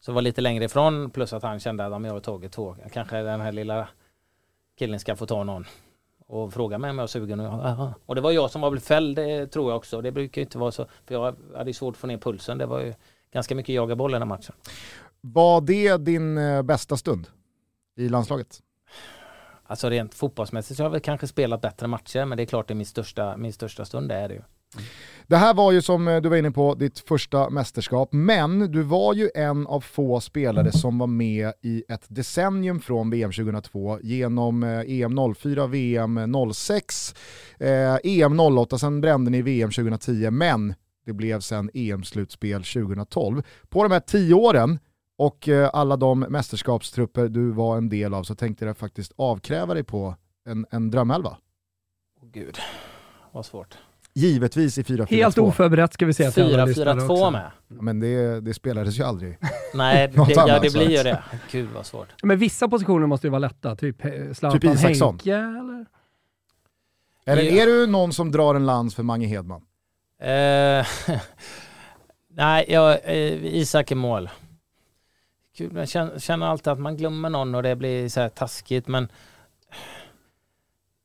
Så 0.00 0.12
var 0.12 0.22
lite 0.22 0.40
längre 0.40 0.64
ifrån 0.64 1.10
plus 1.10 1.32
att 1.32 1.42
han 1.42 1.60
kände 1.60 1.86
att 1.86 1.92
om 1.92 2.04
jag 2.04 2.12
har 2.12 2.20
tagit 2.20 2.52
två, 2.52 2.76
kanske 2.92 3.16
den 3.22 3.40
här 3.40 3.52
lilla 3.52 3.88
killen 4.78 5.00
ska 5.00 5.16
få 5.16 5.26
ta 5.26 5.44
någon. 5.44 5.64
Och 6.28 6.52
fråga 6.52 6.78
mig 6.78 6.90
om 6.90 6.98
jag 6.98 7.02
är 7.02 7.08
sugen. 7.08 7.40
Och, 7.40 7.90
och 8.06 8.14
det 8.14 8.20
var 8.20 8.30
jag 8.30 8.50
som 8.50 8.60
var 8.60 8.76
fälld, 8.76 9.16
det 9.16 9.46
tror 9.46 9.70
jag 9.70 9.76
också. 9.76 10.00
Det 10.00 10.12
brukar 10.12 10.42
inte 10.42 10.58
vara 10.58 10.72
så. 10.72 10.86
För 11.04 11.14
jag 11.14 11.36
hade 11.56 11.74
svårt 11.74 11.94
att 11.94 11.98
få 11.98 12.06
ner 12.06 12.18
pulsen. 12.18 12.58
Det 12.58 12.66
var 12.66 12.80
ju 12.80 12.94
ganska 13.32 13.54
mycket 13.54 13.74
jaga 13.74 13.96
boll 13.96 14.14
i 14.14 14.18
den 14.18 14.28
matchen. 14.28 14.54
Var 15.20 15.60
det 15.60 15.96
din 15.96 16.38
eh, 16.38 16.62
bästa 16.62 16.96
stund 16.96 17.28
i 17.96 18.08
landslaget? 18.08 18.62
Alltså 19.64 19.90
rent 19.90 20.14
fotbollsmässigt 20.14 20.76
så 20.76 20.82
har 20.82 20.86
jag 20.86 20.92
väl 20.92 21.00
kanske 21.00 21.26
spelat 21.26 21.60
bättre 21.60 21.86
matcher 21.86 22.24
men 22.24 22.36
det 22.36 22.42
är 22.42 22.46
klart 22.46 22.68
det 22.68 22.72
är 22.72 22.76
min 22.76 22.86
största, 22.86 23.36
min 23.36 23.52
största 23.52 23.84
stund, 23.84 24.08
det 24.08 24.14
är 24.14 24.28
det 24.28 24.34
ju. 24.34 24.42
Det 25.28 25.36
här 25.36 25.54
var 25.54 25.72
ju 25.72 25.82
som 25.82 26.08
eh, 26.08 26.20
du 26.20 26.28
var 26.28 26.36
inne 26.36 26.50
på 26.50 26.74
ditt 26.74 26.98
första 26.98 27.50
mästerskap, 27.50 28.08
men 28.12 28.72
du 28.72 28.82
var 28.82 29.14
ju 29.14 29.30
en 29.34 29.66
av 29.66 29.80
få 29.80 30.20
spelare 30.20 30.72
som 30.72 30.98
var 30.98 31.06
med 31.06 31.52
i 31.62 31.84
ett 31.88 32.04
decennium 32.08 32.80
från 32.80 33.10
VM 33.10 33.32
2002 33.32 33.98
genom 34.02 34.62
EM 34.62 35.34
04, 35.34 35.66
VM 35.66 36.34
06, 36.54 37.14
eh, 37.60 37.96
EM 38.04 38.40
08, 38.40 38.76
eh, 38.76 38.78
sen 38.78 39.00
brände 39.00 39.30
ni 39.30 39.42
VM 39.42 39.70
2010, 39.70 40.30
men 40.30 40.74
det 41.06 41.12
blev 41.12 41.40
sen 41.40 41.70
EM-slutspel 41.74 42.62
2012. 42.62 43.42
På 43.68 43.82
de 43.82 43.92
här 43.92 44.00
tio 44.00 44.34
åren 44.34 44.78
och 45.18 45.48
eh, 45.48 45.70
alla 45.72 45.96
de 45.96 46.20
mästerskapstrupper 46.20 47.28
du 47.28 47.50
var 47.50 47.76
en 47.76 47.88
del 47.88 48.14
av 48.14 48.22
så 48.22 48.34
tänkte 48.34 48.64
jag 48.64 48.76
faktiskt 48.76 49.12
avkräva 49.16 49.74
dig 49.74 49.84
på 49.84 50.14
en, 50.44 50.66
en 50.70 50.90
drömelva. 50.90 51.36
Åh 52.22 52.28
gud, 52.32 52.58
vad 53.32 53.46
svårt. 53.46 53.78
Givetvis 54.16 54.78
i 54.78 54.82
4-4-2. 54.82 55.06
Helt 55.10 55.38
oförberett 55.38 55.92
ska 55.94 56.06
vi 56.06 56.14
säga 56.14 56.30
till 56.30 56.42
alla 56.54 56.64
lyssnare 56.64 57.00
4-4-2 57.00 57.10
också. 57.10 57.30
med. 57.30 57.50
Men 57.68 58.00
det, 58.00 58.40
det 58.40 58.54
spelades 58.54 58.98
ju 58.98 59.02
aldrig. 59.02 59.38
Nej, 59.74 60.08
det, 60.26 60.32
ja, 60.32 60.58
det 60.62 60.72
blir 60.72 60.90
ju 60.90 61.02
det. 61.02 61.22
Gud 61.50 61.68
vad 61.74 61.86
svårt. 61.86 62.08
Men 62.22 62.38
vissa 62.38 62.68
positioner 62.68 63.06
måste 63.06 63.26
ju 63.26 63.30
vara 63.30 63.38
lätta, 63.38 63.76
typ 63.76 64.04
eh, 64.04 64.10
Zlatan 64.32 64.60
Typ 64.60 64.74
Isaksson. 64.74 65.08
Henke 65.14 65.34
eller? 65.34 65.86
Eller 67.26 67.42
Ja. 67.42 67.62
är 67.62 67.66
du 67.66 67.86
någon 67.86 68.12
som 68.12 68.32
drar 68.32 68.54
en 68.54 68.66
lans 68.66 68.94
för 68.94 69.02
Mange 69.02 69.26
Hedman? 69.26 69.62
Eh, 70.20 70.86
nej, 72.30 72.64
jag, 72.68 72.92
eh, 73.04 73.44
Isak 73.56 73.90
är 73.90 73.94
mål. 73.96 74.30
Gud, 75.58 75.72
jag 75.76 75.88
känner, 75.88 76.18
känner 76.18 76.46
alltid 76.46 76.68
att 76.72 76.78
man 76.80 76.96
glömmer 76.96 77.30
någon 77.30 77.54
och 77.54 77.62
det 77.62 77.76
blir 77.76 78.08
så 78.08 78.20
här 78.20 78.28
taskigt 78.28 78.88
men 78.88 79.08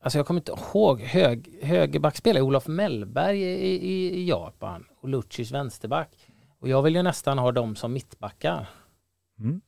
Alltså 0.04 0.20
jag 0.20 0.26
kommer 0.28 0.40
inte 0.40 0.52
ihåg, 0.52 1.02
hög, 1.02 1.60
högerback 1.62 2.16
spelade 2.18 2.42
Olof 2.46 2.68
Mellberg 2.68 3.42
i, 3.42 3.88
i, 3.88 4.16
i 4.20 4.30
Japan 4.30 4.86
och 5.02 5.10
Lucic 5.10 5.52
vänsterback. 5.52 6.10
Och 6.60 6.70
jag 6.70 6.82
vill 6.82 6.96
ju 6.96 7.04
nästan 7.04 7.38
ha 7.38 7.52
dem 7.52 7.76
som 7.76 7.94
mittbackar. 7.94 8.70
Mm. 9.40 9.62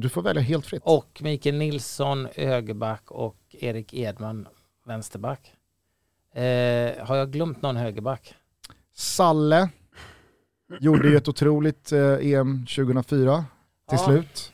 Du 0.00 0.08
får 0.08 0.22
välja 0.22 0.42
helt 0.42 0.66
fritt. 0.66 0.82
Och 0.84 1.20
Mikael 1.22 1.54
Nilsson 1.54 2.28
högerback 2.36 3.10
och 3.10 3.36
Erik 3.50 3.94
Edman 3.94 4.48
vänsterback. 4.86 5.52
Eh, 6.34 7.06
har 7.06 7.16
jag 7.16 7.30
glömt 7.32 7.62
någon 7.62 7.76
högerback? 7.76 8.34
Salle 8.94 9.68
gjorde 10.80 11.08
ju 11.08 11.16
ett 11.16 11.28
otroligt 11.28 11.92
eh, 11.92 12.00
EM 12.32 12.66
2004 12.76 13.44
till 13.88 13.98
Ja. 14.00 14.06
slut. 14.06 14.52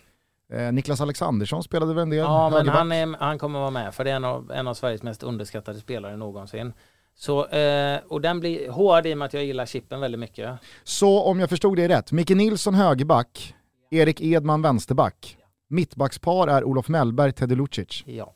Eh, 0.52 0.72
Niklas 0.72 1.00
Alexandersson 1.00 1.62
spelade 1.62 1.94
väl 1.94 2.02
en 2.02 2.10
del 2.10 2.18
Ja, 2.18 2.50
men 2.50 2.68
han, 2.68 2.92
är, 2.92 3.16
han 3.20 3.38
kommer 3.38 3.58
vara 3.58 3.70
med 3.70 3.94
för 3.94 4.04
det 4.04 4.10
är 4.10 4.16
en 4.16 4.24
av, 4.24 4.52
en 4.52 4.68
av 4.68 4.74
Sveriges 4.74 5.02
mest 5.02 5.22
underskattade 5.22 5.78
spelare 5.78 6.16
någonsin. 6.16 6.72
Så, 7.14 7.46
eh, 7.46 8.00
och 8.08 8.20
den 8.20 8.40
blir 8.40 8.70
hård 8.70 9.06
i 9.06 9.14
och 9.14 9.18
med 9.18 9.26
att 9.26 9.34
jag 9.34 9.44
gillar 9.44 9.66
chippen 9.66 10.00
väldigt 10.00 10.20
mycket. 10.20 10.58
Så 10.84 11.22
om 11.22 11.40
jag 11.40 11.48
förstod 11.48 11.76
det 11.76 11.88
rätt, 11.88 12.12
Micke 12.12 12.30
Nilsson 12.30 12.74
högerback, 12.74 13.54
Erik 13.90 14.20
Edman 14.20 14.62
vänsterback. 14.62 15.36
Mittbackspar 15.68 16.48
är 16.48 16.64
Olof 16.64 16.88
Mellberg, 16.88 17.32
Teddy 17.32 17.54
Lucic. 17.54 18.02
Ja. 18.06 18.34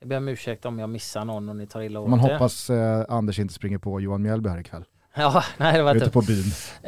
Jag 0.00 0.08
ber 0.08 0.16
om 0.16 0.28
ursäkt 0.28 0.66
om 0.66 0.78
jag 0.78 0.88
missar 0.90 1.24
någon 1.24 1.48
och 1.48 1.56
ni 1.56 1.66
tar 1.66 1.82
illa 1.82 2.00
åt 2.00 2.10
Man 2.10 2.18
det. 2.18 2.32
hoppas 2.32 2.70
eh, 2.70 3.04
Anders 3.08 3.38
inte 3.38 3.54
springer 3.54 3.78
på 3.78 4.00
Johan 4.00 4.22
Mjällby 4.22 4.48
här 4.48 4.60
ikväll. 4.60 4.84
Ja, 5.18 5.44
nej 5.56 5.72
det 5.76 5.82
var 5.82 5.94
Ute 5.94 6.04
tufft. 6.04 6.12
på 6.14 6.20
byn. 6.20 6.44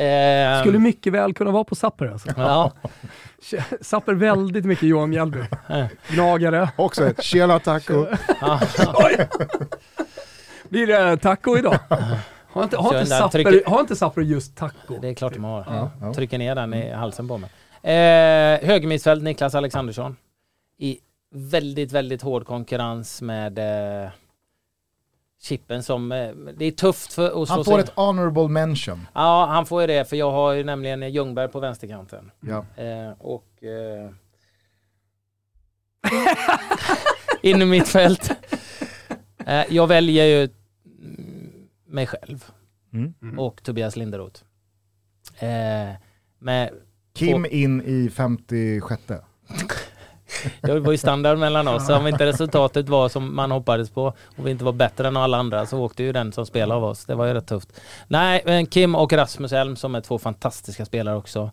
Eh, 0.07 0.61
Skulle 0.61 0.78
mycket 0.78 1.12
väl 1.12 1.35
kunna 1.35 1.51
vara 1.51 1.64
på 1.64 1.74
Sapper 1.74 2.07
alltså. 2.07 2.28
ja, 2.37 2.72
Sapper 3.81 4.14
väldigt 4.14 4.64
mycket 4.64 4.89
Johan 4.89 5.11
Mjällby. 5.11 5.39
Gnagare. 6.09 6.68
Också 6.76 7.05
ett 7.07 7.22
tjena 7.22 7.59
taco. 7.59 8.07
Blir 10.68 10.87
det 10.87 11.16
taco 11.16 11.59
idag? 11.59 11.78
Har 12.53 12.62
inte, 12.64 12.76
har 12.76 12.95
inte, 12.99 13.07
Sapper, 13.07 13.28
trycker- 13.45 13.70
har 13.70 13.81
inte 13.81 13.97
Sapper 13.97 14.20
just 14.22 14.57
taco? 14.57 14.99
det 15.03 15.09
är 15.09 15.14
klart 15.14 15.33
de 15.35 15.45
har. 15.45 15.64
Ja, 15.68 15.91
ja. 16.01 16.14
Trycker 16.14 16.39
ner 16.39 16.55
den 16.55 16.74
i 16.74 16.93
halsen 16.93 17.28
på 17.28 17.39
mig. 17.39 17.51
Eh, 17.83 18.66
högermittfält 18.68 19.22
Niklas 19.22 19.55
Alexandersson. 19.55 20.16
I 20.78 20.99
väldigt, 21.35 21.93
väldigt 21.93 22.22
hård 22.22 22.47
konkurrens 22.47 23.22
med 23.22 23.59
eh, 24.05 24.11
chippen 25.43 25.82
som... 25.82 26.12
Eh, 26.12 26.30
det 26.57 26.64
är 26.64 26.70
tufft 26.70 27.12
för 27.12 27.43
att 27.43 27.49
Han 27.49 27.64
får 27.64 27.72
sig- 27.72 27.80
ett 27.80 27.91
honorable 27.91 28.49
mention. 28.49 29.07
Ja, 29.14 29.47
han 29.47 29.66
får 29.66 29.80
ju 29.80 29.86
det 29.86 30.09
för 30.09 30.16
jag 30.16 30.30
har 30.30 30.53
ju 30.53 30.64
nämligen 30.64 31.12
Ljungberg 31.12 31.49
på 31.49 31.61
vänsterkanten. 31.61 32.30
Ja. 32.41 32.64
Eh, 32.76 33.11
och... 33.18 33.64
Eh, 33.64 34.11
in 37.43 37.62
i 37.62 37.64
mitt 37.64 37.88
fält. 37.88 38.30
Eh, 39.47 39.64
jag 39.68 39.86
väljer 39.86 40.24
ju 40.24 40.43
mm, 41.03 41.53
mig 41.86 42.07
själv 42.07 42.45
Mm. 42.93 43.38
och 43.38 43.62
Tobias 43.62 43.97
Linderoth. 43.97 44.43
Eh, 45.38 45.95
med, 46.38 46.70
Kim 47.14 47.47
in 47.51 47.82
i 47.86 48.11
56. 48.11 49.03
det 50.61 50.81
var 50.81 50.93
ju 50.93 50.99
standard 50.99 51.39
mellan 51.39 51.68
oss. 51.68 51.87
Så 51.87 51.97
om 51.97 52.07
inte 52.07 52.26
resultatet 52.26 52.89
var 52.89 53.09
som 53.09 53.37
man 53.37 53.51
hoppades 53.51 53.91
på 53.91 54.05
och 54.07 54.47
vi 54.47 54.51
inte 54.51 54.64
var 54.64 54.72
bättre 54.72 55.09
än 55.09 55.16
alla 55.16 55.37
andra 55.37 55.66
så 55.66 55.78
åkte 55.78 56.03
ju 56.03 56.12
den 56.12 56.33
som 56.33 56.47
spelade 56.47 56.74
av 56.74 56.85
oss. 56.85 57.05
Det 57.05 57.14
var 57.14 57.26
ju 57.26 57.35
rätt 57.35 57.47
tufft. 57.47 57.81
Nej, 58.09 58.43
men 58.45 58.66
Kim 58.66 58.95
och 58.95 59.12
Rasmus 59.12 59.53
Elm 59.53 59.76
som 59.76 59.95
är 59.95 60.01
två 60.01 60.18
fantastiska 60.18 60.85
spelare 60.85 61.16
också. 61.16 61.51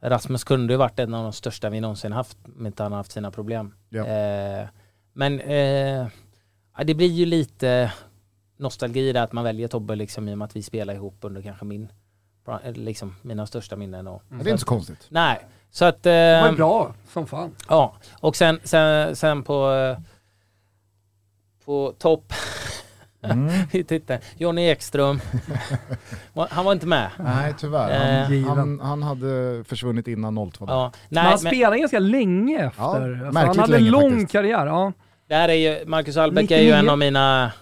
Rasmus 0.00 0.44
kunde 0.44 0.72
ju 0.72 0.76
varit 0.76 0.98
en 0.98 1.14
av 1.14 1.22
de 1.22 1.32
största 1.32 1.70
vi 1.70 1.80
någonsin 1.80 2.12
haft 2.12 2.38
om 2.58 2.66
inte 2.66 2.82
han 2.82 2.92
haft 2.92 3.12
sina 3.12 3.30
problem. 3.30 3.74
Ja. 3.88 4.06
Eh, 4.06 4.68
men 5.12 5.40
eh, 5.40 6.06
det 6.84 6.94
blir 6.94 7.10
ju 7.10 7.26
lite 7.26 7.92
nostalgi 8.56 9.12
där 9.12 9.22
att 9.22 9.32
man 9.32 9.44
väljer 9.44 9.68
Tobbe 9.68 9.96
liksom 9.96 10.28
i 10.28 10.34
och 10.34 10.38
med 10.38 10.44
att 10.44 10.56
vi 10.56 10.62
spelar 10.62 10.94
ihop 10.94 11.18
under 11.20 11.42
kanske 11.42 11.64
min, 11.64 11.88
liksom 12.74 13.16
mina 13.22 13.46
största 13.46 13.76
minnen. 13.76 14.06
Och, 14.06 14.22
Det 14.28 14.34
är 14.34 14.48
inte 14.48 14.58
så 14.58 14.66
konstigt. 14.66 15.06
Nej, 15.08 15.46
så 15.72 15.84
att... 15.84 16.02
Det 16.02 16.10
var 16.40 16.46
Eh, 16.46 16.50
ju 16.50 16.56
bra 16.56 16.94
som 17.12 17.26
fan. 17.26 17.50
Ja, 17.68 17.94
och 18.20 18.36
sen, 18.36 18.60
sen, 18.64 19.16
sen 19.16 19.42
på, 19.42 19.72
eh, 19.72 19.98
på 21.64 21.94
topp 21.98 22.32
Mm. 23.24 23.48
i 23.70 23.84
titeln, 23.84 24.20
Johnny 24.36 24.68
Ekström. 24.68 25.20
Han 26.50 26.64
var 26.64 26.72
inte 26.72 26.86
med. 26.86 27.10
Nej 27.18 27.54
tyvärr, 27.58 27.90
Eh, 27.90 28.22
han, 28.22 28.32
given. 28.32 28.48
han, 28.58 28.80
han 28.80 29.02
hade 29.02 29.64
försvunnit 29.64 30.08
innan 30.08 30.50
02. 30.50 30.64
Ja, 30.68 30.92
Men 30.92 31.00
nej, 31.08 31.22
han 31.22 31.30
men 31.30 31.38
spelade 31.52 31.78
ganska 31.78 31.98
länge 31.98 32.58
Ja, 32.62 32.96
efter. 32.96 33.24
alltså, 33.26 33.38
han 33.40 33.58
hade 33.58 33.76
en 33.76 33.84
lång 33.90 34.10
faktiskt. 34.10 34.32
karriär. 34.32 34.66
Ja. 34.66 34.92
det 35.28 35.34
här 35.34 35.48
är 35.48 35.52
ju, 35.54 35.86
Marcus 35.86 36.16
Albeck 36.16 36.50
är 36.50 36.56
ju 36.56 36.62
99. 36.64 36.74
en 36.78 36.90
av 36.90 36.98
mina 36.98 37.52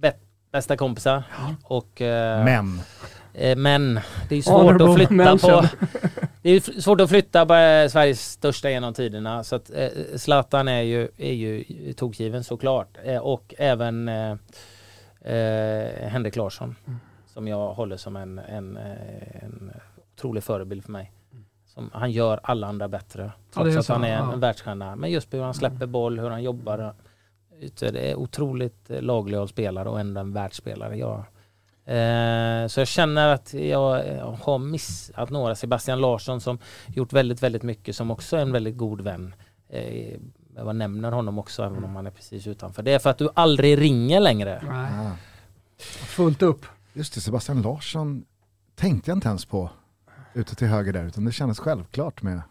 bä- 0.00 0.12
bästa 0.52 0.76
kompisar. 0.76 1.22
Och, 1.64 2.00
eh, 2.00 2.44
Men, 2.44 2.80
eh, 3.34 3.56
men 3.56 3.94
det 4.28 4.34
är 4.34 4.36
ju 4.36 4.42
svårt 4.42 4.54
Honorable 4.62 4.88
att 4.90 4.94
flytta 4.96 5.14
mention. 5.14 5.50
på. 5.50 5.64
Det 6.46 6.52
är 6.52 6.80
svårt 6.80 7.00
att 7.00 7.08
flytta 7.08 7.46
på 7.46 7.54
eh, 7.54 7.88
Sveriges 7.88 8.32
största 8.32 8.70
genom 8.70 8.94
tiderna. 8.94 9.44
Så 9.44 9.56
att 9.56 9.70
eh, 9.70 9.88
Zlatan 10.16 10.68
är 10.68 10.82
ju, 10.82 11.08
är 11.16 11.32
ju 11.32 11.64
tokgiven 11.92 12.44
såklart. 12.44 12.98
Eh, 13.04 13.18
och 13.18 13.54
även 13.58 14.08
eh, 14.08 14.30
eh, 15.20 16.08
Henrik 16.08 16.36
Larsson. 16.36 16.76
Som 17.26 17.48
jag 17.48 17.74
håller 17.74 17.96
som 17.96 18.16
en, 18.16 18.38
en, 18.38 18.76
eh, 18.76 19.44
en 19.44 19.72
otrolig 20.14 20.42
förebild 20.42 20.84
för 20.84 20.92
mig. 20.92 21.12
Som, 21.66 21.90
han 21.92 22.10
gör 22.10 22.40
alla 22.42 22.66
andra 22.66 22.88
bättre. 22.88 23.22
Ja, 23.24 23.62
Trots 23.62 23.76
är 23.76 23.78
att 23.78 23.88
han 23.88 24.04
är 24.04 24.08
en, 24.08 24.18
ja. 24.18 24.24
Mm. 24.28 24.40
världsstjärna. 24.40 24.96
Men 24.96 25.10
just 25.10 25.34
hur 25.34 25.42
han 25.42 25.54
släpper 25.54 25.86
boll, 25.86 26.18
hur 26.18 26.30
han 26.30 26.42
jobbar. 26.42 26.94
Ute, 27.60 27.90
Det 27.90 28.10
är 28.10 28.14
otroligt 28.14 28.90
eh, 28.90 29.02
laglojal 29.02 29.48
spelare 29.48 29.88
och 29.88 30.00
ändå 30.00 30.20
en 30.20 30.32
världsspelare. 30.32 30.96
Jag, 30.96 31.24
eh, 31.86 32.66
så 32.68 32.80
jag 32.80 32.88
känner 32.88 33.28
att 33.28 33.54
jag 33.54 34.04
har 34.42 34.58
missat 34.58 35.30
några. 35.30 35.54
Sebastian 35.54 36.00
Larsson 36.00 36.40
som 36.40 36.58
gjort 36.86 37.12
väldigt, 37.12 37.42
väldigt 37.42 37.62
mycket 37.62 37.96
som 37.96 38.10
också 38.10 38.36
är 38.36 38.42
en 38.42 38.52
väldigt 38.52 38.76
god 38.76 39.00
vän. 39.00 39.34
Eh, 39.68 40.16
jag 40.56 40.76
nämner 40.76 41.12
honom 41.12 41.38
också 41.38 41.62
även 41.62 41.84
om 41.84 41.96
han 41.96 42.06
är 42.06 42.10
precis 42.10 42.46
utanför. 42.46 42.82
Det 42.82 42.92
är 42.92 42.98
för 42.98 43.10
att 43.10 43.18
du 43.18 43.28
aldrig 43.34 43.80
ringer 43.80 44.20
längre. 44.20 44.62
Nej, 44.68 45.08
ah, 45.08 45.16
fullt 46.06 46.42
upp. 46.42 46.66
just 46.92 47.14
det, 47.14 47.20
Sebastian 47.20 47.62
Larsson 47.62 48.24
tänkte 48.74 49.10
jag 49.10 49.16
inte 49.16 49.28
ens 49.28 49.44
på 49.44 49.70
ute 50.34 50.54
till 50.54 50.66
höger 50.66 50.92
där, 50.92 51.04
utan 51.04 51.24
det 51.24 51.32
kändes 51.32 51.58
självklart 51.58 52.22
med 52.22 52.42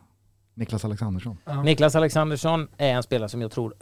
Niklas 0.53 0.85
Alexandersson. 0.85 1.37
Ja. 1.45 1.63
Niklas 1.63 1.95
Alexandersson 1.95 2.67
är 2.77 2.93
en 2.93 3.03
spelare 3.03 3.29
som 3.29 3.41
jag 3.41 3.51
tror 3.51 3.73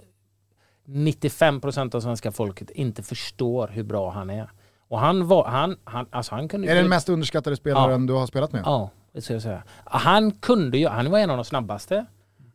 95% 0.85 1.95
av 1.95 2.01
svenska 2.01 2.31
folket 2.31 2.69
inte 2.69 3.03
förstår 3.03 3.67
hur 3.67 3.83
bra 3.83 4.11
han 4.11 4.29
är. 4.29 4.51
Och 4.88 4.99
han 4.99 5.27
var, 5.27 5.45
han, 5.45 5.77
han, 5.84 6.05
alltså 6.09 6.36
han 6.36 6.47
kunde 6.47 6.67
Är 6.67 6.75
det 6.75 6.81
den 6.81 6.89
mest 6.89 7.09
underskattade 7.09 7.55
spelaren 7.55 8.05
du 8.05 8.13
har 8.13 8.27
spelat 8.27 8.51
med? 8.51 8.61
Ja, 8.65 8.89
det 9.13 9.21
ska 9.21 9.34
jag 9.34 9.41
säga. 9.41 9.63
Han 9.86 10.31
kunde 10.31 10.77
ju, 10.77 10.88
han 10.88 11.11
var 11.11 11.19
en 11.19 11.29
av 11.29 11.38
de 11.38 11.45
snabbaste. 11.45 12.05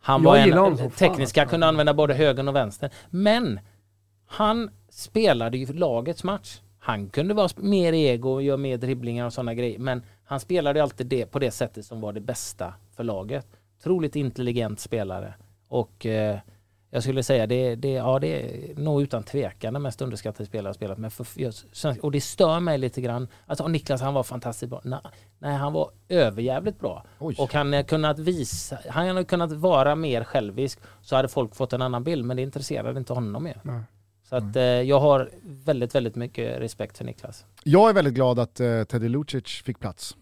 Han 0.00 0.22
Jag 0.22 0.30
var 0.30 0.38
gillar 0.38 0.56
honom 0.56 0.72
en, 0.72 0.78
som 0.78 0.90
fan, 0.90 1.08
tekniska, 1.08 1.40
alltså. 1.40 1.50
kunde 1.50 1.66
använda 1.66 1.94
både 1.94 2.14
höger 2.14 2.48
och 2.48 2.56
vänster. 2.56 2.90
Men 3.10 3.60
han 4.26 4.70
spelade 4.90 5.58
ju 5.58 5.72
lagets 5.72 6.24
match. 6.24 6.60
Han 6.78 7.08
kunde 7.08 7.34
vara 7.34 7.48
mer 7.56 7.92
ego 7.92 8.30
och 8.30 8.42
göra 8.42 8.56
mer 8.56 8.76
dribblingar 8.76 9.26
och 9.26 9.32
sådana 9.32 9.54
grejer. 9.54 9.78
Men 9.78 10.02
han 10.24 10.40
spelade 10.40 10.82
alltid 10.82 11.06
det 11.06 11.26
på 11.26 11.38
det 11.38 11.50
sättet 11.50 11.86
som 11.86 12.00
var 12.00 12.12
det 12.12 12.20
bästa 12.20 12.74
för 12.96 13.04
laget. 13.04 13.46
Otroligt 13.80 14.16
intelligent 14.16 14.80
spelare. 14.80 15.34
Och 15.68 16.06
eh, 16.06 16.38
jag 16.90 17.02
skulle 17.02 17.22
säga 17.22 17.46
det, 17.46 17.74
det, 17.74 17.92
ja, 17.92 18.18
det 18.18 18.26
är 18.26 18.74
nog 18.74 19.02
utan 19.02 19.22
tvekan 19.22 19.72
den 19.72 19.82
mest 19.82 20.02
underskattade 20.02 20.46
spelare 20.46 20.68
jag 20.68 20.74
spelat 20.74 20.98
med. 20.98 21.12
För, 21.12 21.26
och 22.04 22.12
det 22.12 22.20
stör 22.20 22.60
mig 22.60 22.78
lite 22.78 23.00
grann. 23.00 23.28
Alltså 23.46 23.68
Niklas 23.68 24.00
han 24.00 24.14
var 24.14 24.22
fantastiskt 24.22 24.70
bra. 24.70 24.80
Nej, 24.84 25.00
nej 25.38 25.56
han 25.56 25.72
var 25.72 25.90
överjävligt 26.08 26.80
bra. 26.80 27.04
Oj. 27.18 27.34
Och 27.38 27.52
han 27.52 27.72
hade 27.72 27.84
kunnat 27.84 28.18
visa, 28.18 28.78
han 28.88 29.08
hade 29.08 29.24
kunnat 29.24 29.52
vara 29.52 29.94
mer 29.94 30.24
självisk 30.24 30.78
så 31.02 31.16
hade 31.16 31.28
folk 31.28 31.54
fått 31.54 31.72
en 31.72 31.82
annan 31.82 32.04
bild 32.04 32.24
men 32.24 32.36
det 32.36 32.42
intresserade 32.42 32.98
inte 32.98 33.12
honom 33.12 33.42
mer. 33.42 33.60
Nej. 33.62 33.80
Så 34.28 34.36
att 34.36 34.56
eh, 34.56 34.62
jag 34.62 35.00
har 35.00 35.30
väldigt, 35.42 35.94
väldigt 35.94 36.14
mycket 36.14 36.60
respekt 36.60 36.98
för 36.98 37.04
Niklas. 37.04 37.44
Jag 37.64 37.90
är 37.90 37.94
väldigt 37.94 38.14
glad 38.14 38.38
att 38.38 38.60
eh, 38.60 38.84
Teddy 38.84 39.08
Lucic 39.08 39.62
fick 39.64 39.78
plats. 39.78 40.16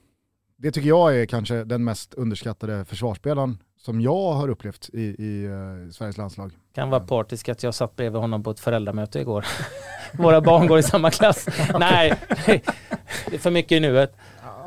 Det 0.56 0.72
tycker 0.72 0.88
jag 0.88 1.20
är 1.20 1.26
kanske 1.26 1.64
den 1.64 1.84
mest 1.84 2.14
underskattade 2.14 2.84
försvarsspelaren 2.84 3.58
som 3.86 4.00
jag 4.00 4.32
har 4.32 4.48
upplevt 4.48 4.90
i, 4.92 5.00
i 5.02 5.44
eh, 5.44 5.90
Sveriges 5.92 6.16
landslag. 6.18 6.50
Kan 6.74 6.90
vara 6.90 7.00
partisk 7.00 7.48
att 7.48 7.62
jag 7.62 7.74
satt 7.74 7.96
bredvid 7.96 8.20
honom 8.20 8.42
på 8.42 8.50
ett 8.50 8.60
föräldramöte 8.60 9.20
igår. 9.20 9.44
Våra 10.12 10.40
barn 10.40 10.66
går 10.66 10.78
i 10.78 10.82
samma 10.82 11.10
klass. 11.10 11.46
Nej, 11.78 12.14
det 12.46 13.34
är 13.34 13.38
för 13.38 13.50
mycket 13.50 13.72
i 13.72 13.80
nuet. 13.80 14.16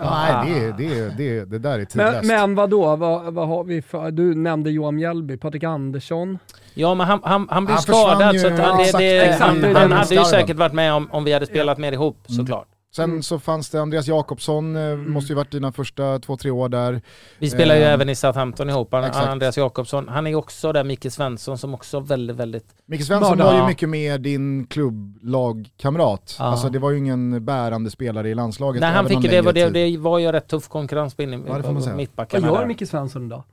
Nej, 0.01 0.45
det, 0.53 0.65
är- 0.65 0.73
det, 0.77 0.99
är- 0.99 1.13
det, 1.17 1.37
är- 1.39 1.45
det 1.45 1.59
där 1.59 1.79
är 1.79 1.85
tidlöst. 1.85 2.27
Men, 2.27 2.27
men 2.27 2.55
vadå, 2.55 2.95
vad, 2.95 3.33
vad 3.33 3.47
har 3.47 3.63
vi 3.63 3.81
för, 3.81 4.11
du 4.11 4.35
nämnde 4.35 4.71
Johan 4.71 4.95
Mjällby, 4.95 5.37
Patrik 5.37 5.63
Andersson. 5.63 6.39
Ja 6.73 6.93
men 6.95 7.07
han, 7.07 7.19
han, 7.23 7.47
han 7.51 7.65
blev 7.65 7.77
skadad 7.77 8.33
ju- 8.33 8.39
så 8.39 8.47
att 8.47 8.59
han, 8.59 8.77
det, 8.77 8.97
det, 8.97 9.19
exakt, 9.21 9.41
han, 9.41 9.75
han 9.75 9.91
hade 9.91 10.15
ju 10.15 10.23
säkert 10.25 10.57
varit 10.57 10.73
med 10.73 10.93
om, 10.93 11.09
om 11.11 11.23
vi 11.23 11.33
hade 11.33 11.45
spelat 11.45 11.77
mer 11.77 11.91
ihop 11.91 12.17
såklart. 12.27 12.67
Sen 12.95 13.23
så 13.23 13.39
fanns 13.39 13.69
det 13.69 13.81
Andreas 13.81 14.07
Jakobsson, 14.07 14.75
eh, 14.75 14.81
Mm. 14.81 15.11
måste 15.11 15.31
ju 15.33 15.35
varit 15.35 15.51
dina 15.51 15.71
första 15.71 16.19
två, 16.19 16.37
tre 16.37 16.51
år 16.51 16.69
där. 16.69 17.01
Vi 17.39 17.49
spelar 17.49 17.75
ju 17.75 17.81
Ehm, 17.83 17.93
även 17.93 18.09
i 18.09 18.15
Southampton 18.15 18.69
ihop. 18.69 18.87
Han, 18.91 19.03
exakt. 19.03 19.27
Andreas 19.27 19.57
Jakobsson. 19.57 20.07
Han 20.07 20.27
är 20.27 20.35
också 20.35 20.71
där, 20.71 20.83
Micke 20.83 21.11
Svensson 21.11 21.57
som 21.57 21.73
också 21.73 21.99
väldigt, 21.99 22.35
väldigt... 22.35 22.65
Micke 22.85 23.03
Svensson 23.05 23.37
Mördare. 23.37 23.53
var 23.53 23.61
ju 23.61 23.67
mycket 23.67 23.89
mer 23.89 24.17
din 24.17 24.65
klubblagkamrat. 24.67 26.35
Ja. 26.39 26.45
Alltså 26.45 26.69
det 26.69 26.79
var 26.79 26.91
ju 26.91 26.97
ingen 26.97 27.45
bärande 27.45 27.91
spelare 27.91 28.29
i 28.29 28.35
landslaget. 28.35 28.81
Nej 28.81 28.91
han 28.91 29.07
fick 29.07 29.21
det, 29.21 29.41
var, 29.41 29.53
det, 29.53 29.69
det 29.69 29.97
var 29.97 30.19
ju 30.19 30.31
rätt 30.31 30.47
tuff 30.47 30.67
konkurrens 30.67 31.15
på, 31.15 31.23
Ja, 31.23 31.29
säga. 31.63 31.71
Vad 31.73 31.95
mittbackarna 31.95 32.47
gör 32.47 32.59
där. 32.59 32.65
Micke 32.65 32.87
Svensson 32.87 33.25
idag? 33.25 33.43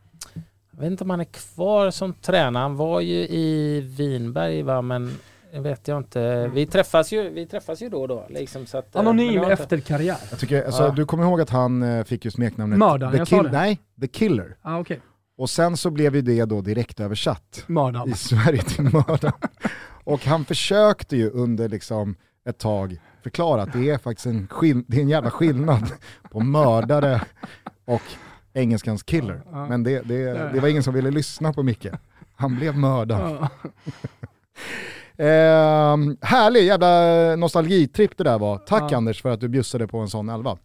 Jag 0.70 0.80
vet 0.82 0.90
inte 0.90 1.04
om 1.04 1.10
han 1.10 1.20
är 1.20 1.24
kvar 1.24 1.90
som 1.90 2.12
tränare. 2.12 2.62
Han 2.62 2.76
var 2.76 3.00
ju 3.00 3.14
i 3.16 3.80
Vinberg 3.80 4.62
va, 4.62 4.82
men 4.82 5.16
vet 5.52 5.88
jag 5.88 5.98
inte. 5.98 6.50
Vi 6.54 6.66
träffas 6.66 7.12
ju, 7.12 7.30
vi 7.30 7.46
träffas 7.46 7.82
ju 7.82 7.88
då 7.88 8.00
och 8.02 8.08
då. 8.08 8.26
Liksom, 8.30 8.66
så 8.66 8.78
att, 8.78 8.94
eh, 8.94 9.00
Anonym 9.00 9.28
inte- 9.42 9.52
efter 9.52 9.78
karriär. 9.80 10.16
Jag 10.30 10.38
tycker, 10.38 10.64
alltså, 10.64 10.82
Ja. 10.82 10.90
Du 10.90 11.04
kommer 11.06 11.24
ihåg 11.24 11.40
att 11.40 11.50
han 11.50 11.82
eh, 11.82 12.04
fick 12.04 12.24
ju 12.24 12.30
smeknamnet 12.30 12.78
Mördaren, 12.78 13.12
The 13.12 13.18
jag 13.18 13.28
sa 13.28 13.42
det. 13.42 13.50
Nej, 13.50 13.78
The 14.00 14.08
Killer. 14.08 14.56
Ah, 14.62 14.78
okej. 14.78 15.00
Och 15.38 15.50
sen 15.50 15.76
så 15.76 15.90
blev 15.90 16.14
ju 16.16 16.22
det 16.22 16.44
då 16.44 16.60
direkt 16.60 17.00
översatt 17.00 17.64
Mördaren. 17.66 18.08
i 18.08 18.14
Sverige 18.14 18.62
till 18.62 18.82
mördaren. 18.84 19.32
Och 20.04 20.24
han 20.24 20.44
försökte 20.44 21.16
ju 21.16 21.30
under 21.30 21.68
liksom 21.68 22.16
ett 22.48 22.58
tag 22.58 23.00
förklara 23.22 23.62
att 23.62 23.72
det 23.72 23.90
är 23.90 23.98
faktiskt 23.98 24.26
en, 24.26 24.48
skill- 24.48 24.84
det 24.88 24.96
är 24.96 25.00
en 25.00 25.08
jävla 25.08 25.30
skillnad 25.30 25.90
på 26.30 26.40
mördare 26.40 27.20
och 27.84 28.02
engelskans 28.54 29.02
killer. 29.02 29.42
Men 29.68 29.82
det, 29.82 30.00
det, 30.02 30.50
det 30.52 30.60
var 30.60 30.68
ingen 30.68 30.82
som 30.82 30.94
ville 30.94 31.10
lyssna 31.10 31.52
på 31.52 31.62
Micke. 31.62 31.86
Han 32.36 32.56
blev 32.56 32.76
mördad. 32.78 33.48
Eh, 35.18 35.96
härlig 36.22 36.64
jävla 36.64 37.36
nostalgitripp 37.36 38.16
det 38.16 38.24
där 38.24 38.38
var. 38.38 38.58
Tack 38.58 38.92
Ja. 38.92 38.96
Anders 38.96 39.22
för 39.22 39.30
att 39.30 39.40
du 39.40 39.48
bjussade 39.48 39.86
på 39.86 39.98
en 39.98 40.08
sån 40.08 40.28
elva. 40.28 40.56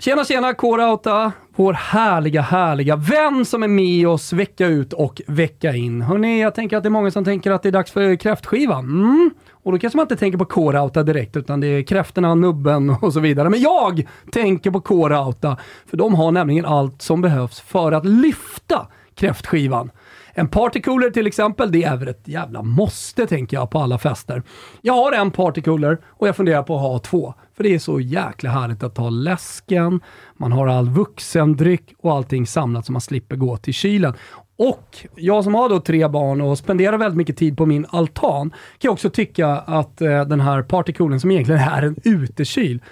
Tjena 0.00 0.24
tjena 0.24 0.54
Kårauta, 0.54 1.32
vår 1.56 1.72
härliga 1.72 2.40
härliga 2.40 2.96
vän 2.96 3.44
som 3.44 3.62
är 3.62 3.68
med 3.68 4.08
oss 4.08 4.32
vecka 4.32 4.66
ut 4.66 4.92
och 4.92 5.22
vecka 5.26 5.72
in. 5.74 6.02
Hörrni, 6.02 6.42
jag 6.42 6.54
tänker 6.54 6.76
att 6.76 6.82
det 6.82 6.88
är 6.88 6.90
många 6.90 7.10
som 7.10 7.24
tänker 7.24 7.50
att 7.50 7.62
det 7.62 7.68
är 7.68 7.72
dags 7.72 7.90
för 7.90 8.16
kräftskivan. 8.16 8.84
Mm. 8.84 9.30
Och 9.50 9.72
då 9.72 9.78
kanske 9.78 9.96
man 9.96 10.04
inte 10.04 10.16
tänker 10.16 10.38
på 10.38 10.44
Kårauta 10.44 11.02
direkt 11.02 11.36
utan 11.36 11.60
det 11.60 11.66
är 11.66 11.82
kräftorna, 11.82 12.34
nubben 12.34 12.90
och 12.90 13.12
så 13.12 13.20
vidare. 13.20 13.50
Men 13.50 13.60
jag 13.60 14.08
tänker 14.32 14.70
på 14.70 14.80
Kårauta 14.80 15.56
för 15.86 15.96
de 15.96 16.14
har 16.14 16.32
nämligen 16.32 16.64
allt 16.64 17.02
som 17.02 17.20
behövs 17.20 17.60
för 17.60 17.92
att 17.92 18.06
lyfta 18.06 18.86
kräftskivan. 19.14 19.90
En 20.34 20.48
partycooler 20.48 21.10
till 21.10 21.26
exempel, 21.26 21.72
det 21.72 21.84
är 21.84 21.96
väl 21.96 22.08
ett 22.08 22.28
jävla 22.28 22.62
måste 22.62 23.26
tänker 23.26 23.56
jag 23.56 23.70
på 23.70 23.78
alla 23.78 23.98
fester. 23.98 24.42
Jag 24.82 24.94
har 24.94 25.12
en 25.12 25.30
partycooler 25.30 25.98
och 26.06 26.28
jag 26.28 26.36
funderar 26.36 26.62
på 26.62 26.76
att 26.76 26.82
ha 26.82 26.98
två. 26.98 27.34
För 27.56 27.62
det 27.62 27.74
är 27.74 27.78
så 27.78 28.00
jäkla 28.00 28.50
härligt 28.50 28.82
att 28.82 28.94
ta 28.94 29.10
läsken, 29.10 30.00
man 30.36 30.52
har 30.52 30.66
all 30.66 30.88
vuxendryck 30.88 31.94
och 31.98 32.12
allting 32.12 32.46
samlat 32.46 32.86
så 32.86 32.92
man 32.92 33.00
slipper 33.00 33.36
gå 33.36 33.56
till 33.56 33.74
kylen. 33.74 34.14
Och 34.56 35.06
jag 35.14 35.44
som 35.44 35.54
har 35.54 35.68
då 35.68 35.80
tre 35.80 36.08
barn 36.08 36.40
och 36.40 36.58
spenderar 36.58 36.98
väldigt 36.98 37.16
mycket 37.16 37.36
tid 37.36 37.56
på 37.56 37.66
min 37.66 37.86
altan 37.90 38.52
kan 38.78 38.90
också 38.90 39.10
tycka 39.10 39.48
att 39.48 40.00
eh, 40.00 40.24
den 40.24 40.40
här 40.40 40.62
partycoolen 40.62 41.20
som 41.20 41.30
egentligen 41.30 41.60
är 41.60 41.82
en 41.82 41.96
utekyl 42.04 42.82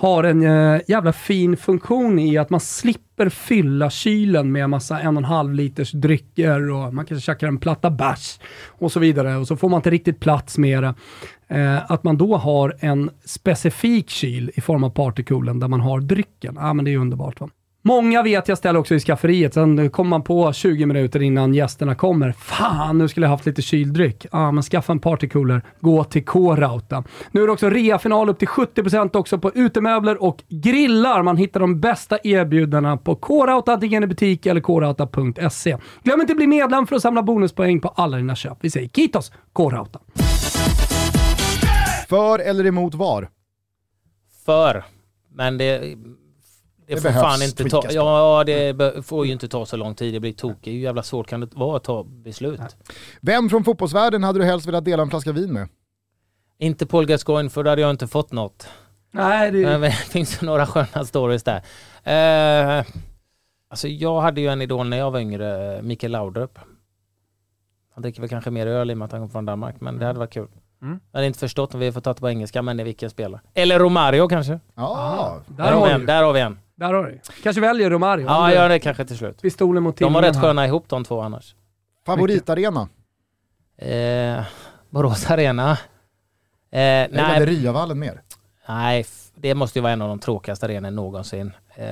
har 0.00 0.24
en 0.24 0.42
eh, 0.42 0.80
jävla 0.88 1.12
fin 1.12 1.56
funktion 1.56 2.18
i 2.18 2.38
att 2.38 2.50
man 2.50 2.60
slipper 2.60 3.28
fylla 3.28 3.90
kylen 3.90 4.52
med 4.52 4.70
massa 4.70 5.00
en 5.00 5.16
och 5.16 5.20
en 5.20 5.24
halv 5.24 5.54
liters 5.54 5.92
drycker 5.92 6.70
och 6.70 6.94
man 6.94 7.06
kanske 7.06 7.26
käkar 7.26 7.48
en 7.48 7.58
platta 7.58 7.90
bärs 7.90 8.40
och 8.68 8.92
så 8.92 9.00
vidare 9.00 9.36
och 9.36 9.46
så 9.46 9.56
får 9.56 9.68
man 9.68 9.78
inte 9.78 9.90
riktigt 9.90 10.20
plats 10.20 10.58
med 10.58 10.82
det. 10.82 10.94
Eh, 11.48 11.92
att 11.92 12.04
man 12.04 12.16
då 12.16 12.36
har 12.36 12.76
en 12.80 13.10
specifik 13.24 14.10
kyl 14.10 14.50
i 14.54 14.60
form 14.60 14.84
av 14.84 14.90
partykoolen 14.90 15.60
där 15.60 15.68
man 15.68 15.80
har 15.80 16.00
drycken. 16.00 16.56
Ja, 16.60 16.74
men 16.74 16.84
det 16.84 16.92
är 16.92 16.98
underbart. 16.98 17.40
Va? 17.40 17.48
Många 17.82 18.22
vet 18.22 18.48
jag 18.48 18.58
ställer 18.58 18.80
också 18.80 18.94
i 18.94 19.00
skafferiet, 19.00 19.54
sen 19.54 19.90
kommer 19.90 20.08
man 20.08 20.22
på 20.22 20.52
20 20.52 20.86
minuter 20.86 21.22
innan 21.22 21.54
gästerna 21.54 21.94
kommer. 21.94 22.32
Fan, 22.32 22.98
nu 22.98 23.08
skulle 23.08 23.26
jag 23.26 23.30
haft 23.30 23.46
lite 23.46 23.62
kyldryck. 23.62 24.26
Ja, 24.32 24.52
men 24.52 24.62
skaffa 24.62 24.92
en 24.92 24.98
partycooler. 24.98 25.62
Gå 25.80 26.04
till 26.04 26.24
K-Rauta. 26.24 27.04
Nu 27.30 27.42
är 27.42 27.46
det 27.46 27.52
också 27.52 27.70
reafinal 27.70 28.28
upp 28.28 28.38
till 28.38 28.48
70% 28.48 29.16
också 29.16 29.38
på 29.38 29.50
utemöbler 29.54 30.22
och 30.22 30.42
grillar. 30.48 31.22
Man 31.22 31.36
hittar 31.36 31.60
de 31.60 31.80
bästa 31.80 32.18
erbjudandena 32.24 32.96
på 32.96 33.14
K-Rauta, 33.14 33.72
antingen 33.72 34.04
i 34.04 34.06
butik 34.06 34.46
eller 34.46 34.60
krauta.se. 34.60 35.76
Glöm 36.02 36.20
inte 36.20 36.32
att 36.32 36.36
bli 36.36 36.46
medlem 36.46 36.86
för 36.86 36.96
att 36.96 37.02
samla 37.02 37.22
bonuspoäng 37.22 37.80
på 37.80 37.88
alla 37.88 38.16
dina 38.16 38.34
köp. 38.34 38.58
Vi 38.60 38.70
säger 38.70 38.88
Kitos 38.88 39.32
K-Rauta. 39.52 39.98
För 42.08 42.38
eller 42.38 42.66
emot 42.66 42.94
VAR? 42.94 43.28
För. 44.46 44.84
Men 45.34 45.58
det... 45.58 45.96
Det, 46.90 46.96
Det 46.96 47.00
får 47.00 47.08
behövs 47.08 47.22
fan 47.24 47.42
inte 47.42 47.64
ta... 47.64 47.82
Ja, 47.90 48.42
det 48.46 48.76
be- 48.76 49.02
får 49.02 49.26
ju 49.26 49.32
inte 49.32 49.48
ta 49.48 49.66
så 49.66 49.76
lång 49.76 49.94
tid. 49.94 50.14
Det 50.14 50.20
blir 50.20 50.32
tokigt. 50.32 50.66
Hur 50.66 50.80
jävla 50.80 51.02
svårt 51.02 51.26
kan 51.26 51.40
det 51.40 51.48
vara 51.54 51.76
att 51.76 51.84
ta 51.84 52.04
beslut? 52.04 52.60
Vem 53.20 53.50
från 53.50 53.64
fotbollsvärlden 53.64 54.24
hade 54.24 54.38
du 54.38 54.44
helst 54.44 54.66
velat 54.66 54.84
dela 54.84 55.02
en 55.02 55.10
flaska 55.10 55.32
vin 55.32 55.52
med? 55.52 55.68
Inte 56.58 56.86
Paul 56.86 57.06
Gascoigne 57.06 57.50
för 57.50 57.64
då 57.64 57.70
hade 57.70 57.82
jag 57.82 57.90
inte 57.90 58.06
fått 58.06 58.32
något. 58.32 58.68
Nej, 59.10 59.50
det... 59.50 59.58
Men 59.58 59.80
det 59.80 59.90
finns 59.92 60.42
några 60.42 60.66
sköna 60.66 61.04
stories 61.04 61.42
där. 61.42 61.62
Eh, 62.04 62.84
alltså 63.70 63.88
jag 63.88 64.20
hade 64.20 64.40
ju 64.40 64.48
en 64.48 64.62
idol 64.62 64.88
när 64.88 64.96
jag 64.96 65.10
var 65.10 65.20
yngre, 65.20 65.80
Mikael 65.82 66.12
Laudrup. 66.12 66.58
Han 67.94 68.02
dricker 68.02 68.20
väl 68.20 68.28
kanske 68.30 68.50
mer 68.50 68.66
öl 68.66 68.90
i 68.90 68.94
och 68.94 68.98
med 68.98 69.06
att 69.06 69.12
han 69.12 69.20
kommer 69.20 69.32
från 69.32 69.46
Danmark, 69.46 69.80
men 69.80 69.98
det 69.98 70.06
hade 70.06 70.18
varit 70.18 70.32
kul. 70.32 70.48
Mm. 70.82 71.00
Jag 71.12 71.18
hade 71.18 71.26
inte 71.26 71.38
förstått 71.38 71.74
om 71.74 71.80
vi 71.80 71.92
får 71.92 72.00
ta 72.00 72.12
det 72.12 72.20
på 72.20 72.28
engelska, 72.28 72.62
men 72.62 72.76
det 72.76 72.82
är 72.82 72.84
vilken 72.84 73.10
spelare. 73.10 73.40
Eller 73.54 73.78
Romario 73.78 74.28
kanske. 74.28 74.60
Ja, 74.74 75.36
Där 75.46 75.64
Där, 75.64 75.98
där 75.98 76.22
har 76.22 76.32
vi 76.32 76.40
en. 76.40 76.58
Där 76.80 76.94
har 76.94 77.04
du 77.04 77.20
Kanske 77.42 77.60
väljer 77.60 77.90
Romario. 77.90 78.26
Ja, 78.26 78.46
du- 78.48 78.54
gör 78.54 78.68
det 78.68 78.78
kanske 78.78 79.04
till 79.04 79.16
slut. 79.18 79.42
Pistolen 79.42 79.82
mot 79.82 79.96
De 79.96 80.12
var 80.12 80.22
rätt 80.22 80.40
sköna 80.40 80.66
ihop 80.66 80.88
de 80.88 81.04
två 81.04 81.20
annars. 81.20 81.54
favoritarena? 82.06 82.88
Eh, 83.76 84.44
Borås 84.90 85.30
Arena. 85.30 85.70
Eh, 85.70 85.76
Nej. 86.70 87.04
Eller 87.04 87.22
nej, 87.40 87.46
Ryavallen 87.46 87.98
mer? 87.98 88.22
nej, 88.68 89.04
det 89.34 89.54
måste 89.54 89.78
ju 89.78 89.82
vara 89.82 89.92
en 89.92 90.02
av 90.02 90.08
de 90.08 90.18
tråkigaste 90.18 90.66
arenorna 90.66 90.90
någonsin. 90.96 91.52
Eh, 91.74 91.84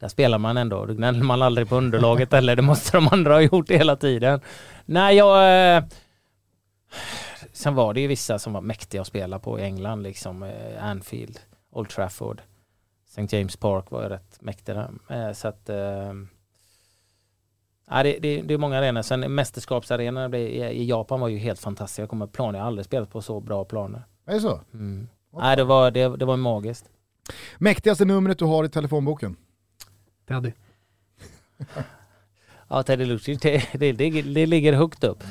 där 0.00 0.08
spelar 0.08 0.38
man 0.38 0.56
ändå, 0.56 0.86
då 0.86 0.94
gnäller 0.94 1.24
man 1.24 1.42
aldrig 1.42 1.68
på 1.68 1.76
underlaget 1.76 2.32
eller 2.38 2.56
det 2.56 2.62
måste 2.62 2.96
de 2.96 3.08
andra 3.08 3.32
ha 3.34 3.40
gjort 3.40 3.70
hela 3.70 3.96
tiden. 3.96 4.40
Nej, 4.84 5.16
jag... 5.16 5.76
Eh, 5.76 5.84
sen 7.52 7.74
var 7.74 7.94
det 7.94 8.00
ju 8.00 8.06
vissa 8.06 8.38
som 8.38 8.52
var 8.52 8.60
mäktiga 8.60 9.00
att 9.00 9.06
spela 9.06 9.38
på 9.38 9.58
i 9.58 9.62
England, 9.62 10.02
liksom 10.02 10.42
eh, 10.42 10.84
Anfield, 10.84 11.38
Old 11.72 11.88
Trafford, 11.88 12.42
St. 13.16 13.36
James 13.36 13.56
Park 13.56 13.90
var 13.90 14.02
ju 14.02 14.08
rätt 14.08 14.38
mäktiga. 14.40 14.90
Eh, 15.10 15.32
så 15.32 15.48
att... 15.48 15.68
Eh, 15.68 16.12
Ja, 17.92 18.02
det, 18.02 18.18
det, 18.18 18.42
det 18.42 18.54
är 18.54 18.58
många 18.58 18.78
arenor. 18.78 19.02
Sen 19.02 19.34
mästerskapsarenorna 19.34 20.38
i, 20.38 20.62
i 20.64 20.84
Japan 20.88 21.20
var 21.20 21.28
ju 21.28 21.38
helt 21.38 21.60
fantastiska. 21.60 22.02
Jag 22.02 22.08
kommer 22.10 22.24
ihåg 22.26 22.32
planer, 22.32 22.58
jag 22.58 22.64
har 22.64 22.66
aldrig 22.66 22.84
spelat 22.84 23.10
på 23.10 23.22
så 23.22 23.40
bra 23.40 23.64
planer. 23.64 24.02
Är 24.26 24.34
det 24.34 24.40
så? 24.40 24.60
Mm. 24.74 25.08
Nej, 25.32 25.56
det 25.56 25.64
var, 25.64 25.90
det, 25.90 26.16
det 26.16 26.24
var 26.24 26.36
magiskt. 26.36 26.90
Mäktigaste 27.58 28.04
numret 28.04 28.38
du 28.38 28.44
har 28.44 28.64
i 28.64 28.68
telefonboken? 28.68 29.36
Teddy. 30.28 30.52
Ja, 32.68 32.82
Teddy 32.82 33.04
Lucic, 33.04 33.40
det, 33.40 33.68
det, 33.72 33.92
det, 33.92 34.22
det 34.22 34.46
ligger 34.46 34.72
högt 34.72 35.04
upp. 35.04 35.22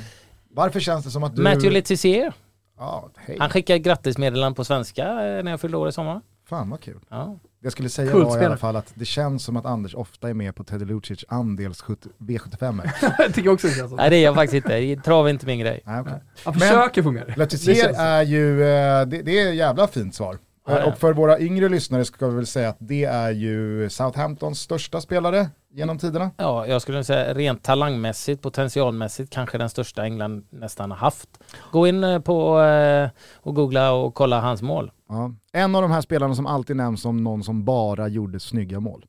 Varför 0.50 0.80
känns 0.80 1.06
det 1.06 1.12
som 1.12 1.24
att 1.24 1.36
du... 1.36 1.42
Matthew 1.42 1.70
Letizier, 1.70 2.34
Ja, 2.78 3.10
hej. 3.18 3.38
han 3.40 3.50
skickade 3.50 3.80
grattismeddelanden 3.80 4.54
på 4.56 4.66
svenska 4.66 5.04
eh, 5.04 5.44
när 5.44 5.52
jag 5.52 5.62
fyllde 5.62 5.78
år 5.78 5.90
i 5.90 5.92
sommar. 5.92 6.22
Fan 6.46 6.70
vad 6.70 6.82
kul. 6.82 7.00
Ja. 7.10 7.38
Det 7.62 7.66
jag 7.66 7.72
skulle 7.72 7.90
säga 7.90 8.12
Kultspelare. 8.12 8.38
var 8.38 8.44
i 8.44 8.46
alla 8.46 8.58
fall 8.58 8.76
att 8.76 8.92
det 8.96 9.06
känns 9.06 9.44
som 9.44 9.58
att 9.58 9.66
Anders 9.66 9.96
ofta 9.96 10.30
är 10.30 10.34
med 10.34 10.56
på 10.56 10.64
Teddy 10.64 10.86
Lucic 10.86 11.26
andels 11.28 11.82
70 11.82 12.10
V75. 12.18 12.90
jag 13.18 13.34
tycker 13.34 13.50
också 13.50 13.68
det 13.68 13.74
känns 13.74 13.90
så. 13.90 13.96
Nej, 13.96 14.10
det 14.10 14.16
är 14.16 14.24
jag 14.24 14.36
faktiskt 14.36 14.66
inte. 14.66 15.02
Trav 15.04 15.26
är 15.26 15.30
inte 15.30 15.46
min 15.46 15.60
grej. 15.60 15.82
Nej. 15.86 15.96
Han 15.96 16.20
Men- 16.46 16.54
försöker 16.54 17.04
få 17.04 17.12
med 17.12 17.28
det. 17.28 17.38
Letizier 17.38 17.94
är 17.98 18.22
ju, 18.24 18.62
eh, 18.64 19.06
det, 19.06 19.22
det 19.22 19.40
är 19.40 19.50
ett 19.50 19.56
jävla 19.56 19.88
fint 19.88 20.16
svar. 20.16 20.38
Ja, 20.68 20.78
är. 20.78 20.88
Och 20.88 20.98
för 20.98 21.14
våra 21.14 21.40
yngre 21.40 21.70
lyssnare 21.70 22.06
ska 22.06 22.28
vi 22.28 22.36
väl 22.36 22.48
säga 22.48 22.70
att 22.70 22.78
det 22.80 23.04
är 23.04 23.32
ju 23.32 23.90
Southamptons 23.90 24.60
största 24.60 25.02
spelare 25.02 25.50
genom 25.74 25.98
tiderna. 25.98 26.32
Ja, 26.38 26.68
jag 26.68 26.82
skulle 26.82 27.04
säga 27.04 27.34
rent 27.34 27.64
talangmässigt, 27.64 28.42
potentialmässigt, 28.42 29.34
kanske 29.34 29.58
den 29.58 29.70
största 29.70 30.04
England 30.04 30.46
nästan 30.50 30.92
har 30.92 30.98
haft. 30.98 31.30
Gå 31.72 31.88
in 31.88 32.04
eh, 32.04 32.20
på 32.20 32.62
eh, 32.62 33.10
och 33.36 33.56
googla 33.56 33.92
och 33.92 34.14
kolla 34.14 34.40
hans 34.42 34.62
mål. 34.62 34.92
Ja. 35.10 35.34
En 35.52 35.76
av 35.76 35.82
de 35.82 35.92
här 35.92 36.02
spelarna 36.02 36.36
som 36.36 36.46
alltid 36.46 36.76
nämns 36.76 37.02
som 37.02 37.24
någon 37.24 37.44
som 37.44 37.66
bara 37.66 38.08
gjorde 38.08 38.40
snygga 38.40 38.80
mål. 38.80 39.06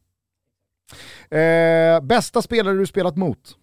Eh, 1.30 2.00
bästa 2.02 2.42
spelare 2.42 2.74
du 2.76 2.86
spelat 2.86 3.16
mot? 3.16 3.56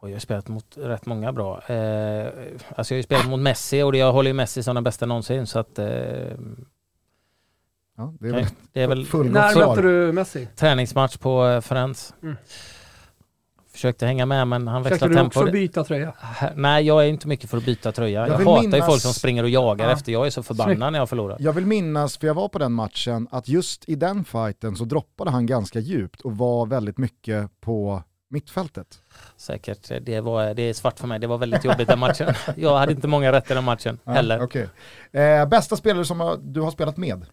Och 0.00 0.08
jag 0.10 0.14
har 0.14 0.20
spelat 0.20 0.48
mot 0.48 0.76
rätt 0.76 1.06
många 1.06 1.32
bra. 1.32 1.62
Eh, 1.66 2.32
alltså 2.76 2.94
jag 2.94 2.98
har 2.98 3.02
spelat 3.02 3.28
mot 3.28 3.40
Messi 3.40 3.82
och 3.82 3.96
jag 3.96 4.12
håller 4.12 4.30
ju 4.30 4.34
Messi 4.34 4.62
som 4.62 4.74
den 4.74 4.84
bästa 4.84 5.06
någonsin 5.06 5.46
så 5.46 5.58
att 5.58 5.78
eh, 5.78 5.86
Ja, 7.96 8.14
det 8.20 8.28
är 8.28 8.32
väl 8.32 8.46
det 8.72 8.82
är 8.82 8.88
väl 8.88 9.06
fullgott 9.06 9.34
När 9.34 9.56
mötte 9.56 9.82
du 9.82 10.12
Messi? 10.12 10.48
träningsmatch 10.56 11.16
på 11.16 11.46
eh, 11.46 11.60
Friends. 11.60 12.14
Mm. 12.22 12.36
Försökte 13.78 14.06
hänga 14.06 14.26
med 14.26 14.46
men 14.48 14.68
han 14.68 14.84
Försökte 14.84 14.94
växlade 15.06 15.14
du 15.14 15.30
tempo. 15.30 15.40
också 15.40 15.52
byta 15.52 15.84
tröja? 15.84 16.12
Nej, 16.54 16.84
jag 16.86 17.04
är 17.04 17.08
inte 17.08 17.28
mycket 17.28 17.50
för 17.50 17.56
att 17.56 17.64
byta 17.64 17.92
tröja. 17.92 18.20
Jag 18.20 18.28
Jag, 18.40 18.44
hatar 18.46 18.62
ju 18.62 18.68
minnas- 18.68 18.86
folk 18.86 19.02
som 19.02 19.12
springer 19.14 19.42
och 19.42 19.48
jagar 19.48 19.86
Ja. 19.86 19.92
efter. 19.92 20.12
Jag 20.12 20.26
är 20.26 20.30
så 20.30 20.42
förbannad 20.42 20.76
Snyggt. 20.76 20.92
när 20.92 20.98
jag 20.98 21.08
förlorar. 21.08 21.36
Jag 21.40 21.52
vill 21.52 21.66
minnas, 21.66 22.16
för 22.18 22.26
jag 22.26 22.34
var 22.34 22.48
på 22.48 22.58
den 22.58 22.72
matchen, 22.72 23.28
att 23.30 23.48
just 23.48 23.88
i 23.88 23.94
den 23.94 24.24
fighten 24.24 24.76
så 24.76 24.84
droppade 24.84 25.30
han 25.30 25.46
ganska 25.46 25.78
djupt 25.78 26.20
och 26.20 26.36
var 26.36 26.66
väldigt 26.66 26.98
mycket 26.98 27.60
på 27.60 28.02
mittfältet. 28.30 28.86
Säkert. 29.36 29.90
Det, 30.02 30.20
var, 30.20 30.54
det 30.54 30.62
är 30.62 30.72
svart 30.74 30.98
för 30.98 31.06
mig. 31.06 31.18
Det 31.18 31.26
var 31.26 31.38
väldigt 31.38 31.64
jobbigt 31.64 31.88
den 31.88 31.98
matchen. 31.98 32.34
Jag 32.56 32.78
hade 32.78 32.92
inte 32.92 33.08
många 33.08 33.32
rätt 33.32 33.50
i 33.50 33.54
den 33.54 33.64
matchen 33.64 33.98
heller. 34.06 34.38
Ja, 34.38 34.44
okej. 34.44 34.68
eh, 35.12 35.46
bästa 35.48 35.76
spelare 35.76 36.04
som 36.04 36.38
du 36.42 36.60
har 36.60 36.70
spelat 36.70 36.96
med? 36.96 37.26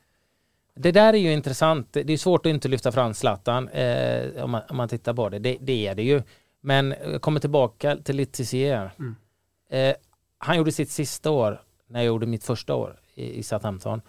Det 0.76 0.92
där 0.92 1.14
är 1.14 1.18
ju 1.18 1.34
intressant. 1.34 1.94
Det 1.94 2.14
är 2.14 2.18
svårt 2.18 2.46
att 2.46 2.50
inte 2.50 2.68
lyfta 2.68 2.92
fram 2.92 3.14
Zlatan 3.14 3.70
eh, 3.70 4.44
om, 4.44 4.52
man, 4.52 4.62
om 4.70 4.78
man 4.78 4.90
tittar 4.90 5.14
på 5.14 5.30
det. 5.30 5.40
det. 5.40 5.58
Det 5.62 5.88
är 5.88 5.96
det 5.96 6.04
ju. 6.04 6.22
Men 6.62 6.96
jag 7.04 7.22
kommer 7.22 7.40
tillbaka 7.40 7.98
till 7.98 8.16
Letizier. 8.16 8.92
Mm. 9.00 9.16
Eh, 9.70 9.96
han 10.38 10.58
gjorde 10.58 10.72
sitt 10.72 10.92
sista 10.92 11.32
år 11.32 11.62
när 11.88 12.00
jag 12.00 12.08
gjorde 12.08 12.26
mitt 12.26 12.44
första 12.44 12.76
år 12.76 13.00
i, 13.14 13.40
i 13.40 13.44
Southampton. 13.44 14.02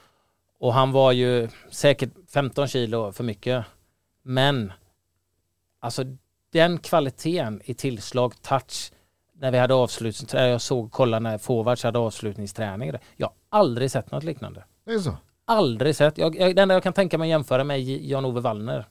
Och 0.59 0.75
han 0.75 0.93
var 0.93 1.13
ju 1.13 1.49
säkert 1.71 2.11
15 2.29 2.69
kilo 2.69 3.13
för 3.13 3.25
mycket. 3.25 3.65
Men 4.23 4.73
alltså 5.81 6.05
den 6.53 6.79
kvaliteten 6.79 7.61
i 7.65 7.75
tillslag, 7.75 8.43
touch, 8.43 8.93
när 9.35 9.51
vi 9.51 9.59
hade 9.59 9.75
avslutningsträning, 9.75 10.51
jag 10.51 10.61
såg 10.61 10.93
kolla 10.93 11.19
när 11.19 11.39
forwards 11.39 11.83
hade 11.83 11.99
avslutningsträning. 11.99 12.93
Jag 13.17 13.27
har 13.27 13.35
aldrig 13.49 13.91
sett 13.91 14.11
något 14.11 14.25
liknande. 14.25 14.65
Det 14.85 14.93
är 14.93 14.99
så. 14.99 15.17
Aldrig 15.47 15.97
sett. 15.97 16.19
Jag, 16.19 16.37
jag, 16.37 16.57
det 16.57 16.63
enda 16.63 16.75
jag 16.75 16.83
kan 16.83 16.93
tänka 16.93 17.19
mig 17.19 17.29
jämföra 17.31 17.65
med 17.65 17.81
Jan-Ove 17.83 18.41
Wallner. 18.41 18.87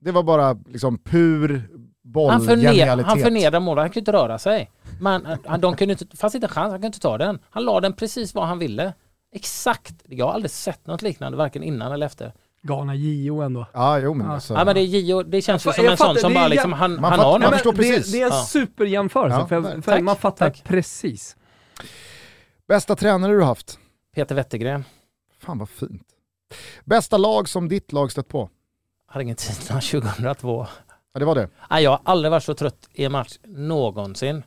Det 0.00 0.12
var 0.12 0.22
bara 0.22 0.52
liksom 0.66 0.98
pur 0.98 1.48
Han, 1.48 2.40
förner, 2.40 2.56
bollgenialitet. 2.56 3.06
han 3.06 3.18
förnedrar 3.18 3.60
målet, 3.60 3.82
han 3.82 3.90
kunde 3.90 3.98
inte 4.00 4.12
röra 4.12 4.38
sig. 4.38 4.70
Men 5.00 5.26
han, 5.46 5.60
de 5.60 5.76
kunde 5.76 5.92
inte, 5.92 6.16
fanns 6.16 6.34
inte 6.34 6.44
en 6.46 6.48
chans, 6.50 6.64
han 6.70 6.72
kunde 6.72 6.86
inte 6.86 7.00
ta 7.00 7.18
den. 7.18 7.38
Han 7.50 7.64
la 7.64 7.80
den 7.80 7.92
precis 7.92 8.34
var 8.34 8.44
han 8.46 8.58
ville. 8.58 8.92
Exakt. 9.34 9.94
Jag 10.08 10.26
har 10.26 10.32
aldrig 10.32 10.50
sett 10.50 10.86
något 10.86 11.02
liknande, 11.02 11.38
varken 11.38 11.62
innan 11.62 11.92
eller 11.92 12.06
efter. 12.06 12.32
Galna 12.62 12.94
Gio 12.94 13.40
ändå. 13.42 13.66
Ja, 13.72 13.98
jo 13.98 14.14
men 14.14 14.26
Ja. 14.26 14.32
alltså. 14.32 14.54
Ja, 14.54 14.64
men 14.64 14.74
det 14.74 14.80
är 14.80 14.84
Gio, 14.84 15.22
det 15.22 15.42
känns 15.42 15.66
ju 15.66 15.72
som 15.72 15.86
en 15.86 15.96
sån 15.96 16.16
som 16.16 16.34
bara 16.34 16.40
det 16.40 16.46
är 16.46 16.48
liksom, 16.50 16.72
han, 16.72 16.94
Man 17.00 17.04
han 17.10 17.20
har 17.20 17.38
man 17.38 17.52
förstår 17.52 17.72
det, 17.72 17.78
precis. 17.78 18.12
det 18.12 18.20
är 18.20 18.26
en 18.26 18.32
Ja. 18.32 18.44
superjämförelse, 18.44 19.36
Ja, 19.40 19.46
för, 19.46 19.62
tack. 19.62 19.84
för 19.84 20.00
man 20.00 20.16
fattar 20.16 20.46
Tack. 20.50 20.64
precis. 20.64 21.36
Bästa 22.68 22.96
tränare 22.96 23.32
du 23.32 23.38
har 23.38 23.46
haft? 23.46 23.78
Peter 24.14 24.34
Wettergren. 24.34 24.84
Fan 25.42 25.58
vad 25.58 25.68
fint. 25.68 26.06
Bästa 26.84 27.16
lag 27.16 27.48
som 27.48 27.68
ditt 27.68 27.92
lag 27.92 28.12
stött 28.12 28.28
på? 28.28 28.50
Argentina 29.08 29.80
2002. 29.80 30.66
Ja 31.12 31.18
det 31.18 31.24
var 31.24 31.34
det. 31.34 31.48
Nej, 31.70 31.84
jag 31.84 31.90
har 31.90 32.00
aldrig 32.04 32.30
varit 32.30 32.44
så 32.44 32.54
trött 32.54 32.88
i 32.92 33.04
en 33.04 33.12
match 33.12 33.38
någonsin. 33.46 34.42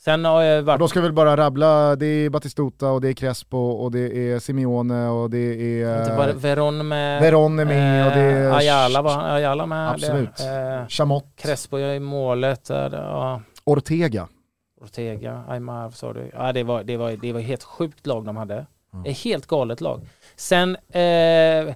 Sen 0.00 0.24
har 0.24 0.42
jag 0.42 0.58
Och 0.58 0.66
varit... 0.66 0.78
då 0.80 0.88
ska 0.88 1.00
vi 1.00 1.06
väl 1.06 1.12
bara 1.12 1.36
rabbla, 1.36 1.96
det 1.96 2.06
är 2.06 2.30
Batistuta 2.30 2.88
och 2.90 3.00
det 3.00 3.08
är 3.08 3.12
Crespo 3.12 3.58
och 3.58 3.90
det 3.92 4.30
är 4.32 4.38
Simeone 4.38 5.08
och 5.08 5.30
det 5.30 5.38
är... 5.82 5.98
Inte 6.00 6.16
bara 6.16 6.32
Veron 6.32 6.88
med... 6.88 7.22
Veron 7.22 7.58
är 7.58 7.64
med 7.64 8.06
och 8.06 8.12
det 8.12 8.20
är... 8.20 8.48
Eh, 8.48 8.54
Ayala 8.56 9.02
var 9.02 9.22
Ayala 9.34 9.66
med. 9.66 9.90
Absolut. 9.90 10.40
Eh, 10.40 10.86
Chamot, 10.88 11.24
Crespo 11.36 11.78
i 11.78 12.00
målet. 12.00 12.64
där, 12.64 12.92
Ja. 12.96 13.42
Ortega. 13.64 14.28
Ortega, 14.80 15.44
Aymar 15.48 15.90
sa 15.90 16.12
du. 16.12 16.30
Ja, 16.34 16.52
det 16.52 16.62
var, 16.62 16.82
det 16.84 16.96
var, 16.96 17.10
det 17.12 17.32
var 17.32 17.40
helt 17.40 17.62
sjukt 17.64 18.06
lag 18.06 18.24
de 18.24 18.36
hade. 18.36 18.66
Det 19.04 19.10
är 19.10 19.14
helt 19.14 19.46
galet 19.46 19.80
lag. 19.80 20.00
Sen 20.38 20.76
eh, 20.76 21.74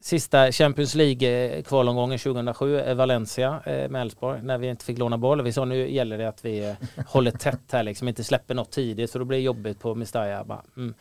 sista 0.00 0.52
Champions 0.52 0.94
League 0.94 1.62
kvalomgången 1.62 2.18
2007, 2.18 2.78
eh, 2.78 2.94
Valencia 2.94 3.62
eh, 3.66 3.88
med 3.88 4.02
Elfsborg, 4.02 4.42
när 4.42 4.58
vi 4.58 4.68
inte 4.68 4.84
fick 4.84 4.98
låna 4.98 5.18
boll. 5.18 5.42
Vi 5.42 5.52
sa 5.52 5.64
nu 5.64 5.90
gäller 5.90 6.18
det 6.18 6.28
att 6.28 6.44
vi 6.44 6.68
eh, 6.68 6.74
håller 7.06 7.30
tätt 7.30 7.72
här 7.72 7.82
liksom, 7.82 8.08
inte 8.08 8.24
släpper 8.24 8.54
något 8.54 8.70
tidigt 8.70 9.12
för 9.12 9.18
då 9.18 9.24
blir 9.24 9.38
det 9.38 9.44
jobbigt 9.44 9.80
på 9.80 9.94
Mestalla. 9.94 10.62
Mm. 10.76 10.94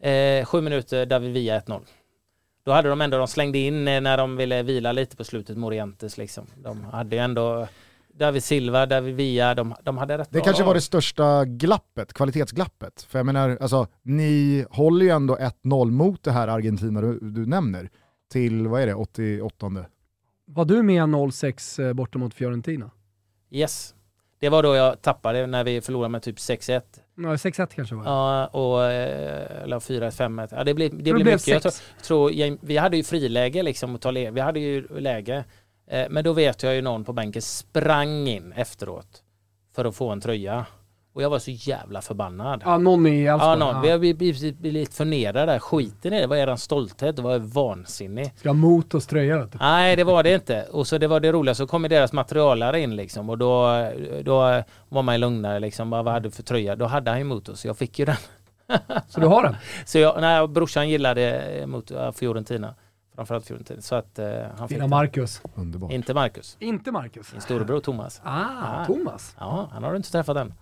eh, 0.00 0.44
sju 0.46 0.60
minuter, 0.60 1.06
David 1.06 1.32
Villa 1.32 1.60
1-0. 1.60 1.80
Då 2.64 2.72
hade 2.72 2.88
de 2.88 3.00
ändå, 3.00 3.18
de 3.18 3.28
slängde 3.28 3.58
in 3.58 3.88
eh, 3.88 4.00
när 4.00 4.16
de 4.16 4.36
ville 4.36 4.62
vila 4.62 4.92
lite 4.92 5.16
på 5.16 5.24
slutet, 5.24 5.56
Morientes 5.56 6.18
liksom. 6.18 6.46
De 6.56 6.84
hade 6.84 7.16
ju 7.16 7.22
ändå 7.22 7.68
David 8.20 8.44
Silva, 8.44 8.86
David 8.86 9.14
Villa, 9.14 9.54
de, 9.54 9.74
de 9.82 9.98
hade 9.98 10.18
rätt 10.18 10.28
Det 10.30 10.38
bra 10.38 10.44
kanske 10.44 10.64
var 10.64 10.74
det 10.74 10.80
största 10.80 11.44
glappet, 11.44 12.12
kvalitetsglappet. 12.12 13.02
För 13.02 13.18
jag 13.18 13.26
menar, 13.26 13.58
alltså, 13.60 13.86
ni 14.02 14.64
håller 14.70 15.04
ju 15.06 15.10
ändå 15.10 15.36
1-0 15.64 15.90
mot 15.90 16.22
det 16.22 16.30
här 16.32 16.48
Argentina 16.48 17.00
du, 17.00 17.18
du 17.20 17.46
nämner. 17.46 17.90
Till, 18.32 18.68
vad 18.68 18.82
är 18.82 18.86
det, 18.86 18.94
88 18.94 19.66
Var 20.44 20.64
du 20.64 20.82
med 20.82 21.32
06 21.32 21.78
eh, 21.78 21.92
borta 21.92 22.18
mot 22.18 22.34
Fiorentina? 22.34 22.90
Yes. 23.50 23.94
Det 24.40 24.48
var 24.48 24.62
då 24.62 24.74
jag 24.74 25.02
tappade 25.02 25.46
när 25.46 25.64
vi 25.64 25.80
förlorade 25.80 26.08
med 26.08 26.22
typ 26.22 26.36
6-1. 26.36 26.82
Ja, 27.16 27.22
6-1 27.34 27.66
kanske 27.74 27.94
var 27.94 28.02
det. 28.04 28.08
Ja, 28.10 28.46
och, 28.46 28.84
eh, 28.84 29.62
eller 29.62 29.80
4-1, 29.80 30.10
5-1. 30.10 30.48
Ja, 30.56 30.64
det 30.64 30.74
blev, 30.74 30.90
det 30.90 30.96
det 30.96 31.12
blev 31.12 31.26
mycket. 31.26 31.64
Jag 31.64 31.72
tror, 32.02 32.32
jag- 32.32 32.58
vi 32.60 32.76
hade 32.76 32.96
ju 32.96 33.02
friläge 33.02 33.62
liksom 33.62 33.94
att 33.94 34.00
ta 34.00 34.10
le- 34.10 34.30
Vi 34.30 34.40
hade 34.40 34.60
ju 34.60 34.88
läge. 34.98 35.44
Eh, 35.90 36.06
men 36.10 36.24
då 36.24 36.32
vet 36.32 36.62
jag 36.62 36.74
ju 36.74 36.82
någon 36.82 37.04
på 37.04 37.12
bänken 37.12 37.42
sprang 37.42 38.28
in 38.28 38.52
efteråt 38.52 39.22
för 39.74 39.84
att 39.84 39.96
få 39.96 40.08
en 40.10 40.20
tröja. 40.20 40.66
Och 41.12 41.22
jag 41.22 41.30
var 41.30 41.38
så 41.38 41.50
jävla 41.50 42.02
förbannad. 42.02 42.62
Ja, 42.64 42.78
någon 42.78 43.06
i 43.06 43.24
Ja, 43.24 43.34
Elfsborg. 43.34 43.58
någon. 43.58 43.82
Vi 43.82 43.90
har 43.90 43.98
blivit, 43.98 44.18
blivit 44.18 44.62
lite 44.74 44.94
förnedrade 44.94 45.52
där. 45.52 45.58
Skiten 45.58 46.12
i 46.12 46.20
det. 46.20 46.26
Vad 46.26 46.38
är 46.38 46.42
eran 46.42 46.58
stolthet? 46.58 47.16
Det 47.16 47.22
var 47.22 47.32
ju 47.32 47.38
vansinnig. 47.38 48.32
Ska 48.36 48.48
ha 48.48 48.54
Motos 48.54 49.06
tröja 49.06 49.38
vet 49.38 49.52
du. 49.52 49.58
Nej, 49.60 49.96
det 49.96 50.04
var 50.04 50.22
det 50.22 50.34
inte. 50.34 50.62
Och 50.62 50.86
så 50.86 50.98
det 50.98 51.06
var 51.06 51.20
det 51.20 51.32
roliga, 51.32 51.54
så 51.54 51.66
kommer 51.66 51.88
deras 51.88 52.12
materialare 52.12 52.80
in 52.80 52.96
liksom 52.96 53.30
och 53.30 53.38
då, 53.38 53.66
då 54.24 54.62
var 54.88 55.02
man 55.02 55.14
ju 55.14 55.18
lugnare 55.18 55.60
liksom. 55.60 55.90
Bara, 55.90 56.02
vad 56.02 56.14
hade 56.14 56.28
du 56.28 56.30
för 56.32 56.42
tröja? 56.42 56.76
Då 56.76 56.84
hade 56.86 57.10
han 57.10 57.18
ju 57.20 57.24
Motos, 57.24 57.64
jag 57.64 57.78
fick 57.78 57.98
ju 57.98 58.04
den. 58.04 58.16
Så 59.08 59.20
du 59.20 59.26
har 59.26 59.42
den? 59.42 59.56
Så 59.84 59.98
jag, 59.98 60.20
nej, 60.20 60.48
brorsan 60.48 60.88
gillade 60.88 61.64
mot 61.66 61.90
ja, 61.90 62.12
Fiorentina. 62.12 62.74
Framförallt 63.14 63.46
Fiorentina. 63.46 63.80
Så 63.80 63.94
att 63.94 64.18
eh, 64.18 64.26
han 64.58 64.68
fick 64.68 64.76
Fina 64.76 64.82
den. 64.82 64.90
Marcus. 64.90 65.42
Underbart. 65.54 65.92
Inte 65.92 66.14
Marcus. 66.14 66.56
Inte 66.60 66.92
Marcus. 66.92 67.32
Min 67.32 67.40
storebror 67.40 67.80
Thomas. 67.80 68.20
Ah, 68.24 68.44
Ah. 68.80 68.84
Thomas. 68.84 69.36
Ja, 69.38 69.68
han 69.72 69.82
har 69.82 69.90
du 69.90 69.96
inte 69.96 70.10
träffat 70.10 70.36
än. 70.36 70.54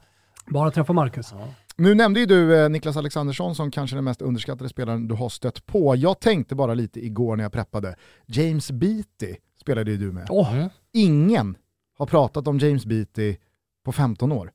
Bara 0.46 0.70
träffa 0.70 0.92
Marcus. 0.92 1.32
Ja. 1.38 1.48
Nu 1.76 1.94
nämnde 1.94 2.20
ju 2.20 2.26
du 2.26 2.62
eh, 2.62 2.68
Niklas 2.68 2.96
Alexandersson 2.96 3.54
som 3.54 3.70
kanske 3.70 3.96
den 3.96 4.04
mest 4.04 4.22
underskattade 4.22 4.68
spelaren 4.68 5.08
du 5.08 5.14
har 5.14 5.28
stött 5.28 5.66
på. 5.66 5.96
Jag 5.96 6.20
tänkte 6.20 6.54
bara 6.54 6.74
lite 6.74 7.04
igår 7.06 7.36
när 7.36 7.44
jag 7.44 7.52
preppade. 7.52 7.94
James 8.26 8.70
Beattie 8.70 9.36
spelade 9.60 9.90
ju 9.90 9.96
du 9.96 10.12
med. 10.12 10.28
Mm. 10.30 10.68
Ingen 10.92 11.56
har 11.98 12.06
pratat 12.06 12.48
om 12.48 12.58
James 12.58 12.86
Beattie 12.86 13.36
på 13.84 13.92
15 13.92 14.32
år. 14.32 14.52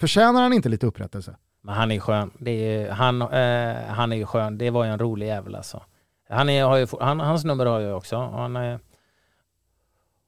Förtjänar 0.00 0.42
han 0.42 0.52
inte 0.52 0.68
lite 0.68 0.86
upprättelse? 0.86 1.36
Men 1.62 1.74
han 1.74 1.90
är 1.90 2.00
skön. 2.00 2.30
Det 2.38 2.50
är, 2.50 2.90
han, 2.90 3.22
eh, 3.22 3.76
han 3.94 4.12
är 4.12 4.16
ju 4.16 4.26
skön. 4.26 4.58
Det 4.58 4.70
var 4.70 4.84
ju 4.84 4.90
en 4.90 4.98
rolig 4.98 5.26
jävel 5.26 5.54
alltså. 5.54 5.82
Han 6.28 6.48
är, 6.48 6.64
har 6.64 6.76
ju, 6.76 6.86
han, 7.00 7.20
hans 7.20 7.44
nummer 7.44 7.66
har 7.66 7.80
jag 7.80 7.96
också. 7.96 8.16
Han 8.16 8.56
är, 8.56 8.80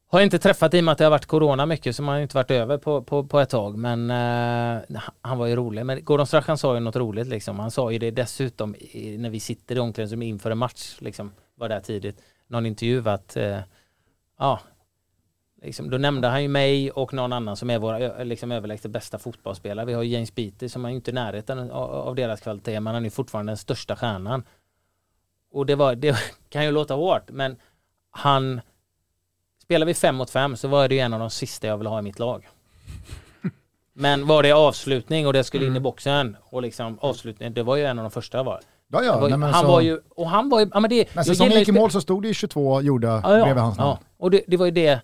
Har 0.08 0.18
jag 0.18 0.26
inte 0.26 0.38
träffat 0.38 0.74
i 0.74 0.80
och 0.80 0.84
med 0.84 0.92
att 0.92 0.98
det 0.98 1.04
har 1.04 1.10
varit 1.10 1.26
corona 1.26 1.66
mycket 1.66 1.96
så 1.96 2.02
man 2.02 2.14
har 2.14 2.22
inte 2.22 2.36
varit 2.36 2.50
över 2.50 2.78
på, 2.78 3.02
på, 3.02 3.24
på 3.24 3.40
ett 3.40 3.50
tag 3.50 3.78
men 3.78 4.10
eh, 4.10 5.00
han 5.20 5.38
var 5.38 5.46
ju 5.46 5.56
rolig. 5.56 5.86
Men 5.86 6.04
Gordon 6.04 6.26
Strachan 6.26 6.58
sa 6.58 6.74
ju 6.74 6.80
något 6.80 6.96
roligt 6.96 7.26
liksom. 7.26 7.58
Han 7.58 7.70
sa 7.70 7.90
ju 7.90 7.98
det 7.98 8.10
dessutom 8.10 8.74
i, 8.78 9.16
när 9.18 9.30
vi 9.30 9.40
sitter 9.40 9.76
i 9.76 9.78
omklädningsrummet 9.78 10.26
inför 10.26 10.50
en 10.50 10.58
match 10.58 10.96
liksom. 10.98 11.32
Var 11.54 11.68
där 11.68 11.80
tidigt. 11.80 12.22
Någon 12.46 12.66
intervju 12.66 13.08
att 13.08 13.36
eh, 13.36 13.58
ja 14.38 14.60
Liksom, 15.62 15.90
då 15.90 15.98
nämnde 15.98 16.28
han 16.28 16.42
ju 16.42 16.48
mig 16.48 16.90
och 16.90 17.12
någon 17.14 17.32
annan 17.32 17.56
som 17.56 17.70
är 17.70 17.78
våra 17.78 18.24
liksom, 18.24 18.52
överlägset 18.52 18.90
bästa 18.90 19.18
fotbollsspelare. 19.18 19.86
Vi 19.86 19.92
har 19.92 20.02
ju 20.02 20.12
James 20.12 20.34
Beatty 20.34 20.68
som 20.68 20.84
är 20.84 20.88
inte 20.88 21.10
i 21.10 21.14
närheten 21.14 21.58
av, 21.58 21.90
av 21.90 22.14
deras 22.14 22.40
kvalitet 22.40 22.80
men 22.80 22.94
han 22.94 23.04
är 23.04 23.10
fortfarande 23.10 23.50
den 23.50 23.56
största 23.56 23.96
stjärnan. 23.96 24.42
Och 25.52 25.66
det, 25.66 25.74
var, 25.74 25.94
det 25.94 26.16
kan 26.48 26.64
ju 26.64 26.70
låta 26.70 26.94
hårt 26.94 27.30
men 27.30 27.56
han 28.10 28.60
Spelar 29.68 29.86
vi 29.86 29.94
fem 29.94 30.16
mot 30.16 30.30
fem 30.30 30.56
så 30.56 30.68
var 30.68 30.88
det 30.88 30.94
ju 30.94 31.00
en 31.00 31.14
av 31.14 31.20
de 31.20 31.30
sista 31.30 31.66
jag 31.66 31.78
vill 31.78 31.86
ha 31.86 31.98
i 31.98 32.02
mitt 32.02 32.18
lag. 32.18 32.48
Men 33.92 34.26
var 34.26 34.42
det 34.42 34.52
avslutning 34.52 35.26
och 35.26 35.32
det 35.32 35.44
skulle 35.44 35.64
in 35.64 35.70
i 35.72 35.76
mm. 35.76 35.82
boxen 35.82 36.36
och 36.44 36.62
liksom 36.62 36.98
avslutning, 37.00 37.54
det 37.54 37.62
var 37.62 37.76
ju 37.76 37.84
en 37.84 37.98
av 37.98 38.02
de 38.02 38.10
första 38.10 38.38
jag 38.38 38.44
var. 38.44 38.60
Ja, 38.92 39.02
ja, 39.04 39.20
var, 39.20 39.28
nej, 39.28 39.50
han 39.52 39.62
så... 39.62 39.68
var 39.68 39.80
ju, 39.80 40.00
och 40.10 40.30
han 40.30 40.48
var 40.48 40.60
ju, 40.60 40.70
ja 40.74 40.80
men 40.80 40.90
det... 40.90 41.14
När 41.14 41.22
säsongen 41.22 41.58
gick 41.58 41.68
i 41.68 41.72
mål 41.72 41.90
så 41.90 42.00
stod 42.00 42.22
det 42.22 42.28
ju 42.28 42.34
22 42.34 42.80
gjorda 42.80 43.20
ja, 43.24 43.38
ja, 43.38 43.44
bredvid 43.44 43.62
hans 43.62 43.78
namn. 43.78 43.88
Ja, 43.90 43.98
och 44.16 44.30
det, 44.30 44.42
det 44.46 44.56
var 44.56 44.66
ju 44.66 44.72
det 44.72 45.00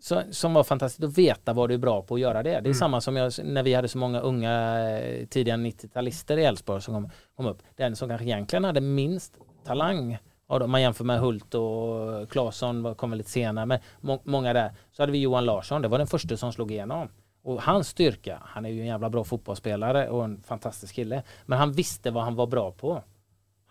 så, 0.00 0.22
som 0.30 0.54
var 0.54 0.64
fantastiskt 0.64 1.04
att 1.04 1.18
veta 1.18 1.52
vad 1.52 1.70
du 1.70 1.74
är 1.74 1.78
bra 1.78 2.02
på 2.02 2.14
att 2.14 2.20
göra 2.20 2.42
det. 2.42 2.50
Det 2.50 2.56
är 2.56 2.60
mm. 2.60 2.74
samma 2.74 3.00
som 3.00 3.16
jag, 3.16 3.32
när 3.44 3.62
vi 3.62 3.74
hade 3.74 3.88
så 3.88 3.98
många 3.98 4.20
unga 4.20 4.80
eh, 4.90 5.26
tidiga 5.26 5.56
90-talister 5.56 6.38
i 6.38 6.44
Elfsborg 6.44 6.82
som 6.82 6.94
kom, 6.94 7.10
kom, 7.36 7.46
upp. 7.46 7.62
Den 7.76 7.96
som 7.96 8.08
kanske 8.08 8.26
egentligen 8.26 8.64
hade 8.64 8.80
minst 8.80 9.34
talang, 9.64 10.18
om 10.46 10.70
man 10.70 10.82
jämför 10.82 11.04
med 11.04 11.20
Hult 11.20 11.54
och 11.54 12.30
Claesson 12.30 12.94
kom 12.94 13.14
lite 13.14 13.30
senare, 13.30 13.66
men 13.66 13.78
må, 14.00 14.20
många 14.24 14.52
där. 14.52 14.72
Så 14.92 15.02
hade 15.02 15.12
vi 15.12 15.18
Johan 15.18 15.44
Larsson, 15.44 15.82
det 15.82 15.88
var 15.88 15.98
den 15.98 16.06
första 16.06 16.36
som 16.36 16.52
slog 16.52 16.70
igenom. 16.70 17.08
Och 17.42 17.62
hans 17.62 17.88
styrka, 17.88 18.42
han 18.44 18.66
är 18.66 18.70
ju 18.70 18.80
en 18.80 18.86
jävla 18.86 19.10
bra 19.10 19.24
fotbollsspelare 19.24 20.08
och 20.08 20.24
en 20.24 20.42
fantastisk 20.42 20.94
kille, 20.94 21.22
men 21.46 21.58
han 21.58 21.72
visste 21.72 22.10
vad 22.10 22.24
han 22.24 22.34
var 22.34 22.46
bra 22.46 22.72
på. 22.72 23.02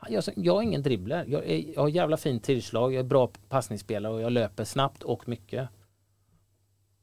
Jag, 0.09 0.23
jag 0.35 0.57
är 0.57 0.61
ingen 0.61 0.83
dribbler. 0.83 1.25
Jag, 1.27 1.49
är, 1.49 1.73
jag 1.73 1.81
har 1.81 1.89
jävla 1.89 2.17
fint 2.17 2.43
tillslag, 2.43 2.93
jag 2.93 2.99
är 2.99 3.03
bra 3.03 3.31
passningsspelare 3.49 4.13
och 4.13 4.21
jag 4.21 4.31
löper 4.31 4.63
snabbt 4.63 5.03
och 5.03 5.27
mycket. 5.27 5.69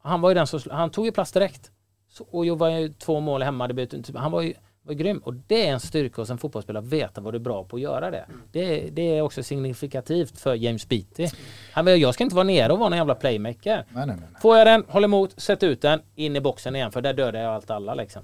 Han 0.07 0.21
var 0.21 0.31
ju 0.31 0.35
den 0.35 0.47
som, 0.47 0.61
han 0.71 0.91
tog 0.91 1.07
ju 1.07 1.13
plats 1.13 1.33
direkt. 1.33 1.71
Så, 2.09 2.25
och 2.31 2.47
jag 2.47 2.59
var 2.59 2.71
ju 2.71 2.89
två 2.89 3.21
mål 3.21 3.43
hemma, 3.43 3.69
det 3.69 3.87
typ, 3.87 4.17
han 4.17 4.33
var 4.33 4.43
ju 4.43 4.55
var 4.87 4.95
grym. 4.95 5.19
Och 5.19 5.35
det 5.35 5.67
är 5.67 5.73
en 5.73 5.81
styrka 5.81 6.23
hos 6.23 6.31
en 6.31 6.39
fotbollsspelare 6.39 6.85
att 6.85 6.93
veta 6.93 7.21
vad 7.21 7.35
du 7.35 7.37
är 7.37 7.43
bra 7.43 7.65
på 7.65 7.77
att 7.77 7.83
göra 7.83 8.11
det. 8.11 8.27
Det, 8.53 8.91
det 8.93 9.19
är 9.19 9.23
också 9.23 9.43
signifikativt 9.43 10.41
för 10.41 10.55
James 10.55 10.89
Beattie. 10.89 11.31
Han, 11.73 12.01
jag 12.01 12.15
ska 12.15 12.25
inte 12.25 12.37
vara 12.37 12.45
nere 12.45 12.73
och 12.73 12.79
vara 12.79 12.89
någon 12.89 12.99
jävla 12.99 13.15
playmaker. 13.15 13.85
Nej, 13.91 14.07
nej, 14.07 14.17
nej. 14.17 14.29
Får 14.41 14.59
jag 14.59 14.67
den, 14.67 14.85
håll 14.89 15.05
emot, 15.05 15.41
sätt 15.41 15.63
ut 15.63 15.83
den, 15.83 16.01
in 16.15 16.37
i 16.37 16.41
boxen 16.41 16.77
igen 16.77 16.93
för 16.93 17.03
där 17.03 17.15
dödar 17.15 17.41
jag 17.41 17.55
allt 17.55 17.71
alla 17.71 17.95
liksom. 17.95 18.23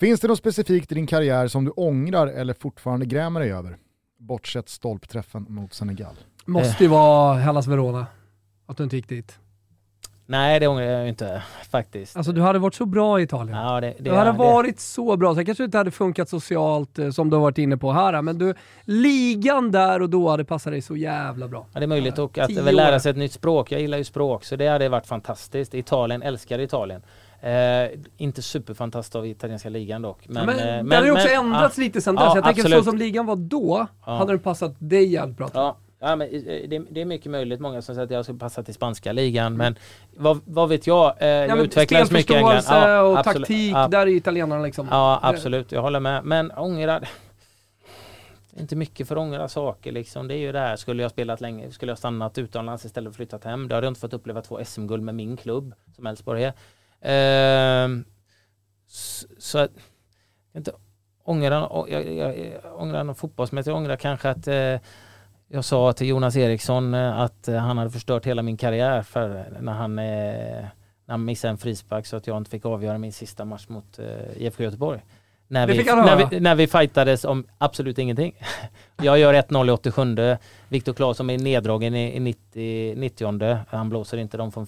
Finns 0.00 0.20
det 0.20 0.28
något 0.28 0.38
specifikt 0.38 0.92
i 0.92 0.94
din 0.94 1.06
karriär 1.06 1.48
som 1.48 1.64
du 1.64 1.70
ångrar 1.70 2.26
eller 2.26 2.54
fortfarande 2.54 3.06
grämer 3.06 3.40
dig 3.40 3.52
över? 3.52 3.76
Bortsett 4.18 4.68
stolpträffen 4.68 5.46
mot 5.48 5.74
Senegal. 5.74 6.14
Måste 6.44 6.84
ju 6.84 6.88
vara 6.90 7.34
Hellas 7.34 7.66
Verona. 7.66 8.06
Att 8.66 8.76
du 8.76 8.84
inte 8.84 8.96
gick 8.96 9.08
dit. 9.08 9.38
Nej, 10.32 10.60
det 10.60 10.68
ångrar 10.68 10.84
jag 10.84 11.08
inte 11.08 11.42
faktiskt. 11.70 12.16
Alltså 12.16 12.32
du 12.32 12.40
hade 12.40 12.58
varit 12.58 12.74
så 12.74 12.86
bra 12.86 13.20
i 13.20 13.22
Italien. 13.22 13.58
Ja, 13.58 13.80
det, 13.80 13.94
det, 13.98 14.10
du 14.10 14.10
hade 14.10 14.32
varit 14.32 14.80
så 14.80 15.16
bra. 15.16 15.34
Sen 15.34 15.46
kanske 15.46 15.64
inte 15.64 15.78
hade 15.78 15.90
funkat 15.90 16.28
socialt 16.28 16.98
eh, 16.98 17.10
som 17.10 17.30
du 17.30 17.36
har 17.36 17.42
varit 17.42 17.58
inne 17.58 17.76
på 17.76 17.92
här, 17.92 18.22
men 18.22 18.38
du, 18.38 18.54
ligan 18.84 19.70
där 19.70 20.02
och 20.02 20.10
då 20.10 20.28
hade 20.28 20.44
passat 20.44 20.72
dig 20.72 20.82
så 20.82 20.96
jävla 20.96 21.48
bra. 21.48 21.66
Ja, 21.72 21.80
det 21.80 21.84
är 21.84 21.88
möjligt 21.88 22.18
och 22.18 22.38
att 22.38 22.50
väl 22.50 22.76
lära 22.76 23.00
sig 23.00 23.10
ett 23.10 23.16
nytt 23.16 23.32
språk. 23.32 23.72
Jag 23.72 23.80
gillar 23.80 23.98
ju 23.98 24.04
språk, 24.04 24.44
så 24.44 24.56
det 24.56 24.68
hade 24.68 24.88
varit 24.88 25.06
fantastiskt. 25.06 25.74
Italien, 25.74 26.22
älskar 26.22 26.58
Italien. 26.58 27.02
Eh, 27.40 27.90
inte 28.16 28.42
superfantastiskt 28.42 29.16
av 29.16 29.26
italienska 29.26 29.68
ligan 29.68 30.02
dock. 30.02 30.28
Men, 30.28 30.36
ja, 30.36 30.46
men, 30.46 30.58
eh, 30.58 30.64
men 30.64 30.88
den 30.88 30.98
har 30.98 31.04
ju 31.04 31.12
också 31.12 31.28
men, 31.28 31.46
ändrats 31.46 31.78
ah, 31.78 31.80
lite 31.80 32.00
sen 32.00 32.14
dess. 32.14 32.24
Ja, 32.24 32.34
jag 32.34 32.44
tänker 32.44 32.62
så 32.62 32.82
som 32.82 32.98
ligan 32.98 33.26
var 33.26 33.36
då, 33.36 33.86
ja. 34.06 34.16
hade 34.16 34.32
den 34.32 34.40
passat 34.40 34.74
dig 34.78 35.06
jävligt 35.12 35.36
bra. 35.36 35.76
Ja. 36.02 36.08
Ja, 36.08 36.16
men 36.16 36.30
det, 36.68 36.82
det, 36.90 37.00
är 37.00 37.04
mycket 37.04 37.30
möjligt. 37.30 37.60
Många 37.60 37.82
som 37.82 37.94
säger 37.94 38.04
att 38.04 38.10
jag 38.10 38.24
skulle 38.24 38.38
passa 38.38 38.62
till 38.62 38.74
spanska 38.74 39.12
ligan. 39.12 39.56
Men 39.56 39.78
vad, 40.16 40.40
vad 40.44 40.68
vet 40.68 40.86
jag? 40.86 41.14
Eh, 41.18 41.28
jag 41.28 41.58
utvecklades 41.58 42.10
mycket 42.10 42.30
i 42.30 42.34
England. 42.34 42.62
Ja, 42.68 43.02
och 43.02 43.18
absolut. 43.18 43.38
taktik, 43.38 43.72
ja. 43.72 43.88
där 43.88 44.00
är 44.00 44.06
italienarna 44.06 44.62
liksom. 44.62 44.88
Ja, 44.90 45.18
absolut. 45.22 45.72
Jag 45.72 45.82
håller 45.82 46.00
med. 46.00 46.24
Men 46.24 46.50
ångra... 46.50 47.02
Inte 48.56 48.76
mycket 48.76 49.08
för 49.08 49.16
att 49.16 49.20
ångra 49.20 49.48
saker 49.48 49.92
liksom. 49.92 50.28
Det 50.28 50.34
är 50.34 50.38
ju 50.38 50.52
det 50.52 50.58
här, 50.58 50.76
skulle 50.76 51.02
jag 51.02 51.10
spelat 51.10 51.40
länge, 51.40 51.70
skulle 51.70 51.90
jag 51.90 51.98
stannat 51.98 52.38
utomlands 52.38 52.84
istället 52.84 53.12
för 53.12 53.16
flyttat 53.16 53.44
hem. 53.44 53.68
Då 53.68 53.74
hade 53.74 53.86
jag 53.86 53.90
inte 53.90 54.00
fått 54.00 54.12
uppleva 54.12 54.42
två 54.42 54.64
SM-guld 54.64 55.02
med 55.02 55.14
min 55.14 55.36
klubb, 55.36 55.74
som 55.96 56.06
Elfsborg 56.06 56.52
är. 57.00 57.84
Eh, 57.84 57.88
så, 58.86 59.26
så 59.38 59.68
inte 60.54 60.72
ångra, 61.24 61.68
jag, 61.88 62.12
jag, 62.12 62.38
jag 62.38 62.80
ångrar 62.80 63.04
något 63.04 63.18
fotbollsmässigt, 63.18 63.66
jag 63.66 63.76
ångrar 63.76 63.96
kanske 63.96 64.30
att 64.30 64.48
eh, 64.48 64.76
jag 65.54 65.64
sa 65.64 65.92
till 65.92 66.08
Jonas 66.08 66.36
Eriksson 66.36 66.94
eh, 66.94 67.20
att 67.20 67.48
eh, 67.48 67.56
han 67.56 67.78
hade 67.78 67.90
förstört 67.90 68.26
hela 68.26 68.42
min 68.42 68.56
karriär 68.56 69.02
för 69.02 69.46
när 69.60 69.72
han, 69.72 69.98
eh, 69.98 70.04
när 70.04 71.08
han 71.08 71.24
missade 71.24 71.50
en 71.50 71.58
frispark 71.58 72.06
så 72.06 72.16
att 72.16 72.26
jag 72.26 72.36
inte 72.36 72.50
fick 72.50 72.64
avgöra 72.64 72.98
min 72.98 73.12
sista 73.12 73.44
match 73.44 73.68
mot 73.68 73.98
IFK 74.36 74.62
Göteborg. 74.62 75.00
När 75.48 75.66
vi, 75.66 75.84
när, 75.84 76.16
vi, 76.16 76.40
när 76.40 76.54
vi 76.54 76.66
fightades 76.66 77.24
om 77.24 77.46
absolut 77.58 77.98
ingenting. 77.98 78.34
Jag 79.02 79.18
gör 79.18 79.34
1-0 79.34 79.68
i 79.68 79.70
87. 79.70 80.36
Viktor 80.68 80.92
Claesson 80.92 81.30
är 81.30 81.38
neddragen 81.38 81.94
i, 81.94 82.20
90, 82.20 82.94
90 82.96 83.58
Han 83.68 83.88
blåser 83.88 84.18
inte, 84.18 84.36
de 84.36 84.52
får 84.52 84.66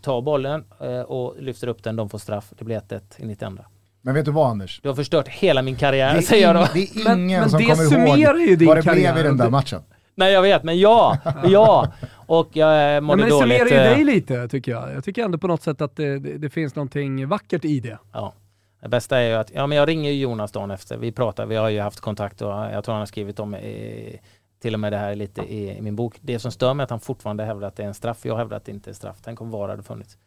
ta 0.00 0.20
bollen 0.20 0.64
och 1.06 1.36
lyfter 1.42 1.68
upp 1.68 1.82
den, 1.82 1.96
de 1.96 2.08
får 2.08 2.18
straff. 2.18 2.52
Det 2.58 2.64
blir 2.64 2.80
1-1 2.80 3.00
i 3.16 3.26
92. 3.26 3.64
Men 4.00 4.14
vet 4.14 4.24
du 4.24 4.30
vad 4.30 4.50
Anders? 4.50 4.80
Du 4.82 4.88
har 4.88 4.96
förstört 4.96 5.28
hela 5.28 5.62
min 5.62 5.76
karriär 5.76 6.20
säger 6.20 6.46
jag 6.46 6.56
då. 6.56 6.68
Det 6.74 6.80
är 6.80 7.14
ingen 7.14 7.40
men, 7.40 7.50
som 7.50 7.58
men 7.58 7.76
kommer 7.76 7.84
ihåg 7.84 8.66
vad 8.66 8.76
det 8.76 8.92
blev 8.92 9.18
i 9.18 9.22
den 9.22 9.36
där 9.36 9.50
matchen. 9.50 9.82
Nej 10.14 10.32
jag 10.32 10.42
vet, 10.42 10.62
men 10.62 10.78
ja, 10.78 11.18
ja. 11.44 11.92
Och 12.26 12.56
jag 12.56 13.02
mådde 13.02 13.28
dåligt. 13.28 13.48
Men 13.48 13.48
det 13.48 13.58
summerar 13.58 13.84
ju 13.84 13.90
eh. 13.90 13.96
dig 13.96 14.04
lite 14.04 14.48
tycker 14.48 14.72
jag. 14.72 14.94
Jag 14.94 15.04
tycker 15.04 15.24
ändå 15.24 15.38
på 15.38 15.46
något 15.46 15.62
sätt 15.62 15.80
att 15.80 15.96
det, 15.96 16.18
det, 16.18 16.38
det, 16.38 16.50
finns 16.50 16.74
någonting 16.74 17.28
vackert 17.28 17.64
i 17.64 17.80
det. 17.80 17.98
Ja. 18.12 18.32
Det 18.80 18.88
bästa 18.88 19.18
är 19.18 19.28
ju 19.28 19.34
att, 19.34 19.50
ja 19.54 19.66
men 19.66 19.78
jag 19.78 19.88
ringer 19.88 20.10
Jonas 20.12 20.52
dagen 20.52 20.70
efter. 20.70 20.96
Vi 20.96 21.12
pratar, 21.12 21.46
vi 21.46 21.56
har 21.56 21.68
ju 21.68 21.80
haft 21.80 22.00
kontakt 22.00 22.42
och 22.42 22.48
jag 22.48 22.84
tror 22.84 22.92
han 22.92 23.00
har 23.00 23.06
skrivit 23.06 23.40
om 23.40 23.54
i, 23.54 24.20
till 24.62 24.74
och 24.74 24.80
med 24.80 24.92
det 24.92 24.98
här 24.98 25.14
lite 25.14 25.42
i, 25.42 25.78
i, 25.78 25.82
min 25.82 25.96
bok. 25.96 26.14
Det 26.20 26.38
som 26.38 26.52
stör 26.52 26.74
mig 26.74 26.82
är 26.82 26.84
att 26.84 26.90
han 26.90 27.00
fortfarande 27.00 27.44
hävdar 27.44 27.68
att 27.68 27.76
det 27.76 27.82
är 27.82 27.86
en 27.86 27.94
straff. 27.94 28.18
Jag 28.22 28.36
hävdar 28.36 28.56
att 28.56 28.64
det 28.64 28.72
inte 28.72 28.90
är 28.90 28.94
straff. 28.94 29.16
Tänk 29.24 29.40
om 29.40 29.50
VAR 29.50 29.68
hade 29.68 29.82
funnits. 29.82 30.18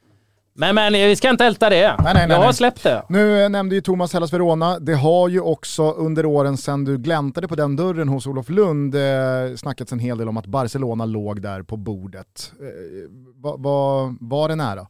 Men, 0.58 0.76
men 0.76 0.94
vi 0.94 1.16
ska 1.16 1.30
inte 1.30 1.46
älta 1.46 1.70
det. 1.70 1.96
Nej, 2.04 2.14
nej, 2.14 2.28
jag 2.30 2.42
har 2.42 2.54
släppt 2.54 2.84
det. 2.84 3.04
Nu 3.10 3.44
eh, 3.44 3.50
nämnde 3.50 3.76
ju 3.76 3.82
Thomas 3.82 4.14
Hellas 4.14 4.34
Verona, 4.34 4.80
det 4.80 4.94
har 4.94 5.30
ju 5.30 5.40
också 5.40 5.92
under 5.92 6.26
åren 6.26 6.58
sedan 6.58 6.86
du 6.86 6.98
gläntade 6.98 7.48
på 7.48 7.56
den 7.56 7.76
dörren 7.76 8.10
hos 8.10 8.28
Olof 8.28 8.50
Lund 8.50 8.96
eh, 8.96 9.56
snackats 9.56 9.92
en 9.92 10.00
hel 10.00 10.18
del 10.18 10.30
om 10.30 10.38
att 10.38 10.46
Barcelona 10.46 11.06
låg 11.06 11.42
där 11.42 11.62
på 11.62 11.78
bordet. 11.78 12.52
Eh, 12.60 13.10
var, 13.36 13.58
var, 13.58 14.16
var 14.20 14.50
det 14.50 14.56
nära? 14.56 14.88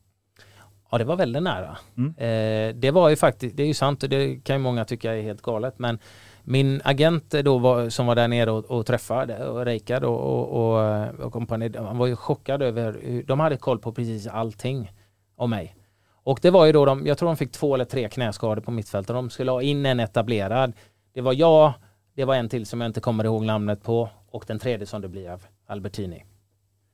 Ja 0.91 0.97
det 0.97 1.03
var 1.03 1.15
väldigt 1.15 1.43
nära. 1.43 1.77
Mm. 1.97 2.09
Eh, 2.17 2.75
det 2.75 2.91
var 2.91 3.09
ju 3.09 3.15
faktiskt, 3.15 3.57
det 3.57 3.63
är 3.63 3.67
ju 3.67 3.73
sant 3.73 4.03
och 4.03 4.09
det 4.09 4.35
kan 4.43 4.55
ju 4.55 4.61
många 4.61 4.85
tycka 4.85 5.15
är 5.15 5.21
helt 5.21 5.41
galet 5.41 5.73
men 5.77 5.99
min 6.43 6.81
agent 6.83 7.31
då 7.31 7.57
var, 7.57 7.89
som 7.89 8.05
var 8.05 8.15
där 8.15 8.27
nere 8.27 8.51
och, 8.51 8.65
och 8.65 8.85
träffade 8.85 9.47
och 9.47 9.65
Reikard 9.65 10.03
och, 10.03 10.19
och, 10.19 10.75
och, 10.75 11.25
och 11.25 11.33
kompani, 11.33 11.71
han 11.77 11.97
var 11.97 12.07
ju 12.07 12.15
chockad 12.15 12.61
över 12.61 13.23
de 13.25 13.39
hade 13.39 13.57
koll 13.57 13.79
på 13.79 13.91
precis 13.91 14.27
allting 14.27 14.91
av 15.37 15.49
mig. 15.49 15.75
Och 16.23 16.39
det 16.41 16.49
var 16.49 16.65
ju 16.65 16.71
då 16.71 16.85
de, 16.85 17.07
jag 17.07 17.17
tror 17.17 17.29
de 17.29 17.37
fick 17.37 17.51
två 17.51 17.73
eller 17.73 17.85
tre 17.85 18.09
knäskador 18.09 18.61
på 18.61 18.71
mittfältet. 18.71 19.15
De 19.15 19.29
skulle 19.29 19.51
ha 19.51 19.61
in 19.61 19.85
en 19.85 19.99
etablerad. 19.99 20.73
Det 21.13 21.21
var 21.21 21.33
jag, 21.33 21.73
det 22.15 22.25
var 22.25 22.35
en 22.35 22.49
till 22.49 22.65
som 22.65 22.81
jag 22.81 22.89
inte 22.89 22.99
kommer 22.99 23.23
ihåg 23.23 23.43
namnet 23.43 23.83
på 23.83 24.09
och 24.31 24.43
den 24.47 24.59
tredje 24.59 24.85
som 24.87 25.01
det 25.01 25.07
blir 25.07 25.29
av 25.29 25.45
Albertini. 25.67 26.23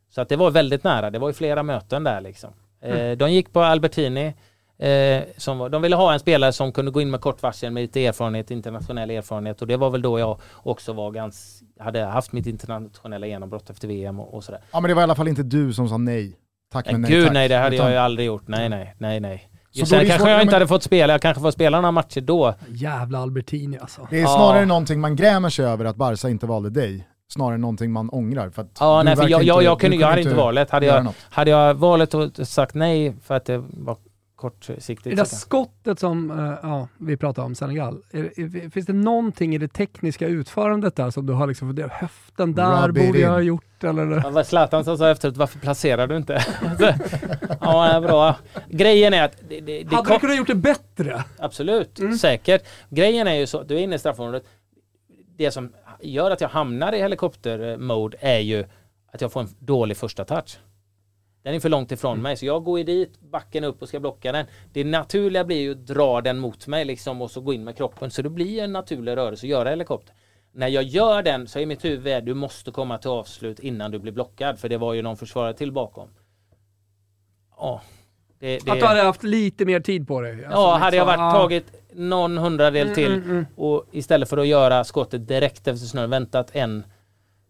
Så 0.10 0.22
att 0.22 0.30
det 0.30 0.36
var 0.36 0.52
väldigt 0.52 0.84
nära, 0.84 1.10
det 1.10 1.20
var 1.20 1.30
ju 1.30 1.34
flera 1.34 1.64
möten 1.64 2.04
där 2.04 2.22
liksom. 2.22 2.54
Eh, 2.82 3.00
mm. 3.00 3.18
de 3.18 3.32
gick 3.32 3.54
på 3.54 3.62
Albertini, 3.62 4.34
eh, 4.78 5.24
som, 5.38 5.72
de 5.72 5.82
ville 5.82 5.96
ha 5.96 6.14
en 6.14 6.20
spelare 6.20 6.54
som 6.54 6.72
kunde 6.72 6.92
gå 6.92 7.02
in 7.02 7.12
med 7.12 7.22
kort 7.22 7.44
varsel 7.44 7.72
med 7.72 7.82
lite 7.82 8.06
erfarenhet, 8.06 8.52
internationell 8.52 9.10
erfarenhet 9.10 9.62
och 9.62 9.68
det 9.68 9.78
var 9.78 9.90
väl 9.90 10.02
då 10.02 10.20
jag 10.20 10.40
också 10.56 10.94
var 10.94 11.12
ganska, 11.12 11.66
hade 11.80 12.04
haft 12.04 12.32
mitt 12.32 12.46
internationella 12.46 13.28
genombrott 13.28 13.70
efter 13.70 13.88
VM 13.88 14.20
och, 14.20 14.34
och 14.34 14.44
sådär. 14.44 14.62
Ja 14.72 14.80
men 14.80 14.90
det 14.90 14.94
var 14.94 15.02
i 15.02 15.04
alla 15.04 15.16
fall 15.16 15.28
inte 15.28 15.44
du 15.44 15.74
som 15.74 15.90
sa 15.90 15.98
nej. 15.98 16.38
Tack 16.72 16.92
men 16.92 17.02
nej 17.02 17.12
Gud 17.12 17.26
tack. 17.26 17.34
nej, 17.34 17.48
det 17.48 17.56
hade 17.58 17.76
Utan... 17.76 17.86
jag 17.86 17.94
ju 17.94 18.00
aldrig 18.00 18.28
gjort. 18.28 18.44
Nej, 18.48 18.70
nej, 18.70 18.96
nej, 18.98 19.20
nej. 19.20 19.48
Så 19.72 19.86
Sen 19.86 20.08
kanske 20.08 20.30
jag 20.30 20.42
inte 20.42 20.56
hade 20.56 20.68
fått 20.68 20.84
spela, 20.84 21.14
jag 21.14 21.22
kanske 21.22 21.42
får 21.42 21.52
spela 21.52 21.78
några 21.78 21.92
matcher 21.92 22.22
då. 22.22 22.56
Jävla 22.70 23.20
Albertini 23.20 23.78
alltså. 23.78 24.08
Det 24.10 24.22
är 24.22 24.26
snarare 24.26 24.60
ja. 24.60 24.66
någonting 24.66 25.00
man 25.00 25.16
grämer 25.16 25.50
sig 25.50 25.66
över 25.66 25.86
att 25.86 25.96
Barca 25.96 26.30
inte 26.30 26.46
valde 26.46 26.70
dig. 26.70 27.08
Snarare 27.34 27.58
någonting 27.58 27.92
man 27.92 28.10
ångrar. 28.10 28.50
För 28.50 28.62
att 28.62 28.78
ja, 28.80 29.04
nej, 29.04 29.16
för 29.16 29.28
jag, 29.28 29.44
jag, 29.44 29.64
jag, 29.64 29.80
kunde, 29.80 29.96
jag 29.98 30.08
hade 30.08 30.22
inte 30.22 30.36
valet. 30.36 30.70
Hade 30.70 30.86
jag, 30.86 31.14
hade 31.30 31.52
jag 31.52 31.74
valet 31.74 32.14
och 32.14 32.48
sagt 32.48 32.76
nej 32.76 33.16
för 33.24 33.36
att 33.36 33.46
det 33.46 33.58
var 33.58 33.98
kortsiktigt. 34.42 35.04
Det 35.04 35.16
där 35.16 35.26
skottet 35.26 36.00
som 36.00 36.32
eh, 36.32 36.54
ja, 36.64 36.88
vi 36.98 37.18
pratade 37.18 37.46
om, 37.46 37.56
Senegal, 37.56 38.02
är, 38.12 38.40
är, 38.40 38.70
finns 38.70 38.86
det 38.86 38.94
någonting 38.94 39.56
i 39.56 39.58
det 39.58 39.68
tekniska 39.68 40.28
utförandet 40.28 40.96
där 40.96 41.10
som 41.10 41.26
du 41.26 41.34
har 41.34 41.48
liksom 41.48 41.70
funderat, 41.70 41.92
höften 41.92 42.54
där 42.54 42.88
Rub 42.88 42.96
borde 42.96 43.20
jag 43.20 43.32
ha 43.32 43.42
gjort 43.42 43.84
eller? 43.84 44.22
Ja, 44.24 44.30
vad 44.30 44.48
Zlatan 44.48 44.86
som 44.86 44.98
sa 44.98 45.10
efteråt, 45.10 45.38
varför 45.38 45.60
placerar 45.60 46.08
du 46.08 46.18
inte? 46.18 46.46
ja, 47.62 48.02
bra. 48.02 48.36
Grejen 48.70 49.14
är 49.14 49.24
att... 49.24 49.38
Det, 49.50 49.60
det, 49.60 49.84
det 49.84 49.96
Hade 49.96 50.08
kom- 50.08 50.14
du 50.14 50.20
kunnat 50.20 50.38
gjort 50.38 50.48
det 50.48 50.56
bättre? 50.56 51.24
Absolut, 51.38 52.00
säkert. 52.20 52.68
Grejen 52.90 53.28
är 53.28 53.36
ju 53.36 53.48
så, 53.48 53.64
du 53.64 53.76
är 53.76 53.80
inne 53.80 53.96
i 53.96 54.00
straffområdet. 54.00 54.44
Det 55.38 55.52
som 55.52 55.74
gör 56.02 56.32
att 56.32 56.42
jag 56.42 56.50
hamnar 56.50 56.94
i 56.94 57.00
helikoptermode 57.00 58.18
är 58.20 58.40
ju 58.40 58.66
att 59.14 59.22
jag 59.22 59.32
får 59.32 59.42
en 59.42 59.50
dålig 59.60 59.98
första 59.98 60.26
touch. 60.26 60.60
Den 61.44 61.56
är 61.56 61.60
för 61.60 61.70
långt 61.70 61.92
ifrån 61.92 62.22
mig 62.22 62.38
så 62.38 62.46
jag 62.46 62.64
går 62.64 62.78
ju 62.78 62.84
dit, 62.84 63.20
backen 63.20 63.64
upp 63.64 63.82
och 63.82 63.88
ska 63.88 64.00
blocka 64.00 64.32
den. 64.32 64.46
Det 64.74 64.84
naturliga 64.84 65.44
blir 65.44 65.62
ju 65.62 65.72
att 65.72 65.88
dra 65.88 66.22
den 66.22 66.40
mot 66.40 66.68
mig 66.68 66.86
liksom 66.86 67.22
och 67.22 67.32
så 67.32 67.42
gå 67.42 67.54
in 67.54 67.64
med 67.64 67.78
kroppen. 67.78 68.12
Så 68.12 68.22
det 68.22 68.30
blir 68.30 68.64
en 68.64 68.72
naturlig 68.72 69.18
rörelse 69.18 69.46
att 69.46 69.50
göra 69.50 69.70
helikopter. 69.70 70.16
När 70.54 70.68
jag 70.68 70.84
gör 70.84 71.24
den 71.24 71.48
så 71.48 71.60
är 71.60 71.66
mitt 71.66 71.86
huvud 71.86 72.26
du 72.26 72.34
måste 72.34 72.72
komma 72.72 72.98
till 72.98 73.10
avslut 73.10 73.60
innan 73.60 73.92
du 73.92 74.00
blir 74.00 74.12
blockad 74.12 74.60
för 74.60 74.70
det 74.70 74.78
var 74.78 74.94
ju 74.94 75.02
någon 75.02 75.18
försvarare 75.18 75.54
till 75.54 75.72
bakom. 75.72 76.10
Ja. 77.58 77.82
Det, 78.40 78.60
det... 78.66 78.72
Att 78.72 78.80
du 78.80 78.86
hade 78.86 79.02
haft 79.02 79.24
lite 79.24 79.66
mer 79.66 79.80
tid 79.80 80.08
på 80.08 80.22
dig? 80.22 80.32
Alltså, 80.32 80.60
Ja, 80.60 80.78
hade 80.78 80.98
jag 80.98 81.08
liksom, 81.08 81.20
varit 81.24 81.34
ja. 81.34 81.40
tagit 81.40 81.66
någon 81.94 82.38
hundradel 82.38 82.88
Mm, 82.88 82.96
till 82.96 83.14
mm, 83.14 83.30
mm. 83.30 83.46
och 83.56 83.86
istället 83.92 84.30
för 84.30 84.38
att 84.38 84.48
göra 84.48 84.84
skottet 84.84 85.28
direkt 85.28 85.68
efter 85.68 85.86
snön 85.88 86.10
väntat 86.10 86.50
en 86.54 86.84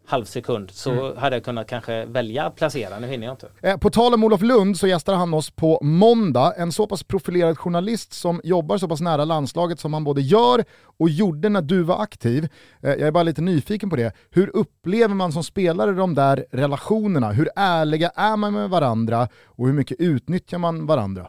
halv 0.06 0.26
sekund 0.26 0.72
så 0.72 0.92
Mm. 0.92 1.18
hade 1.18 1.36
jag 1.36 1.44
kunnat 1.44 1.68
kanske 1.68 2.06
välja 2.06 2.46
att 2.46 2.56
placera. 2.56 3.00
Nu 3.00 3.08
hinner 3.08 3.28
jag 3.28 3.34
inte. 3.34 3.48
Eh, 3.62 3.78
På 3.78 3.90
tal 3.90 4.14
om 4.14 4.24
Olof 4.24 4.42
Lund 4.42 4.78
så 4.78 4.88
gästar 4.88 5.14
han 5.16 5.34
oss 5.34 5.52
på 5.52 5.80
måndag. 5.84 6.54
En 6.58 6.72
så 6.72 6.88
pass 6.88 7.04
profilerad 7.04 7.58
journalist 7.58 8.14
som 8.14 8.42
jobbar 8.44 8.78
så 8.78 8.88
pass 8.88 9.02
nära 9.02 9.26
landslaget 9.26 9.80
som 9.80 9.94
han 9.94 10.04
både 10.04 10.22
gör 10.22 10.64
och 11.00 11.10
gjorde 11.10 11.50
när 11.50 11.62
du 11.62 11.84
var 11.84 12.02
aktiv. 12.02 12.44
Eh, 12.82 12.90
Jag 12.90 13.02
är 13.02 13.12
bara 13.12 13.24
lite 13.24 13.42
nyfiken 13.42 13.90
på 13.90 13.96
det. 13.96 14.14
Hur 14.30 14.56
upplever 14.56 15.16
man 15.16 15.32
som 15.32 15.44
spelare 15.44 15.92
de 15.92 16.16
där 16.16 16.46
relationerna? 16.52 17.32
Hur 17.32 17.50
ärliga 17.56 18.10
är 18.16 18.38
man 18.38 18.54
med 18.54 18.70
varandra 18.70 19.28
och 19.46 19.68
hur 19.68 19.74
mycket 19.74 20.00
utnyttjar 20.00 20.58
man 20.58 20.86
varandra? 20.86 21.28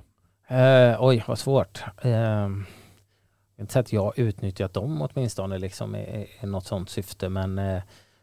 Eh, 0.49 0.97
oj, 1.05 1.24
vad 1.27 1.39
svårt. 1.39 1.82
Eh, 2.03 2.49
inte 3.61 3.73
säga 3.73 3.81
att 3.81 3.93
jag 3.93 4.19
utnyttjat 4.19 4.74
dem 4.74 5.03
åtminstone 5.03 5.59
liksom, 5.59 5.94
i, 5.97 6.28
i 6.43 6.47
något 6.47 6.66
sånt 6.66 6.90
syfte 6.90 7.28
men 7.28 7.59
eh, 7.59 7.82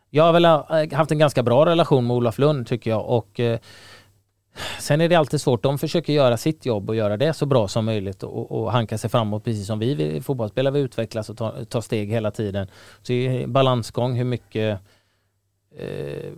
jag 0.09 0.23
har 0.23 0.33
väl 0.33 0.45
eh, 0.45 0.97
haft 0.97 1.11
en 1.11 1.19
ganska 1.19 1.43
bra 1.43 1.65
relation 1.65 2.07
med 2.07 2.15
Olof 2.17 2.39
Lund 2.39 2.67
tycker 2.67 2.89
jag 2.89 3.05
och 3.09 3.39
eh, 3.39 3.59
Sen 4.79 5.01
är 5.01 5.09
det 5.09 5.15
alltid 5.15 5.41
svårt. 5.41 5.63
De 5.63 5.77
försöker 5.77 6.13
göra 6.13 6.37
sitt 6.37 6.65
jobb 6.65 6.89
och 6.89 6.95
göra 6.95 7.17
det 7.17 7.33
så 7.33 7.45
bra 7.45 7.67
som 7.67 7.85
möjligt 7.85 8.23
och, 8.23 8.51
och 8.51 8.71
hanka 8.71 8.97
sig 8.97 9.09
framåt 9.09 9.43
precis 9.43 9.67
som 9.67 9.79
vi 9.79 9.95
vill. 9.95 10.23
fotbollsspelare 10.23 10.73
vi 10.73 10.79
utvecklas 10.79 11.29
och 11.29 11.37
tar 11.37 11.65
ta 11.65 11.81
steg 11.81 12.09
hela 12.09 12.31
tiden. 12.31 12.67
Så 13.01 13.13
det 13.13 13.43
är 13.43 13.47
balansgång 13.47 14.15
hur 14.15 14.23
mycket 14.23 14.79
eh, 15.77 16.33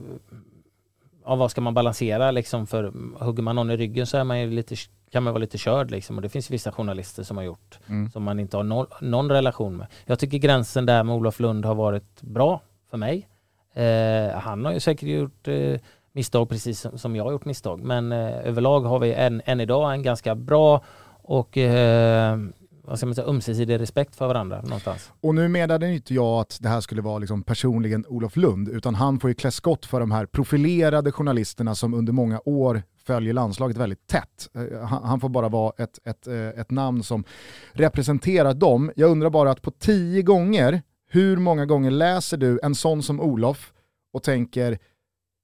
ja, 1.26 1.36
vad 1.36 1.52
ska 1.52 1.62
man 1.62 1.74
balansera 1.74 2.32
liksom 2.32 2.68
för 2.68 2.94
hugger 3.20 3.44
man 3.44 3.56
någon 3.56 3.72
i 3.72 3.78
ryggen 3.78 4.08
så 4.08 4.18
är 4.18 4.24
man 4.24 4.56
lite, 4.56 4.76
kan 5.12 5.24
man 5.24 5.34
vara 5.34 5.42
lite 5.42 5.58
körd 5.58 5.92
liksom 5.92 6.16
och 6.16 6.22
det 6.22 6.30
finns 6.30 6.52
vissa 6.52 6.72
journalister 6.72 7.24
som 7.24 7.38
har 7.38 7.44
gjort 7.44 7.80
Mm. 7.88 8.12
som 8.12 8.24
man 8.24 8.40
inte 8.40 8.58
har 8.58 8.64
noll, 8.64 8.88
någon 9.02 9.30
relation 9.32 9.78
med. 9.78 9.88
Jag 10.06 10.20
tycker 10.20 10.38
gränsen 10.38 10.86
där 10.86 11.04
med 11.04 11.16
Olof 11.16 11.40
Lund 11.40 11.66
har 11.66 11.76
varit 11.76 12.22
bra 12.22 12.62
för 12.90 12.98
mig. 12.98 13.28
Eh, 13.74 14.40
han 14.40 14.66
har 14.66 14.74
ju 14.74 14.80
säkert 14.80 15.10
gjort 15.10 15.48
eh, 15.48 15.80
misstag 16.12 16.50
precis 16.50 16.80
som, 16.80 16.98
som 16.98 17.16
jag 17.16 17.24
har 17.24 17.32
gjort 17.32 17.46
misstag 17.46 17.80
men 17.84 18.12
eh, 18.12 18.48
överlag 18.48 18.82
har 18.82 19.00
vi 19.00 19.14
än, 19.14 19.42
än 19.46 19.60
idag 19.60 19.94
en 19.94 20.04
ganska 20.04 20.36
bra 20.36 20.84
och 21.24 21.58
eh, 21.58 22.38
vad 22.84 22.98
ska 22.98 23.06
man 23.06 23.16
säga, 23.16 23.28
ömsesidig 23.28 23.80
respekt 23.80 24.16
för 24.16 24.28
varandra 24.28 24.62
någonstans. 24.62 25.12
Och 25.22 25.36
nu 25.36 25.48
menade 25.48 25.94
inte 25.94 26.14
jag 26.14 26.40
att 26.40 26.58
det 26.62 26.70
här 26.70 26.82
skulle 26.82 27.02
vara 27.02 27.18
liksom 27.18 27.44
personligen 27.44 28.06
Olof 28.08 28.36
Lund, 28.36 28.70
utan 28.70 28.96
han 28.96 29.20
får 29.20 29.30
ju 29.30 29.34
klä 29.34 29.52
skott 29.52 29.86
för 29.86 30.00
de 30.00 30.12
här 30.12 30.26
profilerade 30.26 31.12
journalisterna 31.12 31.76
som 31.76 31.94
under 31.94 32.14
många 32.14 32.42
år 32.46 32.84
följer 33.06 33.34
landslaget 33.34 33.78
väldigt 33.78 34.08
tätt. 34.08 34.50
Eh, 34.54 34.88
han, 34.88 35.20
får 35.20 35.30
bara 35.30 35.50
vara 35.50 35.74
ett, 35.78 36.00
ett, 36.04 36.28
eh, 36.28 36.48
ett 36.48 36.72
namn 36.72 37.04
som 37.04 37.24
representerar 37.72 38.54
dem. 38.54 38.92
Jag 38.96 39.12
undrar 39.12 39.30
bara 39.30 39.52
att 39.52 39.62
på 39.62 39.72
tio 39.72 40.22
gånger, 40.22 40.82
hur 41.12 41.38
många 41.38 41.66
gånger 41.66 41.92
läser 41.92 42.38
du 42.38 42.60
en 42.64 42.76
sån 42.76 43.04
som 43.04 43.20
Olof 43.20 43.74
och 44.14 44.24
tänker, 44.24 44.80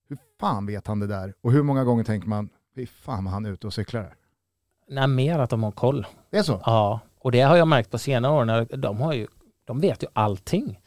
hur 0.10 0.18
fan 0.39 0.65
vet 0.65 0.88
han 0.88 0.99
det 0.99 1.07
där? 1.07 1.34
Och 1.41 1.52
hur 1.52 1.64
många 1.64 1.84
gånger 1.84 2.03
tänker 2.03 2.27
man, 2.27 2.49
fy 2.76 2.85
fan 2.85 3.23
vad 3.23 3.34
han 3.34 3.45
är 3.45 3.52
ute 3.52 3.68
och 3.68 3.73
cyklar 3.73 4.02
där. 4.02 4.14
Nej, 4.89 5.07
mer 5.07 5.39
att 5.39 5.49
de 5.49 5.64
har 5.64 5.72
koll. 5.72 6.06
Det 6.30 6.38
är 6.38 6.44
så? 6.44 6.61
Ja, 6.65 6.99
och 7.19 7.31
det 7.31 7.41
har 7.41 7.56
jag 7.57 7.68
märkt 7.68 7.91
på 7.91 7.98
senare 7.98 8.34
år. 8.34 8.45
När 8.45 8.77
de, 8.77 8.98
har 9.02 9.14
ju, 9.14 9.27
de 9.65 9.80
vet 9.80 10.03
ju 10.03 10.07
allting. 10.14 10.80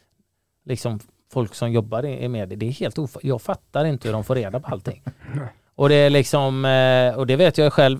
Liksom 0.65 0.99
folk 1.31 1.55
som 1.55 1.71
jobbar 1.71 2.05
i 2.05 2.27
media. 2.27 2.57
Det 2.57 2.65
är 2.65 2.71
helt 2.71 2.97
of- 2.97 3.17
Jag 3.23 3.41
fattar 3.41 3.85
inte 3.85 4.07
hur 4.07 4.13
de 4.13 4.23
får 4.23 4.35
reda 4.35 4.59
på 4.59 4.67
allting. 4.67 5.03
Och 5.75 5.89
det 5.89 5.95
är 5.95 6.09
liksom, 6.09 6.65
eh, 6.65 7.19
och 7.19 7.27
det 7.27 7.35
vet 7.35 7.57
jag 7.57 7.73
själv, 7.73 7.99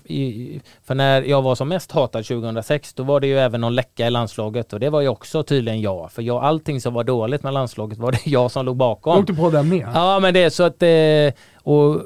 för 0.84 0.94
när 0.94 1.22
jag 1.22 1.42
var 1.42 1.54
som 1.54 1.68
mest 1.68 1.92
hatad 1.92 2.24
2006, 2.24 2.94
då 2.94 3.02
var 3.02 3.20
det 3.20 3.26
ju 3.26 3.38
även 3.38 3.60
någon 3.60 3.74
läcka 3.74 4.06
i 4.06 4.10
landslaget 4.10 4.72
och 4.72 4.80
det 4.80 4.90
var 4.90 5.00
ju 5.00 5.08
också 5.08 5.42
tydligen 5.42 5.80
jag. 5.80 6.12
För 6.12 6.22
jag, 6.22 6.44
allting 6.44 6.80
som 6.80 6.94
var 6.94 7.04
dåligt 7.04 7.42
med 7.42 7.52
landslaget 7.52 7.98
var 7.98 8.12
det 8.12 8.20
jag 8.30 8.50
som 8.50 8.66
låg 8.66 8.76
bakom. 8.76 9.18
Åkte 9.18 9.34
på 9.34 9.50
den 9.50 9.68
med? 9.68 9.88
Ja 9.94 10.18
men 10.20 10.34
det 10.34 10.42
är 10.42 10.50
så 10.50 10.62
att 10.62 10.82
eh, 10.82 11.40
och 11.62 12.02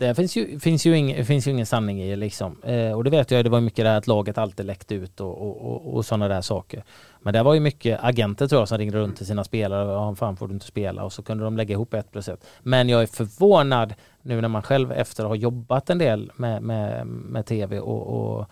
det 0.00 0.14
finns 0.14 0.36
ju, 0.36 0.60
finns 0.60 0.86
ju, 0.86 0.96
ing, 0.96 1.24
finns 1.24 1.46
ju 1.46 1.50
ingen 1.50 1.66
sanning 1.66 2.02
i 2.02 2.16
liksom. 2.16 2.62
Eh, 2.62 2.92
och 2.92 3.04
det 3.04 3.10
vet 3.10 3.30
jag, 3.30 3.44
det 3.44 3.50
var 3.50 3.60
mycket 3.60 3.84
det 3.84 3.88
här 3.88 3.98
att 3.98 4.06
laget 4.06 4.38
alltid 4.38 4.66
läckte 4.66 4.94
ut 4.94 5.20
och, 5.20 5.42
och, 5.42 5.70
och, 5.70 5.94
och 5.94 6.04
sådana 6.04 6.28
där 6.28 6.40
saker. 6.40 6.84
Men 7.20 7.32
det 7.32 7.42
var 7.42 7.54
ju 7.54 7.60
mycket 7.60 7.98
agenter 8.02 8.46
tror 8.48 8.60
jag 8.60 8.68
som 8.68 8.78
ringde 8.78 8.98
runt 8.98 9.16
till 9.16 9.26
sina 9.26 9.44
spelare. 9.44 9.92
Ja, 9.92 10.14
fan 10.14 10.36
får 10.36 10.48
du 10.48 10.54
inte 10.54 10.66
spela? 10.66 11.04
Och 11.04 11.12
så 11.12 11.22
kunde 11.22 11.44
de 11.44 11.56
lägga 11.56 11.72
ihop 11.72 11.94
ett 11.94 12.12
plus 12.12 12.28
ett. 12.28 12.46
Men 12.60 12.88
jag 12.88 13.02
är 13.02 13.06
förvånad 13.06 13.94
nu 14.22 14.40
när 14.40 14.48
man 14.48 14.62
själv 14.62 14.92
efter 14.92 15.24
har 15.24 15.34
jobbat 15.34 15.90
en 15.90 15.98
del 15.98 16.32
med, 16.36 16.62
med, 16.62 17.06
med 17.06 17.46
tv 17.46 17.80
och, 17.80 18.38
och 18.38 18.50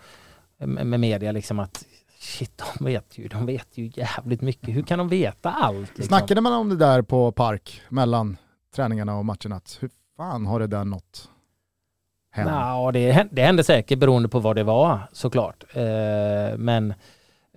med, 0.57 0.87
med 0.87 0.99
media 0.99 1.31
liksom 1.31 1.59
att 1.59 1.85
shit, 2.19 2.63
de 2.77 2.85
vet 2.85 3.17
ju, 3.17 3.27
de 3.27 3.45
vet 3.45 3.77
ju 3.77 3.91
jävligt 3.93 4.41
mycket. 4.41 4.69
Hur 4.69 4.81
kan 4.83 4.99
de 4.99 5.09
veta 5.09 5.51
allt? 5.51 5.89
Liksom? 5.97 6.03
Snackade 6.03 6.41
man 6.41 6.53
om 6.53 6.69
det 6.69 6.75
där 6.75 7.01
på 7.01 7.31
Park 7.31 7.81
mellan 7.89 8.37
träningarna 8.75 9.17
och 9.17 9.25
matcherna? 9.25 9.61
Hur 9.79 9.89
fan 10.17 10.45
har 10.45 10.59
det 10.59 10.67
där 10.67 10.85
nått 10.85 11.29
hem? 12.31 12.47
Ja, 12.47 12.91
det, 12.93 13.27
det 13.31 13.41
hände 13.41 13.63
säkert 13.63 13.99
beroende 13.99 14.29
på 14.29 14.39
vad 14.39 14.55
det 14.55 14.63
var 14.63 14.99
såklart. 15.11 15.63
Eh, 15.73 16.57
men 16.57 16.93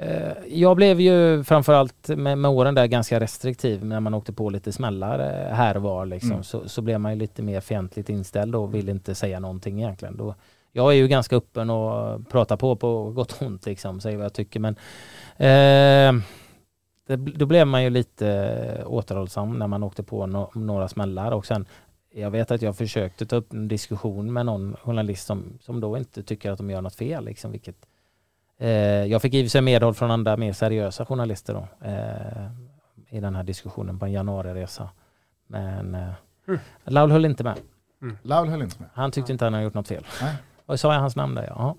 eh, 0.00 0.32
jag 0.46 0.76
blev 0.76 1.00
ju 1.00 1.44
framförallt 1.44 2.08
med, 2.08 2.38
med 2.38 2.50
åren 2.50 2.74
där 2.74 2.86
ganska 2.86 3.20
restriktiv 3.20 3.84
när 3.84 4.00
man 4.00 4.14
åkte 4.14 4.32
på 4.32 4.50
lite 4.50 4.72
smällar 4.72 5.18
eh, 5.18 5.54
här 5.54 5.76
och 5.76 5.82
var 5.82 6.06
liksom. 6.06 6.30
Mm. 6.30 6.44
Så, 6.44 6.68
så 6.68 6.82
blev 6.82 7.00
man 7.00 7.12
ju 7.12 7.18
lite 7.18 7.42
mer 7.42 7.60
fientligt 7.60 8.08
inställd 8.08 8.54
och 8.54 8.74
ville 8.74 8.90
inte 8.90 9.14
säga 9.14 9.40
någonting 9.40 9.82
egentligen. 9.82 10.16
Då, 10.16 10.34
jag 10.72 10.92
är 10.92 10.96
ju 10.96 11.08
ganska 11.08 11.36
öppen 11.36 11.70
och 11.70 12.28
pratar 12.28 12.56
på 12.56 12.76
på 12.76 13.10
gott 13.10 13.32
och 13.32 13.46
ont 13.46 13.66
liksom, 13.66 14.00
säger 14.00 14.16
vad 14.16 14.24
jag 14.24 14.34
tycker 14.34 14.60
men 14.60 14.76
eh, 15.36 16.22
det, 17.06 17.16
då 17.16 17.46
blev 17.46 17.66
man 17.66 17.84
ju 17.84 17.90
lite 17.90 18.82
återhållsam 18.86 19.58
när 19.58 19.66
man 19.66 19.82
åkte 19.82 20.02
på 20.02 20.26
no, 20.26 20.50
några 20.54 20.88
smällar 20.88 21.30
och 21.32 21.46
sen 21.46 21.66
jag 22.14 22.30
vet 22.30 22.50
att 22.50 22.62
jag 22.62 22.76
försökte 22.76 23.26
ta 23.26 23.36
upp 23.36 23.52
en 23.52 23.68
diskussion 23.68 24.32
med 24.32 24.46
någon 24.46 24.76
journalist 24.76 25.26
som, 25.26 25.58
som 25.60 25.80
då 25.80 25.96
inte 25.98 26.22
tycker 26.22 26.50
att 26.50 26.58
de 26.58 26.70
gör 26.70 26.80
något 26.80 26.94
fel. 26.94 27.24
Liksom, 27.24 27.50
vilket, 27.52 27.76
eh, 28.58 28.70
jag 29.04 29.22
fick 29.22 29.34
i 29.34 29.48
sig 29.48 29.60
medhåll 29.60 29.94
från 29.94 30.10
andra 30.10 30.36
mer 30.36 30.52
seriösa 30.52 31.06
journalister 31.06 31.54
då, 31.54 31.86
eh, 31.88 32.50
i 33.16 33.20
den 33.20 33.34
här 33.36 33.42
diskussionen 33.42 33.98
på 33.98 34.04
en 34.06 34.12
januariresa. 34.12 34.90
Men 35.46 35.94
eh, 35.94 36.12
Mm. 36.48 36.60
Laul 36.84 37.10
höll 37.10 37.24
inte 37.24 37.44
med. 37.44 37.56
Laul 38.22 38.48
höll 38.48 38.62
inte 38.62 38.76
med. 38.80 38.88
Han 38.94 39.10
tyckte 39.10 39.32
inte 39.32 39.44
han 39.44 39.52
hade 39.54 39.64
gjort 39.64 39.74
något 39.74 39.88
fel. 39.88 40.06
Nej. 40.22 40.34
Och 40.66 40.80
sa 40.80 40.92
jag 40.92 41.00
hans 41.00 41.16
namn 41.16 41.34
där? 41.34 41.44
Ja. 41.48 41.76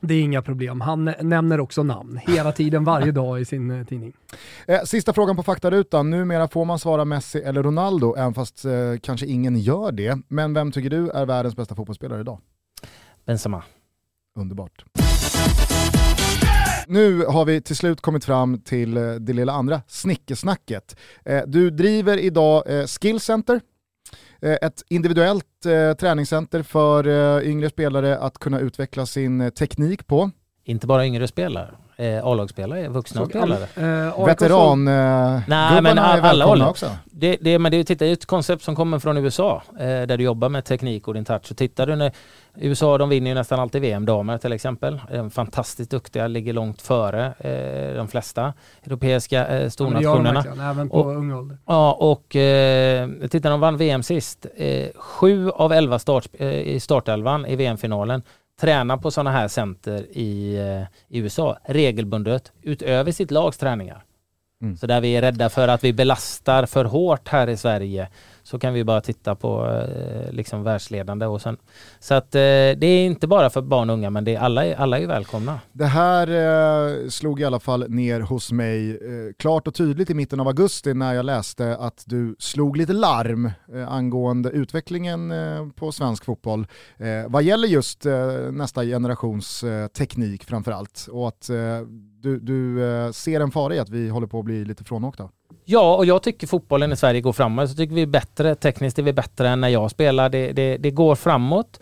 Det 0.00 0.14
är 0.14 0.20
inga 0.20 0.42
problem. 0.42 0.80
Han 0.80 1.14
nämner 1.20 1.60
också 1.60 1.82
namn 1.82 2.20
hela 2.26 2.52
tiden, 2.52 2.84
varje 2.84 3.12
dag 3.12 3.40
i 3.40 3.44
sin 3.44 3.70
eh, 3.70 3.86
tidning. 3.86 4.12
Eh, 4.66 4.82
sista 4.82 5.12
frågan 5.12 5.36
på 5.36 5.42
faktarutan. 5.42 6.10
Numera 6.10 6.48
får 6.48 6.64
man 6.64 6.78
svara 6.78 7.04
Messi 7.04 7.38
eller 7.38 7.62
Ronaldo, 7.62 8.14
även 8.16 8.34
fast 8.34 8.64
eh, 8.64 8.72
kanske 9.02 9.26
ingen 9.26 9.58
gör 9.58 9.92
det. 9.92 10.18
Men 10.28 10.54
vem 10.54 10.72
tycker 10.72 10.90
du 10.90 11.10
är 11.10 11.26
världens 11.26 11.56
bästa 11.56 11.74
fotbollsspelare 11.74 12.20
idag? 12.20 12.38
Benzema. 13.26 13.62
Underbart. 14.38 14.84
Nu 16.86 17.24
har 17.24 17.44
vi 17.44 17.60
till 17.60 17.76
slut 17.76 18.00
kommit 18.00 18.24
fram 18.24 18.60
till 18.60 18.96
eh, 18.96 19.10
det 19.14 19.32
lilla 19.32 19.52
andra 19.52 19.82
snickesnacket. 19.86 20.96
Du 21.46 21.70
driver 21.70 22.16
idag 22.16 22.62
Skill 22.88 23.20
Center, 23.20 23.54
eh, 23.54 23.60
Eh, 24.42 24.56
ett 24.62 24.82
individuellt 24.88 25.66
eh, 25.66 25.92
träningscenter 25.92 26.62
för 26.62 27.06
eh, 27.06 27.50
yngre 27.50 27.70
spelare 27.70 28.18
att 28.18 28.38
kunna 28.38 28.60
utveckla 28.60 29.06
sin 29.06 29.50
teknik 29.50 30.06
på. 30.06 30.30
Inte 30.64 30.86
bara 30.86 31.06
yngre 31.06 31.28
spelare 31.28 31.74
eh, 31.98 32.24
A-lagsspelare, 32.26 32.88
vuxna 32.88 33.26
spelare. 33.26 33.62
Eh, 33.76 34.26
Veteran 34.26 34.84
Nej, 34.84 34.96
eh, 34.96 35.42
men 35.48 35.84
gubbarna 35.84 36.12
är 36.16 36.20
alla 36.22 36.46
åldrar. 36.46 36.68
också. 36.68 36.90
Det, 37.04 37.36
det, 37.40 37.58
men 37.58 37.72
det, 37.72 37.84
titta, 37.84 38.04
det 38.04 38.10
är 38.10 38.12
ett 38.12 38.26
koncept 38.26 38.62
som 38.62 38.76
kommer 38.76 38.98
från 38.98 39.16
USA 39.16 39.62
eh, 39.78 39.84
där 39.86 40.16
du 40.16 40.24
jobbar 40.24 40.48
med 40.48 40.64
teknik 40.64 41.08
och 41.08 41.14
din 41.14 41.24
touch. 41.24 41.46
Så 41.46 41.54
tittar 41.54 41.86
du 41.86 41.96
när 41.96 42.12
USA 42.60 42.98
de 42.98 43.08
vinner 43.08 43.28
ju 43.30 43.34
nästan 43.34 43.60
alltid 43.60 43.82
VM-damer 43.82 44.38
till 44.38 44.52
exempel. 44.52 45.00
De 45.10 45.26
är 45.26 45.30
fantastiskt 45.30 45.90
duktiga, 45.90 46.26
ligger 46.26 46.52
långt 46.52 46.82
före 46.82 47.26
eh, 47.38 47.96
de 47.96 48.08
flesta 48.08 48.52
europeiska 48.86 49.46
eh, 49.46 49.54
Ja, 49.54 49.60
men 49.60 49.70
stornationerna. 49.70 50.32
verkligen, 50.32 50.60
även 50.60 50.88
på 50.88 50.96
Och- 50.96 51.06
ung 51.16 51.32
ålder. 51.32 51.56
Ja, 51.66 51.92
och 51.92 52.36
eh, 52.36 53.08
titta, 53.30 53.50
de 53.50 53.60
vann 53.60 53.76
VM 53.76 54.02
sist. 54.02 54.46
Eh, 54.56 54.86
sju 54.96 55.50
av 55.50 55.72
elva 55.72 55.98
start, 55.98 56.26
eh, 56.38 56.48
i 56.48 56.80
startelvan 56.80 57.46
i 57.46 57.56
VM-finalen 57.56 58.22
tränar 58.60 58.96
på 58.96 59.10
sådana 59.10 59.30
här 59.30 59.48
center 59.48 60.06
i, 60.10 60.56
eh, 60.56 61.16
i 61.16 61.18
USA 61.18 61.58
regelbundet 61.64 62.52
utöver 62.62 63.12
sitt 63.12 63.30
lags 63.30 63.58
träningar. 63.58 64.04
Mm. 64.62 64.76
Så 64.76 64.86
där 64.86 65.00
vi 65.00 65.16
är 65.16 65.22
rädda 65.22 65.48
för 65.48 65.68
att 65.68 65.84
vi 65.84 65.92
belastar 65.92 66.66
för 66.66 66.84
hårt 66.84 67.28
här 67.28 67.48
i 67.48 67.56
Sverige 67.56 68.08
så 68.50 68.58
kan 68.58 68.74
vi 68.74 68.84
bara 68.84 69.00
titta 69.00 69.34
på 69.34 69.66
eh, 69.66 70.32
liksom 70.32 70.62
världsledande 70.62 71.26
och 71.26 71.40
sen 71.42 71.56
så 72.00 72.14
att 72.14 72.34
eh, 72.34 72.40
det 72.40 72.86
är 72.86 73.06
inte 73.06 73.26
bara 73.26 73.50
för 73.50 73.62
barn 73.62 73.90
och 73.90 73.94
unga 73.94 74.10
men 74.10 74.24
det 74.24 74.34
är 74.34 74.40
alla, 74.40 74.66
är- 74.66 74.74
alla 74.76 74.98
är 74.98 75.06
välkomna. 75.06 75.60
Det 75.72 75.84
här 75.84 76.28
eh, 76.28 77.08
slog 77.08 77.40
i 77.40 77.44
alla 77.44 77.60
fall 77.60 77.90
ner 77.90 78.20
hos 78.20 78.52
mig 78.52 78.90
eh, 78.90 79.32
klart 79.38 79.66
och 79.68 79.74
tydligt 79.74 80.10
i 80.10 80.14
mitten 80.14 80.40
av 80.40 80.48
augusti 80.48 80.94
när 80.94 81.14
jag 81.14 81.24
läste 81.24 81.76
att 81.76 82.02
du 82.06 82.36
slog 82.38 82.76
lite 82.76 82.92
larm 82.92 83.50
eh, 83.74 83.92
angående 83.92 84.50
utvecklingen 84.50 85.30
eh, 85.30 85.66
på 85.74 85.92
svensk 85.92 86.24
fotboll 86.24 86.66
eh, 86.98 87.06
vad 87.28 87.42
gäller 87.42 87.68
just 87.68 88.06
eh, 88.06 88.26
nästa 88.52 88.84
generations 88.84 89.64
eh, 89.64 89.86
teknik 89.86 90.44
framförallt 90.44 91.06
och 91.10 91.28
att 91.28 91.50
eh, 91.50 91.56
du, 92.22 92.38
du 92.40 92.84
eh, 92.90 93.10
ser 93.10 93.40
en 93.40 93.50
fara 93.50 93.74
i 93.74 93.78
att 93.78 93.88
vi 93.90 94.08
håller 94.08 94.26
på 94.26 94.38
att 94.38 94.44
bli 94.44 94.64
lite 94.64 94.84
frånåkta. 94.84 95.28
Ja, 95.70 95.96
och 95.96 96.04
jag 96.06 96.22
tycker 96.22 96.46
fotbollen 96.46 96.92
i 96.92 96.96
Sverige 96.96 97.20
går 97.20 97.32
framåt. 97.32 97.70
Så 97.70 97.76
tycker 97.76 97.94
vi 97.94 98.02
är 98.02 98.06
bättre, 98.06 98.54
tekniskt 98.54 98.98
är 98.98 99.02
vi 99.02 99.12
bättre 99.12 99.48
än 99.48 99.60
när 99.60 99.68
jag 99.68 99.90
spelar. 99.90 100.28
Det, 100.28 100.52
det, 100.52 100.76
det 100.76 100.90
går 100.90 101.14
framåt, 101.14 101.80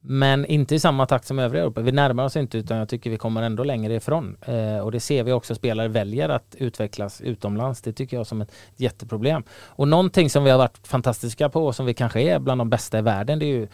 men 0.00 0.46
inte 0.46 0.74
i 0.74 0.80
samma 0.80 1.06
takt 1.06 1.26
som 1.26 1.38
övriga 1.38 1.62
Europa. 1.62 1.80
Vi 1.80 1.92
närmar 1.92 2.24
oss 2.24 2.36
inte 2.36 2.58
utan 2.58 2.76
jag 2.76 2.88
tycker 2.88 3.10
vi 3.10 3.16
kommer 3.16 3.42
ändå 3.42 3.64
längre 3.64 3.94
ifrån. 3.94 4.36
Eh, 4.46 4.78
och 4.78 4.92
det 4.92 5.00
ser 5.00 5.24
vi 5.24 5.32
också, 5.32 5.54
spelare 5.54 5.88
väljer 5.88 6.28
att 6.28 6.54
utvecklas 6.58 7.20
utomlands. 7.20 7.82
Det 7.82 7.92
tycker 7.92 8.16
jag 8.16 8.26
som 8.26 8.40
ett 8.40 8.52
jätteproblem. 8.76 9.42
Och 9.50 9.88
någonting 9.88 10.30
som 10.30 10.44
vi 10.44 10.50
har 10.50 10.58
varit 10.58 10.86
fantastiska 10.86 11.48
på 11.48 11.66
och 11.66 11.76
som 11.76 11.86
vi 11.86 11.94
kanske 11.94 12.20
är 12.20 12.38
bland 12.38 12.60
de 12.60 12.70
bästa 12.70 12.98
i 12.98 13.02
världen, 13.02 13.38
det 13.38 13.46
är 13.46 13.58
ju 13.58 13.68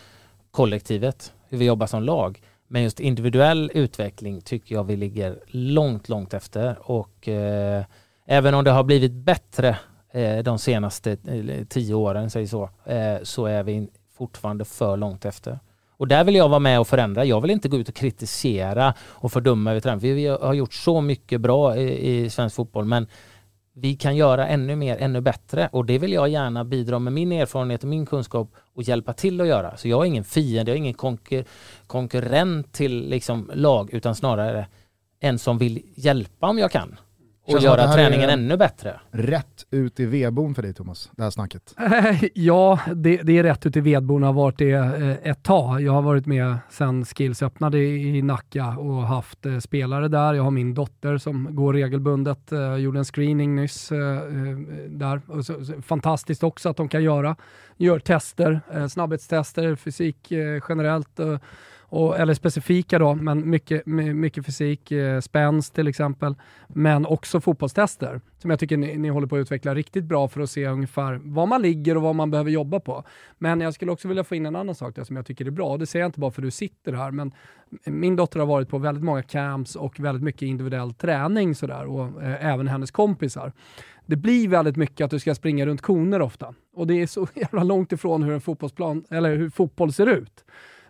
kollektivet, 0.50 1.32
hur 1.48 1.58
vi 1.58 1.64
jobbar 1.64 1.86
som 1.86 2.02
lag. 2.02 2.42
Men 2.68 2.82
just 2.82 3.00
individuell 3.00 3.70
utveckling 3.74 4.40
tycker 4.40 4.74
jag 4.74 4.84
vi 4.84 4.96
ligger 4.96 5.38
långt, 5.46 6.08
långt 6.08 6.34
efter. 6.34 6.90
Och 6.90 7.28
eh, 7.28 7.84
även 8.32 8.54
om 8.54 8.64
det 8.64 8.70
har 8.70 8.84
blivit 8.84 9.12
bättre 9.12 9.78
eh, 10.12 10.38
de 10.38 10.59
senaste 10.59 11.12
eh, 11.12 11.64
tio 11.68 11.94
åren, 11.94 12.30
säger 12.30 12.46
så, 12.46 12.70
eh, 12.84 13.16
så 13.22 13.46
är 13.46 13.62
vi 13.62 13.88
fortfarande 14.16 14.64
för 14.64 14.96
långt 14.96 15.24
efter. 15.24 15.59
Och 15.90 16.09
där 16.09 16.24
vill 16.24 16.34
jag 16.34 16.48
vara 16.48 16.59
med 16.59 16.80
och 16.80 16.88
förändra. 16.88 17.24
Jag 17.24 17.40
vill 17.40 17.50
inte 17.50 17.68
gå 17.68 17.76
ut 17.76 17.88
och 17.88 17.94
kritisera 17.94 18.94
och 19.00 19.32
fördöma 19.32 19.72
över. 19.72 19.96
Vi 19.96 20.26
har 20.26 20.54
gjort 20.54 20.74
så 20.74 21.00
mycket 21.00 21.40
bra 21.40 21.76
i, 21.76 22.24
i 22.24 22.30
svensk 22.30 22.56
fotboll, 22.56 22.84
men 22.84 23.06
vi 23.72 23.96
kan 23.96 24.16
göra 24.16 24.48
ännu 24.48 24.76
mer, 24.76 24.96
ännu 24.96 25.20
bättre 25.20 25.68
och 25.72 25.84
det 25.84 25.98
vill 25.98 26.12
jag 26.12 26.28
gärna 26.28 26.64
bidra 26.64 26.98
med 26.98 27.12
min 27.12 27.32
erfarenhet 27.32 27.82
och 27.82 27.88
min 27.88 28.06
kunskap 28.06 28.54
och 28.74 28.82
hjälpa 28.82 29.12
till 29.12 29.40
att 29.40 29.46
göra. 29.46 29.76
Så 29.76 29.88
jag 29.88 30.02
är 30.02 30.06
ingen 30.06 30.24
fiende, 30.24 30.70
jag 30.70 30.76
är 30.76 30.78
ingen 30.78 30.94
konkur 30.94 31.44
konkurrent 31.86 32.72
till 32.72 33.09
liksom 33.09 33.50
lag 33.54 33.94
utan 33.94 34.14
snarare 34.14 34.66
en 35.20 35.38
som 35.38 35.59
vill 35.59 35.82
hjälpa 35.94 36.48
om 36.48 36.59
jag 36.59 36.70
kan 36.70 36.96
och 37.44 37.60
göra 37.60 37.93
träningen 37.93 38.31
ännu 38.31 38.56
bättre. 38.56 39.01
Rätt 39.10 39.66
ut 39.70 40.01
i 40.01 40.06
vedboden 40.06 40.55
för 40.55 40.62
dig 40.62 40.74
Thomas, 40.74 41.10
det 41.16 41.23
här 41.23 41.31
snacket. 41.31 41.74
Ja, 42.35 42.78
det, 42.94 43.16
det 43.16 43.39
är 43.39 43.43
rätt 43.43 43.66
ute 43.66 43.78
i 43.78 43.82
vedboden 43.82 44.23
har 44.23 44.32
varit 44.32 44.59
det 44.59 44.73
eh, 44.73 45.31
ett 45.31 45.43
tag. 45.43 45.82
Jag 45.82 45.93
har 45.93 46.02
varit 46.02 46.27
med 46.27 46.59
sedan 46.70 47.05
Skills 47.05 47.43
öppnade 47.43 47.78
i 47.78 48.23
Nacka 48.23 48.66
och 48.66 49.02
haft 49.02 49.47
eh, 49.47 49.59
spelare 49.59 50.09
där. 50.09 50.35
Jag 50.35 50.43
har 50.43 50.51
min 50.51 50.74
dotter 50.74 51.19
som 51.19 51.56
går 51.56 51.73
regelbundet, 51.73 52.52
eh, 52.52 52.77
gjorde 52.77 52.98
en 52.98 53.05
screening 53.05 53.55
nyss 53.56 53.89
där. 54.89 55.20
Och 55.27 55.47
så, 55.47 55.55
fantastiskt 55.82 56.43
också 56.43 56.69
att 56.69 56.77
de 56.77 56.89
kan 56.89 57.02
göra, 57.02 57.36
gör 57.77 57.98
tester, 57.98 58.60
snabbhetstester, 58.89 59.77
fysik 59.77 60.32
generellt. 60.69 61.20
Och, 61.93 62.19
eller 62.19 62.35
specifika 62.35 62.98
då, 62.98 63.14
men 63.14 63.51
mycket, 63.51 63.86
mycket 63.86 64.47
fysik, 64.47 64.93
eh, 64.93 65.20
spänst 65.20 65.74
till 65.74 65.89
exempel, 65.89 66.35
men 66.69 67.06
också 67.06 67.40
fotbollstester 67.40 68.20
som 68.39 68.51
jag 68.51 68.60
tycker 68.60 68.77
ni, 68.77 68.97
ni 68.97 69.09
håller 69.09 69.27
på 69.27 69.36
att 69.36 69.40
utveckla 69.40 69.74
riktigt 69.74 70.05
bra 70.05 70.28
för 70.28 70.40
att 70.40 70.51
se 70.51 70.66
ungefär 70.66 71.20
var 71.23 71.47
man 71.47 71.62
ligger 71.62 71.97
och 71.97 72.02
vad 72.02 72.14
man 72.14 72.31
behöver 72.31 72.51
jobba 72.51 72.81
på. 72.81 73.05
Men 73.39 73.60
jag 73.60 73.74
skulle 73.74 73.93
också 73.93 74.09
vilja 74.09 74.24
få 74.24 74.35
in 74.35 74.47
en 74.47 74.56
annan 74.56 74.74
sak 74.74 74.97
där 74.97 75.05
som 75.05 75.16
jag 75.16 75.27
tycker 75.27 75.47
är 75.47 75.51
bra, 75.51 75.69
och 75.69 75.78
det 75.78 75.86
säger 75.86 76.02
jag 76.02 76.09
inte 76.09 76.20
bara 76.20 76.31
för 76.31 76.43
att 76.43 76.47
du 76.47 76.51
sitter 76.51 76.93
här, 76.93 77.10
men 77.10 77.32
min 77.85 78.16
dotter 78.16 78.40
har 78.40 78.47
varit 78.47 78.69
på 78.69 78.78
väldigt 78.78 79.05
många 79.05 79.23
camps 79.23 79.77
och 79.77 80.01
väldigt 80.01 80.23
mycket 80.23 80.43
individuell 80.43 80.94
träning 80.94 81.55
sådär, 81.55 81.86
och 81.86 82.23
eh, 82.23 82.47
även 82.47 82.69
hennes 82.69 82.90
kompisar. 82.90 83.52
Det 84.06 84.16
blir 84.16 84.48
väldigt 84.48 84.77
mycket 84.77 85.05
att 85.05 85.10
du 85.10 85.19
ska 85.19 85.35
springa 85.35 85.66
runt 85.66 85.82
koner 85.82 86.23
ofta, 86.23 86.55
och 86.74 86.86
det 86.86 87.02
är 87.02 87.06
så 87.06 87.28
jävla 87.35 87.62
långt 87.62 87.93
ifrån 87.93 88.23
hur 88.23 88.32
en 88.32 88.40
fotbollsplan, 88.40 89.05
eller 89.10 89.36
hur 89.36 89.51
fotboll 89.51 89.93
ser 89.93 90.06
ut. 90.06 90.44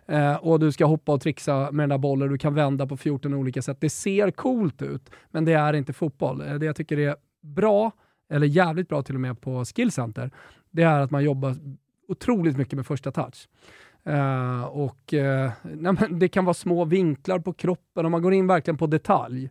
Eh, 0.05 0.35
och 0.35 0.59
du 0.59 0.71
ska 0.71 0.85
hoppa 0.85 1.11
och 1.11 1.21
trixa 1.21 1.71
med 1.71 1.83
den 1.83 1.89
där 1.89 1.97
bollen, 1.97 2.29
du 2.29 2.37
kan 2.37 2.53
vända 2.53 2.87
på 2.87 2.97
14 2.97 3.33
olika 3.33 3.61
sätt. 3.61 3.77
Det 3.81 3.89
ser 3.89 4.31
coolt 4.31 4.81
ut, 4.81 5.09
men 5.31 5.45
det 5.45 5.53
är 5.53 5.73
inte 5.73 5.93
fotboll. 5.93 6.41
Eh, 6.41 6.53
det 6.53 6.65
jag 6.65 6.75
tycker 6.75 6.99
är 6.99 7.15
bra, 7.41 7.91
eller 8.29 8.47
jävligt 8.47 8.89
bra 8.89 9.01
till 9.01 9.15
och 9.15 9.21
med 9.21 9.41
på 9.41 9.65
Skillcenter, 9.65 10.31
det 10.71 10.83
är 10.83 10.99
att 10.99 11.11
man 11.11 11.23
jobbar 11.23 11.55
otroligt 12.07 12.57
mycket 12.57 12.73
med 12.73 12.85
första 12.85 13.11
touch. 13.11 13.47
Uh, 14.09 14.63
och 14.63 15.13
uh, 15.13 15.51
nej, 15.63 15.93
men 15.99 16.19
Det 16.19 16.27
kan 16.27 16.45
vara 16.45 16.53
små 16.53 16.85
vinklar 16.85 17.39
på 17.39 17.53
kroppen 17.53 18.05
och 18.05 18.11
man 18.11 18.21
går 18.21 18.33
in 18.33 18.47
verkligen 18.47 18.77
på 18.77 18.87
detalj. 18.87 19.49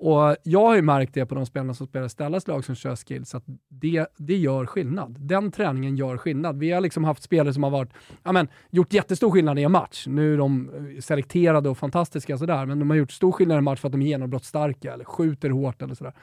Och 0.00 0.36
Jag 0.42 0.66
har 0.66 0.76
ju 0.76 0.82
märkt 0.82 1.14
det 1.14 1.26
på 1.26 1.34
de 1.34 1.46
spelarna 1.46 1.74
som 1.74 1.86
spelar 1.86 2.08
Stellas 2.08 2.48
lag 2.48 2.64
som 2.64 2.74
kör 2.74 2.96
skills, 2.96 3.34
att 3.34 3.44
det, 3.68 4.06
det 4.16 4.36
gör 4.36 4.66
skillnad. 4.66 5.16
Den 5.20 5.50
träningen 5.50 5.96
gör 5.96 6.16
skillnad. 6.16 6.58
Vi 6.58 6.70
har 6.70 6.80
liksom 6.80 7.04
haft 7.04 7.22
spelare 7.22 7.54
som 7.54 7.62
har 7.62 7.70
varit, 7.70 7.92
ja, 8.22 8.32
men, 8.32 8.48
gjort 8.70 8.92
jättestor 8.92 9.30
skillnad 9.30 9.58
i 9.58 9.62
en 9.62 9.72
match. 9.72 10.06
Nu 10.06 10.34
är 10.34 10.38
de 10.38 10.70
eh, 10.74 11.00
selekterade 11.00 11.68
och 11.68 11.78
fantastiska 11.78 12.38
sådär, 12.38 12.66
men 12.66 12.78
de 12.78 12.90
har 12.90 12.96
gjort 12.96 13.12
stor 13.12 13.32
skillnad 13.32 13.54
i 13.54 13.58
en 13.58 13.64
match 13.64 13.80
för 13.80 13.88
att 13.88 13.92
de 13.92 14.02
är 14.02 14.06
genombrottsstarka 14.06 14.92
eller 14.92 15.04
skjuter 15.04 15.50
hårt 15.50 15.82
eller 15.82 15.94
sådär. 15.94 16.14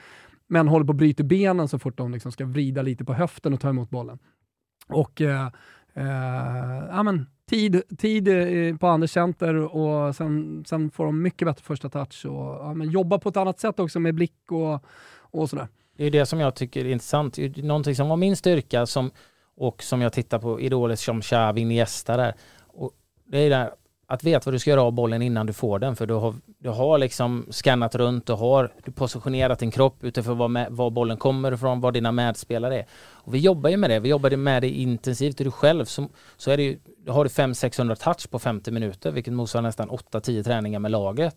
Men 0.47 0.67
håller 0.67 0.85
på 0.85 0.91
att 0.91 0.97
bryta 0.97 1.23
benen 1.23 1.67
så 1.67 1.79
fort 1.79 1.97
de 1.97 2.11
liksom 2.11 2.31
ska 2.31 2.45
vrida 2.45 2.81
lite 2.81 3.05
på 3.05 3.13
höften 3.13 3.53
och 3.53 3.59
ta 3.59 3.69
emot 3.69 3.89
bollen. 3.89 4.19
Och 4.87 5.21
eh, 5.21 5.45
eh, 5.93 6.85
ja, 6.89 7.03
men, 7.03 7.25
tid, 7.49 7.81
tid 7.97 8.27
eh, 8.27 8.77
på 8.77 8.87
Anders 8.87 9.11
Center 9.11 9.55
och 9.55 10.15
sen, 10.15 10.63
sen 10.67 10.91
får 10.91 11.05
de 11.05 11.21
mycket 11.21 11.47
bättre 11.47 11.63
första 11.63 11.89
touch 11.89 12.25
och 12.25 12.55
ja, 12.65 12.73
men, 12.73 12.89
jobba 12.89 13.19
på 13.19 13.29
ett 13.29 13.37
annat 13.37 13.59
sätt 13.59 13.79
också 13.79 13.99
med 13.99 14.15
blick 14.15 14.51
och, 14.51 14.83
och 15.19 15.49
sådär. 15.49 15.67
Det 15.97 16.05
är 16.05 16.11
det 16.11 16.25
som 16.25 16.39
jag 16.39 16.55
tycker 16.55 16.85
är 16.85 16.89
intressant. 16.89 17.37
Någonting 17.57 17.95
som 17.95 18.09
var 18.09 18.17
min 18.17 18.35
styrka 18.35 18.85
som, 18.85 19.11
och 19.55 19.83
som 19.83 20.01
jag 20.01 20.13
tittar 20.13 20.39
på 20.39 20.61
idoler 20.61 20.95
som 20.95 21.21
Xavi, 21.21 21.61
Iniesta 21.61 22.17
där. 22.17 22.33
Och 22.67 22.91
det 23.25 23.37
är 23.37 23.49
där 23.49 23.71
att 24.07 24.23
veta 24.23 24.41
vad 24.45 24.53
du 24.53 24.59
ska 24.59 24.69
göra 24.69 24.81
av 24.81 24.91
bollen 24.91 25.21
innan 25.21 25.45
du 25.45 25.53
får 25.53 25.79
den. 25.79 25.95
För 25.95 26.05
du 26.07 26.13
har, 26.13 26.35
du 26.59 26.69
har 26.69 26.97
liksom 26.97 27.45
skannat 27.49 27.95
runt, 27.95 28.25
du 28.25 28.33
har 28.33 28.73
du 28.83 28.91
positionerat 28.91 29.59
din 29.59 29.71
kropp 29.71 30.03
utifrån 30.03 30.37
var, 30.37 30.47
med, 30.47 30.71
var 30.71 30.89
bollen 30.89 31.17
kommer 31.17 31.51
ifrån, 31.51 31.81
var 31.81 31.91
dina 31.91 32.11
medspelare 32.11 32.79
är. 32.79 32.85
Och 33.11 33.33
vi 33.33 33.39
jobbar 33.39 33.69
ju 33.69 33.77
med 33.77 33.89
det, 33.89 33.99
vi 33.99 34.09
jobbar 34.09 34.35
med 34.35 34.63
det 34.63 34.69
intensivt. 34.69 35.39
Och 35.39 35.45
du 35.45 35.51
själv 35.51 35.85
så, 35.85 36.09
så 36.37 36.51
är 36.51 36.57
det 36.57 36.63
ju, 36.63 36.79
har 37.07 37.23
du 37.23 37.29
500-600 37.29 37.95
touch 37.95 38.29
på 38.29 38.39
50 38.39 38.71
minuter, 38.71 39.11
vilket 39.11 39.33
motsvarar 39.33 39.63
nästan 39.63 39.89
8-10 39.89 40.43
träningar 40.43 40.79
med 40.79 40.91
laget. 40.91 41.35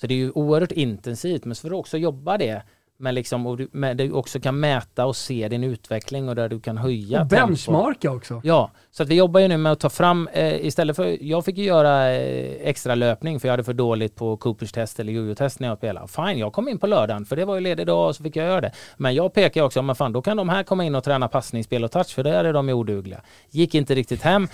Så 0.00 0.06
det 0.06 0.14
är 0.14 0.18
ju 0.18 0.30
oerhört 0.30 0.72
intensivt, 0.72 1.44
men 1.44 1.54
så 1.54 1.60
får 1.60 1.70
du 1.70 1.76
också 1.76 1.98
jobba 1.98 2.38
det 2.38 2.62
men 2.98 3.14
liksom, 3.14 3.46
och 3.46 3.56
du, 3.56 3.68
med, 3.72 3.96
du 3.96 4.12
också 4.12 4.40
kan 4.40 4.60
mäta 4.60 5.06
och 5.06 5.16
se 5.16 5.48
din 5.48 5.64
utveckling 5.64 6.28
och 6.28 6.34
där 6.34 6.48
du 6.48 6.60
kan 6.60 6.78
höja 6.78 7.20
Och 7.20 7.26
benchmarka 7.26 8.10
också. 8.10 8.40
Ja, 8.44 8.70
så 8.90 9.02
att 9.02 9.08
vi 9.08 9.14
jobbar 9.14 9.40
ju 9.40 9.48
nu 9.48 9.56
med 9.56 9.72
att 9.72 9.80
ta 9.80 9.90
fram, 9.90 10.28
eh, 10.32 10.66
istället 10.66 10.96
för, 10.96 11.22
jag 11.24 11.44
fick 11.44 11.58
ju 11.58 11.64
göra 11.64 12.14
eh, 12.14 12.68
extra 12.68 12.94
löpning 12.94 13.40
för 13.40 13.48
jag 13.48 13.52
hade 13.52 13.64
för 13.64 13.72
dåligt 13.72 14.14
på 14.14 14.36
Coopers 14.36 14.72
test 14.72 15.00
eller 15.00 15.12
jojo-test 15.12 15.60
när 15.60 15.68
jag 15.68 15.78
spelade. 15.78 16.08
Fine, 16.08 16.38
jag 16.38 16.52
kom 16.52 16.68
in 16.68 16.78
på 16.78 16.86
lördagen 16.86 17.26
för 17.26 17.36
det 17.36 17.44
var 17.44 17.54
ju 17.54 17.60
ledig 17.60 17.86
dag 17.86 18.08
och 18.08 18.16
så 18.16 18.22
fick 18.22 18.36
jag 18.36 18.46
göra 18.46 18.60
det. 18.60 18.72
Men 18.96 19.14
jag 19.14 19.34
pekar 19.34 19.62
också, 19.62 19.82
men 19.82 19.96
fan 19.96 20.12
då 20.12 20.22
kan 20.22 20.36
de 20.36 20.48
här 20.48 20.62
komma 20.62 20.84
in 20.84 20.94
och 20.94 21.04
träna 21.04 21.28
passningsspel 21.28 21.84
och 21.84 21.90
touch 21.90 22.14
för 22.14 22.22
där 22.24 22.44
är 22.44 22.52
de 22.52 22.68
ju 22.68 22.74
odugliga. 22.74 23.20
Gick 23.50 23.74
inte 23.74 23.94
riktigt 23.94 24.22
hem, 24.22 24.48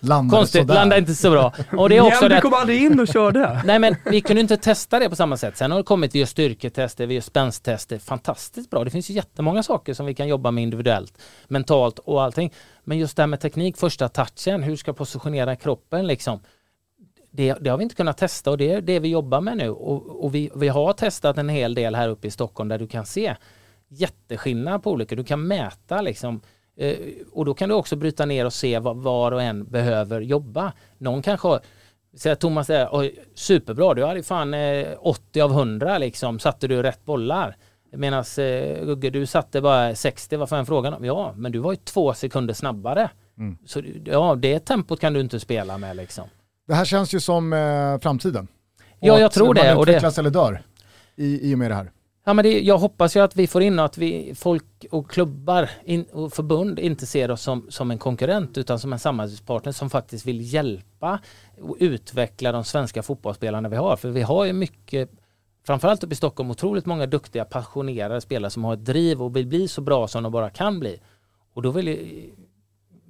Landade 0.00 0.38
konstigt, 0.38 0.60
sådär. 0.60 0.74
landade 0.74 1.00
inte 1.00 1.14
så 1.14 1.30
bra. 1.30 1.52
Och 1.72 1.88
det 1.88 1.96
är 1.96 2.00
också 2.00 2.28
det 2.28 2.40
kom 2.40 2.54
aldrig 2.54 2.82
in 2.82 3.00
och 3.00 3.08
körde. 3.08 3.62
Nej 3.64 3.78
men 3.78 3.96
vi 4.04 4.20
kunde 4.20 4.40
inte 4.40 4.56
testa 4.56 4.98
det 4.98 5.10
på 5.10 5.16
samma 5.16 5.36
sätt. 5.36 5.56
Sen 5.56 5.70
har 5.70 5.78
det 5.78 5.84
kommit, 5.84 6.14
vi 6.14 6.18
gör 6.18 6.26
styrketester, 6.26 7.06
vi 7.06 7.14
gör 7.14 7.20
spänst-tester. 7.20 7.98
Fantastiskt 7.98 8.70
bra. 8.70 8.84
Det 8.84 8.90
finns 8.90 9.10
ju 9.10 9.14
jättemånga 9.14 9.62
saker 9.62 9.94
som 9.94 10.06
vi 10.06 10.14
kan 10.14 10.28
jobba 10.28 10.50
med 10.50 10.62
individuellt, 10.62 11.18
mentalt 11.48 11.98
och 11.98 12.22
allting. 12.22 12.52
Men 12.84 12.98
just 12.98 13.16
det 13.16 13.22
här 13.22 13.26
med 13.26 13.40
teknik, 13.40 13.76
första 13.76 14.08
touchen, 14.08 14.62
hur 14.62 14.76
ska 14.76 14.88
jag 14.88 14.96
positionera 14.96 15.56
kroppen 15.56 16.06
liksom. 16.06 16.40
det, 17.30 17.54
det, 17.60 17.70
har 17.70 17.78
vi 17.78 17.82
inte 17.82 17.94
kunnat 17.94 18.18
testa 18.18 18.50
och 18.50 18.58
det 18.58 18.72
är 18.72 18.80
det 18.80 18.98
vi 18.98 19.08
jobbar 19.08 19.40
med 19.40 19.56
nu. 19.56 19.70
Och, 19.70 20.24
och 20.24 20.34
vi, 20.34 20.50
vi, 20.54 20.68
har 20.68 20.92
testat 20.92 21.38
en 21.38 21.48
hel 21.48 21.74
del 21.74 21.94
här 21.94 22.08
uppe 22.08 22.26
i 22.26 22.30
Stockholm 22.30 22.68
där 22.68 22.78
du 22.78 22.86
kan 22.86 23.06
se 23.06 23.36
jätteskillnad 23.88 24.82
på 24.82 24.90
olika. 24.90 25.14
Du 25.14 25.24
kan 25.24 25.46
mäta 25.46 26.00
liksom 26.00 26.40
och 27.32 27.44
då 27.44 27.54
kan 27.54 27.68
du 27.68 27.74
också 27.74 27.96
bryta 27.96 28.26
ner 28.26 28.44
och 28.44 28.52
se 28.52 28.78
vad 28.78 28.96
var 28.96 29.32
och 29.32 29.42
en 29.42 29.64
behöver 29.64 30.20
jobba. 30.20 30.72
Någon 30.98 31.22
kanske 31.22 31.48
har 31.48 31.60
Säger 32.16 32.36
Thomas 32.36 32.66
där, 32.66 33.10
superbra, 33.34 33.94
du 33.94 34.04
hade 34.04 34.22
fan 34.22 34.54
80 34.98 35.38
eh, 35.38 35.44
av 35.44 35.50
100 35.50 35.98
liksom, 35.98 36.38
satte 36.38 36.68
du 36.68 36.82
rätt 36.82 37.04
bollar. 37.04 37.56
Medan 37.92 38.24
eh, 38.38 38.84
Gugge, 38.84 39.10
du 39.10 39.26
satte 39.26 39.60
bara 39.60 39.94
60, 39.94 40.36
vad 40.36 40.48
fan 40.48 40.66
frågan 40.66 40.94
om? 40.94 41.04
Ja, 41.04 41.34
men 41.36 41.52
du 41.52 41.58
var 41.58 41.72
ju 41.72 41.76
två 41.76 42.14
sekunder 42.14 42.54
snabbare. 42.54 43.10
Mm. 43.38 43.58
Så 43.66 43.82
ja, 44.04 44.34
det 44.34 44.60
tempot 44.60 45.00
kan 45.00 45.12
du 45.12 45.20
inte 45.20 45.40
spela 45.40 45.78
med 45.78 45.96
liksom. 45.96 46.24
Det 46.66 46.74
här 46.74 46.84
känns 46.84 47.14
ju 47.14 47.20
som 47.20 47.52
eh, 47.52 47.98
framtiden. 47.98 48.48
Ja, 49.00 49.20
jag 49.20 49.32
tror 49.32 49.54
det. 49.54 49.74
Man 49.74 49.82
utvecklas 49.82 50.14
det... 50.14 50.20
eller 50.20 50.30
dör 50.30 50.62
i, 51.16 51.50
i 51.50 51.54
och 51.54 51.58
med 51.58 51.70
det 51.70 51.74
här. 51.74 51.90
Ja, 52.28 52.34
men 52.34 52.42
det, 52.42 52.60
jag 52.60 52.78
hoppas 52.78 53.16
ju 53.16 53.20
att 53.20 53.36
vi 53.36 53.46
får 53.46 53.62
in 53.62 53.78
att 53.78 53.98
vi, 53.98 54.34
folk 54.34 54.86
och 54.90 55.10
klubbar 55.10 55.70
in, 55.84 56.04
och 56.12 56.32
förbund 56.32 56.78
inte 56.78 57.06
ser 57.06 57.30
oss 57.30 57.42
som, 57.42 57.66
som 57.68 57.90
en 57.90 57.98
konkurrent 57.98 58.58
utan 58.58 58.78
som 58.78 58.92
en 58.92 58.98
samarbetspartner 58.98 59.72
som 59.72 59.90
faktiskt 59.90 60.26
vill 60.26 60.54
hjälpa 60.54 61.20
och 61.60 61.76
utveckla 61.80 62.52
de 62.52 62.64
svenska 62.64 63.02
fotbollsspelarna 63.02 63.68
vi 63.68 63.76
har. 63.76 63.96
För 63.96 64.08
vi 64.08 64.22
har 64.22 64.44
ju 64.44 64.52
mycket, 64.52 65.10
framförallt 65.66 66.04
uppe 66.04 66.12
i 66.12 66.16
Stockholm, 66.16 66.50
otroligt 66.50 66.86
många 66.86 67.06
duktiga 67.06 67.44
passionerade 67.44 68.20
spelare 68.20 68.50
som 68.50 68.64
har 68.64 68.74
ett 68.74 68.84
driv 68.84 69.22
och 69.22 69.36
vill 69.36 69.46
bli 69.46 69.68
så 69.68 69.80
bra 69.80 70.08
som 70.08 70.22
de 70.22 70.32
bara 70.32 70.50
kan 70.50 70.80
bli. 70.80 71.00
Och 71.54 71.62
då 71.62 71.70
vill 71.70 71.88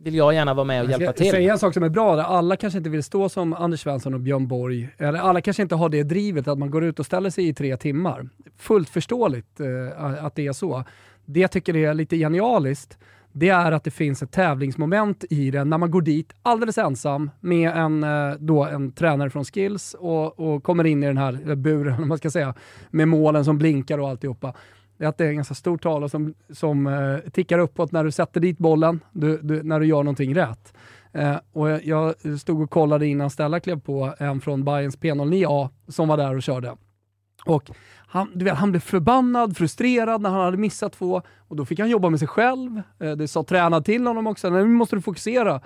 vill 0.06 0.14
jag 0.14 0.34
gärna 0.34 0.54
vara 0.54 0.64
med 0.64 0.84
och 0.84 0.90
hjälpa 0.90 1.12
till. 1.12 1.30
Säga 1.30 1.52
en 1.52 1.58
sak 1.58 1.74
som 1.74 1.82
är 1.82 1.88
bra, 1.88 2.22
alla 2.22 2.56
kanske 2.56 2.78
inte 2.78 2.90
vill 2.90 3.02
stå 3.02 3.28
som 3.28 3.52
Anders 3.52 3.80
Svensson 3.80 4.14
och 4.14 4.20
Björn 4.20 4.48
Borg, 4.48 4.88
eller 4.98 5.18
alla 5.18 5.40
kanske 5.40 5.62
inte 5.62 5.74
har 5.74 5.88
det 5.88 6.02
drivet 6.02 6.48
att 6.48 6.58
man 6.58 6.70
går 6.70 6.84
ut 6.84 6.98
och 6.98 7.06
ställer 7.06 7.30
sig 7.30 7.48
i 7.48 7.54
tre 7.54 7.76
timmar. 7.76 8.28
Fullt 8.58 8.88
förståeligt 8.88 9.60
eh, 9.60 10.24
att 10.24 10.34
det 10.34 10.46
är 10.46 10.52
så. 10.52 10.84
Det 11.24 11.40
jag 11.40 11.50
tycker 11.50 11.76
är 11.76 11.94
lite 11.94 12.16
genialiskt, 12.16 12.98
det 13.32 13.48
är 13.48 13.72
att 13.72 13.84
det 13.84 13.90
finns 13.90 14.22
ett 14.22 14.32
tävlingsmoment 14.32 15.24
i 15.30 15.50
det 15.50 15.64
när 15.64 15.78
man 15.78 15.90
går 15.90 16.02
dit 16.02 16.32
alldeles 16.42 16.78
ensam 16.78 17.30
med 17.40 17.70
en, 17.70 18.04
eh, 18.04 18.34
då, 18.38 18.64
en 18.64 18.92
tränare 18.92 19.30
från 19.30 19.44
Skills 19.44 19.94
och, 19.98 20.40
och 20.40 20.62
kommer 20.62 20.86
in 20.86 21.02
i 21.02 21.06
den 21.06 21.18
här 21.18 21.54
buren, 21.54 22.08
man 22.08 22.18
ska 22.18 22.30
säga, 22.30 22.54
med 22.90 23.08
målen 23.08 23.44
som 23.44 23.58
blinkar 23.58 23.98
och 23.98 24.08
alltihopa 24.08 24.54
det 24.98 25.04
är 25.04 25.08
att 25.08 25.18
det 25.18 25.24
är 25.24 25.28
en 25.28 25.36
ganska 25.36 25.54
stor 25.54 25.78
tavla 25.78 26.08
som, 26.08 26.34
som 26.50 26.86
eh, 26.86 27.30
tickar 27.30 27.58
uppåt 27.58 27.92
när 27.92 28.04
du 28.04 28.10
sätter 28.10 28.40
dit 28.40 28.58
bollen, 28.58 29.00
du, 29.12 29.38
du, 29.42 29.62
när 29.62 29.80
du 29.80 29.86
gör 29.86 30.02
någonting 30.02 30.34
rätt. 30.34 30.74
Eh, 31.12 31.36
och 31.52 31.70
jag 31.70 32.14
stod 32.40 32.62
och 32.62 32.70
kollade 32.70 33.06
innan 33.06 33.30
Stella 33.30 33.60
klev 33.60 33.80
på 33.80 34.14
en 34.18 34.40
från 34.40 34.64
Bayerns 34.64 34.98
P09A 34.98 35.68
som 35.88 36.08
var 36.08 36.16
där 36.16 36.36
och 36.36 36.42
körde. 36.42 36.76
Och 37.44 37.70
han, 38.08 38.30
du 38.34 38.44
vet, 38.44 38.54
han 38.54 38.70
blev 38.70 38.80
förbannad, 38.80 39.56
frustrerad 39.56 40.20
när 40.20 40.30
han 40.30 40.40
hade 40.40 40.56
missat 40.56 40.92
två 40.92 41.22
och 41.38 41.56
då 41.56 41.64
fick 41.64 41.78
han 41.78 41.90
jobba 41.90 42.10
med 42.10 42.18
sig 42.18 42.28
själv. 42.28 42.82
Eh, 43.00 43.12
det 43.12 43.28
sa 43.28 43.42
tränaren 43.42 43.82
till 43.82 44.06
honom 44.06 44.26
också, 44.26 44.50
nu 44.50 44.66
måste 44.66 44.96
du 44.96 45.02
fokusera. 45.02 45.60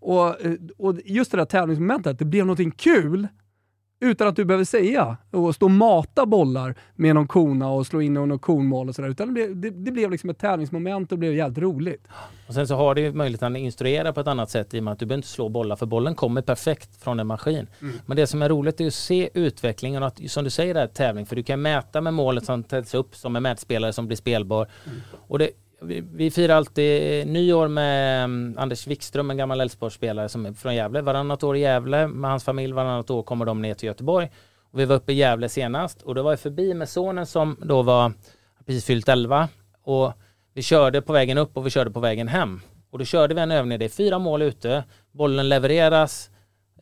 Och, 0.00 0.44
eh, 0.44 0.54
och 0.78 0.94
just 1.04 1.30
det 1.30 1.36
där 1.36 1.44
tävlingsmomentet, 1.44 2.18
det 2.18 2.24
blev 2.24 2.46
någonting 2.46 2.70
kul 2.70 3.28
utan 4.00 4.28
att 4.28 4.36
du 4.36 4.44
behöver 4.44 4.64
säga 4.64 5.16
och 5.30 5.54
stå 5.54 5.66
och 5.66 5.70
mata 5.70 6.26
bollar 6.26 6.74
med 6.94 7.14
någon 7.14 7.26
kona 7.26 7.70
och 7.70 7.86
slå 7.86 8.00
in 8.02 8.14
någon 8.14 8.38
konmål 8.38 8.88
och 8.88 8.94
sådär. 8.94 9.08
Utan 9.08 9.26
det 9.26 9.32
blev, 9.32 9.56
det, 9.56 9.70
det 9.70 9.92
blev 9.92 10.10
liksom 10.10 10.30
ett 10.30 10.38
tävlingsmoment 10.38 11.12
och 11.12 11.18
det 11.18 11.20
blev 11.20 11.34
jävligt 11.34 11.58
roligt. 11.58 12.08
Och 12.48 12.54
sen 12.54 12.68
så 12.68 12.74
har 12.74 12.94
du 12.94 13.12
möjligheten 13.12 13.52
att 13.52 13.58
instruera 13.58 14.12
på 14.12 14.20
ett 14.20 14.26
annat 14.26 14.50
sätt 14.50 14.74
i 14.74 14.80
och 14.80 14.84
med 14.84 14.92
att 14.92 14.98
du 14.98 15.06
behöver 15.06 15.18
inte 15.18 15.28
slå 15.28 15.48
bollar 15.48 15.76
för 15.76 15.86
bollen 15.86 16.14
kommer 16.14 16.42
perfekt 16.42 17.02
från 17.02 17.20
en 17.20 17.26
maskin. 17.26 17.66
Mm. 17.80 17.94
Men 18.06 18.16
det 18.16 18.26
som 18.26 18.42
är 18.42 18.48
roligt 18.48 18.80
är 18.80 18.86
att 18.86 18.94
se 18.94 19.30
utvecklingen 19.34 20.02
och 20.02 20.06
att, 20.06 20.30
som 20.30 20.44
du 20.44 20.50
säger 20.50 20.74
där, 20.74 20.86
tävling. 20.86 21.26
För 21.26 21.36
du 21.36 21.42
kan 21.42 21.62
mäta 21.62 22.00
med 22.00 22.14
målet 22.14 22.44
som 22.44 22.64
tätts 22.64 22.94
upp 22.94 23.16
som 23.16 23.36
en 23.36 23.42
mätspelare 23.42 23.92
som 23.92 24.06
blir 24.06 24.16
spelbar. 24.16 24.68
Mm. 24.86 25.00
Och 25.12 25.38
det, 25.38 25.50
vi, 25.84 26.00
vi 26.12 26.30
firar 26.30 26.56
alltid 26.56 27.26
nyår 27.26 27.68
med 27.68 28.24
mm, 28.24 28.54
Anders 28.58 28.86
Wikström, 28.86 29.30
en 29.30 29.36
gammal 29.36 29.60
Elfsborgsspelare 29.60 30.28
som 30.28 30.46
är 30.46 30.52
från 30.52 30.74
Gävle. 30.74 31.00
Varannat 31.00 31.42
år 31.42 31.56
i 31.56 31.60
Gävle 31.60 32.08
med 32.08 32.30
hans 32.30 32.44
familj, 32.44 32.72
varannat 32.72 33.10
år 33.10 33.22
kommer 33.22 33.44
de 33.44 33.62
ner 33.62 33.74
till 33.74 33.86
Göteborg. 33.86 34.30
Och 34.72 34.80
vi 34.80 34.84
var 34.84 34.96
uppe 34.96 35.12
i 35.12 35.14
Gävle 35.14 35.48
senast 35.48 36.02
och 36.02 36.14
då 36.14 36.22
var 36.22 36.32
jag 36.32 36.40
förbi 36.40 36.74
med 36.74 36.88
sonen 36.88 37.26
som 37.26 37.56
då 37.62 37.82
var 37.82 38.12
precis 38.66 38.84
fyllt 38.84 39.08
11 39.08 39.48
och 39.82 40.12
vi 40.54 40.62
körde 40.62 41.02
på 41.02 41.12
vägen 41.12 41.38
upp 41.38 41.56
och 41.56 41.66
vi 41.66 41.70
körde 41.70 41.90
på 41.90 42.00
vägen 42.00 42.28
hem. 42.28 42.60
Och 42.90 42.98
då 42.98 43.04
körde 43.04 43.34
vi 43.34 43.40
en 43.40 43.50
övning, 43.50 43.78
det 43.78 43.84
är 43.84 43.88
fyra 43.88 44.18
mål 44.18 44.42
ute, 44.42 44.84
bollen 45.12 45.48
levereras 45.48 46.30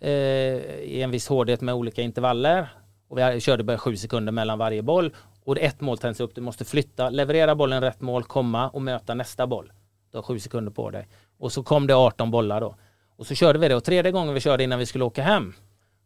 eh, 0.00 0.10
i 0.10 1.02
en 1.02 1.10
viss 1.10 1.28
hårdhet 1.28 1.60
med 1.60 1.74
olika 1.74 2.02
intervaller 2.02 2.68
och 3.08 3.18
vi 3.18 3.40
körde 3.40 3.64
bara 3.64 3.78
sju 3.78 3.96
sekunder 3.96 4.32
mellan 4.32 4.58
varje 4.58 4.82
boll 4.82 5.14
och 5.44 5.58
ett 5.58 5.80
mål 5.80 5.98
tänds 5.98 6.20
upp, 6.20 6.34
du 6.34 6.40
måste 6.40 6.64
flytta, 6.64 7.10
leverera 7.10 7.54
bollen 7.54 7.80
rätt 7.80 8.00
mål, 8.00 8.24
komma 8.24 8.68
och 8.68 8.82
möta 8.82 9.14
nästa 9.14 9.46
boll. 9.46 9.72
Du 10.10 10.18
har 10.18 10.22
sju 10.22 10.38
sekunder 10.38 10.72
på 10.72 10.90
dig. 10.90 11.08
Och 11.38 11.52
så 11.52 11.62
kom 11.62 11.86
det 11.86 11.94
18 11.94 12.30
bollar 12.30 12.60
då. 12.60 12.76
Och 13.16 13.26
så 13.26 13.34
körde 13.34 13.58
vi 13.58 13.68
det 13.68 13.74
och 13.74 13.84
tredje 13.84 14.12
gången 14.12 14.34
vi 14.34 14.40
körde 14.40 14.64
innan 14.64 14.78
vi 14.78 14.86
skulle 14.86 15.04
åka 15.04 15.22
hem 15.22 15.54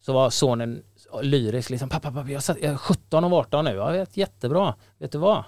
så 0.01 0.13
var 0.13 0.31
sonen 0.31 0.83
lyrisk 1.23 1.71
liksom, 1.71 1.89
pappa, 1.89 2.13
pappa, 2.13 2.31
jag, 2.31 2.43
satt, 2.43 2.57
jag 2.61 2.73
är 2.73 2.77
17 2.77 3.25
av 3.25 3.35
18 3.35 3.65
nu, 3.65 3.71
jag 3.71 3.93
vet, 3.93 4.17
jättebra, 4.17 4.75
vet 4.99 5.13
du 5.13 5.19
vad? 5.19 5.45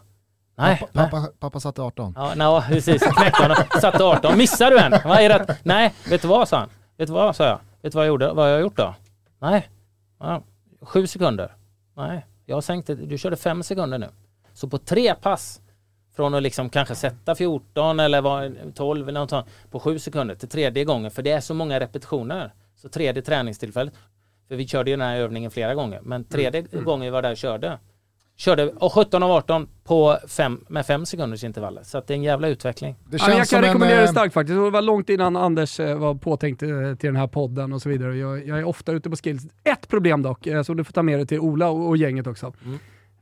Nej. 0.54 0.78
Pappa, 0.78 1.08
pappa, 1.10 1.32
pappa 1.38 1.60
satte 1.60 1.82
18. 1.82 2.14
Ja, 2.16 2.34
no, 2.34 2.60
precis, 2.60 3.02
knäckte 3.02 3.42
honom, 3.42 3.56
satte 3.80 4.04
18, 4.04 4.38
missar 4.38 4.70
du 4.70 4.78
en? 4.78 4.90
Vad 5.04 5.18
är 5.18 5.28
det? 5.28 5.56
Nej, 5.62 5.94
vet 6.10 6.22
du 6.22 6.28
vad 6.28 6.48
sa 6.48 6.58
han? 6.58 6.68
Vet 6.96 7.06
du 7.06 7.12
vad 7.12 7.36
sa 7.36 7.44
jag? 7.44 7.60
Vet 7.82 7.92
du 7.92 7.96
vad 7.96 8.04
jag 8.04 8.08
gjorde? 8.08 8.32
Vad 8.32 8.48
jag 8.48 8.54
har 8.54 8.60
gjort 8.60 8.76
då? 8.76 8.94
Nej, 9.38 9.68
ja, 10.20 10.42
sju 10.82 11.06
sekunder. 11.06 11.54
Nej, 11.96 12.26
jag 12.48 12.64
sänkte, 12.64 12.94
du 12.94 13.18
körde 13.18 13.36
fem 13.36 13.62
sekunder 13.62 13.98
nu. 13.98 14.08
Så 14.52 14.68
på 14.68 14.78
tre 14.78 15.14
pass 15.14 15.60
från 16.16 16.34
att 16.34 16.42
liksom 16.42 16.70
kanske 16.70 16.94
sätta 16.94 17.34
14 17.34 18.00
eller 18.00 18.72
12 18.72 19.08
eller 19.08 19.20
något 19.20 19.30
sånt 19.30 19.46
på 19.70 19.80
sju 19.80 19.98
sekunder 19.98 20.34
till 20.34 20.48
tredje 20.48 20.84
gången 20.84 21.10
för 21.10 21.22
det 21.22 21.30
är 21.30 21.40
så 21.40 21.54
många 21.54 21.80
repetitioner. 21.80 22.54
Så 22.76 22.88
tredje 22.88 23.22
träningstillfället, 23.22 23.94
för 24.48 24.56
vi 24.56 24.68
körde 24.68 24.90
ju 24.90 24.96
den 24.96 25.06
här 25.06 25.16
övningen 25.16 25.50
flera 25.50 25.74
gånger, 25.74 26.00
men 26.02 26.24
tredje 26.24 26.66
mm. 26.72 26.84
gången 26.84 27.04
vi 27.04 27.10
var 27.10 27.22
där 27.22 27.30
och 27.30 27.36
körde 27.36 27.78
Körde 28.38 28.68
och 28.68 28.92
17 28.92 29.22
av 29.22 29.30
18 29.30 29.68
på 29.84 30.18
fem, 30.28 30.64
med 30.68 30.86
fem 30.86 31.06
sekunders 31.06 31.44
intervaller. 31.44 31.82
Så 31.82 32.02
det 32.06 32.12
är 32.12 32.16
en 32.16 32.22
jävla 32.22 32.48
utveckling. 32.48 32.96
Det 33.04 33.18
känns 33.18 33.30
ja, 33.30 33.38
jag 33.38 33.48
kan 33.48 33.62
rekommendera 33.62 33.98
en, 33.98 34.02
det 34.02 34.08
eh, 34.08 34.10
starkt 34.10 34.34
faktiskt. 34.34 34.54
Det 34.54 34.70
var 34.70 34.82
långt 34.82 35.08
innan 35.08 35.36
Anders 35.36 35.80
eh, 35.80 35.98
var 35.98 36.14
påtänkt 36.14 36.62
eh, 36.62 36.68
till 36.68 37.08
den 37.08 37.16
här 37.16 37.26
podden 37.26 37.72
och 37.72 37.82
så 37.82 37.88
vidare. 37.88 38.16
Jag, 38.16 38.46
jag 38.46 38.58
är 38.58 38.64
ofta 38.64 38.92
ute 38.92 39.10
på 39.10 39.16
skills. 39.16 39.42
Ett 39.64 39.88
problem 39.88 40.22
dock, 40.22 40.48
som 40.64 40.76
du 40.76 40.84
får 40.84 40.92
ta 40.92 41.02
med 41.02 41.18
dig 41.18 41.26
till 41.26 41.40
Ola 41.40 41.68
och, 41.68 41.88
och 41.88 41.96
gänget 41.96 42.26
också. 42.26 42.52
Mm. 42.64 42.78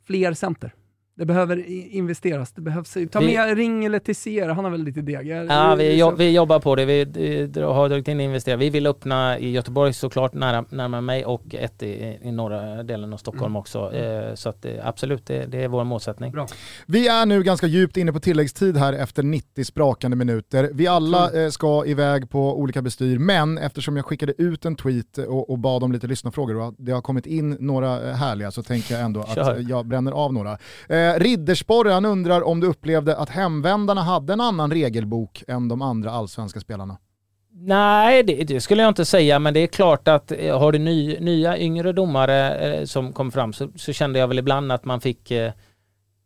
Fler 0.07 0.33
center. 0.33 0.75
Det 1.19 1.25
behöver 1.27 1.69
investeras. 1.69 2.53
Det 2.53 2.61
behövs, 2.61 2.97
ta 3.13 3.21
vi, 3.21 3.37
med 3.37 3.57
Ring 3.57 3.85
eller 3.85 3.99
Tessier, 3.99 4.49
han 4.49 4.65
har 4.65 4.73
väl 4.73 4.85
lite 4.85 5.01
deg? 5.01 5.27
Ja, 5.27 5.75
vi, 5.75 5.99
jo, 5.99 6.11
vi 6.11 6.31
jobbar 6.31 6.61
på 6.61 6.75
det. 6.75 6.85
Vi 6.85 7.61
har 7.61 7.89
dragit 7.89 8.09
in 8.09 8.21
investera. 8.21 8.57
Vi 8.57 8.71
vill 8.71 8.87
öppna 8.87 9.39
i 9.39 9.51
Göteborg 9.51 9.93
såklart, 9.93 10.35
nära, 10.35 10.65
närmare 10.71 11.01
mig 11.01 11.25
och 11.25 11.55
ett 11.55 11.83
i, 11.83 12.19
i 12.23 12.33
norra 12.33 12.83
delen 12.83 13.13
av 13.13 13.17
Stockholm 13.17 13.53
mm. 13.53 13.57
också. 13.57 13.93
Eh, 13.95 14.35
så 14.35 14.49
att 14.49 14.67
absolut, 14.83 15.27
det, 15.27 15.47
det, 15.47 15.65
är 15.65 15.69
vår 15.69 15.85
målsättning. 15.85 16.33
Bra. 16.33 16.47
Vi 16.87 17.09
är 17.09 17.27
nu 17.27 17.43
ganska 17.43 17.67
djupt 17.67 17.97
inne 17.97 18.13
på 18.13 18.21
tilläggstid 18.21 18.77
här 18.77 18.93
efter 18.93 19.23
90 19.23 19.65
sprakande 19.65 20.17
minuter. 20.17 20.71
Vi 20.73 20.87
alla 20.87 21.31
mm. 21.31 21.51
ska 21.51 21.87
iväg 21.87 22.31
på 22.31 22.59
olika 22.61 22.83
bestyr, 22.83 23.19
men 23.19 23.59
eftersom 23.59 23.97
jag 23.97 24.07
skickade 24.07 24.43
ut 24.43 24.65
en 24.65 24.77
tweet 24.77 25.19
och, 25.19 25.51
och 25.51 25.59
bad 25.59 25.85
om 25.85 25.93
lite 25.93 26.07
lyssnarfrågor 26.07 26.57
och 26.57 26.75
det 26.79 26.93
har 26.93 27.03
kommit 27.03 27.27
in 27.27 27.57
några 27.61 28.13
härliga 28.13 28.51
så 28.51 28.63
tänker 28.63 28.95
jag 28.95 29.05
ändå 29.05 29.25
Kör. 29.35 29.53
att 29.53 29.69
jag 29.69 29.87
bränner 29.87 30.13
av 30.13 30.33
några. 30.33 30.59
Eh, 30.89 31.06
Eh, 31.07 31.19
Riddersporre, 31.21 31.93
han 31.93 32.05
undrar 32.05 32.43
om 32.43 32.61
du 32.61 32.67
upplevde 32.67 33.17
att 33.17 33.31
hemvändarna 33.31 34.03
hade 34.03 34.33
en 34.33 34.41
annan 34.41 34.71
regelbok 34.71 35.45
än 35.49 35.69
de 35.69 35.83
andra 35.83 36.11
allsvenska 36.11 36.61
spelarna? 36.61 36.99
Nej, 37.59 38.23
det, 38.23 38.45
det, 38.45 38.61
skulle 38.61 38.83
jag 38.83 38.91
inte 38.91 39.05
säga, 39.05 39.39
men 39.39 39.55
det 39.55 39.61
är 39.61 39.67
klart 39.67 40.09
att 40.09 40.33
eh, 40.33 40.59
har 40.59 40.73
du 40.73 40.79
ny, 40.79 41.19
nya 41.21 41.59
yngre 41.59 41.93
domare 41.93 42.59
eh, 42.59 42.85
som 42.85 43.13
kom 43.13 43.33
fram 43.33 43.53
så, 43.53 43.69
så, 43.77 43.93
kände 43.93 44.19
jag 44.19 44.29
väl 44.29 44.39
ibland 44.39 44.73
att 44.73 44.85
man 44.85 45.01
fick 45.01 45.31
eh, 45.31 45.53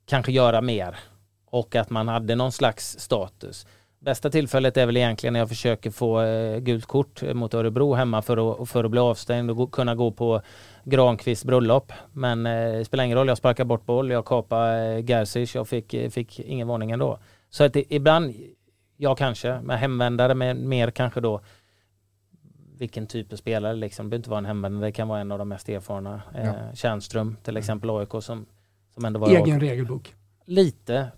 kanske 0.07 0.33
göra 0.33 0.61
mer 0.61 0.97
och 1.51 1.77
att 1.77 1.91
man 1.91 2.09
hade 2.09 2.35
någon 2.35 2.53
slags 2.53 2.99
status. 2.99 3.67
Bästa 4.01 4.31
tillfället 4.31 4.77
är 4.77 4.87
väl 4.87 4.97
egentligen 4.97 5.33
när 5.33 5.41
jag 5.41 5.49
försöker 5.49 5.91
få 5.91 6.23
eh, 6.23 6.59
gult 6.59 6.87
kort 6.87 7.23
mot 7.35 7.55
Örebro 7.55 7.95
hemma 7.95 8.23
för 8.23 8.63
att, 8.63 8.69
för 8.69 8.85
att 8.85 8.91
bli 8.91 9.01
avstängd 9.01 9.51
och 9.51 9.73
kunna 9.73 9.95
gå 9.95 10.11
på 10.11 10.43
Granqvists 10.85 11.45
bröllop. 11.45 11.93
Men 12.13 12.47
eh, 12.47 12.73
det 12.73 12.85
spelar 12.85 13.05
ingen 13.05 13.19
roll, 13.19 13.29
jag 13.29 13.39
sparkar 13.39 13.65
bort 13.65 13.87
boll, 13.87 14.11
jag 14.11 14.25
kapar 14.25 14.79
eh, 14.79 15.05
Gerzic, 15.05 15.55
jag 15.55 15.69
fick, 15.69 15.95
eh, 15.95 16.11
fick 16.11 16.41
ingen 16.41 16.69
varning 16.69 16.91
ändå. 16.91 17.19
Så 17.51 17.65
att 17.65 17.77
ibland, 17.77 18.35
ja 18.97 19.15
kanske, 19.15 19.61
med 19.61 19.79
hemvändare 19.79 20.35
med 20.35 20.57
mer 20.57 20.91
kanske 20.91 21.21
då 21.21 21.41
vilken 22.79 23.07
typ 23.07 23.33
av 23.33 23.37
spelare 23.37 23.75
liksom. 23.75 24.07
Det 24.07 24.11
behöver 24.11 24.21
inte 24.21 24.31
vara 24.31 24.39
en 24.39 24.47
hemvändare, 24.47 24.89
det 24.89 24.93
kan 24.93 25.09
vara 25.09 25.21
en 25.21 25.33
av 25.33 25.39
de 25.39 25.49
mest 25.49 25.69
erfarna. 25.69 26.23
Ja. 26.35 26.41
Eh, 26.41 26.75
Tjärnström 26.75 27.37
till 27.43 27.57
exempel, 27.57 27.91
AIK 27.91 28.11
som, 28.11 28.47
som 28.95 29.05
ändå 29.05 29.21
var 29.21 29.29
Egen 29.29 29.61
regelbok. 29.61 30.15
Lite. 30.45 31.09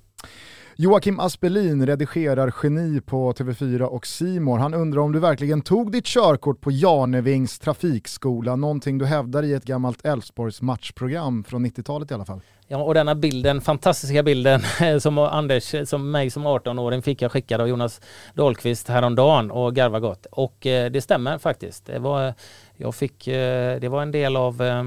Joakim 0.76 1.20
Aspelin 1.20 1.86
redigerar 1.86 2.54
geni 2.62 3.00
på 3.00 3.32
TV4 3.32 3.82
och 3.82 4.06
Simor. 4.06 4.58
Han 4.58 4.74
undrar 4.74 5.00
om 5.00 5.12
du 5.12 5.18
verkligen 5.18 5.62
tog 5.62 5.92
ditt 5.92 6.06
körkort 6.06 6.60
på 6.60 6.70
Janevings 6.70 7.58
trafikskola, 7.58 8.56
någonting 8.56 8.98
du 8.98 9.04
hävdar 9.06 9.42
i 9.42 9.52
ett 9.52 9.64
gammalt 9.64 10.04
Elfsborgs 10.04 10.62
matchprogram 10.62 11.44
från 11.44 11.66
90-talet 11.66 12.10
i 12.10 12.14
alla 12.14 12.24
fall. 12.24 12.40
Ja, 12.66 12.82
och 12.82 12.94
denna 12.94 13.14
bilden, 13.14 13.60
fantastiska 13.60 14.22
bilden 14.22 14.60
som 15.00 15.18
Anders, 15.18 15.88
som 15.88 16.10
mig 16.10 16.30
som 16.30 16.46
18-åring 16.46 17.02
fick 17.02 17.22
jag 17.22 17.32
skickad 17.32 17.60
av 17.60 17.68
Jonas 17.68 18.00
Dahlqvist 18.34 18.88
häromdagen 18.88 19.50
och 19.50 19.74
garva 19.74 20.00
gott. 20.00 20.26
Och 20.30 20.66
eh, 20.66 20.90
det 20.90 21.00
stämmer 21.00 21.38
faktiskt. 21.38 21.86
Det 21.86 21.98
var, 21.98 22.34
jag 22.76 22.94
fick, 22.94 23.26
eh, 23.26 23.80
det 23.80 23.88
var 23.88 24.02
en 24.02 24.10
del 24.10 24.36
av 24.36 24.62
eh, 24.62 24.84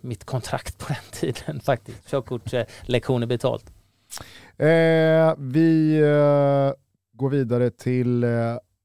mitt 0.00 0.24
kontrakt 0.24 0.78
på 0.78 0.86
den 0.88 1.02
tiden 1.34 1.60
faktiskt. 1.60 2.10
Körkortslektioner 2.10 3.26
betalt. 3.26 3.72
Eh, 4.58 5.34
vi 5.38 6.00
eh, 6.00 6.72
går 7.12 7.30
vidare 7.30 7.70
till 7.70 8.24
eh, 8.24 8.30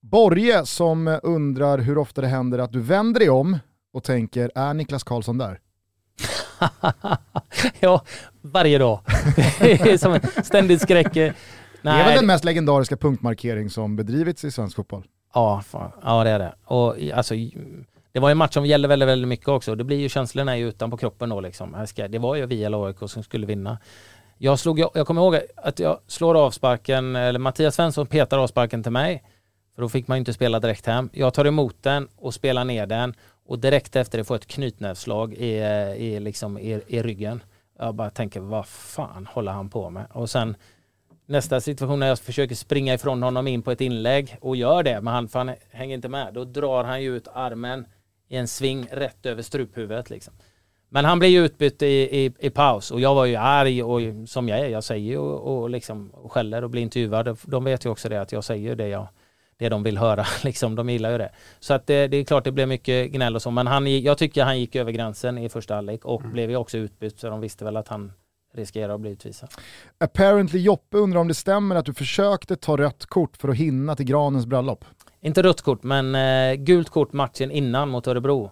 Borge 0.01 0.65
som 0.65 1.19
undrar 1.23 1.77
hur 1.77 1.97
ofta 1.97 2.21
det 2.21 2.27
händer 2.27 2.59
att 2.59 2.71
du 2.71 2.79
vänder 2.79 3.19
dig 3.19 3.29
om 3.29 3.59
och 3.93 4.03
tänker, 4.03 4.51
är 4.55 4.73
Niklas 4.73 5.03
Karlsson 5.03 5.37
där? 5.37 5.59
ja, 7.79 8.03
varje 8.41 8.77
dag. 8.77 8.99
som 9.99 10.13
en 10.13 10.43
ständig 10.43 10.81
skräck. 10.81 11.15
Nej. 11.15 11.33
Det 11.81 11.89
är 11.89 12.05
väl 12.05 12.15
den 12.15 12.25
mest 12.25 12.43
legendariska 12.43 12.97
punktmarkering 12.97 13.69
som 13.69 13.95
bedrivits 13.95 14.43
i 14.43 14.51
svensk 14.51 14.75
fotboll? 14.75 15.03
Ja, 15.33 15.63
fan. 15.67 15.91
ja 16.03 16.23
det 16.23 16.29
är 16.29 16.39
det. 16.39 16.55
Och 16.65 16.95
alltså, 17.13 17.35
det 18.11 18.19
var 18.19 18.31
en 18.31 18.37
match 18.37 18.53
som 18.53 18.65
gällde 18.65 18.87
väldigt, 18.87 19.09
väldigt 19.09 19.27
mycket 19.27 19.47
också. 19.47 19.75
Det 19.75 19.83
blir 19.83 19.97
ju 19.97 20.09
känslorna 20.09 20.57
ju 20.57 20.67
utanpå 20.67 20.97
kroppen 20.97 21.29
då 21.29 21.41
liksom. 21.41 21.87
Det 22.09 22.19
var 22.19 22.35
ju 22.35 22.45
vi 22.45 22.63
eller 22.63 22.85
AIK 22.87 22.97
som 23.07 23.23
skulle 23.23 23.45
vinna. 23.45 23.77
Jag, 24.43 24.59
slog, 24.59 24.79
jag, 24.79 24.91
jag 24.93 25.07
kommer 25.07 25.21
ihåg 25.21 25.39
att 25.55 25.79
jag 25.79 25.99
slår 26.07 26.45
avsparken, 26.45 27.15
eller 27.15 27.39
Mattias 27.39 27.75
Svensson 27.75 28.07
petar 28.07 28.37
avsparken 28.37 28.83
till 28.83 28.91
mig. 28.91 29.23
För 29.75 29.81
då 29.81 29.89
fick 29.89 30.07
man 30.07 30.17
ju 30.17 30.19
inte 30.19 30.33
spela 30.33 30.59
direkt 30.59 30.85
hem. 30.85 31.09
Jag 31.13 31.33
tar 31.33 31.45
emot 31.45 31.75
den 31.81 32.07
och 32.15 32.33
spelar 32.33 32.65
ner 32.65 32.85
den 32.85 33.13
och 33.45 33.59
direkt 33.59 33.95
efter 33.95 34.17
det 34.17 34.23
får 34.23 34.35
ett 34.35 34.47
knytnävsslag 34.47 35.33
i, 35.33 35.51
i, 35.97 36.19
liksom 36.19 36.57
i, 36.57 36.81
i 36.87 37.01
ryggen. 37.01 37.43
Jag 37.79 37.95
bara 37.95 38.09
tänker, 38.09 38.39
vad 38.39 38.67
fan 38.67 39.27
håller 39.31 39.51
han 39.51 39.69
på 39.69 39.89
med? 39.89 40.05
Och 40.11 40.29
sen 40.29 40.55
nästa 41.25 41.61
situation 41.61 41.99
när 41.99 42.07
jag 42.07 42.19
försöker 42.19 42.55
springa 42.55 42.93
ifrån 42.93 43.23
honom 43.23 43.47
in 43.47 43.61
på 43.61 43.71
ett 43.71 43.81
inlägg 43.81 44.37
och 44.41 44.55
gör 44.55 44.83
det, 44.83 45.01
men 45.01 45.13
han, 45.13 45.29
han 45.33 45.51
hänger 45.71 45.95
inte 45.95 46.09
med. 46.09 46.33
Då 46.33 46.43
drar 46.43 46.83
han 46.83 47.03
ju 47.03 47.15
ut 47.15 47.27
armen 47.33 47.85
i 48.27 48.35
en 48.35 48.47
sving 48.47 48.87
rätt 48.91 49.25
över 49.25 49.41
struphuvudet 49.41 50.09
liksom. 50.09 50.33
Men 50.93 51.05
han 51.05 51.19
blir 51.19 51.29
ju 51.29 51.45
utbytt 51.45 51.81
i, 51.81 51.85
i, 51.85 52.33
i, 52.39 52.49
paus 52.49 52.91
och 52.91 53.01
jag 53.01 53.15
var 53.15 53.25
ju 53.25 53.35
arg 53.35 53.83
och 53.83 54.29
som 54.29 54.49
jag 54.49 54.59
är, 54.59 54.67
jag 54.67 54.83
säger 54.83 55.19
och, 55.19 55.61
och 55.61 55.69
liksom 55.69 56.09
och 56.09 56.31
skäller 56.31 56.63
och 56.63 56.69
blir 56.69 56.81
intervjuad. 56.81 57.37
De 57.43 57.63
vet 57.63 57.85
ju 57.85 57.89
också 57.89 58.09
det 58.09 58.21
att 58.21 58.31
jag 58.31 58.43
säger 58.43 58.75
det 58.75 58.87
jag 58.87 59.07
det 59.57 59.69
de 59.69 59.83
vill 59.83 59.97
höra. 59.97 60.25
Liksom, 60.43 60.75
de 60.75 60.89
gillar 60.89 61.11
ju 61.11 61.17
det. 61.17 61.31
Så 61.59 61.73
att 61.73 61.87
det, 61.87 62.07
det 62.07 62.17
är 62.17 62.23
klart 62.23 62.43
det 62.43 62.51
blev 62.51 62.67
mycket 62.67 63.11
gnäll 63.11 63.35
och 63.35 63.41
så. 63.41 63.51
Men 63.51 63.67
han, 63.67 64.01
jag 64.01 64.17
tycker 64.17 64.43
han 64.43 64.59
gick 64.59 64.75
över 64.75 64.91
gränsen 64.91 65.37
i 65.37 65.49
första 65.49 65.75
halvlek 65.75 66.05
och 66.05 66.21
mm. 66.21 66.33
blev 66.33 66.49
ju 66.49 66.55
också 66.55 66.77
utbytt 66.77 67.19
så 67.19 67.29
de 67.29 67.41
visste 67.41 67.65
väl 67.65 67.77
att 67.77 67.87
han 67.87 68.11
riskerar 68.53 68.93
att 68.93 69.01
bli 69.01 69.11
utvisad. 69.11 69.49
Apparently 69.97 70.59
Joppe 70.59 70.97
undrar 70.97 71.19
om 71.19 71.27
det 71.27 71.33
stämmer 71.33 71.75
att 71.75 71.85
du 71.85 71.93
försökte 71.93 72.55
ta 72.55 72.77
rött 72.77 73.05
kort 73.05 73.37
för 73.37 73.49
att 73.49 73.55
hinna 73.55 73.95
till 73.95 74.05
Granens 74.05 74.45
bröllop? 74.45 74.85
Inte 75.21 75.43
rött 75.43 75.61
kort, 75.61 75.83
men 75.83 76.15
eh, 76.15 76.55
gult 76.55 76.89
kort 76.89 77.13
matchen 77.13 77.51
innan 77.51 77.89
mot 77.89 78.07
Örebro 78.07 78.51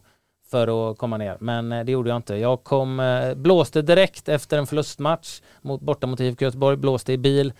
för 0.52 0.91
att 0.91 0.98
komma 0.98 1.18
ner. 1.18 1.38
Men 1.40 1.72
eh, 1.72 1.86
det 1.86 1.91
gjorde 1.91 2.10
jag 2.10 2.15
inte. 2.15 2.36
Jag 2.36 2.64
kom, 2.64 2.99
eh, 2.99 3.34
blåste 3.34 3.82
direkt 3.82 4.30
efter 4.30 4.57
en 4.57 4.68
förlustmatch 4.68 5.41
mot, 5.61 5.82
borta 5.82 6.07
mot 6.07 6.19
IFK 6.19 6.45
Göteborg, 6.45 6.78
blåste 6.78 7.14
i 7.14 7.18
bil 7.18 7.53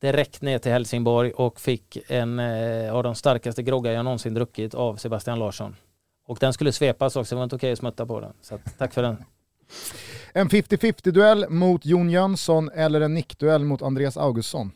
direkt 0.00 0.42
ner 0.42 0.58
till 0.58 0.72
Helsingborg 0.72 1.30
och 1.30 1.60
fick 1.60 1.98
en 2.08 2.38
eh, 2.38 2.94
av 2.94 3.02
de 3.02 3.14
starkaste 3.14 3.62
groggar 3.62 3.92
jag 3.92 4.04
någonsin 4.04 4.34
druckit 4.34 4.74
av 4.74 4.96
Sebastian 4.96 5.38
Larsson. 5.38 5.76
Och 6.26 6.38
den 6.40 6.52
skulle 6.52 6.72
svepas 6.72 7.16
också, 7.16 7.34
det 7.34 7.36
var 7.36 7.44
inte 7.44 7.56
okej 7.56 7.72
att 7.72 7.78
smutta 7.78 8.06
på 8.06 8.20
den. 8.20 8.32
Så 8.40 8.54
att, 8.54 8.78
tack 8.78 8.94
för 8.94 9.02
den. 9.02 9.24
En 10.32 10.48
50-50 10.48 11.10
duell 11.10 11.46
mot 11.48 11.86
Jon 11.86 12.10
Jönsson 12.10 12.70
eller 12.74 13.00
en 13.00 13.14
nickduell 13.14 13.64
mot 13.64 13.82
Andreas 13.82 14.16
Augustsson? 14.16 14.72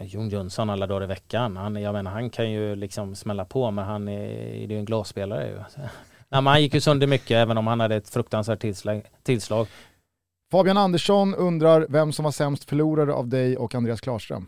Jon 0.00 0.28
Jönsson 0.28 0.70
alla 0.70 0.86
dagar 0.86 1.04
i 1.04 1.06
veckan. 1.06 1.56
Han, 1.56 1.76
jag 1.76 1.92
menar, 1.92 2.10
han 2.10 2.30
kan 2.30 2.50
ju 2.50 2.76
liksom 2.76 3.14
smälla 3.14 3.44
på 3.44 3.70
men 3.70 3.84
han 3.84 4.08
är, 4.08 4.20
är 4.30 4.66
ju 4.66 4.78
en 4.78 4.84
glasspelare. 4.84 5.48
Ju. 5.48 5.82
Nej, 6.30 6.42
han 6.42 6.62
gick 6.62 6.74
ju 6.74 6.80
sönder 6.80 7.06
mycket 7.06 7.30
även 7.30 7.58
om 7.58 7.66
han 7.66 7.80
hade 7.80 7.96
ett 7.96 8.08
fruktansvärt 8.08 8.60
tillslag. 8.60 9.02
tillslag. 9.22 9.66
Fabian 10.50 10.76
Andersson 10.76 11.34
undrar 11.34 11.86
vem 11.88 12.12
som 12.12 12.24
var 12.24 12.32
sämst 12.32 12.64
förlorare 12.64 13.12
av 13.12 13.28
dig 13.28 13.56
och 13.56 13.74
Andreas 13.74 14.00
Klarström? 14.00 14.46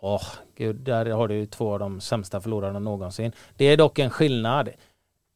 Åh, 0.00 0.16
oh, 0.16 0.24
gud, 0.56 0.76
där 0.76 1.06
har 1.06 1.28
du 1.28 1.34
ju 1.34 1.46
två 1.46 1.72
av 1.72 1.78
de 1.78 2.00
sämsta 2.00 2.40
förlorarna 2.40 2.78
någonsin. 2.78 3.32
Det 3.56 3.64
är 3.64 3.76
dock 3.76 3.98
en 3.98 4.10
skillnad. 4.10 4.68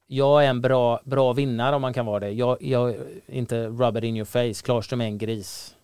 Jag 0.06 0.44
är 0.44 0.48
en 0.48 0.60
bra, 0.60 1.00
bra 1.04 1.32
vinnare 1.32 1.76
om 1.76 1.82
man 1.82 1.92
kan 1.92 2.06
vara 2.06 2.20
det. 2.20 2.30
Jag, 2.30 2.62
jag 2.62 2.94
inte 3.26 3.66
rub 3.66 3.96
it 3.96 4.04
in 4.04 4.16
your 4.16 4.24
face. 4.24 4.64
Klarström 4.64 5.00
är 5.00 5.04
en 5.04 5.18
gris. 5.18 5.75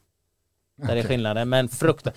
Där 0.87 0.97
är 0.97 1.03
skillnaden. 1.03 1.49
Men 1.49 1.69
frukta. 1.69 2.13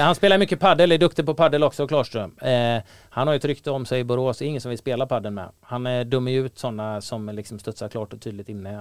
Han 0.00 0.14
spelar 0.14 0.38
mycket 0.38 0.60
paddel, 0.60 0.92
är 0.92 0.98
duktig 0.98 1.26
på 1.26 1.34
paddel 1.34 1.62
också, 1.62 1.86
Klarström. 1.86 2.36
Eh, 2.38 2.82
han 3.10 3.26
har 3.26 3.34
ju 3.34 3.36
ett 3.36 3.44
rykte 3.44 3.70
om 3.70 3.86
sig 3.86 4.00
i 4.00 4.04
Borås, 4.04 4.38
det 4.38 4.44
är 4.44 4.46
ingen 4.46 4.60
som 4.60 4.68
vill 4.68 4.78
spela 4.78 5.06
paddel 5.06 5.32
med. 5.32 5.48
Han 5.60 5.86
är 5.86 6.04
dömer 6.04 6.32
ut 6.32 6.58
sådana 6.58 7.00
som 7.00 7.28
liksom 7.28 7.58
studsar 7.58 7.88
klart 7.88 8.12
och 8.12 8.20
tydligt 8.20 8.48
inne. 8.48 8.76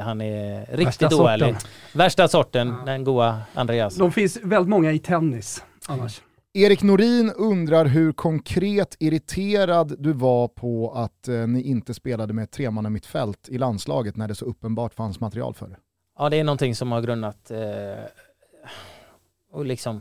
Han 0.00 0.20
är 0.20 0.76
riktigt 0.76 1.12
oärlig. 1.12 1.56
Värsta 1.92 2.28
sorten, 2.28 2.74
den 2.86 3.04
goa 3.04 3.42
Andreas. 3.54 3.96
De 3.96 4.12
finns 4.12 4.38
väldigt 4.42 4.68
många 4.68 4.92
i 4.92 4.98
tennis 4.98 5.64
annars. 5.88 6.20
Erik 6.56 6.82
Norin 6.82 7.30
undrar 7.30 7.84
hur 7.84 8.12
konkret 8.12 8.96
irriterad 8.98 9.96
du 9.98 10.12
var 10.12 10.48
på 10.48 10.92
att 10.92 11.28
eh, 11.28 11.46
ni 11.46 11.62
inte 11.62 11.94
spelade 11.94 12.32
med 12.32 12.50
tremanna 12.50 12.90
mittfält 12.90 13.48
i 13.48 13.58
landslaget 13.58 14.16
när 14.16 14.28
det 14.28 14.34
så 14.34 14.44
uppenbart 14.44 14.94
fanns 14.94 15.20
material 15.20 15.54
för 15.54 15.68
det. 15.68 15.76
Ja, 16.18 16.28
det 16.28 16.36
är 16.36 16.44
någonting 16.44 16.74
som 16.74 16.92
har 16.92 17.00
grunnat 17.00 17.50
eh, 17.50 17.58
och 19.50 19.64
liksom 19.64 20.00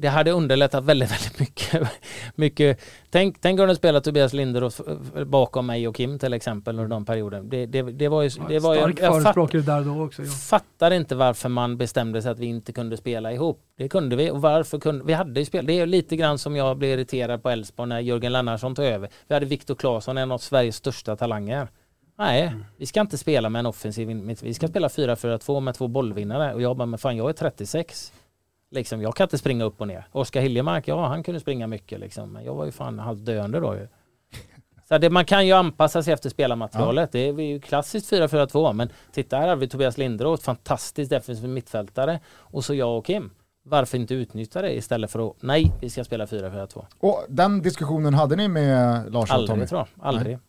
det 0.00 0.08
hade 0.08 0.30
underlättat 0.30 0.84
väldigt, 0.84 1.10
väldigt 1.12 1.40
mycket. 1.40 1.88
mycket. 2.34 2.80
Tänk, 3.10 3.40
tänk 3.40 3.60
om 3.60 3.68
du 3.68 3.74
spelar 3.74 4.00
Tobias 4.00 4.32
Linderoth 4.32 4.80
bakom 5.26 5.66
mig 5.66 5.88
och 5.88 5.96
Kim 5.96 6.18
till 6.18 6.32
exempel 6.32 6.78
under 6.78 6.96
den 6.96 7.04
perioden. 7.04 7.48
Det, 7.48 7.66
det, 7.66 7.82
det 7.82 8.08
var 8.08 8.22
ju... 8.22 8.30
Det 8.48 8.58
var 8.58 8.76
Stark 8.76 9.00
jag, 9.00 9.12
förespråkare 9.12 9.62
där 9.62 9.80
då 9.84 10.04
också. 10.04 10.22
Jag 10.22 10.40
fattar 10.42 10.90
inte 10.90 11.14
varför 11.14 11.48
man 11.48 11.76
bestämde 11.76 12.22
sig 12.22 12.30
att 12.30 12.38
vi 12.38 12.46
inte 12.46 12.72
kunde 12.72 12.96
spela 12.96 13.32
ihop. 13.32 13.62
Det 13.76 13.88
kunde 13.88 14.16
vi 14.16 14.30
och 14.30 14.42
varför 14.42 14.78
kunde 14.80 15.04
vi? 15.04 15.12
hade 15.12 15.40
ju 15.40 15.46
spel. 15.46 15.66
Det 15.66 15.72
är 15.72 15.86
lite 15.86 16.16
grann 16.16 16.38
som 16.38 16.56
jag 16.56 16.76
blev 16.76 16.90
irriterad 16.90 17.42
på 17.42 17.50
Elfsborg 17.50 17.88
när 17.88 18.00
Jörgen 18.00 18.32
Lannarsson 18.32 18.74
tog 18.74 18.84
över. 18.84 19.10
Vi 19.28 19.34
hade 19.34 19.46
Viktor 19.46 19.74
Claesson, 19.74 20.18
en 20.18 20.32
av 20.32 20.38
Sveriges 20.38 20.76
största 20.76 21.16
talanger. 21.16 21.68
Nej, 22.18 22.42
mm. 22.42 22.64
vi 22.76 22.86
ska 22.86 23.00
inte 23.00 23.18
spela 23.18 23.48
med 23.48 23.60
en 23.60 23.66
offensiv 23.66 24.36
Vi 24.42 24.54
ska 24.54 24.68
spela 24.68 24.88
4-4-2 24.88 25.60
med 25.60 25.74
två 25.74 25.88
bollvinnare 25.88 26.54
och 26.54 26.62
jag 26.62 26.76
bara, 26.76 26.86
men 26.86 26.98
fan 26.98 27.16
jag 27.16 27.28
är 27.28 27.32
36. 27.32 28.12
Liksom, 28.70 29.02
jag 29.02 29.16
kan 29.16 29.24
inte 29.24 29.38
springa 29.38 29.64
upp 29.64 29.80
och 29.80 29.88
ner. 29.88 30.06
Oskar 30.12 30.40
Hiljemark, 30.40 30.88
ja 30.88 31.06
han 31.06 31.22
kunde 31.22 31.40
springa 31.40 31.66
mycket 31.66 32.00
liksom. 32.00 32.32
Men 32.32 32.44
jag 32.44 32.54
var 32.54 32.64
ju 32.64 32.72
fan 32.72 32.98
halvt 32.98 33.24
döende 33.24 33.60
då 33.60 33.74
ju. 33.74 33.88
Så 34.88 34.98
det, 34.98 35.10
man 35.10 35.24
kan 35.24 35.46
ju 35.46 35.52
anpassa 35.52 36.02
sig 36.02 36.12
efter 36.12 36.30
spelarmaterialet. 36.30 37.14
Ja. 37.14 37.20
Det 37.20 37.28
är 37.28 37.40
ju 37.40 37.60
klassiskt 37.60 38.12
4-4-2. 38.12 38.72
Men 38.72 38.88
titta 39.12 39.36
här 39.36 39.48
har 39.48 39.56
vi 39.56 39.68
Tobias 39.68 39.98
Linderoth, 39.98 40.42
fantastiskt 40.42 41.10
defensiv 41.10 41.48
mittfältare. 41.48 42.20
Och 42.36 42.64
så 42.64 42.74
jag 42.74 42.98
och 42.98 43.06
Kim. 43.06 43.30
Varför 43.62 43.98
inte 43.98 44.14
utnyttja 44.14 44.62
det 44.62 44.76
istället 44.76 45.10
för 45.10 45.30
att, 45.30 45.36
nej, 45.40 45.72
vi 45.80 45.90
ska 45.90 46.04
spela 46.04 46.26
4-4-2. 46.26 46.84
Och 47.00 47.24
den 47.28 47.62
diskussionen 47.62 48.14
hade 48.14 48.36
ni 48.36 48.48
med 48.48 49.12
Lars 49.12 49.30
Aldrig 49.30 49.50
och 49.50 49.56
Tommy? 49.56 49.66
tror 49.66 49.80
jag, 49.80 50.06
aldrig. 50.06 50.36
Nej. 50.36 50.47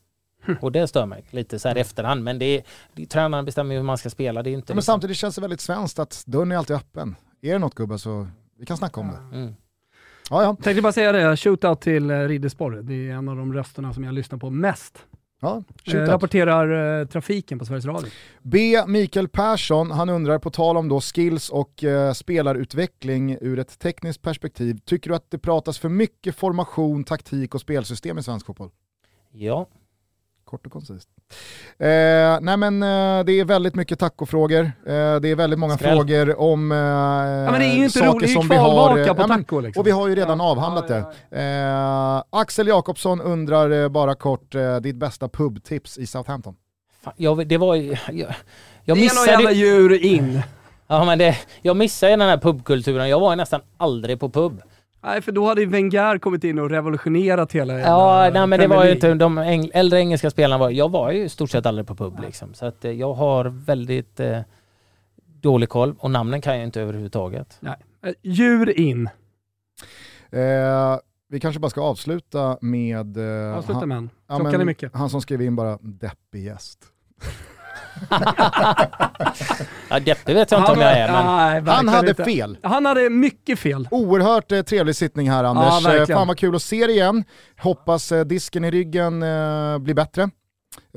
Och 0.61 0.72
det 0.72 0.88
stör 0.88 1.06
mig 1.06 1.24
lite 1.30 1.60
så 1.60 1.68
här 1.68 1.78
i 1.78 1.80
efterhand. 1.80 2.24
Men 2.24 2.40
det 2.40 2.45
är, 2.45 2.64
det, 2.94 3.06
tränaren 3.06 3.45
bestämmer 3.45 3.76
hur 3.76 3.84
man 3.84 3.98
ska 3.98 4.10
spela. 4.10 4.44
Det 4.44 4.49
är 4.49 4.52
inte 4.52 4.72
ja, 4.72 4.74
men 4.74 4.78
liksom... 4.78 4.94
samtidigt 4.94 5.18
känns 5.18 5.36
det 5.36 5.41
väldigt 5.41 5.61
svenskt 5.61 5.99
att 5.99 6.24
dörren 6.26 6.52
är 6.52 6.57
alltid 6.57 6.76
öppen 6.76 7.16
är 7.41 7.53
det 7.53 7.60
något 7.60 7.76
gubbar 7.76 7.98
så 7.98 8.28
vi 8.60 8.66
kan 8.66 8.78
snacka 8.78 9.02
om 9.02 9.07
det. 9.07 9.38
Mm. 9.38 9.56
Ja, 10.30 10.44
ja. 10.44 10.57
Tänkte 10.61 10.82
bara 10.82 10.94
säga 10.94 11.11
det, 11.11 11.38
shootout 11.38 11.82
till 11.82 12.11
eh, 12.11 12.20
Riddersporre. 12.20 12.82
Det 12.82 13.10
är 13.10 13.14
en 13.14 13.30
av 13.30 13.36
de 13.36 13.53
rösterna 13.53 13.94
som 13.94 14.03
jag 14.03 14.14
lyssnar 14.14 14.40
på 14.40 14.49
mest. 14.49 15.06
Ja, 15.41 15.64
eh, 15.86 15.94
rapporterar 15.94 16.99
eh, 16.99 17.07
trafiken 17.07 17.60
på 17.60 17.66
Sveriges 17.66 17.86
Radio. 17.86 18.11
B. 18.41 18.84
Mikael 18.88 19.28
Persson, 19.28 19.91
han 19.91 20.10
undrar 20.10 20.40
på 20.40 20.49
tal 20.49 20.78
om 20.78 20.90
då 20.90 21.02
skills 21.02 21.49
och 21.49 21.84
eh, 21.84 22.14
spelarutveckling 22.14 23.38
ur 23.41 23.60
ett 23.60 23.80
tekniskt 23.80 24.22
perspektiv. 24.22 24.78
Tycker 24.86 25.10
du 25.10 25.16
att 25.16 25.32
det 25.32 25.38
pratas 25.38 25.80
för 25.80 25.90
mycket 25.90 26.36
formation, 26.36 27.03
taktik 27.03 27.56
och 27.56 27.61
spelsystem 27.61 28.18
i 28.18 28.24
svensk 28.24 28.45
fotboll? 28.45 28.70
Ja, 29.32 29.68
Kort 30.50 30.66
och 30.66 30.72
koncist. 30.72 31.10
Eh, 31.78 31.88
nej 32.42 32.58
men 32.58 32.84
eh, 32.84 33.26
det 33.26 33.40
är 33.40 33.46
väldigt 33.46 33.76
mycket 33.76 34.00
tacofrågor. 34.00 34.62
Eh, 34.62 35.16
det 35.22 35.30
är 35.30 35.36
väldigt 35.36 35.60
många 35.60 35.76
Skräll. 35.76 35.98
frågor 35.98 36.40
om 36.40 36.72
eh, 36.72 36.78
ja, 36.78 37.52
men 37.52 37.60
det 37.60 37.66
är 37.66 37.76
ju 37.76 37.84
inte 37.84 38.00
saker 38.00 38.28
som 38.28 38.48
vi 38.48 38.56
har. 38.56 38.98
Eh, 38.98 39.14
på 39.14 39.28
taco, 39.28 39.60
liksom. 39.60 39.82
Och 39.82 39.88
vi 39.88 39.92
har 39.92 40.08
ju 40.08 40.16
redan 40.16 40.40
ja. 40.40 40.46
avhandlat 40.46 40.88
det. 40.88 41.06
Eh, 41.42 42.40
Axel 42.40 42.68
Jakobsson 42.68 43.22
undrar 43.22 43.84
eh, 43.84 43.90
bara 43.90 44.16
kort 44.16 44.56
ditt 44.82 44.96
bästa 44.96 45.30
pubtips 45.30 45.98
i 45.98 46.08
Southampton. 46.08 46.56
Fan, 47.04 47.14
jag, 47.18 47.48
det 47.48 47.58
var 47.58 47.76
jag, 47.76 48.36
jag 48.84 48.98
missade... 48.98 49.26
Det 49.26 49.32
är 49.32 49.34
jävla 49.34 49.52
djur 49.52 50.06
in. 50.06 50.42
Ja 50.92 51.06
men 51.06 51.18
det, 51.18 51.38
jag 51.62 51.78
missar 51.78 52.10
ju 52.10 52.18
den 52.18 52.30
här 52.30 52.38
pubkulturen. 52.38 53.10
Jag 53.10 53.20
var 53.20 53.32
ju 53.32 53.36
nästan 53.36 53.62
aldrig 53.78 54.20
på 54.20 54.30
pub. 54.30 54.62
Nej, 55.02 55.22
för 55.22 55.32
då 55.32 55.48
hade 55.48 55.62
ju 55.62 55.68
Wenger 55.68 56.18
kommit 56.18 56.44
in 56.44 56.60
och 56.60 56.70
revolutionerat 56.70 57.52
hela 57.52 57.80
Ja, 57.80 58.30
nej 58.34 58.48
men 58.48 58.60
det 58.60 58.68
var 58.68 58.86
ju 58.86 58.92
inte, 58.92 59.14
de 59.14 59.38
äng, 59.38 59.70
äldre 59.74 60.00
engelska 60.00 60.30
spelarna 60.30 60.58
var, 60.58 60.70
jag 60.70 60.92
var 60.92 61.12
ju 61.12 61.24
i 61.24 61.30
stort 61.30 61.50
sett 61.50 61.66
aldrig 61.66 61.88
på 61.88 61.96
pub 61.96 62.20
liksom. 62.22 62.54
Så 62.54 62.66
att 62.66 62.86
eh, 62.86 62.92
jag 62.92 63.14
har 63.14 63.46
väldigt 63.46 64.20
eh, 64.20 64.40
dålig 65.42 65.70
koll 65.70 65.96
och 66.00 66.12
namnen 66.12 66.42
kan 66.42 66.56
jag 66.56 66.64
inte 66.64 66.82
överhuvudtaget. 66.82 67.58
Nej. 67.60 67.76
Eh, 68.06 68.14
Djur 68.24 68.80
in. 68.80 69.10
Eh, 70.32 71.00
vi 71.30 71.40
kanske 71.40 71.60
bara 71.60 71.70
ska 71.70 71.82
avsluta 71.82 72.58
med... 72.62 73.18
Eh, 73.18 73.58
Avsluta 73.58 73.80
han, 73.80 73.90
med 73.90 73.98
en. 73.98 74.10
ja, 74.28 74.44
men 74.44 74.62
är 74.62 74.66
mycket. 74.66 74.96
Han 74.96 75.10
som 75.10 75.22
skrev 75.22 75.42
in 75.42 75.56
bara 75.56 75.78
deppig 75.82 76.44
gäst. 76.44 76.80
Ja, 79.90 80.00
deppig 80.00 80.34
vet 80.36 80.52
jag 80.52 80.62
inte 80.62 80.72
om 80.72 80.80
jag 80.82 80.92
är 80.98 81.12
men... 81.12 81.26
Nej, 81.66 81.76
Han 81.76 81.88
hade 81.88 82.10
inte. 82.10 82.24
fel. 82.24 82.58
Han 82.64 82.86
hade 82.86 83.10
mycket 83.10 83.60
fel. 83.60 83.88
Oerhört 83.92 84.52
eh, 84.52 84.62
trevlig 84.62 84.96
sittning 84.96 85.30
här 85.30 85.44
Anders. 85.44 85.86
Eh, 85.86 85.92
verkligen. 85.92 86.20
Fan 86.20 86.28
vad 86.28 86.38
kul 86.38 86.56
att 86.56 86.62
se 86.62 86.88
dig 86.88 86.96
igen. 86.96 87.24
Hoppas 87.60 88.12
eh, 88.12 88.26
disken 88.26 88.66
i 88.66 88.72
ryggen 88.72 89.24
eh, 89.24 89.78
blir 89.78 89.94
bättre. 89.94 90.30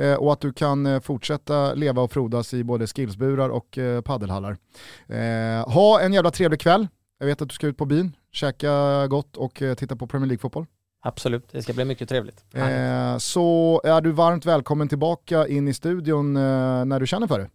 Eh, 0.00 0.14
och 0.14 0.32
att 0.32 0.40
du 0.40 0.52
kan 0.52 0.86
eh, 0.86 1.00
fortsätta 1.00 1.74
leva 1.74 2.02
och 2.02 2.12
frodas 2.12 2.54
i 2.54 2.64
både 2.64 2.86
skillsburar 2.86 3.48
och 3.48 3.78
eh, 3.78 4.00
paddelhallar. 4.00 4.56
Eh, 5.08 5.72
ha 5.72 6.00
en 6.00 6.12
jävla 6.12 6.30
trevlig 6.30 6.60
kväll. 6.60 6.88
Jag 7.18 7.26
vet 7.26 7.42
att 7.42 7.48
du 7.48 7.54
ska 7.54 7.66
ut 7.66 7.76
på 7.76 7.84
byn, 7.84 8.16
käka 8.32 9.06
gott 9.06 9.36
och 9.36 9.62
eh, 9.62 9.74
titta 9.74 9.96
på 9.96 10.06
Premier 10.06 10.26
League-fotboll. 10.28 10.66
Absolut, 11.04 11.48
det 11.52 11.62
ska 11.62 11.72
bli 11.72 11.84
mycket 11.84 12.08
trevligt. 12.08 12.44
Eh, 12.54 13.18
så 13.18 13.80
är 13.84 14.00
du 14.00 14.12
varmt 14.12 14.46
välkommen 14.46 14.88
tillbaka 14.88 15.46
in 15.46 15.68
i 15.68 15.74
studion 15.74 16.36
eh, 16.36 16.84
när 16.84 17.00
du 17.00 17.06
känner 17.06 17.26
för 17.26 17.38
det. 17.38 17.50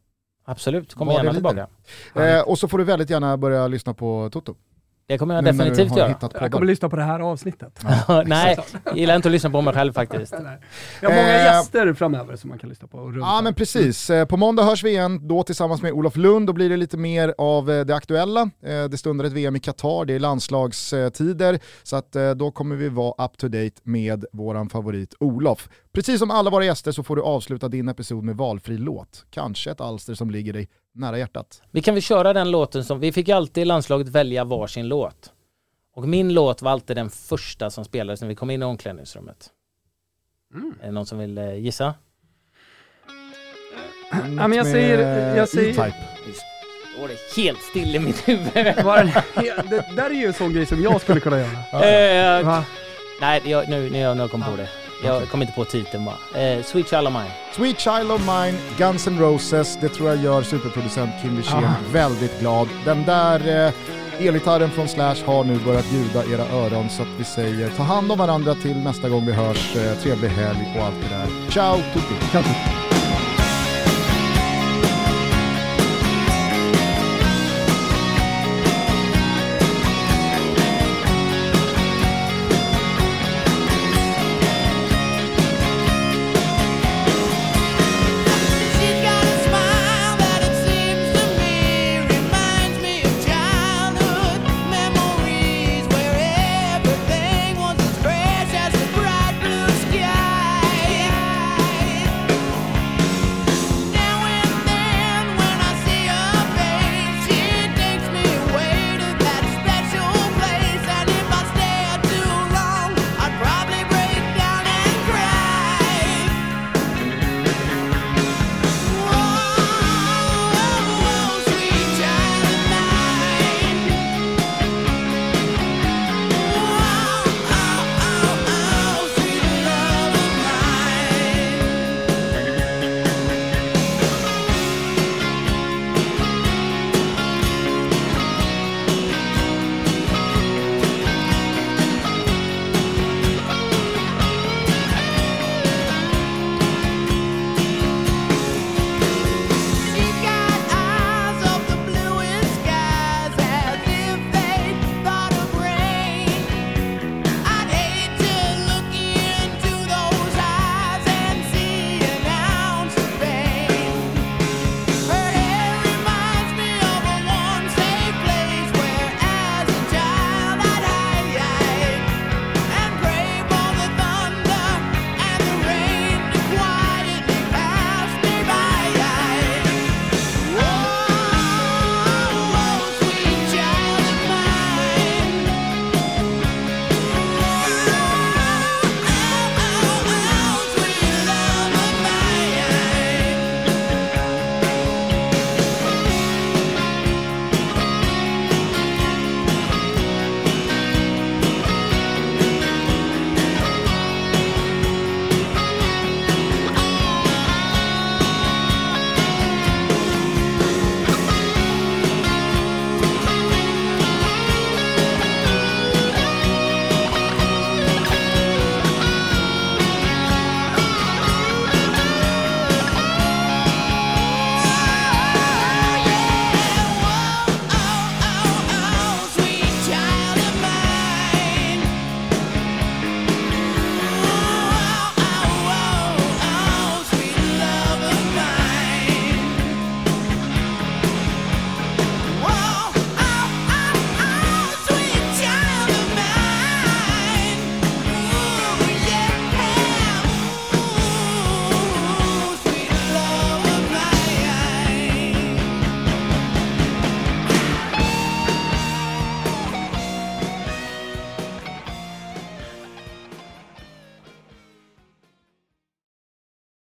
Absolut, 0.46 0.98
Var 0.98 1.06
det 1.06 1.14
gärna 1.14 1.34
tillbaka. 1.34 1.68
Eh, 2.16 2.42
och 2.42 2.60
så 2.60 2.68
får 2.68 2.78
du 2.78 2.84
väldigt 2.84 3.10
gärna 3.10 3.38
börja 3.38 3.68
lyssna 3.68 3.94
på 3.94 4.30
Toto. 4.32 4.56
Det 5.10 5.18
kommer 5.18 5.36
jag 5.36 5.44
nu 5.44 5.52
definitivt 5.52 5.98
göra. 5.98 6.16
Jag 6.40 6.52
kommer 6.52 6.66
lyssna 6.68 6.90
på 6.90 6.96
det 6.96 7.04
här 7.04 7.20
avsnittet. 7.20 7.80
Nej, 8.26 8.58
jag 8.86 8.98
gillar 8.98 9.16
inte 9.16 9.28
att 9.28 9.32
lyssna 9.32 9.50
på 9.50 9.62
mig 9.62 9.74
själv 9.74 9.94
faktiskt. 9.94 10.34
Jag 11.02 11.10
har 11.10 11.16
många 11.16 11.28
Eh, 11.38 11.44
gäster 11.44 11.94
framöver 11.94 12.36
som 12.36 12.50
man 12.50 12.60
kan 12.60 12.70
lyssna 12.70 12.88
på. 12.88 13.14
Ja 13.20 13.42
men 13.44 13.54
precis. 13.54 14.10
Eh, 14.10 14.26
På 14.26 14.38
måndag 14.38 14.64
hörs 14.64 14.84
vi 14.84 14.90
igen, 14.90 15.28
då 15.28 15.44
tillsammans 15.44 15.82
med 15.82 15.92
Olof 15.92 16.16
Lund. 16.16 16.48
Då 16.48 16.54
blir 16.54 16.70
det 16.70 16.78
lite 16.78 16.98
mer 16.98 17.34
av 17.38 17.72
eh, 17.72 17.86
det 17.86 17.96
aktuella. 17.96 18.50
Det 18.90 18.98
stundar 18.98 19.26
ett 19.26 19.34
VM 19.34 19.56
i 19.56 19.60
Qatar, 19.60 20.06
det 20.06 20.14
är 20.14 20.20
landslagstider. 20.20 21.60
Så 21.84 21.96
att 21.96 22.16
då 22.36 22.52
kommer 22.52 22.76
vi 22.76 22.90
vara 22.90 23.26
up 23.26 23.38
to 23.38 23.48
date 23.48 23.82
med 23.84 24.26
våran 24.34 24.70
favorit 24.70 25.14
Olof. 25.20 25.70
Precis 25.98 26.20
som 26.20 26.32
alla 26.32 26.50
våra 26.50 26.66
gäster 26.66 26.92
så 26.92 27.04
får 27.04 27.16
du 27.16 27.22
avsluta 27.22 27.68
din 27.68 27.90
episod 27.90 28.24
med 28.24 28.36
valfri 28.38 28.78
låt. 28.78 29.26
Kanske 29.30 29.72
ett 29.72 29.82
alster 29.82 30.14
som 30.14 30.32
ligger 30.32 30.54
dig 30.54 30.68
nära 30.94 31.18
hjärtat. 31.18 31.62
Vi 31.72 31.82
kan 31.82 31.94
väl 31.94 32.02
köra 32.04 32.34
den 32.34 32.52
låten 32.52 32.84
som, 32.86 33.00
vi 33.00 33.12
fick 33.12 33.30
alltid 33.30 33.62
i 33.62 33.66
landslaget 33.66 34.08
välja 34.08 34.44
varsin 34.44 34.88
låt. 34.88 35.32
Och 35.96 36.08
min 36.08 36.34
låt 36.34 36.62
var 36.62 36.72
alltid 36.72 36.98
den 36.98 37.10
första 37.10 37.70
som 37.70 37.86
spelades 37.86 38.22
när 38.22 38.28
vi 38.28 38.36
kom 38.36 38.50
in 38.50 38.62
i 38.62 38.66
omklädningsrummet. 38.66 39.50
Är 40.82 40.86
det 40.86 40.92
någon 40.92 41.06
som 41.06 41.18
vill 41.20 41.38
eh, 41.38 41.54
gissa? 41.56 41.94
Ja, 44.12 44.48
men 44.48 44.54
jag 44.54 44.68
säger- 44.68 45.36
jag 45.36 45.50
säger- 45.50 45.70
E-Type. 45.70 45.98
Var 47.02 47.08
det 47.08 47.42
helt 47.42 47.60
still 47.62 47.96
i 47.96 48.00
mitt 48.00 48.28
huvud. 48.28 48.54
Var 48.84 49.04
det, 49.04 49.24
det 49.70 49.96
där 49.96 50.10
är 50.10 50.14
ju 50.14 50.26
en 50.26 50.34
sån 50.34 50.54
grej 50.54 50.66
som 50.66 50.82
jag 50.84 51.02
skulle 51.02 51.20
kunna 51.20 51.40
göra. 51.40 52.38
Eh, 52.40 52.46
Va? 52.46 52.66
nej, 53.22 53.42
jag, 53.46 53.70
nu, 53.70 53.90
nu, 53.90 54.14
nu 54.16 54.28
kom 54.28 54.44
på 54.44 54.56
det. 54.58 54.70
Jag 55.04 55.30
kom 55.30 55.42
inte 55.42 55.54
på 55.54 55.66
titeln 55.66 56.06
bara. 56.06 56.42
Eh, 56.42 56.64
Sweet 56.64 56.90
Child 56.90 57.08
of 57.08 57.14
Mine. 57.14 57.32
Sweet 57.56 57.80
Child 57.80 58.12
of 58.12 58.22
Mine, 58.22 58.58
Guns 58.78 59.08
N' 59.08 59.20
Roses, 59.20 59.78
det 59.82 59.90
tror 59.90 60.10
jag 60.10 60.18
gör 60.24 60.44
superproducent 60.44 61.12
Kim 61.22 61.38
Wirsén 61.38 61.64
Ah. 61.64 61.74
väldigt 61.92 62.40
glad. 62.40 62.68
Den 62.86 63.06
där 63.06 63.66
eh, 63.68 63.74
elgitarren 64.28 64.72
från 64.72 64.88
Slash 64.88 65.16
har 65.26 65.44
nu 65.44 65.60
börjat 65.60 65.86
ljuda 65.92 66.24
era 66.26 66.58
öron 66.58 66.90
så 66.90 67.02
att 67.02 67.08
vi 67.18 67.24
säger 67.24 67.70
ta 67.70 67.84
hand 67.84 68.12
om 68.12 68.18
varandra 68.18 68.56
till 68.56 68.78
nästa 68.78 69.10
gång 69.10 69.26
vi 69.26 69.32
hörs. 69.34 69.76
Eh, 69.76 69.94
trevlig 69.98 70.30
helg 70.30 70.74
och 70.80 70.86
allt 70.86 70.96
det 71.10 71.16
där. 71.16 71.52
Ciao 71.52 71.78
tutti! 71.94 72.16
Kanske. 72.32 72.77